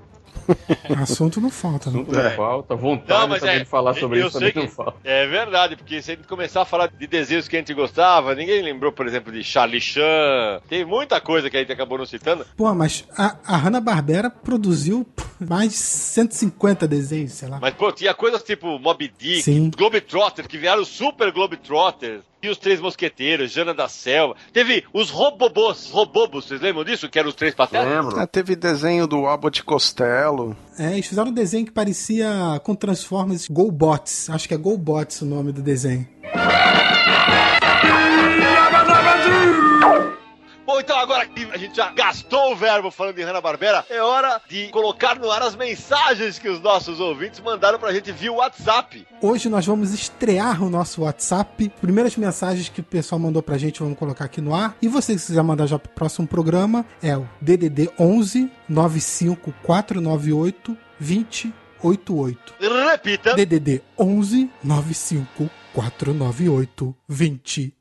Assunto 1.01 1.39
não 1.41 1.49
falta, 1.49 1.89
né? 1.89 1.99
Assunto 2.01 2.11
não 2.13 2.31
falta, 2.31 2.75
vontade 2.75 3.19
Não, 3.21 3.27
mas 3.27 3.39
também 3.41 3.55
é, 3.55 3.59
de 3.59 3.65
falar 3.65 3.93
sobre 3.95 4.21
eu 4.21 4.27
isso 4.27 4.39
sei 4.39 4.51
também 4.51 4.67
que- 4.67 4.69
não 4.69 4.85
falta. 4.85 4.99
É 5.03 5.27
verdade, 5.27 5.75
porque 5.75 6.01
se 6.01 6.11
a 6.11 6.15
gente 6.15 6.27
começar 6.27 6.61
a 6.61 6.65
falar 6.65 6.87
de 6.87 7.07
desenhos 7.07 7.47
que 7.47 7.55
a 7.55 7.59
gente 7.59 7.73
gostava, 7.73 8.33
ninguém 8.35 8.61
lembrou, 8.61 8.91
por 8.91 9.07
exemplo, 9.07 9.31
de 9.31 9.43
Charlie 9.43 9.81
Chan. 9.81 10.61
Tem 10.67 10.85
muita 10.85 11.19
coisa 11.21 11.49
que 11.49 11.57
a 11.57 11.59
gente 11.59 11.71
acabou 11.71 11.97
não 11.97 12.05
citando. 12.05 12.45
Pô, 12.55 12.73
mas 12.73 13.05
a, 13.17 13.37
a 13.45 13.57
Hanna-Barbera 13.57 14.29
produziu 14.29 15.05
mais 15.39 15.71
de 15.71 15.77
150 15.77 16.87
desenhos, 16.87 17.33
sei 17.33 17.47
lá. 17.49 17.59
Mas, 17.61 17.73
pô, 17.73 17.91
tinha 17.91 18.13
coisas 18.13 18.43
tipo 18.43 18.77
Moby 18.79 19.11
Dick, 19.17 19.41
Sim. 19.43 19.71
Globetrotter, 19.75 20.47
que 20.47 20.57
vieram 20.57 20.85
super 20.85 21.31
Globetrotters. 21.31 22.21
E 22.43 22.49
os 22.49 22.57
Três 22.57 22.79
Mosqueteiros, 22.79 23.51
Jana 23.51 23.71
da 23.71 23.87
Selva. 23.87 24.35
Teve 24.51 24.83
os 24.91 25.11
Robobos, 25.11 25.91
Robobos, 25.91 26.45
vocês 26.45 26.59
lembram 26.59 26.83
disso? 26.83 27.07
Que 27.07 27.19
eram 27.19 27.29
os 27.29 27.35
Três 27.35 27.53
Patetas? 27.53 27.87
Lembro. 27.87 28.19
É, 28.19 28.25
teve 28.25 28.55
desenho 28.55 29.05
do 29.05 29.27
Abbott 29.27 29.63
Costello. 29.63 30.57
É, 30.79 30.93
eles 30.93 31.05
fizeram 31.05 31.29
um 31.29 31.33
desenho 31.33 31.65
que 31.65 31.71
parecia 31.71 32.59
com 32.63 32.73
Transformers 32.73 33.47
GoBots. 33.47 34.29
Acho 34.29 34.47
que 34.47 34.55
é 34.55 34.57
GoBots 34.57 35.21
o 35.21 35.25
nome 35.25 35.51
do 35.51 35.61
desenho. 35.61 36.07
Então 40.81 40.97
agora 40.97 41.25
que 41.27 41.47
a 41.51 41.57
gente 41.57 41.75
já 41.75 41.91
gastou 41.91 42.51
o 42.51 42.55
verbo 42.55 42.89
falando 42.91 43.15
de 43.15 43.21
Hanna-Barbera, 43.21 43.85
é 43.89 44.01
hora 44.01 44.41
de 44.49 44.67
colocar 44.69 45.19
no 45.19 45.29
ar 45.29 45.43
as 45.43 45.55
mensagens 45.55 46.39
que 46.39 46.49
os 46.49 46.59
nossos 46.59 46.99
ouvintes 46.99 47.39
mandaram 47.39 47.77
pra 47.79 47.93
gente 47.93 48.11
via 48.11 48.33
WhatsApp. 48.33 49.05
Hoje 49.21 49.47
nós 49.47 49.63
vamos 49.65 49.93
estrear 49.93 50.61
o 50.63 50.69
nosso 50.69 51.03
WhatsApp. 51.03 51.71
Primeiras 51.79 52.17
mensagens 52.17 52.67
que 52.67 52.81
o 52.81 52.83
pessoal 52.83 53.19
mandou 53.19 53.43
pra 53.43 53.57
gente, 53.57 53.79
vamos 53.79 53.97
colocar 53.97 54.25
aqui 54.25 54.41
no 54.41 54.53
ar. 54.55 54.75
E 54.81 54.87
você, 54.87 55.15
se 55.17 55.27
quiser 55.27 55.43
mandar 55.43 55.67
já 55.67 55.77
pro 55.77 55.91
próximo 55.91 56.27
programa, 56.27 56.83
é 57.01 57.15
o 57.15 57.29
DDD 57.39 57.91
11 57.99 58.51
95498 58.67 60.75
2088. 60.99 62.55
Repita. 62.91 63.35
DDD 63.35 63.81
11 63.97 64.49
95498 64.63 66.95
2088. 67.07 67.80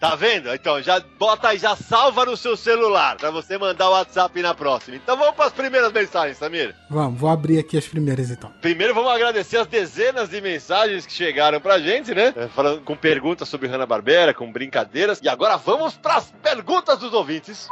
Tá 0.00 0.14
vendo? 0.14 0.52
Então 0.52 0.82
já 0.82 1.00
bota 1.18 1.48
aí, 1.48 1.58
já 1.58 1.74
salva 1.74 2.24
no 2.26 2.36
seu 2.36 2.56
celular 2.56 3.16
pra 3.16 3.30
você 3.30 3.56
mandar 3.56 3.88
o 3.88 3.92
WhatsApp 3.92 4.40
na 4.42 4.54
próxima. 4.54 4.96
Então 4.96 5.16
vamos 5.16 5.34
pras 5.34 5.52
primeiras 5.52 5.92
mensagens, 5.92 6.36
Samir. 6.36 6.74
Vamos, 6.90 7.18
vou 7.18 7.30
abrir 7.30 7.58
aqui 7.58 7.76
as 7.78 7.86
primeiras 7.86 8.30
então. 8.30 8.52
Primeiro 8.60 8.94
vamos 8.94 9.10
agradecer 9.10 9.56
as 9.56 9.66
dezenas 9.66 10.28
de 10.28 10.40
mensagens 10.40 11.06
que 11.06 11.12
chegaram 11.12 11.60
pra 11.60 11.78
gente, 11.78 12.14
né? 12.14 12.32
É, 12.36 12.48
Falando 12.48 12.82
com 12.82 12.96
perguntas 12.96 13.48
sobre 13.48 13.68
Hanna-Barbera, 13.68 14.34
com 14.34 14.50
brincadeiras. 14.52 15.20
E 15.22 15.28
agora 15.28 15.56
vamos 15.56 15.94
pras 15.94 16.32
perguntas 16.42 16.98
dos 16.98 17.12
ouvintes. 17.12 17.68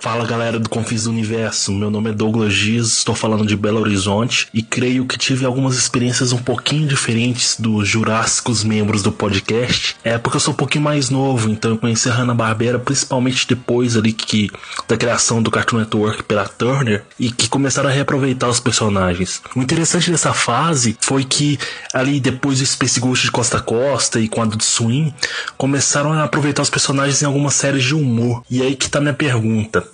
Fala 0.00 0.24
galera 0.24 0.60
do 0.60 0.68
Confins 0.68 1.04
do 1.04 1.10
Universo, 1.10 1.72
meu 1.72 1.90
nome 1.90 2.10
é 2.10 2.12
Douglas 2.12 2.52
Giz, 2.52 2.98
estou 2.98 3.16
falando 3.16 3.44
de 3.44 3.56
Belo 3.56 3.80
Horizonte 3.80 4.46
e 4.54 4.62
creio 4.62 5.04
que 5.04 5.18
tive 5.18 5.44
algumas 5.44 5.76
experiências 5.76 6.30
um 6.30 6.38
pouquinho 6.38 6.86
diferentes 6.86 7.56
dos 7.58 7.88
jurássicos 7.88 8.62
membros 8.62 9.02
do 9.02 9.10
podcast. 9.10 9.96
É 10.04 10.16
porque 10.16 10.36
eu 10.36 10.40
sou 10.40 10.54
um 10.54 10.56
pouquinho 10.56 10.84
mais 10.84 11.10
novo, 11.10 11.50
então 11.50 11.72
eu 11.72 11.78
conheci 11.78 12.08
a 12.08 12.12
Hanna-Barbera 12.12 12.78
principalmente 12.78 13.46
depois 13.48 13.96
ali 13.96 14.12
que 14.12 14.48
da 14.86 14.96
criação 14.96 15.42
do 15.42 15.50
Cartoon 15.50 15.78
Network 15.78 16.22
pela 16.22 16.46
Turner 16.46 17.04
e 17.18 17.32
que 17.32 17.48
começaram 17.48 17.90
a 17.90 17.92
reaproveitar 17.92 18.48
os 18.48 18.60
personagens. 18.60 19.42
O 19.56 19.60
interessante 19.60 20.12
dessa 20.12 20.32
fase 20.32 20.96
foi 21.00 21.24
que 21.24 21.58
ali 21.92 22.20
depois 22.20 22.60
do 22.60 22.66
Space 22.66 23.00
Ghost 23.00 23.24
de 23.24 23.32
Costa 23.32 23.60
Costa 23.60 24.20
e 24.20 24.28
com 24.28 24.42
a 24.42 24.44
do 24.44 24.62
Swing, 24.62 25.12
começaram 25.56 26.12
a 26.12 26.22
aproveitar 26.22 26.62
os 26.62 26.70
personagens 26.70 27.20
em 27.20 27.26
algumas 27.26 27.54
séries 27.54 27.82
de 27.82 27.94
humor. 27.94 28.42
E 28.48 28.62
aí 28.62 28.76
que 28.76 28.88
tá 28.88 29.00
minha 29.00 29.12
pergunta. 29.12 29.87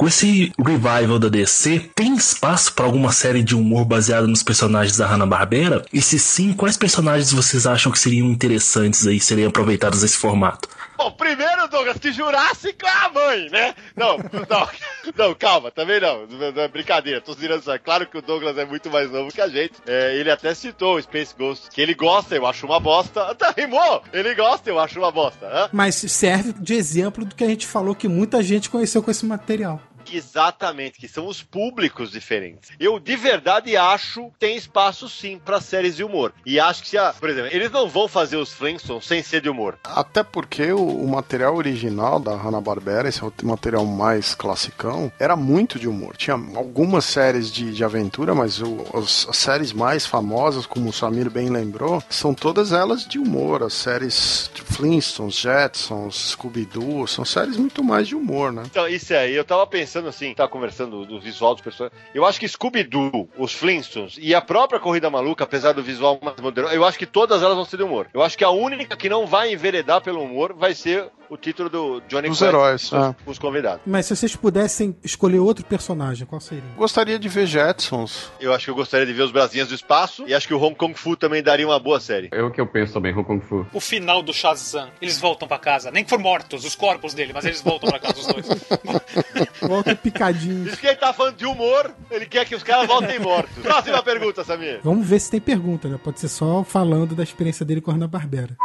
Com 0.00 0.08
esse 0.08 0.50
revival 0.58 1.18
da 1.18 1.28
DC, 1.28 1.90
tem 1.94 2.16
espaço 2.16 2.72
para 2.72 2.86
alguma 2.86 3.12
série 3.12 3.42
de 3.42 3.54
humor 3.54 3.84
baseada 3.84 4.26
nos 4.26 4.42
personagens 4.42 4.96
da 4.96 5.06
Hanna-Barbera? 5.06 5.84
E 5.92 6.00
se 6.00 6.18
sim, 6.18 6.54
quais 6.54 6.78
personagens 6.78 7.30
vocês 7.30 7.66
acham 7.66 7.92
que 7.92 7.98
seriam 7.98 8.26
interessantes 8.28 9.06
aí, 9.06 9.20
seriam 9.20 9.50
aproveitados 9.50 10.00
nesse 10.00 10.16
formato? 10.16 10.70
Bom, 10.96 11.10
primeiro, 11.12 11.66
Douglas, 11.68 11.98
que 11.98 12.12
Jurássico 12.12 12.86
é 12.86 12.90
a 12.90 13.08
mãe, 13.10 13.48
né? 13.50 13.74
Não, 13.96 14.18
não, 14.18 14.68
não, 15.16 15.34
calma, 15.34 15.70
também 15.70 15.98
não. 15.98 16.26
Não 16.26 16.62
é 16.62 16.68
brincadeira, 16.68 17.22
tô 17.22 17.34
tirando 17.34 17.60
isso. 17.60 17.78
Claro 17.82 18.06
que 18.06 18.18
o 18.18 18.22
Douglas 18.22 18.58
é 18.58 18.66
muito 18.66 18.90
mais 18.90 19.10
novo 19.10 19.32
que 19.32 19.40
a 19.40 19.48
gente. 19.48 19.74
É, 19.86 20.14
ele 20.16 20.30
até 20.30 20.54
citou 20.54 20.96
o 20.96 21.02
Space 21.02 21.34
Ghost, 21.38 21.70
que 21.70 21.80
ele 21.80 21.94
gosta, 21.94 22.34
eu 22.34 22.46
acho 22.46 22.66
uma 22.66 22.78
bosta. 22.78 23.22
Até 23.30 23.62
rimou! 23.62 24.02
Ele 24.12 24.34
gosta, 24.34 24.68
eu 24.68 24.78
acho 24.78 24.98
uma 24.98 25.10
bosta. 25.10 25.46
Hã? 25.46 25.70
Mas 25.72 25.94
serve 25.94 26.52
de 26.52 26.74
exemplo 26.74 27.24
do 27.24 27.34
que 27.34 27.44
a 27.44 27.48
gente 27.48 27.66
falou 27.66 27.94
que 27.94 28.06
muita 28.06 28.42
gente 28.42 28.68
conheceu 28.68 29.02
com 29.02 29.10
esse 29.10 29.24
material. 29.24 29.80
Exatamente, 30.12 30.98
que 30.98 31.08
são 31.08 31.26
os 31.26 31.42
públicos 31.42 32.10
diferentes. 32.10 32.70
Eu 32.78 32.98
de 32.98 33.16
verdade 33.16 33.76
acho 33.76 34.24
que 34.30 34.38
tem 34.38 34.56
espaço 34.56 35.08
sim 35.08 35.38
para 35.38 35.60
séries 35.60 35.96
de 35.96 36.04
humor. 36.04 36.32
E 36.44 36.58
acho 36.58 36.82
que 36.82 36.88
se 36.90 36.98
a, 36.98 37.12
por 37.12 37.28
exemplo, 37.28 37.50
eles 37.52 37.70
não 37.70 37.88
vão 37.88 38.08
fazer 38.08 38.36
os 38.36 38.52
Flintstones 38.52 39.06
sem 39.06 39.22
ser 39.22 39.40
de 39.40 39.48
humor. 39.48 39.78
Até 39.84 40.22
porque 40.22 40.72
o, 40.72 40.80
o 40.86 41.08
material 41.08 41.54
original 41.56 42.18
da 42.18 42.34
Hanna-Barbera, 42.34 43.08
esse 43.08 43.22
é 43.24 43.30
material 43.42 43.84
mais 43.86 44.34
classicão, 44.34 45.12
era 45.18 45.36
muito 45.36 45.78
de 45.78 45.88
humor. 45.88 46.16
Tinha 46.16 46.34
algumas 46.56 47.04
séries 47.04 47.50
de, 47.52 47.72
de 47.72 47.84
aventura, 47.84 48.34
mas 48.34 48.60
o- 48.60 48.86
os- 48.94 49.26
as 49.28 49.36
séries 49.36 49.72
mais 49.72 50.06
famosas, 50.06 50.66
como 50.66 50.88
o 50.88 50.92
Samir 50.92 51.30
bem 51.30 51.48
lembrou, 51.50 52.02
são 52.08 52.32
todas 52.34 52.72
elas 52.72 53.06
de 53.06 53.18
humor. 53.18 53.62
As 53.62 53.74
séries 53.74 54.50
de 54.54 54.62
Flintstones, 54.62 55.34
Jetsons, 55.36 56.30
Scooby-Doo, 56.30 57.06
são 57.06 57.24
séries 57.24 57.56
muito 57.56 57.82
mais 57.82 58.06
de 58.08 58.14
humor, 58.14 58.52
né? 58.52 58.62
Então, 58.66 58.86
isso 58.88 59.12
aí, 59.14 59.34
eu 59.34 59.44
tava 59.44 59.66
pensando 59.66 59.99
assim, 60.08 60.34
tava 60.34 60.48
conversando 60.48 61.04
do 61.04 61.20
visual 61.20 61.54
dos 61.54 61.62
personagens. 61.62 61.98
Eu 62.14 62.24
acho 62.24 62.40
que 62.40 62.48
Scooby-Doo, 62.48 63.28
os 63.38 63.52
Flintstones 63.52 64.16
e 64.20 64.34
a 64.34 64.40
própria 64.40 64.80
Corrida 64.80 65.10
Maluca, 65.10 65.44
apesar 65.44 65.72
do 65.72 65.82
visual 65.82 66.18
mais 66.22 66.40
moderno, 66.40 66.70
eu 66.70 66.84
acho 66.84 66.98
que 66.98 67.06
todas 67.06 67.42
elas 67.42 67.56
vão 67.56 67.64
ser 67.64 67.76
de 67.76 67.82
humor. 67.82 68.08
Eu 68.12 68.22
acho 68.22 68.36
que 68.36 68.44
a 68.44 68.50
única 68.50 68.96
que 68.96 69.08
não 69.08 69.26
vai 69.26 69.52
enveredar 69.52 70.00
pelo 70.00 70.22
humor 70.22 70.54
vai 70.54 70.74
ser 70.74 71.10
o 71.30 71.36
título 71.36 71.70
do 71.70 72.02
Johnny 72.08 72.28
Dos 72.28 72.40
Quest, 72.40 72.48
heróis, 72.48 72.82
os, 72.84 72.92
é. 72.92 73.16
os 73.24 73.38
convidados. 73.38 73.80
Mas 73.86 74.06
se 74.06 74.16
vocês 74.16 74.34
pudessem 74.34 74.96
escolher 75.04 75.38
outro 75.38 75.64
personagem, 75.64 76.26
qual 76.26 76.40
seria? 76.40 76.64
Gostaria 76.76 77.18
de 77.18 77.28
ver 77.28 77.46
Jetsons. 77.46 78.32
Eu 78.40 78.52
acho 78.52 78.64
que 78.64 78.70
eu 78.70 78.74
gostaria 78.74 79.06
de 79.06 79.12
ver 79.12 79.22
os 79.22 79.30
Brasinhas 79.30 79.68
do 79.68 79.74
Espaço 79.74 80.24
e 80.26 80.34
acho 80.34 80.48
que 80.48 80.54
o 80.54 80.60
Hong 80.60 80.74
Kong 80.74 80.92
Fu 80.94 81.16
também 81.16 81.40
daria 81.40 81.66
uma 81.66 81.78
boa 81.78 82.00
série. 82.00 82.28
É 82.32 82.42
o 82.42 82.50
que 82.50 82.60
eu 82.60 82.66
penso 82.66 82.92
também, 82.92 83.14
Hong 83.14 83.24
Kong 83.24 83.44
Fu. 83.44 83.64
O 83.72 83.80
final 83.80 84.22
do 84.22 84.32
Shazam. 84.32 84.90
Eles 85.00 85.18
voltam 85.18 85.46
pra 85.46 85.58
casa. 85.58 85.90
Nem 85.92 86.02
que 86.02 86.10
for 86.10 86.18
mortos, 86.18 86.64
os 86.64 86.74
corpos 86.74 87.14
dele, 87.14 87.32
mas 87.32 87.44
eles 87.44 87.60
voltam 87.62 87.88
pra 87.88 88.00
casa, 88.00 88.18
os 88.18 88.26
dois. 88.26 88.46
Volta 89.62 89.89
picadinho. 89.96 90.66
Isso 90.66 90.76
que 90.76 90.86
ele 90.86 90.96
tá 90.96 91.12
falando 91.12 91.36
de 91.36 91.46
humor, 91.46 91.94
ele 92.10 92.26
quer 92.26 92.44
que 92.44 92.54
os 92.54 92.62
caras 92.62 92.86
voltem 92.86 93.18
mortos. 93.18 93.62
Próxima 93.62 94.02
pergunta, 94.02 94.44
Samir. 94.44 94.80
Vamos 94.82 95.06
ver 95.06 95.20
se 95.20 95.30
tem 95.30 95.40
pergunta, 95.40 95.88
né? 95.88 95.98
Pode 96.02 96.20
ser 96.20 96.28
só 96.28 96.64
falando 96.64 97.14
da 97.14 97.22
experiência 97.22 97.64
dele 97.64 97.80
com 97.80 97.90
a 97.90 97.94
Hanna-Barbera. 97.94 98.56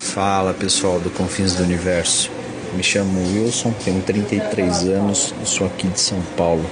Fala 0.00 0.54
pessoal 0.54 0.98
do 1.00 1.10
Confins 1.10 1.54
do 1.54 1.62
Universo. 1.62 2.30
Me 2.74 2.82
chamo 2.82 3.18
Wilson, 3.34 3.72
tenho 3.84 4.02
33 4.02 4.84
anos 4.88 5.34
e 5.42 5.46
sou 5.46 5.66
aqui 5.66 5.88
de 5.88 6.00
São 6.00 6.20
Paulo. 6.36 6.64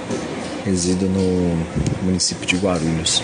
Resido 0.63 1.05
no 1.07 1.65
município 2.03 2.45
de 2.45 2.57
Guarulhos. 2.57 3.21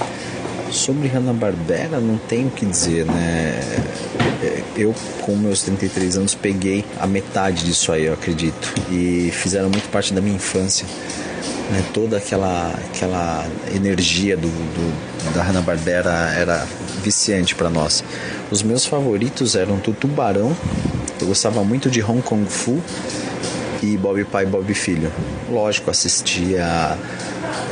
Sobre 0.73 1.07
Hanna-Barbera, 1.07 1.99
não 1.99 2.17
tenho 2.17 2.47
o 2.47 2.51
que 2.51 2.65
dizer, 2.65 3.05
né? 3.05 3.61
Eu, 4.75 4.93
com 5.21 5.35
meus 5.35 5.61
33 5.61 6.17
anos, 6.17 6.35
peguei 6.35 6.83
a 6.99 7.05
metade 7.05 7.63
disso 7.63 7.91
aí, 7.91 8.05
eu 8.05 8.13
acredito. 8.13 8.73
E 8.91 9.29
fizeram 9.31 9.69
muito 9.69 9.87
parte 9.89 10.13
da 10.13 10.19
minha 10.19 10.35
infância. 10.35 10.85
Né? 11.69 11.83
Toda 11.93 12.17
aquela, 12.17 12.73
aquela 12.89 13.47
energia 13.73 14.35
do, 14.35 14.47
do 14.47 15.13
da 15.33 15.43
Hanna-Barbera 15.43 16.33
era 16.35 16.65
viciante 17.01 17.55
para 17.55 17.69
nós. 17.69 18.03
Os 18.51 18.61
meus 18.61 18.85
favoritos 18.85 19.55
eram 19.55 19.77
do 19.77 19.93
Tubarão, 19.93 20.55
eu 21.21 21.27
gostava 21.27 21.63
muito 21.63 21.89
de 21.89 22.01
Hong 22.03 22.21
Kong 22.21 22.45
Fu 22.49 22.81
e 23.81 23.97
Bob 23.97 24.23
Pai 24.25 24.43
e 24.43 24.47
Bob 24.47 24.73
Filho. 24.73 25.11
Lógico, 25.49 25.89
assistia 25.89 26.97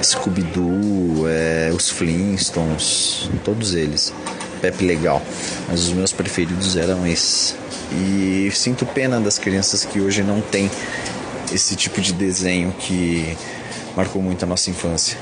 Scooby-Doo, 0.03 1.27
é, 1.27 1.71
os 1.73 1.89
Flintstones, 1.89 3.29
todos 3.43 3.73
eles. 3.73 4.13
Pepe 4.61 4.85
Legal. 4.85 5.21
Mas 5.67 5.81
os 5.83 5.93
meus 5.93 6.13
preferidos 6.13 6.77
eram 6.77 7.05
esses. 7.05 7.55
E 7.91 8.49
sinto 8.53 8.85
pena 8.85 9.19
das 9.19 9.37
crianças 9.37 9.83
que 9.83 9.99
hoje 9.99 10.23
não 10.23 10.39
têm 10.39 10.69
esse 11.53 11.75
tipo 11.75 11.99
de 11.99 12.13
desenho 12.13 12.71
que 12.71 13.35
marcou 13.95 14.21
muito 14.21 14.43
a 14.43 14.47
nossa 14.47 14.69
infância. 14.69 15.17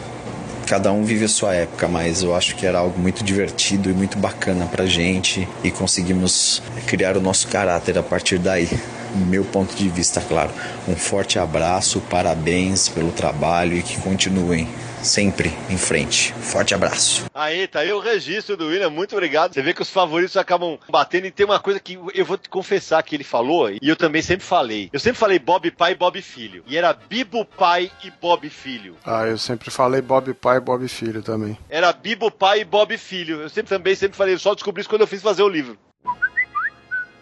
Cada 0.67 0.91
um 0.91 1.03
vive 1.03 1.25
a 1.25 1.29
sua 1.29 1.55
época, 1.55 1.87
mas 1.87 2.21
eu 2.21 2.35
acho 2.35 2.55
que 2.55 2.65
era 2.65 2.77
algo 2.77 2.99
muito 2.99 3.23
divertido 3.23 3.89
e 3.89 3.93
muito 3.93 4.19
bacana 4.19 4.67
pra 4.67 4.85
gente 4.85 5.47
e 5.63 5.71
conseguimos 5.71 6.61
criar 6.85 7.17
o 7.17 7.21
nosso 7.21 7.47
caráter 7.47 7.97
a 7.97 8.03
partir 8.03 8.37
daí 8.37 8.69
meu 9.17 9.43
ponto 9.43 9.75
de 9.75 9.89
vista, 9.89 10.21
claro. 10.21 10.51
Um 10.87 10.95
forte 10.95 11.39
abraço, 11.39 12.01
parabéns 12.01 12.89
pelo 12.89 13.11
trabalho 13.11 13.77
e 13.77 13.83
que 13.83 13.99
continuem 14.01 14.67
sempre 15.03 15.53
em 15.69 15.77
frente. 15.77 16.33
Forte 16.33 16.73
abraço. 16.73 17.25
Aí, 17.33 17.67
tá 17.67 17.79
aí 17.79 17.91
o 17.91 17.99
registro 17.99 18.57
do 18.57 18.67
William, 18.67 18.89
muito 18.89 19.13
obrigado. 19.13 19.53
Você 19.53 19.61
vê 19.61 19.73
que 19.73 19.81
os 19.81 19.89
favoritos 19.89 20.37
acabam 20.37 20.77
batendo 20.89 21.27
e 21.27 21.31
tem 21.31 21.45
uma 21.45 21.59
coisa 21.59 21.79
que 21.79 21.97
eu 22.13 22.25
vou 22.25 22.37
te 22.37 22.49
confessar 22.49 23.01
que 23.03 23.15
ele 23.15 23.23
falou 23.23 23.69
e 23.69 23.79
eu 23.81 23.95
também 23.95 24.21
sempre 24.21 24.45
falei. 24.45 24.89
Eu 24.91 24.99
sempre 24.99 25.19
falei 25.19 25.39
Bob 25.39 25.69
pai 25.71 25.93
e 25.93 25.95
Bob 25.95 26.21
filho. 26.21 26.63
E 26.67 26.77
era 26.77 26.93
Bibo 26.93 27.45
pai 27.45 27.91
e 28.03 28.11
Bob 28.21 28.49
filho. 28.49 28.95
Ah, 29.05 29.25
eu 29.25 29.37
sempre 29.37 29.71
falei 29.71 30.01
Bob 30.01 30.33
pai 30.33 30.57
e 30.57 30.61
Bob 30.61 30.87
filho 30.87 31.21
também. 31.21 31.57
Era 31.69 31.93
Bibo 31.93 32.29
pai 32.29 32.61
e 32.61 32.65
Bob 32.65 32.97
filho. 32.97 33.41
Eu 33.41 33.49
sempre 33.49 33.69
também 33.69 33.95
sempre 33.95 34.17
falei, 34.17 34.33
eu 34.33 34.39
só 34.39 34.53
descobri 34.53 34.81
isso 34.81 34.89
quando 34.89 35.01
eu 35.01 35.07
fiz 35.07 35.21
fazer 35.21 35.43
o 35.43 35.49
livro. 35.49 35.77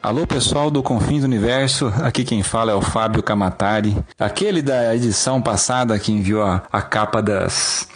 Alô 0.02 0.28
pessoal 0.28 0.70
do 0.70 0.84
Confins 0.84 1.22
do 1.22 1.26
Universo, 1.26 1.92
aqui 2.04 2.24
quem 2.24 2.44
fala 2.44 2.72
é 2.72 2.76
o 2.76 2.82
Fábio 2.82 3.24
Camatari, 3.24 3.98
aquele 4.18 4.62
da 4.62 4.96
edição 4.96 5.42
passada 5.42 5.98
que 5.98 6.12
enviou 6.12 6.44
a, 6.44 6.64
a 6.72 6.82
capa 6.82 7.22
das 7.22 7.88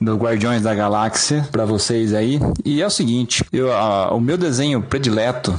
do 0.00 0.16
Guardiões 0.16 0.62
da 0.62 0.72
Galáxia 0.72 1.46
para 1.50 1.64
vocês 1.64 2.14
aí. 2.14 2.38
E 2.64 2.80
é 2.80 2.86
o 2.86 2.90
seguinte, 2.90 3.44
eu, 3.52 3.72
a, 3.72 4.14
o 4.14 4.20
meu 4.20 4.38
desenho 4.38 4.80
predileto 4.80 5.52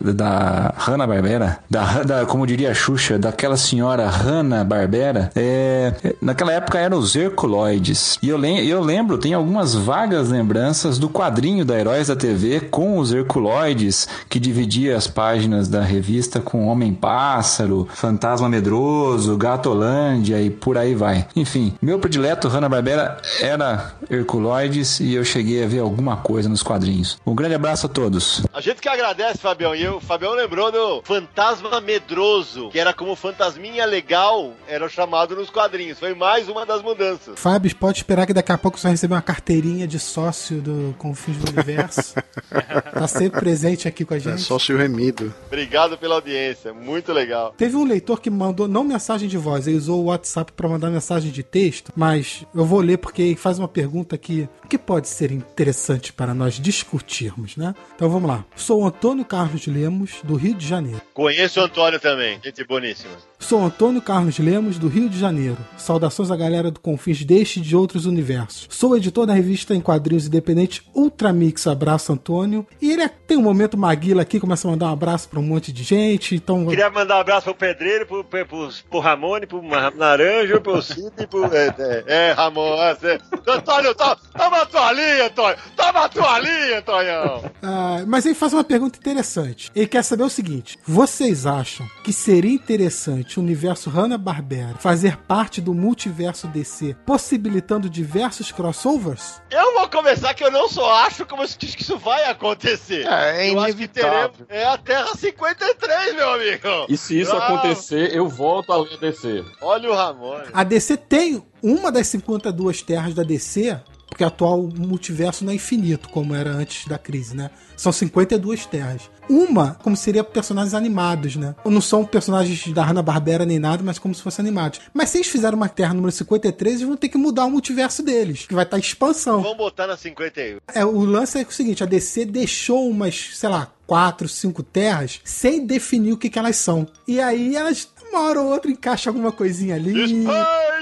da 0.00 0.74
Hanna-Barbera, 0.76 1.58
da, 1.68 2.02
da, 2.02 2.26
como 2.26 2.46
diria 2.46 2.70
a 2.70 2.74
Xuxa, 2.74 3.18
daquela 3.18 3.56
senhora 3.56 4.08
Hanna-Barbera, 4.08 5.30
é, 5.36 6.14
naquela 6.20 6.52
época 6.52 6.78
eram 6.78 6.98
os 6.98 7.14
Herculoides. 7.14 8.18
E 8.22 8.28
eu, 8.28 8.42
eu 8.42 8.80
lembro, 8.80 9.18
tem 9.18 9.34
algumas 9.34 9.74
vagas 9.74 10.30
lembranças 10.30 10.98
do 10.98 11.08
quadrinho 11.08 11.64
da 11.64 11.78
Heróis 11.78 12.08
da 12.08 12.16
TV 12.16 12.60
com 12.60 12.98
os 12.98 13.12
Herculoides, 13.12 14.08
que 14.28 14.40
dividia 14.40 14.96
as 14.96 15.06
páginas 15.06 15.68
da 15.68 15.82
revista 15.82 16.40
com 16.40 16.66
Homem-Pássaro, 16.66 17.88
Fantasma 17.92 18.48
Medroso, 18.48 19.36
Gatolândia 19.36 20.40
e 20.40 20.50
por 20.50 20.78
aí 20.78 20.94
vai. 20.94 21.26
Enfim, 21.36 21.74
meu 21.80 21.98
predileto 21.98 22.48
Hanna-Barbera 22.48 23.18
era 23.40 23.92
Herculoides 24.08 25.00
e 25.00 25.14
eu 25.14 25.24
cheguei 25.24 25.64
a 25.64 25.66
ver 25.66 25.80
alguma 25.80 26.16
coisa 26.16 26.48
nos 26.48 26.62
quadrinhos. 26.62 27.18
Um 27.26 27.34
grande 27.34 27.54
abraço 27.54 27.86
a 27.86 27.88
todos. 27.88 28.42
A 28.52 28.60
gente 28.60 28.80
que 28.80 28.88
agradece, 28.88 29.38
Fabião, 29.38 29.74
e 29.74 29.82
eu 29.82 29.89
o 29.90 30.00
Fabião 30.00 30.32
lembrou 30.34 30.70
do 30.70 31.02
Fantasma 31.02 31.80
Medroso, 31.80 32.70
que 32.70 32.78
era 32.78 32.92
como 32.92 33.16
Fantasminha 33.16 33.84
Legal, 33.84 34.54
era 34.68 34.88
chamado 34.88 35.34
nos 35.34 35.50
quadrinhos. 35.50 35.98
Foi 35.98 36.14
mais 36.14 36.48
uma 36.48 36.64
das 36.64 36.82
mudanças. 36.82 37.38
Fábio, 37.38 37.74
pode 37.76 37.98
esperar 37.98 38.26
que 38.26 38.32
daqui 38.32 38.52
a 38.52 38.58
pouco 38.58 38.78
você 38.78 38.84
vai 38.84 38.92
receber 38.92 39.14
uma 39.14 39.22
carteirinha 39.22 39.86
de 39.86 39.98
sócio 39.98 40.60
do 40.60 40.94
Confins 40.98 41.38
do 41.38 41.50
Universo. 41.50 42.14
tá 42.94 43.06
sempre 43.06 43.40
presente 43.40 43.88
aqui 43.88 44.04
com 44.04 44.14
a 44.14 44.18
gente. 44.18 44.34
É 44.34 44.38
sócio 44.38 44.76
remido. 44.76 45.34
Obrigado 45.46 45.98
pela 45.98 46.16
audiência, 46.16 46.72
muito 46.72 47.12
legal. 47.12 47.54
Teve 47.56 47.76
um 47.76 47.84
leitor 47.84 48.20
que 48.20 48.30
mandou 48.30 48.68
não 48.68 48.84
mensagem 48.84 49.28
de 49.28 49.36
voz, 49.36 49.66
ele 49.66 49.76
usou 49.76 50.00
o 50.00 50.04
WhatsApp 50.06 50.52
para 50.52 50.68
mandar 50.68 50.90
mensagem 50.90 51.30
de 51.32 51.42
texto, 51.42 51.92
mas 51.96 52.44
eu 52.54 52.64
vou 52.64 52.80
ler 52.80 52.98
porque 52.98 53.34
faz 53.36 53.58
uma 53.58 53.68
pergunta 53.68 54.16
que, 54.16 54.48
que 54.68 54.78
pode 54.78 55.08
ser 55.08 55.32
interessante 55.32 56.12
para 56.12 56.34
nós 56.34 56.54
discutirmos, 56.54 57.56
né? 57.56 57.74
Então 57.96 58.08
vamos 58.08 58.28
lá. 58.28 58.44
Sou 58.54 58.86
Antônio 58.86 59.24
Carlos 59.24 59.66
Lima 59.66 59.79
Lemos, 59.80 60.20
do 60.22 60.36
Rio 60.36 60.54
de 60.54 60.66
Janeiro. 60.66 61.00
Conheço 61.14 61.58
o 61.58 61.64
Antônio 61.64 61.98
também, 61.98 62.38
gente 62.44 62.62
boníssima. 62.64 63.16
Sou 63.40 63.64
Antônio 63.64 64.00
Carlos 64.00 64.38
Lemos, 64.38 64.78
do 64.78 64.86
Rio 64.86 65.08
de 65.08 65.18
Janeiro. 65.18 65.56
Saudações 65.76 66.30
à 66.30 66.36
galera 66.36 66.70
do 66.70 66.78
Confins 66.78 67.24
deste 67.24 67.58
e 67.58 67.62
de 67.62 67.74
outros 67.74 68.04
universos. 68.04 68.68
Sou 68.70 68.96
editor 68.96 69.26
da 69.26 69.32
revista 69.32 69.74
em 69.74 69.80
quadrinhos 69.80 70.26
independente 70.26 70.88
Ultramix. 70.94 71.66
Abraço, 71.66 72.12
Antônio. 72.12 72.66
E 72.80 72.92
ele 72.92 73.02
é, 73.02 73.08
tem 73.08 73.36
um 73.36 73.42
momento 73.42 73.78
Maguila 73.78 74.22
aqui, 74.22 74.38
começa 74.38 74.68
a 74.68 74.70
mandar 74.70 74.86
um 74.86 74.92
abraço 74.92 75.28
para 75.28 75.40
um 75.40 75.42
monte 75.42 75.72
de 75.72 75.82
gente. 75.82 76.34
Então... 76.36 76.66
Queria 76.66 76.90
mandar 76.90 77.16
um 77.16 77.20
abraço 77.20 77.46
pro 77.46 77.54
Pedreiro, 77.54 78.06
pro, 78.06 78.22
pro, 78.22 78.46
pro, 78.46 78.68
pro 78.88 79.00
Ramone, 79.00 79.46
pro 79.46 79.62
Naranjo, 79.96 80.60
pro 80.60 80.82
Cid, 80.82 81.26
pro. 81.28 81.44
É, 81.52 81.74
é, 81.78 82.04
é 82.06 82.32
Ramon. 82.32 82.74
É, 82.74 83.18
Antônio, 83.48 83.94
toma, 83.94 84.16
toma 84.36 84.62
a 84.62 84.66
tua 84.66 84.92
linha, 84.92 85.26
Antônio! 85.26 85.56
Toma 85.74 86.04
a 86.04 86.08
tua 86.08 86.38
linha, 86.38 86.78
Antônio! 86.78 87.50
Ah, 87.62 88.04
mas 88.06 88.26
ele 88.26 88.34
faz 88.34 88.52
uma 88.52 88.62
pergunta 88.62 88.98
interessante. 88.98 89.70
Ele 89.74 89.86
quer 89.86 90.02
saber 90.02 90.22
o 90.22 90.30
seguinte: 90.30 90.78
vocês 90.86 91.46
acham 91.46 91.86
que 92.04 92.12
seria 92.12 92.52
interessante 92.52 93.29
o 93.38 93.42
universo 93.42 93.90
Hanna-Barbera 93.90 94.74
fazer 94.78 95.16
parte 95.16 95.60
do 95.60 95.74
multiverso 95.74 96.46
DC, 96.48 96.96
possibilitando 97.06 97.88
diversos 97.88 98.50
crossovers? 98.50 99.40
Eu 99.50 99.74
vou 99.74 99.88
começar 99.88 100.34
que 100.34 100.42
eu 100.42 100.50
não 100.50 100.68
só 100.68 100.92
acho, 101.04 101.26
como 101.26 101.42
eu 101.42 101.46
diz 101.46 101.74
que 101.74 101.82
isso 101.82 101.98
vai 101.98 102.24
acontecer. 102.24 103.06
É, 103.06 103.46
é 103.46 103.54
eu 103.54 103.60
acho 103.60 103.76
que 103.76 103.88
teremos. 103.88 104.36
É 104.48 104.64
a 104.64 104.78
Terra 104.78 105.14
53, 105.14 106.14
meu 106.14 106.32
amigo! 106.32 106.86
E 106.88 106.96
se 106.96 107.20
isso 107.20 107.32
ah. 107.32 107.46
acontecer, 107.46 108.14
eu 108.14 108.28
volto 108.28 108.72
a 108.72 108.78
ler 108.78 108.98
DC. 108.98 109.44
Olha 109.60 109.90
o 109.90 109.94
Ramon. 109.94 110.40
A 110.52 110.64
DC 110.64 110.96
tem 110.96 111.42
uma 111.62 111.92
das 111.92 112.06
52 112.08 112.82
terras 112.82 113.14
da 113.14 113.22
DC 113.22 113.78
porque 114.10 114.24
atual 114.24 114.68
multiverso 114.76 115.44
não 115.44 115.52
é 115.52 115.54
infinito, 115.54 116.08
como 116.08 116.34
era 116.34 116.50
antes 116.50 116.86
da 116.86 116.98
crise, 116.98 117.34
né? 117.34 117.50
São 117.76 117.92
52 117.92 118.66
terras. 118.66 119.08
Uma, 119.28 119.74
como 119.74 119.96
seria 119.96 120.24
personagens 120.24 120.74
animados, 120.74 121.36
né? 121.36 121.54
Não 121.64 121.80
são 121.80 122.04
personagens 122.04 122.66
da 122.74 122.84
Hanna-Barbera 122.84 123.46
nem 123.46 123.60
nada, 123.60 123.82
mas 123.82 123.98
como 123.98 124.12
se 124.12 124.20
fossem 124.20 124.42
animados. 124.42 124.80
Mas 124.92 125.10
se 125.10 125.18
eles 125.18 125.28
fizerem 125.28 125.56
uma 125.56 125.68
terra 125.68 125.94
número 125.94 126.10
53, 126.10 126.74
eles 126.74 126.86
vão 126.86 126.96
ter 126.96 127.08
que 127.08 127.16
mudar 127.16 127.44
o 127.44 127.50
multiverso 127.50 128.02
deles, 128.02 128.44
que 128.46 128.54
vai 128.54 128.64
estar 128.64 128.76
em 128.76 128.80
expansão. 128.80 129.40
Vamos 129.40 129.56
botar 129.56 129.86
na 129.86 129.96
51. 129.96 130.58
É, 130.74 130.84
o 130.84 131.04
lance 131.04 131.38
é 131.38 131.42
o 131.42 131.52
seguinte, 131.52 131.82
a 131.82 131.86
DC 131.86 132.24
deixou 132.24 132.90
umas, 132.90 133.30
sei 133.34 133.48
lá, 133.48 133.72
quatro, 133.86 134.28
cinco 134.28 134.62
terras 134.62 135.20
sem 135.24 135.64
definir 135.64 136.12
o 136.12 136.18
que, 136.18 136.28
que 136.28 136.38
elas 136.38 136.56
são. 136.56 136.86
E 137.06 137.20
aí 137.20 137.54
elas 137.56 137.88
uma 138.10 138.28
hora 138.28 138.40
ou 138.40 138.48
outra 138.48 138.70
encaixa 138.70 139.10
alguma 139.10 139.32
coisinha 139.32 139.76
ali. 139.76 139.92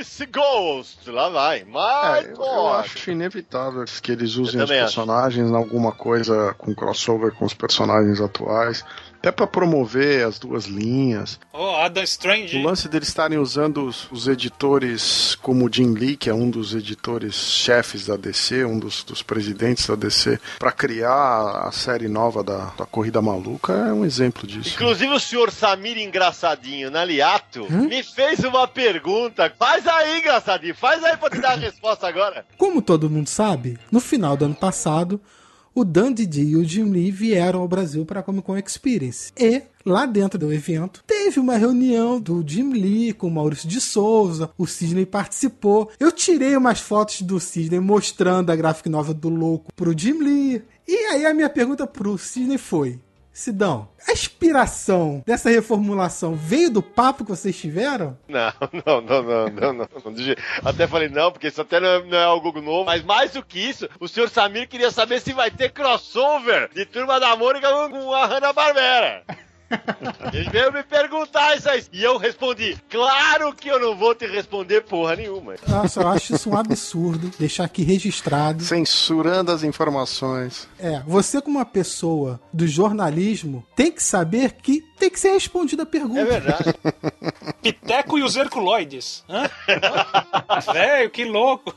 Space 0.05 0.27
Ghost! 0.27 1.11
Lá 1.11 1.29
vai. 1.29 1.65
Mas, 1.65 2.27
é, 2.27 2.33
eu, 2.33 2.37
eu 2.37 2.69
acho 2.69 3.11
inevitável 3.11 3.85
que 4.03 4.13
eles 4.13 4.37
usem 4.37 4.61
os 4.63 4.69
personagens 4.69 5.51
em 5.51 5.55
alguma 5.55 5.93
coisa 5.93 6.55
com 6.59 6.75
crossover 6.75 7.33
com 7.33 7.45
os 7.45 7.55
personagens 7.55 8.21
atuais 8.21 8.85
até 9.19 9.33
para 9.33 9.47
promover 9.47 10.25
as 10.25 10.39
duas 10.39 10.65
linhas. 10.65 11.39
Oh, 11.53 11.77
Adam 11.77 12.03
Strange. 12.05 12.57
O 12.57 12.63
lance 12.63 12.89
deles 12.89 13.09
estarem 13.09 13.39
usando 13.39 13.85
os, 13.85 14.11
os, 14.11 14.29
editores 14.29 15.35
como 15.43 15.67
o 15.67 15.73
Jim 15.73 15.93
Lee, 15.93 16.17
que 16.17 16.31
é 16.31 16.35
um 16.35 16.49
dos 16.49 16.75
editores 16.75 17.35
chefes 17.35 18.07
da 18.07 18.17
DC, 18.17 18.65
um 18.65 18.79
dos, 18.79 19.03
dos 19.03 19.23
presidentes 19.23 19.87
da 19.87 19.97
DC, 19.97 20.39
para 20.59 20.71
criar 20.71 21.67
a 21.67 21.73
série 21.73 22.09
nova 22.09 22.45
da, 22.45 22.67
da 22.79 22.87
Corrida 22.87 23.21
Maluca, 23.21 23.73
é 23.73 23.93
um 23.93 24.05
exemplo 24.05 24.47
disso. 24.47 24.75
Inclusive 24.75 25.13
o 25.13 25.21
senhor 25.21 25.51
Samir 25.51 25.99
Engraçadinho, 25.99 26.91
Naliato, 26.91 27.65
hum? 27.65 27.89
me 27.89 28.03
fez 28.03 28.41
uma 28.45 28.69
pergunta. 28.69 29.53
Faz 29.59 29.87
aí, 29.87 30.21
engraçadinho, 30.21 30.75
faz 30.75 31.03
aí 31.03 31.17
pra 31.17 31.31
te 31.31 31.41
dar 31.41 31.53
a 31.53 31.57
resposta 31.57 32.07
agora. 32.07 32.47
Como 32.57 32.81
todo 32.81 33.11
mundo 33.11 33.29
sabe, 33.29 33.79
no 33.91 33.99
final 33.99 34.37
do 34.37 34.45
ano 34.45 34.55
passado, 34.55 35.21
o 35.79 35.85
Dan 35.85 36.13
Didi 36.13 36.43
e 36.43 36.57
o 36.57 36.65
Jim 36.65 36.91
Lee 36.91 37.13
vieram 37.13 37.61
ao 37.61 37.69
Brasil 37.69 38.05
para 38.05 38.19
a 38.19 38.23
Comic 38.23 38.45
Con 38.45 38.59
Experience. 38.59 39.33
E 39.39 39.63
lá 39.87 40.07
dentro 40.07 40.37
do 40.37 40.53
evento, 40.53 41.05
teve 41.07 41.39
uma 41.39 41.57
reunião 41.57 42.21
do 42.21 42.43
Jim 42.45 42.73
Lee 42.73 43.13
com 43.13 43.29
o 43.29 43.31
Maurício 43.31 43.69
de 43.69 43.81
Souza, 43.81 44.51
o 44.59 44.67
Sidney 44.67 45.07
participou. 45.07 45.89
Eu 46.01 46.11
tirei 46.11 46.57
umas 46.57 46.81
fotos 46.81 47.23
do 47.23 47.39
Sidney 47.39 47.79
mostrando 47.79 48.51
a 48.51 48.57
graphic 48.57 48.89
novel 48.89 49.15
do 49.15 49.29
louco 49.29 49.73
pro 49.73 49.97
Jim 49.97 50.19
Lee. 50.19 50.63
E 50.87 50.97
aí 51.13 51.25
a 51.25 51.33
minha 51.33 51.49
pergunta 51.49 51.87
pro 51.87 52.19
Sidney 52.19 52.59
foi: 52.59 52.99
Sidão, 53.39 53.89
a 54.05 54.11
inspiração 54.11 55.23
dessa 55.25 55.49
reformulação 55.49 56.35
veio 56.35 56.73
do 56.73 56.83
papo 56.83 57.25
que 57.25 57.31
vocês 57.31 57.57
tiveram? 57.57 58.19
Não, 58.27 58.53
não, 58.85 59.01
não, 59.01 59.23
não, 59.23 59.49
não, 59.49 59.73
não. 59.75 59.87
não. 59.87 59.89
Até 60.65 60.89
falei, 60.89 61.09
não, 61.09 61.31
porque 61.31 61.47
isso 61.47 61.61
até 61.61 61.79
não 61.79 61.89
é, 61.89 62.03
não 62.03 62.19
é 62.19 62.25
algo 62.25 62.61
novo. 62.61 62.87
Mas 62.87 63.05
mais 63.05 63.31
do 63.31 63.43
que 63.45 63.61
isso, 63.61 63.89
o 64.01 64.09
senhor 64.09 64.29
Samir 64.29 64.69
queria 64.69 64.91
saber 64.91 65.21
se 65.21 65.33
vai 65.33 65.53
ter 65.53 65.71
crossover 65.71 66.69
de 66.75 66.85
Turma 66.85 67.21
da 67.21 67.37
Mônica 67.37 67.71
com 67.71 68.13
a 68.13 68.27
Hanna-Barbera. 68.27 69.23
Ele 70.33 70.49
veio 70.51 70.73
me 70.73 70.83
perguntar 70.83 71.57
isso 71.57 71.69
aí. 71.69 71.85
E 71.93 72.03
eu 72.03 72.17
respondi, 72.17 72.77
claro 72.89 73.53
que 73.55 73.69
eu 73.69 73.79
não 73.79 73.97
vou 73.97 74.15
te 74.15 74.27
responder 74.27 74.83
porra 74.83 75.17
nenhuma. 75.17 75.55
Nossa, 75.67 76.01
eu 76.01 76.09
acho 76.09 76.35
isso 76.35 76.51
um 76.51 76.57
absurdo. 76.57 77.31
Deixar 77.39 77.65
aqui 77.65 77.83
registrado. 77.83 78.65
Censurando 78.65 79.53
as 79.53 79.63
informações. 79.63 80.69
É, 80.79 81.03
você 81.07 81.41
como 81.41 81.59
uma 81.59 81.67
pessoa 81.67 82.41
do 82.53 82.67
jornalismo 82.67 83.67
tem 83.77 83.93
que 83.93 84.03
saber 84.03 84.53
que 84.53 84.83
tem 84.99 85.11
que 85.11 85.19
ser 85.21 85.31
respondida 85.33 85.83
a 85.83 85.87
pergunta. 85.87 86.21
É 86.21 86.25
verdade. 86.25 86.75
Piteco 87.63 88.19
e 88.19 88.23
os 88.23 88.37
Herculoides. 88.37 89.25
Velho, 90.73 91.11
que 91.11 91.25
louco. 91.25 91.75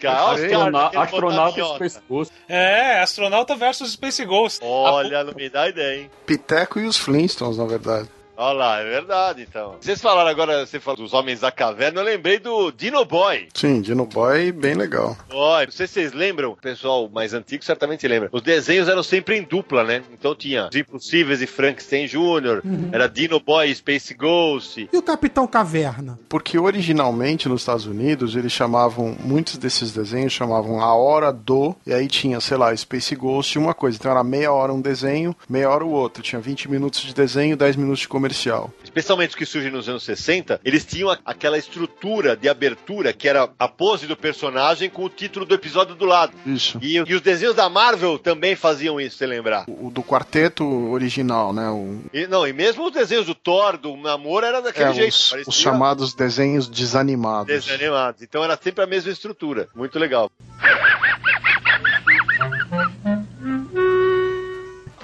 Calma, 0.00 0.34
Astrona- 0.34 0.90
cara, 0.90 1.02
astronauta 1.04 1.60
e 1.60 1.64
Space 1.74 2.00
Ghost. 2.08 2.32
É, 2.48 3.00
astronauta 3.00 3.56
versus 3.56 3.92
Space 3.92 4.24
Ghost. 4.24 4.60
Olha, 4.62 5.24
não 5.24 5.34
me 5.34 5.48
dá 5.48 5.68
ideia, 5.68 6.00
hein? 6.02 6.10
Piteco 6.26 6.78
e 6.80 6.86
os 6.86 6.96
Flintstones, 6.96 7.58
na 7.58 7.64
verdade. 7.66 8.08
Olha 8.36 8.58
lá, 8.58 8.80
é 8.80 8.84
verdade, 8.84 9.46
então. 9.48 9.76
Vocês 9.80 10.00
falaram 10.00 10.28
agora, 10.28 10.66
você 10.66 10.80
falou 10.80 11.02
dos 11.02 11.14
Homens 11.14 11.40
da 11.40 11.52
Caverna, 11.52 12.00
eu 12.00 12.04
lembrei 12.04 12.38
do 12.40 12.72
Dino 12.72 13.04
Boy. 13.04 13.48
Sim, 13.54 13.80
Dino 13.80 14.06
Boy, 14.06 14.50
bem 14.50 14.74
legal. 14.74 15.16
Olha, 15.30 15.66
não 15.66 15.72
sei 15.72 15.86
se 15.86 15.94
vocês 15.94 16.12
lembram, 16.12 16.50
o 16.50 16.56
pessoal 16.56 17.08
mais 17.08 17.32
antigo 17.32 17.64
certamente 17.64 18.06
lembra. 18.08 18.28
Os 18.32 18.42
desenhos 18.42 18.88
eram 18.88 19.04
sempre 19.04 19.36
em 19.38 19.42
dupla, 19.42 19.84
né? 19.84 20.02
Então 20.12 20.34
tinha 20.34 20.68
Os 20.68 20.76
Impossíveis 20.76 21.40
e 21.42 21.46
Frankenstein 21.46 22.06
Jr., 22.06 22.62
era 22.92 23.08
Dino 23.08 23.38
Boy 23.38 23.70
e 23.70 23.74
Space 23.74 24.12
Ghost. 24.14 24.88
E 24.92 24.96
o 24.96 25.02
Capitão 25.02 25.46
Caverna? 25.46 26.18
Porque 26.28 26.58
originalmente 26.58 27.48
nos 27.48 27.60
Estados 27.60 27.86
Unidos 27.86 28.34
eles 28.34 28.52
chamavam, 28.52 29.16
muitos 29.20 29.56
desses 29.58 29.92
desenhos 29.92 30.32
chamavam 30.32 30.80
a 30.80 30.92
hora 30.94 31.32
do, 31.32 31.74
e 31.86 31.92
aí 31.92 32.08
tinha, 32.08 32.40
sei 32.40 32.56
lá, 32.56 32.76
Space 32.76 33.14
Ghost 33.14 33.56
e 33.56 33.60
uma 33.60 33.74
coisa. 33.74 33.96
Então 33.96 34.10
era 34.10 34.24
meia 34.24 34.52
hora 34.52 34.72
um 34.72 34.80
desenho, 34.80 35.36
meia 35.48 35.70
hora 35.70 35.84
o 35.84 35.90
outro. 35.90 36.22
Tinha 36.22 36.40
20 36.40 36.68
minutos 36.68 37.00
de 37.00 37.14
desenho, 37.14 37.56
10 37.56 37.76
minutos 37.76 38.00
de 38.00 38.08
comercial. 38.24 38.72
Especialmente 38.82 39.30
os 39.30 39.34
que 39.34 39.44
surgem 39.44 39.70
nos 39.70 39.88
anos 39.88 40.02
60, 40.02 40.60
eles 40.64 40.84
tinham 40.84 41.14
aquela 41.24 41.58
estrutura 41.58 42.36
de 42.36 42.48
abertura 42.48 43.12
que 43.12 43.28
era 43.28 43.50
a 43.58 43.68
pose 43.68 44.06
do 44.06 44.16
personagem 44.16 44.88
com 44.88 45.04
o 45.04 45.08
título 45.08 45.44
do 45.44 45.54
episódio 45.54 45.94
do 45.94 46.06
lado. 46.06 46.32
Isso. 46.46 46.78
E, 46.80 46.96
e 46.96 47.14
os 47.14 47.20
desenhos 47.20 47.54
da 47.54 47.68
Marvel 47.68 48.18
também 48.18 48.56
faziam 48.56 49.00
isso, 49.00 49.18
se 49.18 49.26
lembrar. 49.26 49.64
O 49.68 49.90
do 49.90 50.02
quarteto 50.02 50.64
original, 50.90 51.52
né? 51.52 51.68
O, 51.68 52.02
E, 52.12 52.26
não, 52.26 52.46
e 52.46 52.52
mesmo 52.52 52.86
os 52.86 52.92
desenhos 52.92 53.26
do 53.26 53.34
Thor, 53.34 53.76
do 53.76 53.96
Namor, 53.96 54.44
era 54.44 54.62
daquele 54.62 54.90
é, 54.90 54.94
jeito. 54.94 55.14
os, 55.14 55.30
parecia 55.30 55.50
os 55.50 55.56
chamados 55.56 56.14
desenhos 56.14 56.68
desanimados. 56.68 57.46
desenho 57.46 57.74
animado. 57.76 58.16
Então 58.22 58.42
era 58.42 58.56
sempre 58.56 58.84
a 58.84 58.86
mesma 58.86 59.10
estrutura. 59.10 59.68
Muito 59.74 59.98
legal. 59.98 60.30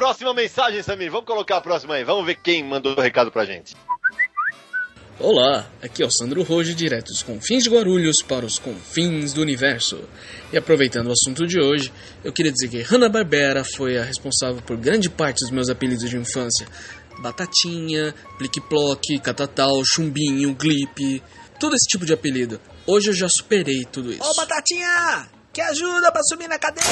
Próxima 0.00 0.32
mensagem, 0.32 0.82
Samir. 0.82 1.10
Vamos 1.10 1.26
colocar 1.26 1.58
a 1.58 1.60
próxima 1.60 1.92
aí. 1.92 2.04
Vamos 2.04 2.24
ver 2.24 2.36
quem 2.36 2.64
mandou 2.64 2.96
o 2.96 3.00
recado 3.02 3.30
pra 3.30 3.44
gente. 3.44 3.76
Olá, 5.18 5.66
aqui 5.82 6.02
é 6.02 6.06
o 6.06 6.10
Sandro 6.10 6.42
Rojo, 6.42 6.74
direto 6.74 7.08
dos 7.08 7.22
confins 7.22 7.64
de 7.64 7.68
Guarulhos 7.68 8.22
para 8.22 8.46
os 8.46 8.58
confins 8.58 9.34
do 9.34 9.42
universo. 9.42 10.02
E 10.50 10.56
aproveitando 10.56 11.08
o 11.08 11.12
assunto 11.12 11.46
de 11.46 11.60
hoje, 11.60 11.92
eu 12.24 12.32
queria 12.32 12.50
dizer 12.50 12.70
que 12.70 12.80
Hanna-Barbera 12.80 13.62
foi 13.62 13.98
a 13.98 14.02
responsável 14.02 14.62
por 14.62 14.78
grande 14.78 15.10
parte 15.10 15.40
dos 15.40 15.50
meus 15.50 15.68
apelidos 15.68 16.08
de 16.08 16.16
infância. 16.16 16.66
Batatinha, 17.18 18.14
Plique-Ploque, 18.38 19.18
Catatal, 19.18 19.84
Chumbinho, 19.84 20.54
Glip, 20.54 21.22
todo 21.58 21.76
esse 21.76 21.86
tipo 21.86 22.06
de 22.06 22.14
apelido. 22.14 22.58
Hoje 22.86 23.10
eu 23.10 23.14
já 23.14 23.28
superei 23.28 23.84
tudo 23.84 24.10
isso. 24.10 24.22
Ô, 24.22 24.34
Batatinha! 24.34 25.28
Que 25.52 25.60
ajuda 25.60 26.10
pra 26.10 26.22
subir 26.22 26.48
na 26.48 26.58
cadeira! 26.58 26.88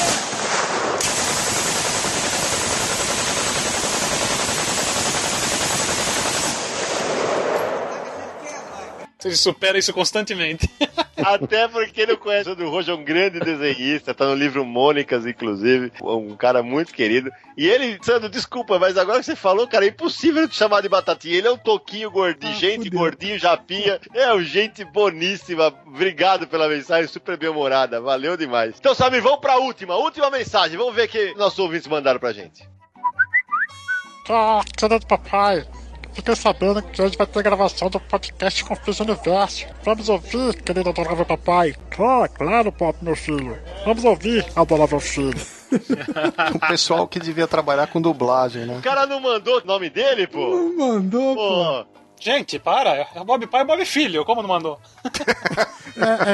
Você 9.19 9.35
supera 9.35 9.77
isso 9.77 9.93
constantemente. 9.93 10.69
Até 11.17 11.67
porque 11.67 11.99
ele 11.99 12.15
conhece 12.15 12.49
o 12.49 12.69
Rojo, 12.69 12.91
é 12.91 12.95
um 12.95 13.03
grande 13.03 13.41
desenhista, 13.41 14.13
tá 14.13 14.25
no 14.25 14.33
livro 14.33 14.63
Mônicas, 14.63 15.25
inclusive, 15.25 15.91
um 16.01 16.37
cara 16.37 16.63
muito 16.63 16.93
querido. 16.93 17.29
E 17.57 17.67
ele, 17.67 17.99
Sandro, 18.01 18.29
desculpa, 18.29 18.79
mas 18.79 18.97
agora 18.97 19.19
que 19.19 19.25
você 19.25 19.35
falou, 19.35 19.67
cara, 19.67 19.83
é 19.83 19.89
impossível 19.89 20.47
te 20.47 20.55
chamar 20.55 20.81
de 20.81 20.87
batatinha. 20.87 21.35
Ele 21.35 21.47
é 21.47 21.51
um 21.51 21.57
toquinho 21.57 22.09
gordinho, 22.09 22.55
gente 22.55 22.89
gordinho, 22.89 23.37
japinha, 23.37 23.99
é 24.13 24.33
um 24.33 24.41
gente 24.41 24.85
boníssima. 24.85 25.73
Obrigado 25.85 26.47
pela 26.47 26.69
mensagem, 26.69 27.07
super 27.07 27.37
bem-humorada, 27.37 27.99
valeu 27.99 28.37
demais. 28.37 28.75
Então, 28.79 28.95
Samir, 28.95 29.21
vamos 29.21 29.41
pra 29.41 29.57
última, 29.57 29.97
última 29.97 30.29
mensagem, 30.29 30.77
vamos 30.77 30.95
ver 30.95 31.07
o 31.07 31.09
que 31.09 31.33
nossos 31.35 31.59
ouvintes 31.59 31.87
mandaram 31.87 32.19
pra 32.19 32.31
gente. 32.31 32.65
Ah, 34.29 34.61
querido 34.77 35.05
papai, 35.05 35.67
fiquei 36.13 36.35
sabendo 36.35 36.81
que 36.81 37.01
hoje 37.01 37.17
vai 37.17 37.27
ter 37.27 37.43
gravação 37.43 37.89
do 37.89 37.99
podcast 37.99 38.63
Confis 38.63 38.99
Universo. 38.99 39.65
Vamos 39.83 40.09
ouvir, 40.09 40.61
querido 40.61 40.89
adorável 40.89 41.25
papai? 41.25 41.75
Ah, 41.97 42.27
claro, 42.27 42.71
pop, 42.71 42.97
meu 43.01 43.15
filho. 43.15 43.57
Vamos 43.85 44.03
ouvir, 44.03 44.45
adorável 44.55 44.99
filho. 44.99 45.39
O 46.55 46.59
pessoal 46.67 47.07
que 47.07 47.19
devia 47.19 47.47
trabalhar 47.47 47.85
com 47.87 48.01
dublagem, 48.01 48.65
né? 48.65 48.79
O 48.79 48.81
cara 48.81 49.05
não 49.05 49.19
mandou 49.21 49.61
o 49.61 49.65
nome 49.65 49.87
dele, 49.87 50.25
pô? 50.25 50.49
Não 50.49 50.75
mandou, 50.75 51.35
pô. 51.35 51.98
Gente, 52.19 52.59
para. 52.59 52.89
É 53.15 53.23
Bob 53.23 53.47
pai 53.47 53.61
e 53.61 53.65
Bob 53.65 53.85
filho. 53.85 54.25
Como 54.25 54.41
não 54.41 54.49
mandou? 54.49 54.79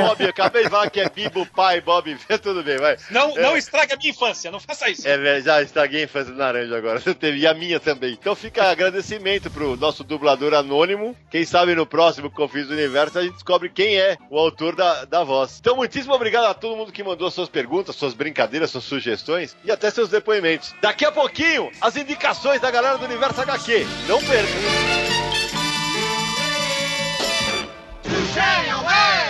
Bob, 0.07 0.21
eu 0.23 0.29
acabei 0.29 0.63
de 0.63 0.69
falar 0.69 0.89
que 0.89 0.99
é 0.99 1.09
Bibo, 1.09 1.45
pai, 1.47 1.81
Bob, 1.81 2.17
tudo 2.41 2.63
bem, 2.63 2.77
vai. 2.77 2.97
Não, 3.11 3.37
É. 3.37 3.41
não 3.41 3.57
estrague 3.57 3.93
a 3.93 3.97
minha 3.97 4.09
infância. 4.09 4.51
Não 4.51 4.59
faça 4.59 4.89
isso. 4.89 5.07
É, 5.07 5.17
velho, 5.17 5.43
já 5.43 5.61
estraguei 5.61 6.01
a 6.01 6.03
infância 6.05 6.31
do 6.31 6.37
Naranja 6.37 6.75
agora. 6.77 6.99
Teve, 7.15 7.39
e 7.39 7.47
a 7.47 7.53
minha 7.53 7.79
também. 7.79 8.13
Então 8.19 8.35
fica 8.35 8.69
agradecimento 8.69 9.49
pro 9.51 9.75
nosso 9.77 10.03
dublador 10.03 10.53
anônimo. 10.53 11.15
Quem 11.29 11.45
sabe 11.45 11.75
no 11.75 11.85
próximo 11.85 12.29
Confis 12.31 12.67
do 12.67 12.73
Universo 12.73 13.19
a 13.19 13.23
gente 13.23 13.33
descobre 13.33 13.69
quem 13.69 13.97
é 13.99 14.17
o 14.29 14.37
autor 14.39 14.75
da, 14.75 15.05
da 15.05 15.23
voz. 15.23 15.57
Então, 15.59 15.75
muitíssimo 15.75 16.13
obrigado 16.13 16.45
a 16.45 16.53
todo 16.53 16.75
mundo 16.75 16.91
que 16.91 17.03
mandou 17.03 17.29
suas 17.31 17.49
perguntas, 17.49 17.95
suas 17.95 18.13
brincadeiras, 18.13 18.71
suas 18.71 18.83
sugestões 18.83 19.55
e 19.63 19.71
até 19.71 19.89
seus 19.89 20.09
depoimentos. 20.09 20.73
Daqui 20.81 21.05
a 21.05 21.11
pouquinho, 21.11 21.71
as 21.79 21.95
indicações 21.95 22.59
da 22.61 22.71
galera 22.71 22.97
do 22.97 23.05
Universo 23.05 23.41
HQ. 23.41 23.85
Não 24.07 24.19
percam. 24.19 25.24
sail 28.35 28.81
away. 28.81 29.24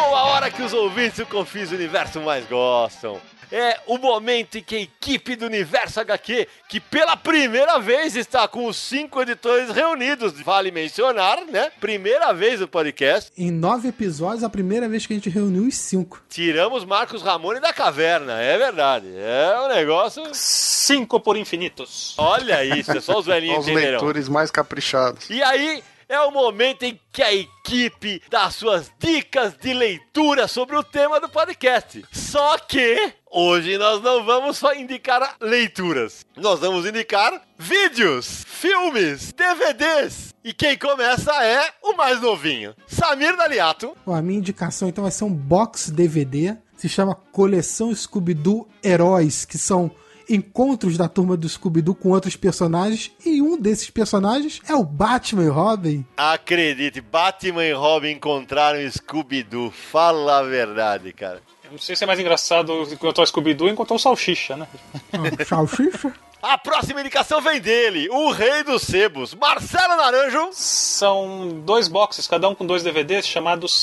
Chegou 0.00 0.16
a 0.16 0.24
hora 0.24 0.50
que 0.50 0.62
os 0.62 0.72
ouvintes 0.72 1.18
do 1.18 1.26
Confis 1.26 1.70
Universo 1.72 2.20
mais 2.22 2.46
gostam. 2.46 3.20
É 3.52 3.80
o 3.86 3.98
momento 3.98 4.56
em 4.56 4.62
que 4.62 4.76
a 4.76 4.80
equipe 4.80 5.36
do 5.36 5.44
Universo 5.44 6.00
HQ, 6.00 6.48
que 6.68 6.80
pela 6.80 7.16
primeira 7.16 7.78
vez 7.78 8.16
está 8.16 8.48
com 8.48 8.64
os 8.66 8.76
cinco 8.76 9.20
editores 9.20 9.68
reunidos, 9.70 10.40
vale 10.40 10.70
mencionar, 10.70 11.44
né? 11.44 11.70
Primeira 11.80 12.32
vez 12.32 12.60
no 12.60 12.68
podcast, 12.68 13.30
Em 13.36 13.50
nove 13.50 13.88
episódios, 13.88 14.42
a 14.44 14.48
primeira 14.48 14.88
vez 14.88 15.04
que 15.04 15.12
a 15.12 15.16
gente 15.16 15.28
reuniu 15.28 15.64
os 15.66 15.74
cinco. 15.76 16.22
tiramos 16.30 16.84
Marcos 16.84 17.22
Ramone 17.22 17.60
da 17.60 17.72
caverna, 17.72 18.40
é 18.40 18.56
verdade. 18.56 19.06
É 19.16 19.60
um 19.60 19.68
negócio. 19.68 20.22
Cinco 20.32 21.20
por 21.20 21.36
infinitos. 21.36 22.14
Olha 22.16 22.64
isso, 22.64 22.92
é 22.92 23.00
só 23.00 23.18
os 23.18 23.26
velhinhos 23.26 23.66
Os 23.66 23.74
leitores 23.74 24.28
mais 24.28 24.50
caprichados. 24.50 25.28
E 25.28 25.42
aí 25.42 25.82
é 26.10 26.20
o 26.22 26.32
momento 26.32 26.82
em 26.82 26.98
que 27.12 27.22
a 27.22 27.32
equipe 27.32 28.20
dá 28.28 28.50
suas 28.50 28.90
dicas 28.98 29.54
de 29.56 29.72
leitura 29.72 30.48
sobre 30.48 30.76
o 30.76 30.82
tema 30.82 31.20
do 31.20 31.28
podcast. 31.28 32.04
Só 32.10 32.58
que 32.58 33.12
hoje 33.30 33.78
nós 33.78 34.02
não 34.02 34.24
vamos 34.24 34.58
só 34.58 34.74
indicar 34.74 35.36
leituras. 35.40 36.26
Nós 36.36 36.58
vamos 36.58 36.84
indicar 36.84 37.40
vídeos, 37.56 38.44
filmes, 38.44 39.32
DVDs. 39.32 40.34
E 40.42 40.52
quem 40.52 40.76
começa 40.76 41.32
é 41.44 41.72
o 41.80 41.92
mais 41.92 42.20
novinho, 42.20 42.74
Samir 42.88 43.36
Daliato. 43.36 43.96
Ó, 44.04 44.12
a 44.12 44.20
minha 44.20 44.40
indicação 44.40 44.88
então 44.88 45.04
vai 45.04 45.12
ser 45.12 45.22
um 45.22 45.32
box 45.32 45.92
DVD. 45.92 46.56
Se 46.76 46.88
chama 46.88 47.14
Coleção 47.14 47.94
Scooby-Doo 47.94 48.66
Heróis, 48.82 49.44
que 49.44 49.58
são 49.58 49.92
encontros 50.30 50.96
da 50.96 51.08
turma 51.08 51.36
do 51.36 51.48
Scooby-Doo 51.48 51.94
com 51.94 52.10
outros 52.10 52.36
personagens. 52.36 53.10
E 53.24 53.42
um 53.42 53.58
desses 53.58 53.90
personagens 53.90 54.60
é 54.68 54.74
o 54.74 54.84
Batman 54.84 55.44
e 55.44 55.48
Robin. 55.48 56.06
Acredite, 56.16 57.00
Batman 57.00 57.64
e 57.64 57.72
Robin 57.72 58.12
encontraram 58.12 58.78
Scooby-Doo. 58.90 59.70
Fala 59.70 60.38
a 60.38 60.42
verdade, 60.42 61.12
cara. 61.12 61.42
Eu 61.64 61.72
não 61.72 61.78
sei 61.78 61.94
se 61.94 62.04
é 62.04 62.06
mais 62.06 62.18
engraçado 62.18 62.82
encontrar 62.90 63.22
o 63.22 63.26
Scooby-Doo 63.26 63.68
e 63.68 63.72
encontrar 63.72 63.96
o 63.96 63.98
Salsicha, 63.98 64.56
né? 64.56 64.66
Ah, 65.12 65.44
Salsicha. 65.44 66.12
A 66.42 66.56
próxima 66.56 67.00
indicação 67.00 67.38
vem 67.42 67.60
dele, 67.60 68.08
o 68.08 68.30
rei 68.30 68.64
dos 68.64 68.82
sebos, 68.82 69.34
Marcelo 69.34 69.94
Naranjo. 69.94 70.48
São 70.52 71.60
dois 71.66 71.86
boxes, 71.86 72.26
cada 72.26 72.48
um 72.48 72.54
com 72.54 72.64
dois 72.64 72.82
DVDs, 72.82 73.26
chamados 73.26 73.74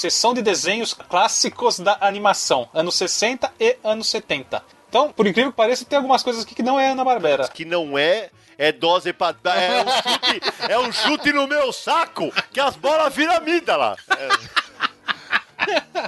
Sessão 0.00 0.32
de 0.32 0.40
Desenhos 0.40 0.94
Clássicos 0.94 1.78
da 1.78 1.98
Animação, 2.00 2.70
anos 2.72 2.94
60 2.94 3.52
e 3.60 3.76
anos 3.84 4.06
70. 4.06 4.62
Então, 4.96 5.12
por 5.12 5.26
incrível 5.26 5.52
que 5.52 5.56
pareça, 5.58 5.84
tem 5.84 5.98
algumas 5.98 6.22
coisas 6.22 6.42
aqui 6.42 6.54
que 6.54 6.62
não 6.62 6.80
é 6.80 6.88
Ana 6.88 7.04
Barbera. 7.04 7.46
Que 7.48 7.66
não 7.66 7.98
é, 7.98 8.30
é 8.56 8.72
dose 8.72 9.12
pra. 9.12 9.36
É 9.44 9.82
um 9.82 9.90
chute, 9.90 10.40
é 10.72 10.78
um 10.78 10.90
chute 10.90 11.34
no 11.34 11.46
meu 11.46 11.70
saco 11.70 12.32
que 12.50 12.58
as 12.58 12.76
bolas 12.76 13.14
viram 13.14 13.36
amígdala. 13.36 13.94
É. 14.08 14.28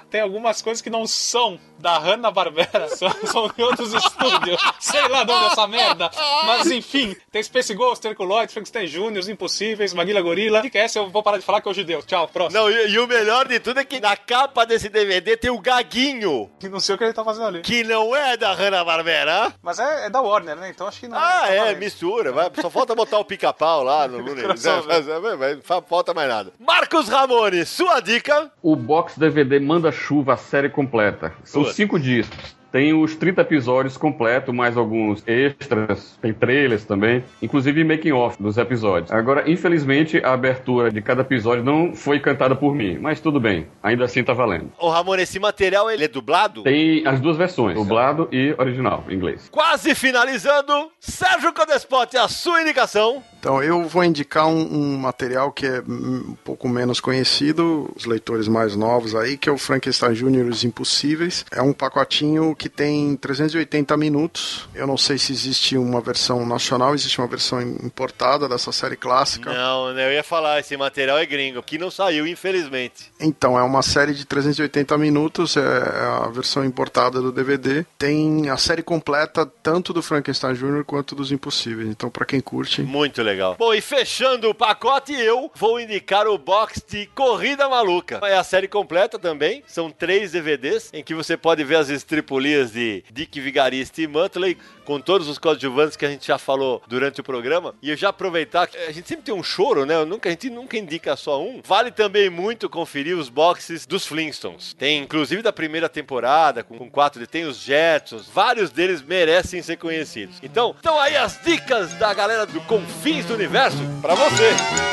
Tem 0.09 0.23
algumas 0.23 0.63
coisas 0.63 0.81
que 0.81 0.89
não 0.89 1.07
são 1.07 1.61
da 1.79 1.99
Hanna-Barbera, 1.99 2.89
são, 2.95 3.11
são 3.25 3.49
de 3.49 3.63
outros 3.63 3.93
estúdios. 3.95 4.61
Sei 4.81 5.07
lá 5.09 5.25
de 5.25 5.33
onde 5.33 5.45
é 5.45 5.47
essa 5.49 5.67
merda. 5.67 6.11
Mas 6.47 6.71
enfim, 6.71 7.17
tem 7.31 7.43
Space 7.43 7.75
Ghost, 7.75 8.07
Herculoid, 8.07 8.53
Frankenstein 8.53 8.87
Jr., 8.87 9.19
Os 9.19 9.29
Impossíveis, 9.29 9.95
Maguila 9.95 10.21
Gorila. 10.21 10.63
Fica 10.63 10.79
essa, 10.79 10.99
eu 10.99 11.09
vou 11.09 11.23
parar 11.23 11.39
de 11.39 11.45
falar 11.45 11.61
que 11.61 11.69
é 11.69 11.71
o 11.71 11.75
judeu. 11.75 12.03
Tchau, 12.03 12.29
próximo. 12.29 12.61
Não, 12.61 12.71
e, 12.71 12.91
e 12.91 12.99
o 12.99 13.07
melhor 13.07 13.47
de 13.47 13.61
tudo 13.61 13.81
é 13.81 13.85
que 13.85 14.01
na 14.01 14.17
capa 14.17 14.65
desse 14.65 14.89
DVD 14.89 15.37
tem 15.37 15.51
o 15.51 15.59
Gaguinho. 15.59 16.51
Que 16.59 16.69
não 16.69 16.81
sei 16.81 16.95
o 16.95 16.99
que 16.99 17.05
ele 17.05 17.13
tá 17.13 17.25
fazendo 17.25 17.47
ali. 17.47 17.61
Que 17.63 17.85
não 17.85 18.15
é 18.15 18.37
da 18.37 18.53
Hanna-Barbera. 18.53 19.55
Mas 19.63 19.79
é, 19.79 20.07
é, 20.07 20.11
da 20.11 20.21
Warner, 20.21 20.57
né? 20.57 20.71
Então 20.71 20.87
acho 20.87 21.01
que 21.01 21.09
não. 21.09 21.17
Ah, 21.17 21.45
tá 21.47 21.53
é, 21.53 21.75
mistura. 21.75 22.33
Vai, 22.33 22.51
só 22.61 22.71
falta 22.71 22.95
botar 22.95 23.19
o 23.19 23.25
pica-pau 23.25 23.83
lá 23.83 24.09
no 24.09 24.19
Looney 24.25 24.45
né? 24.47 25.59
Falta 25.87 26.13
mais 26.15 26.29
nada. 26.29 26.53
Marcos 26.59 27.09
Ramone, 27.09 27.65
sua 27.65 28.01
dica. 28.01 28.51
O 28.63 28.75
box 28.75 29.19
DVD 29.19 29.59
Manda 29.61 29.93
Chuva, 29.93 30.35
a 30.35 30.37
série 30.37 30.69
completa. 30.69 31.33
São. 31.45 31.68
Cinco 31.75 31.99
discos. 31.99 32.58
Tem 32.71 32.93
os 32.93 33.17
30 33.17 33.41
episódios 33.41 33.97
completos, 33.97 34.55
mais 34.55 34.77
alguns 34.77 35.23
extras, 35.27 36.19
tem 36.21 36.33
trailers 36.33 36.85
também, 36.85 37.25
inclusive 37.41 37.83
making 37.83 38.13
off 38.13 38.41
dos 38.43 38.59
episódios. 38.59 39.11
Agora, 39.11 39.51
infelizmente, 39.51 40.19
a 40.23 40.33
abertura 40.33 40.91
de 40.91 41.01
cada 41.01 41.23
episódio 41.23 41.65
não 41.65 41.95
foi 41.95 42.21
cantada 42.21 42.55
por 42.55 42.75
mim, 42.75 42.99
mas 42.99 43.21
tudo 43.21 43.41
bem, 43.41 43.67
ainda 43.83 44.05
assim 44.05 44.23
tá 44.23 44.33
valendo. 44.33 44.71
Ô, 44.79 44.91
Ramone, 44.91 45.23
esse 45.23 45.39
material 45.39 45.91
ele 45.91 46.05
é 46.05 46.09
dublado? 46.09 46.63
Tem 46.63 47.07
as 47.07 47.21
duas 47.21 47.37
versões, 47.37 47.75
dublado 47.75 48.29
e 48.31 48.55
original, 48.59 49.05
em 49.09 49.15
inglês. 49.15 49.49
Quase 49.51 49.95
finalizando, 49.95 50.91
Sérgio 51.01 51.53
Codespote, 51.53 52.17
a 52.17 52.29
sua 52.29 52.61
indicação. 52.63 53.23
Então, 53.39 53.63
eu 53.63 53.85
vou 53.85 54.03
indicar 54.03 54.49
um, 54.49 54.61
um 54.61 54.99
material 54.99 55.53
que 55.53 55.65
é 55.65 55.81
um 55.89 56.37
pouco 56.45 56.69
menos 56.69 57.01
conhecido, 57.01 57.89
os 57.97 58.05
leitores 58.05 58.49
mais 58.49 58.75
novos 58.75 59.15
aí, 59.15 59.37
que 59.37 59.49
é 59.49 59.53
o 59.53 59.57
Frankenstein 59.57 60.13
Jr. 60.13 60.49
Os 60.49 60.65
Impossíveis. 60.65 61.45
É 61.53 61.63
um 61.63 61.73
pacotinho 61.73 62.55
que 62.59 62.69
tem 62.69 63.17
380 63.17 63.97
minutos. 63.97 64.69
Eu 64.75 64.87
não 64.87 64.99
sei 64.99 65.17
se 65.17 65.33
existe 65.33 65.79
uma 65.79 66.01
versão 66.01 66.45
nacional, 66.45 66.95
existe 66.95 67.19
uma 67.19 67.29
versão 67.29 67.63
importada 67.63 68.49
dessa 68.49 68.73
série 68.73 68.97
clássica. 68.97 69.53
Não, 69.53 69.95
né, 69.95 70.09
eu 70.09 70.13
ia 70.13 70.25
falar, 70.25 70.59
esse 70.59 70.77
material 70.77 71.17
é 71.17 71.25
gringo, 71.25 71.63
que 71.63 71.79
não 71.79 71.91
saiu, 71.91 72.27
infelizmente. 72.27 73.13
Então, 73.21 73.57
é 73.59 73.63
uma 73.63 73.81
série 73.83 74.13
de 74.13 74.25
380 74.27 74.99
minutos, 74.99 75.57
é 75.57 75.61
a 75.61 76.29
versão 76.29 76.65
importada 76.65 77.23
do 77.23 77.31
DVD. 77.31 77.87
Tem 77.97 78.51
a 78.51 78.57
série 78.57 78.83
completa, 78.83 79.47
tanto 79.63 79.93
do 79.93 80.03
Frankenstein 80.03 80.55
Jr. 80.55 80.85
quanto 80.85 81.15
dos 81.15 81.31
Impossíveis. 81.31 81.89
Então, 81.89 82.11
para 82.11 82.27
quem 82.27 82.41
curte. 82.41 82.83
Muito 82.83 83.23
legal. 83.23 83.55
Bom, 83.57 83.73
e 83.73 83.81
fechando 83.81 84.51
o 84.51 84.55
pacote, 84.55 85.13
eu 85.13 85.51
vou 85.55 85.81
indicar 85.81 86.27
o 86.27 86.37
box 86.37 86.83
de 86.89 87.07
Corrida 87.15 87.69
Maluca. 87.69 88.19
É 88.25 88.37
a 88.37 88.45
série 88.45 88.67
completa 88.67 89.19
também. 89.19 89.63
São 89.67 89.91
três 89.91 90.33
DVDs 90.33 90.91
em 90.93 91.05
que 91.05 91.15
você 91.15 91.37
pode 91.37 91.63
ver 91.63 91.77
as 91.77 91.89
estripulias 91.89 92.48
de 92.49 93.05
Dick 93.13 93.41
Vigarista 93.41 94.01
e 94.01 94.07
Muttley 94.07 94.57
com 94.85 94.99
todos 94.99 95.29
os 95.29 95.37
coadjuvantes 95.39 95.97
que 95.97 96.07
a 96.07 96.09
gente 96.09 96.27
já 96.27 96.39
falou 96.39 96.83
durante 96.89 97.21
o 97.21 97.25
programa. 97.25 97.75
E 97.83 97.91
eu 97.91 97.97
já 97.97 98.09
aproveitar 98.09 98.67
que 98.67 98.77
a 98.79 98.91
gente 98.91 99.07
sempre 99.07 99.25
tem 99.25 99.35
um 99.35 99.43
choro, 99.43 99.85
né? 99.85 99.95
Eu 99.95 100.07
nunca, 100.07 100.31
a 100.31 100.33
gente 100.33 100.49
nunca 100.49 100.79
indica 100.79 101.15
só 101.15 101.43
um. 101.43 101.61
Vale 101.63 101.91
também 101.91 102.31
muito 102.31 102.71
conferir 102.71 103.17
os 103.17 103.29
boxes 103.29 103.85
dos 103.85 104.07
Flintstones. 104.07 104.73
Tem 104.73 105.03
inclusive 105.03 105.43
da 105.43 105.53
primeira 105.53 105.91
temporada, 105.91 106.65
com, 106.65 106.79
com 106.79 106.91
quatro, 106.91 107.27
tem 107.27 107.45
os 107.45 107.59
Jetsons. 107.59 108.29
Vários 108.33 108.71
deles 108.71 109.03
merecem 109.03 109.61
ser 109.61 109.77
conhecidos. 109.77 110.37
Então, 110.43 110.71
estão 110.75 110.99
aí 110.99 111.17
as 111.17 111.39
dicas 111.43 111.93
da 111.95 112.15
galera 112.15 112.47
do 112.47 112.61
Confins 112.63 113.27
do 113.27 113.35
Universo 113.35 113.79
pra 114.01 114.15
você. 114.15 114.88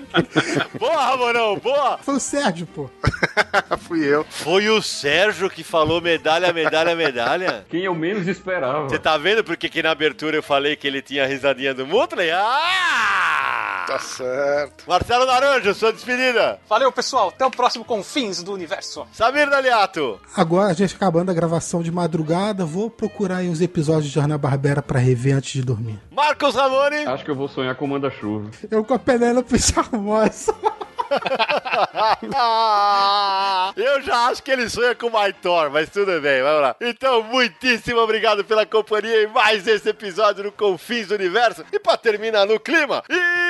boa, 0.78 1.02
Ramonão, 1.06 1.56
boa. 1.56 1.98
Foi 1.98 2.14
o 2.14 2.20
Sérgio, 2.20 2.66
pô. 2.66 2.90
Fui 3.88 4.04
eu. 4.04 4.24
Foi 4.28 4.68
o 4.68 4.82
Sérgio 4.82 5.48
que 5.48 5.64
falou 5.64 6.00
medalha, 6.00 6.52
medalha, 6.52 6.94
medalha. 6.94 7.64
Quem 7.70 7.84
eu 7.84 7.94
menos 7.94 8.28
esperava. 8.28 8.88
Você 8.88 8.98
tá 8.98 9.16
vendo 9.16 9.42
porque 9.42 9.68
que 9.68 9.82
na 9.82 9.90
abertura 9.90 10.36
eu 10.36 10.42
falei 10.42 10.76
que 10.76 10.86
ele 10.86 11.00
tinha 11.02 11.24
a 11.24 11.26
risadinha 11.26 11.72
do 11.74 11.86
Mutley? 11.86 12.30
Ah! 12.30 13.84
Tá 13.86 13.98
certo. 13.98 14.84
Marcelo 14.86 15.26
Naranjo, 15.26 15.74
sua 15.74 15.92
despedida. 15.92 16.09
Valeu, 16.68 16.90
pessoal. 16.90 17.28
Até 17.28 17.44
o 17.44 17.50
próximo 17.50 17.84
Confins 17.84 18.42
do 18.42 18.52
Universo. 18.52 19.06
Samir 19.12 19.48
Daliato. 19.48 20.20
Agora, 20.34 20.70
a 20.70 20.74
gente 20.74 20.94
acabando 20.94 21.30
a 21.30 21.34
gravação 21.34 21.82
de 21.82 21.90
madrugada, 21.90 22.64
vou 22.64 22.90
procurar 22.90 23.38
aí 23.38 23.48
os 23.48 23.60
episódios 23.60 24.12
de 24.12 24.18
Hanna-Barbera 24.18 24.82
pra 24.82 24.98
rever 24.98 25.36
antes 25.36 25.52
de 25.52 25.62
dormir. 25.62 25.98
Marcos 26.10 26.54
Ramone. 26.54 27.06
Acho 27.06 27.24
que 27.24 27.30
eu 27.30 27.36
vou 27.36 27.48
sonhar 27.48 27.74
com 27.74 27.86
manda-chuva. 27.86 28.50
Eu 28.70 28.84
com 28.84 28.94
a 28.94 28.98
Penélope 28.98 29.58
Charmosa. 29.58 30.54
Eu 33.76 34.02
já 34.02 34.28
acho 34.28 34.42
que 34.42 34.50
ele 34.50 34.68
sonha 34.68 34.94
com 34.94 35.06
o 35.08 35.12
Maitor, 35.12 35.70
mas 35.70 35.90
tudo 35.90 36.20
bem, 36.20 36.42
vamos 36.42 36.62
lá. 36.62 36.76
Então, 36.80 37.22
muitíssimo 37.24 38.00
obrigado 38.00 38.44
pela 38.44 38.64
companhia 38.64 39.24
em 39.24 39.26
mais 39.26 39.66
esse 39.66 39.88
episódio 39.88 40.44
do 40.44 40.52
Confins 40.52 41.08
do 41.08 41.14
Universo. 41.14 41.64
E 41.72 41.80
pra 41.80 41.96
terminar 41.96 42.46
no 42.46 42.60
clima. 42.60 43.02
E... 43.10 43.49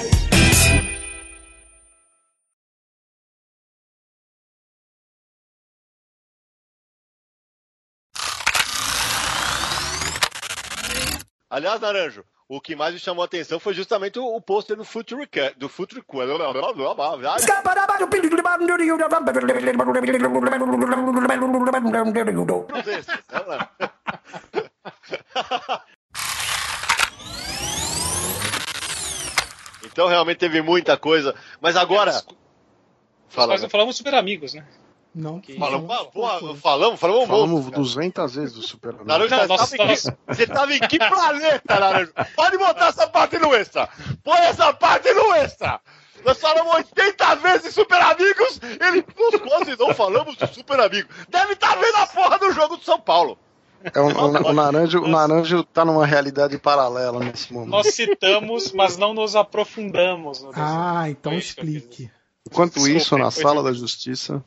Aliás, 11.61 11.79
Naranjo, 11.79 12.25
o 12.49 12.59
que 12.59 12.75
mais 12.75 12.91
me 12.91 12.99
chamou 12.99 13.21
a 13.21 13.25
atenção 13.25 13.59
foi 13.59 13.75
justamente 13.75 14.17
o, 14.17 14.25
o 14.25 14.41
pôster 14.41 14.75
do 14.75 14.83
Future 14.83 15.29
do 15.55 15.69
Future. 15.69 16.03
Então 29.83 30.07
realmente 30.07 30.37
teve 30.37 30.61
muita 30.61 30.95
coisa. 30.95 31.35
Mas 31.59 31.75
agora. 31.75 32.23
Fala, 33.27 33.53
Nós 33.53 33.61
não 33.61 33.69
falamos 33.69 33.97
super 33.97 34.15
amigos, 34.15 34.53
né? 34.53 34.65
Não, 35.13 35.41
Falamos, 35.59 35.87
pô, 36.13 36.55
falamos, 36.55 36.99
falamos 36.99 37.23
um 37.23 37.27
Falamos 37.27 37.65
monte. 37.65 37.75
200 37.75 38.33
vezes 38.35 38.53
do 38.55 38.61
Super 38.61 38.93
Naranjo, 39.03 39.29
Não, 39.35 39.47
tava 39.47 39.63
em 39.63 39.67
que, 39.77 39.77
nós- 39.85 40.07
você 40.27 40.47
tava 40.47 40.73
em 40.73 40.79
que 40.79 40.97
planeta, 40.99 41.79
Naranjo? 41.79 42.13
Pode 42.35 42.57
botar 42.57 42.87
essa 42.87 43.07
parte 43.07 43.37
no 43.37 43.53
extra. 43.53 43.89
Põe 44.23 44.37
essa 44.39 44.71
parte 44.71 45.11
no 45.13 45.33
extra. 45.35 45.81
Nós 46.23 46.37
falamos 46.39 46.73
80 46.75 47.35
vezes 47.35 47.73
Super 47.73 47.99
Amigos, 48.01 48.61
ele 48.79 49.03
nos 49.17 49.41
quase 49.41 49.75
não 49.77 49.93
falamos 49.93 50.37
de 50.37 50.47
Super 50.53 50.79
Amigo. 50.79 51.09
Deve 51.29 51.53
estar 51.53 51.75
vendo 51.75 51.95
a 51.97 52.07
porra 52.07 52.39
do 52.39 52.51
jogo 52.53 52.77
do 52.77 52.83
São 52.83 52.99
Paulo. 52.99 53.37
É, 53.83 53.99
o, 53.99 54.05
o, 54.05 54.49
o 54.51 54.53
naranjo, 54.53 55.01
o 55.01 55.07
naranjo 55.07 55.63
tá 55.63 55.83
numa 55.83 56.05
realidade 56.05 56.55
paralela 56.59 57.19
nesse 57.19 57.51
momento. 57.51 57.71
Nós 57.71 57.87
citamos, 57.87 58.71
mas 58.73 58.95
não 58.95 59.13
nos 59.13 59.35
aprofundamos. 59.35 60.41
No. 60.43 60.51
Ah, 60.53 61.09
então 61.09 61.31
que 61.33 61.39
explique. 61.39 62.11
Enquanto 62.47 62.87
isso, 62.87 63.17
na 63.17 63.31
sala 63.31 63.61
da 63.63 63.73
justiça. 63.73 64.43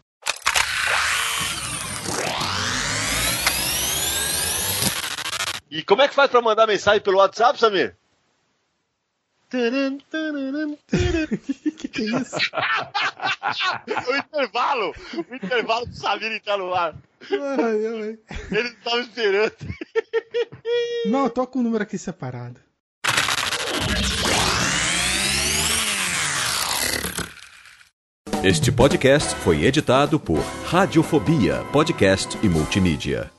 E 5.75 5.83
como 5.83 6.01
é 6.03 6.09
que 6.09 6.15
faz 6.15 6.31
pra 6.31 6.41
mandar 6.41 6.69
mensagem 6.69 7.01
pelo 7.01 7.19
WhatsApp, 7.19 7.59
Samir? 7.59 7.97
que 9.51 9.71
que 11.89 12.03
é 12.03 12.05
isso? 12.05 12.37
o 14.09 14.17
intervalo! 14.17 14.95
O 15.29 15.35
intervalo 15.35 15.85
do 15.87 15.97
Samir 15.97 16.31
entrar 16.31 16.59
no 16.59 16.73
ar. 16.73 16.95
Ai, 17.29 17.87
ai. 17.87 18.19
Ele 18.53 18.69
estava 18.69 19.01
esperando. 19.01 19.53
Não, 21.07 21.25
eu 21.25 21.31
tô 21.31 21.45
com 21.45 21.59
o 21.59 21.63
número 21.63 21.83
aqui 21.83 21.99
separado. 21.99 22.61
Este 28.45 28.71
podcast 28.71 29.35
foi 29.37 29.65
editado 29.65 30.21
por 30.21 30.39
Radiofobia, 30.67 31.65
podcast 31.73 32.39
e 32.45 32.49
multimídia. 32.49 33.33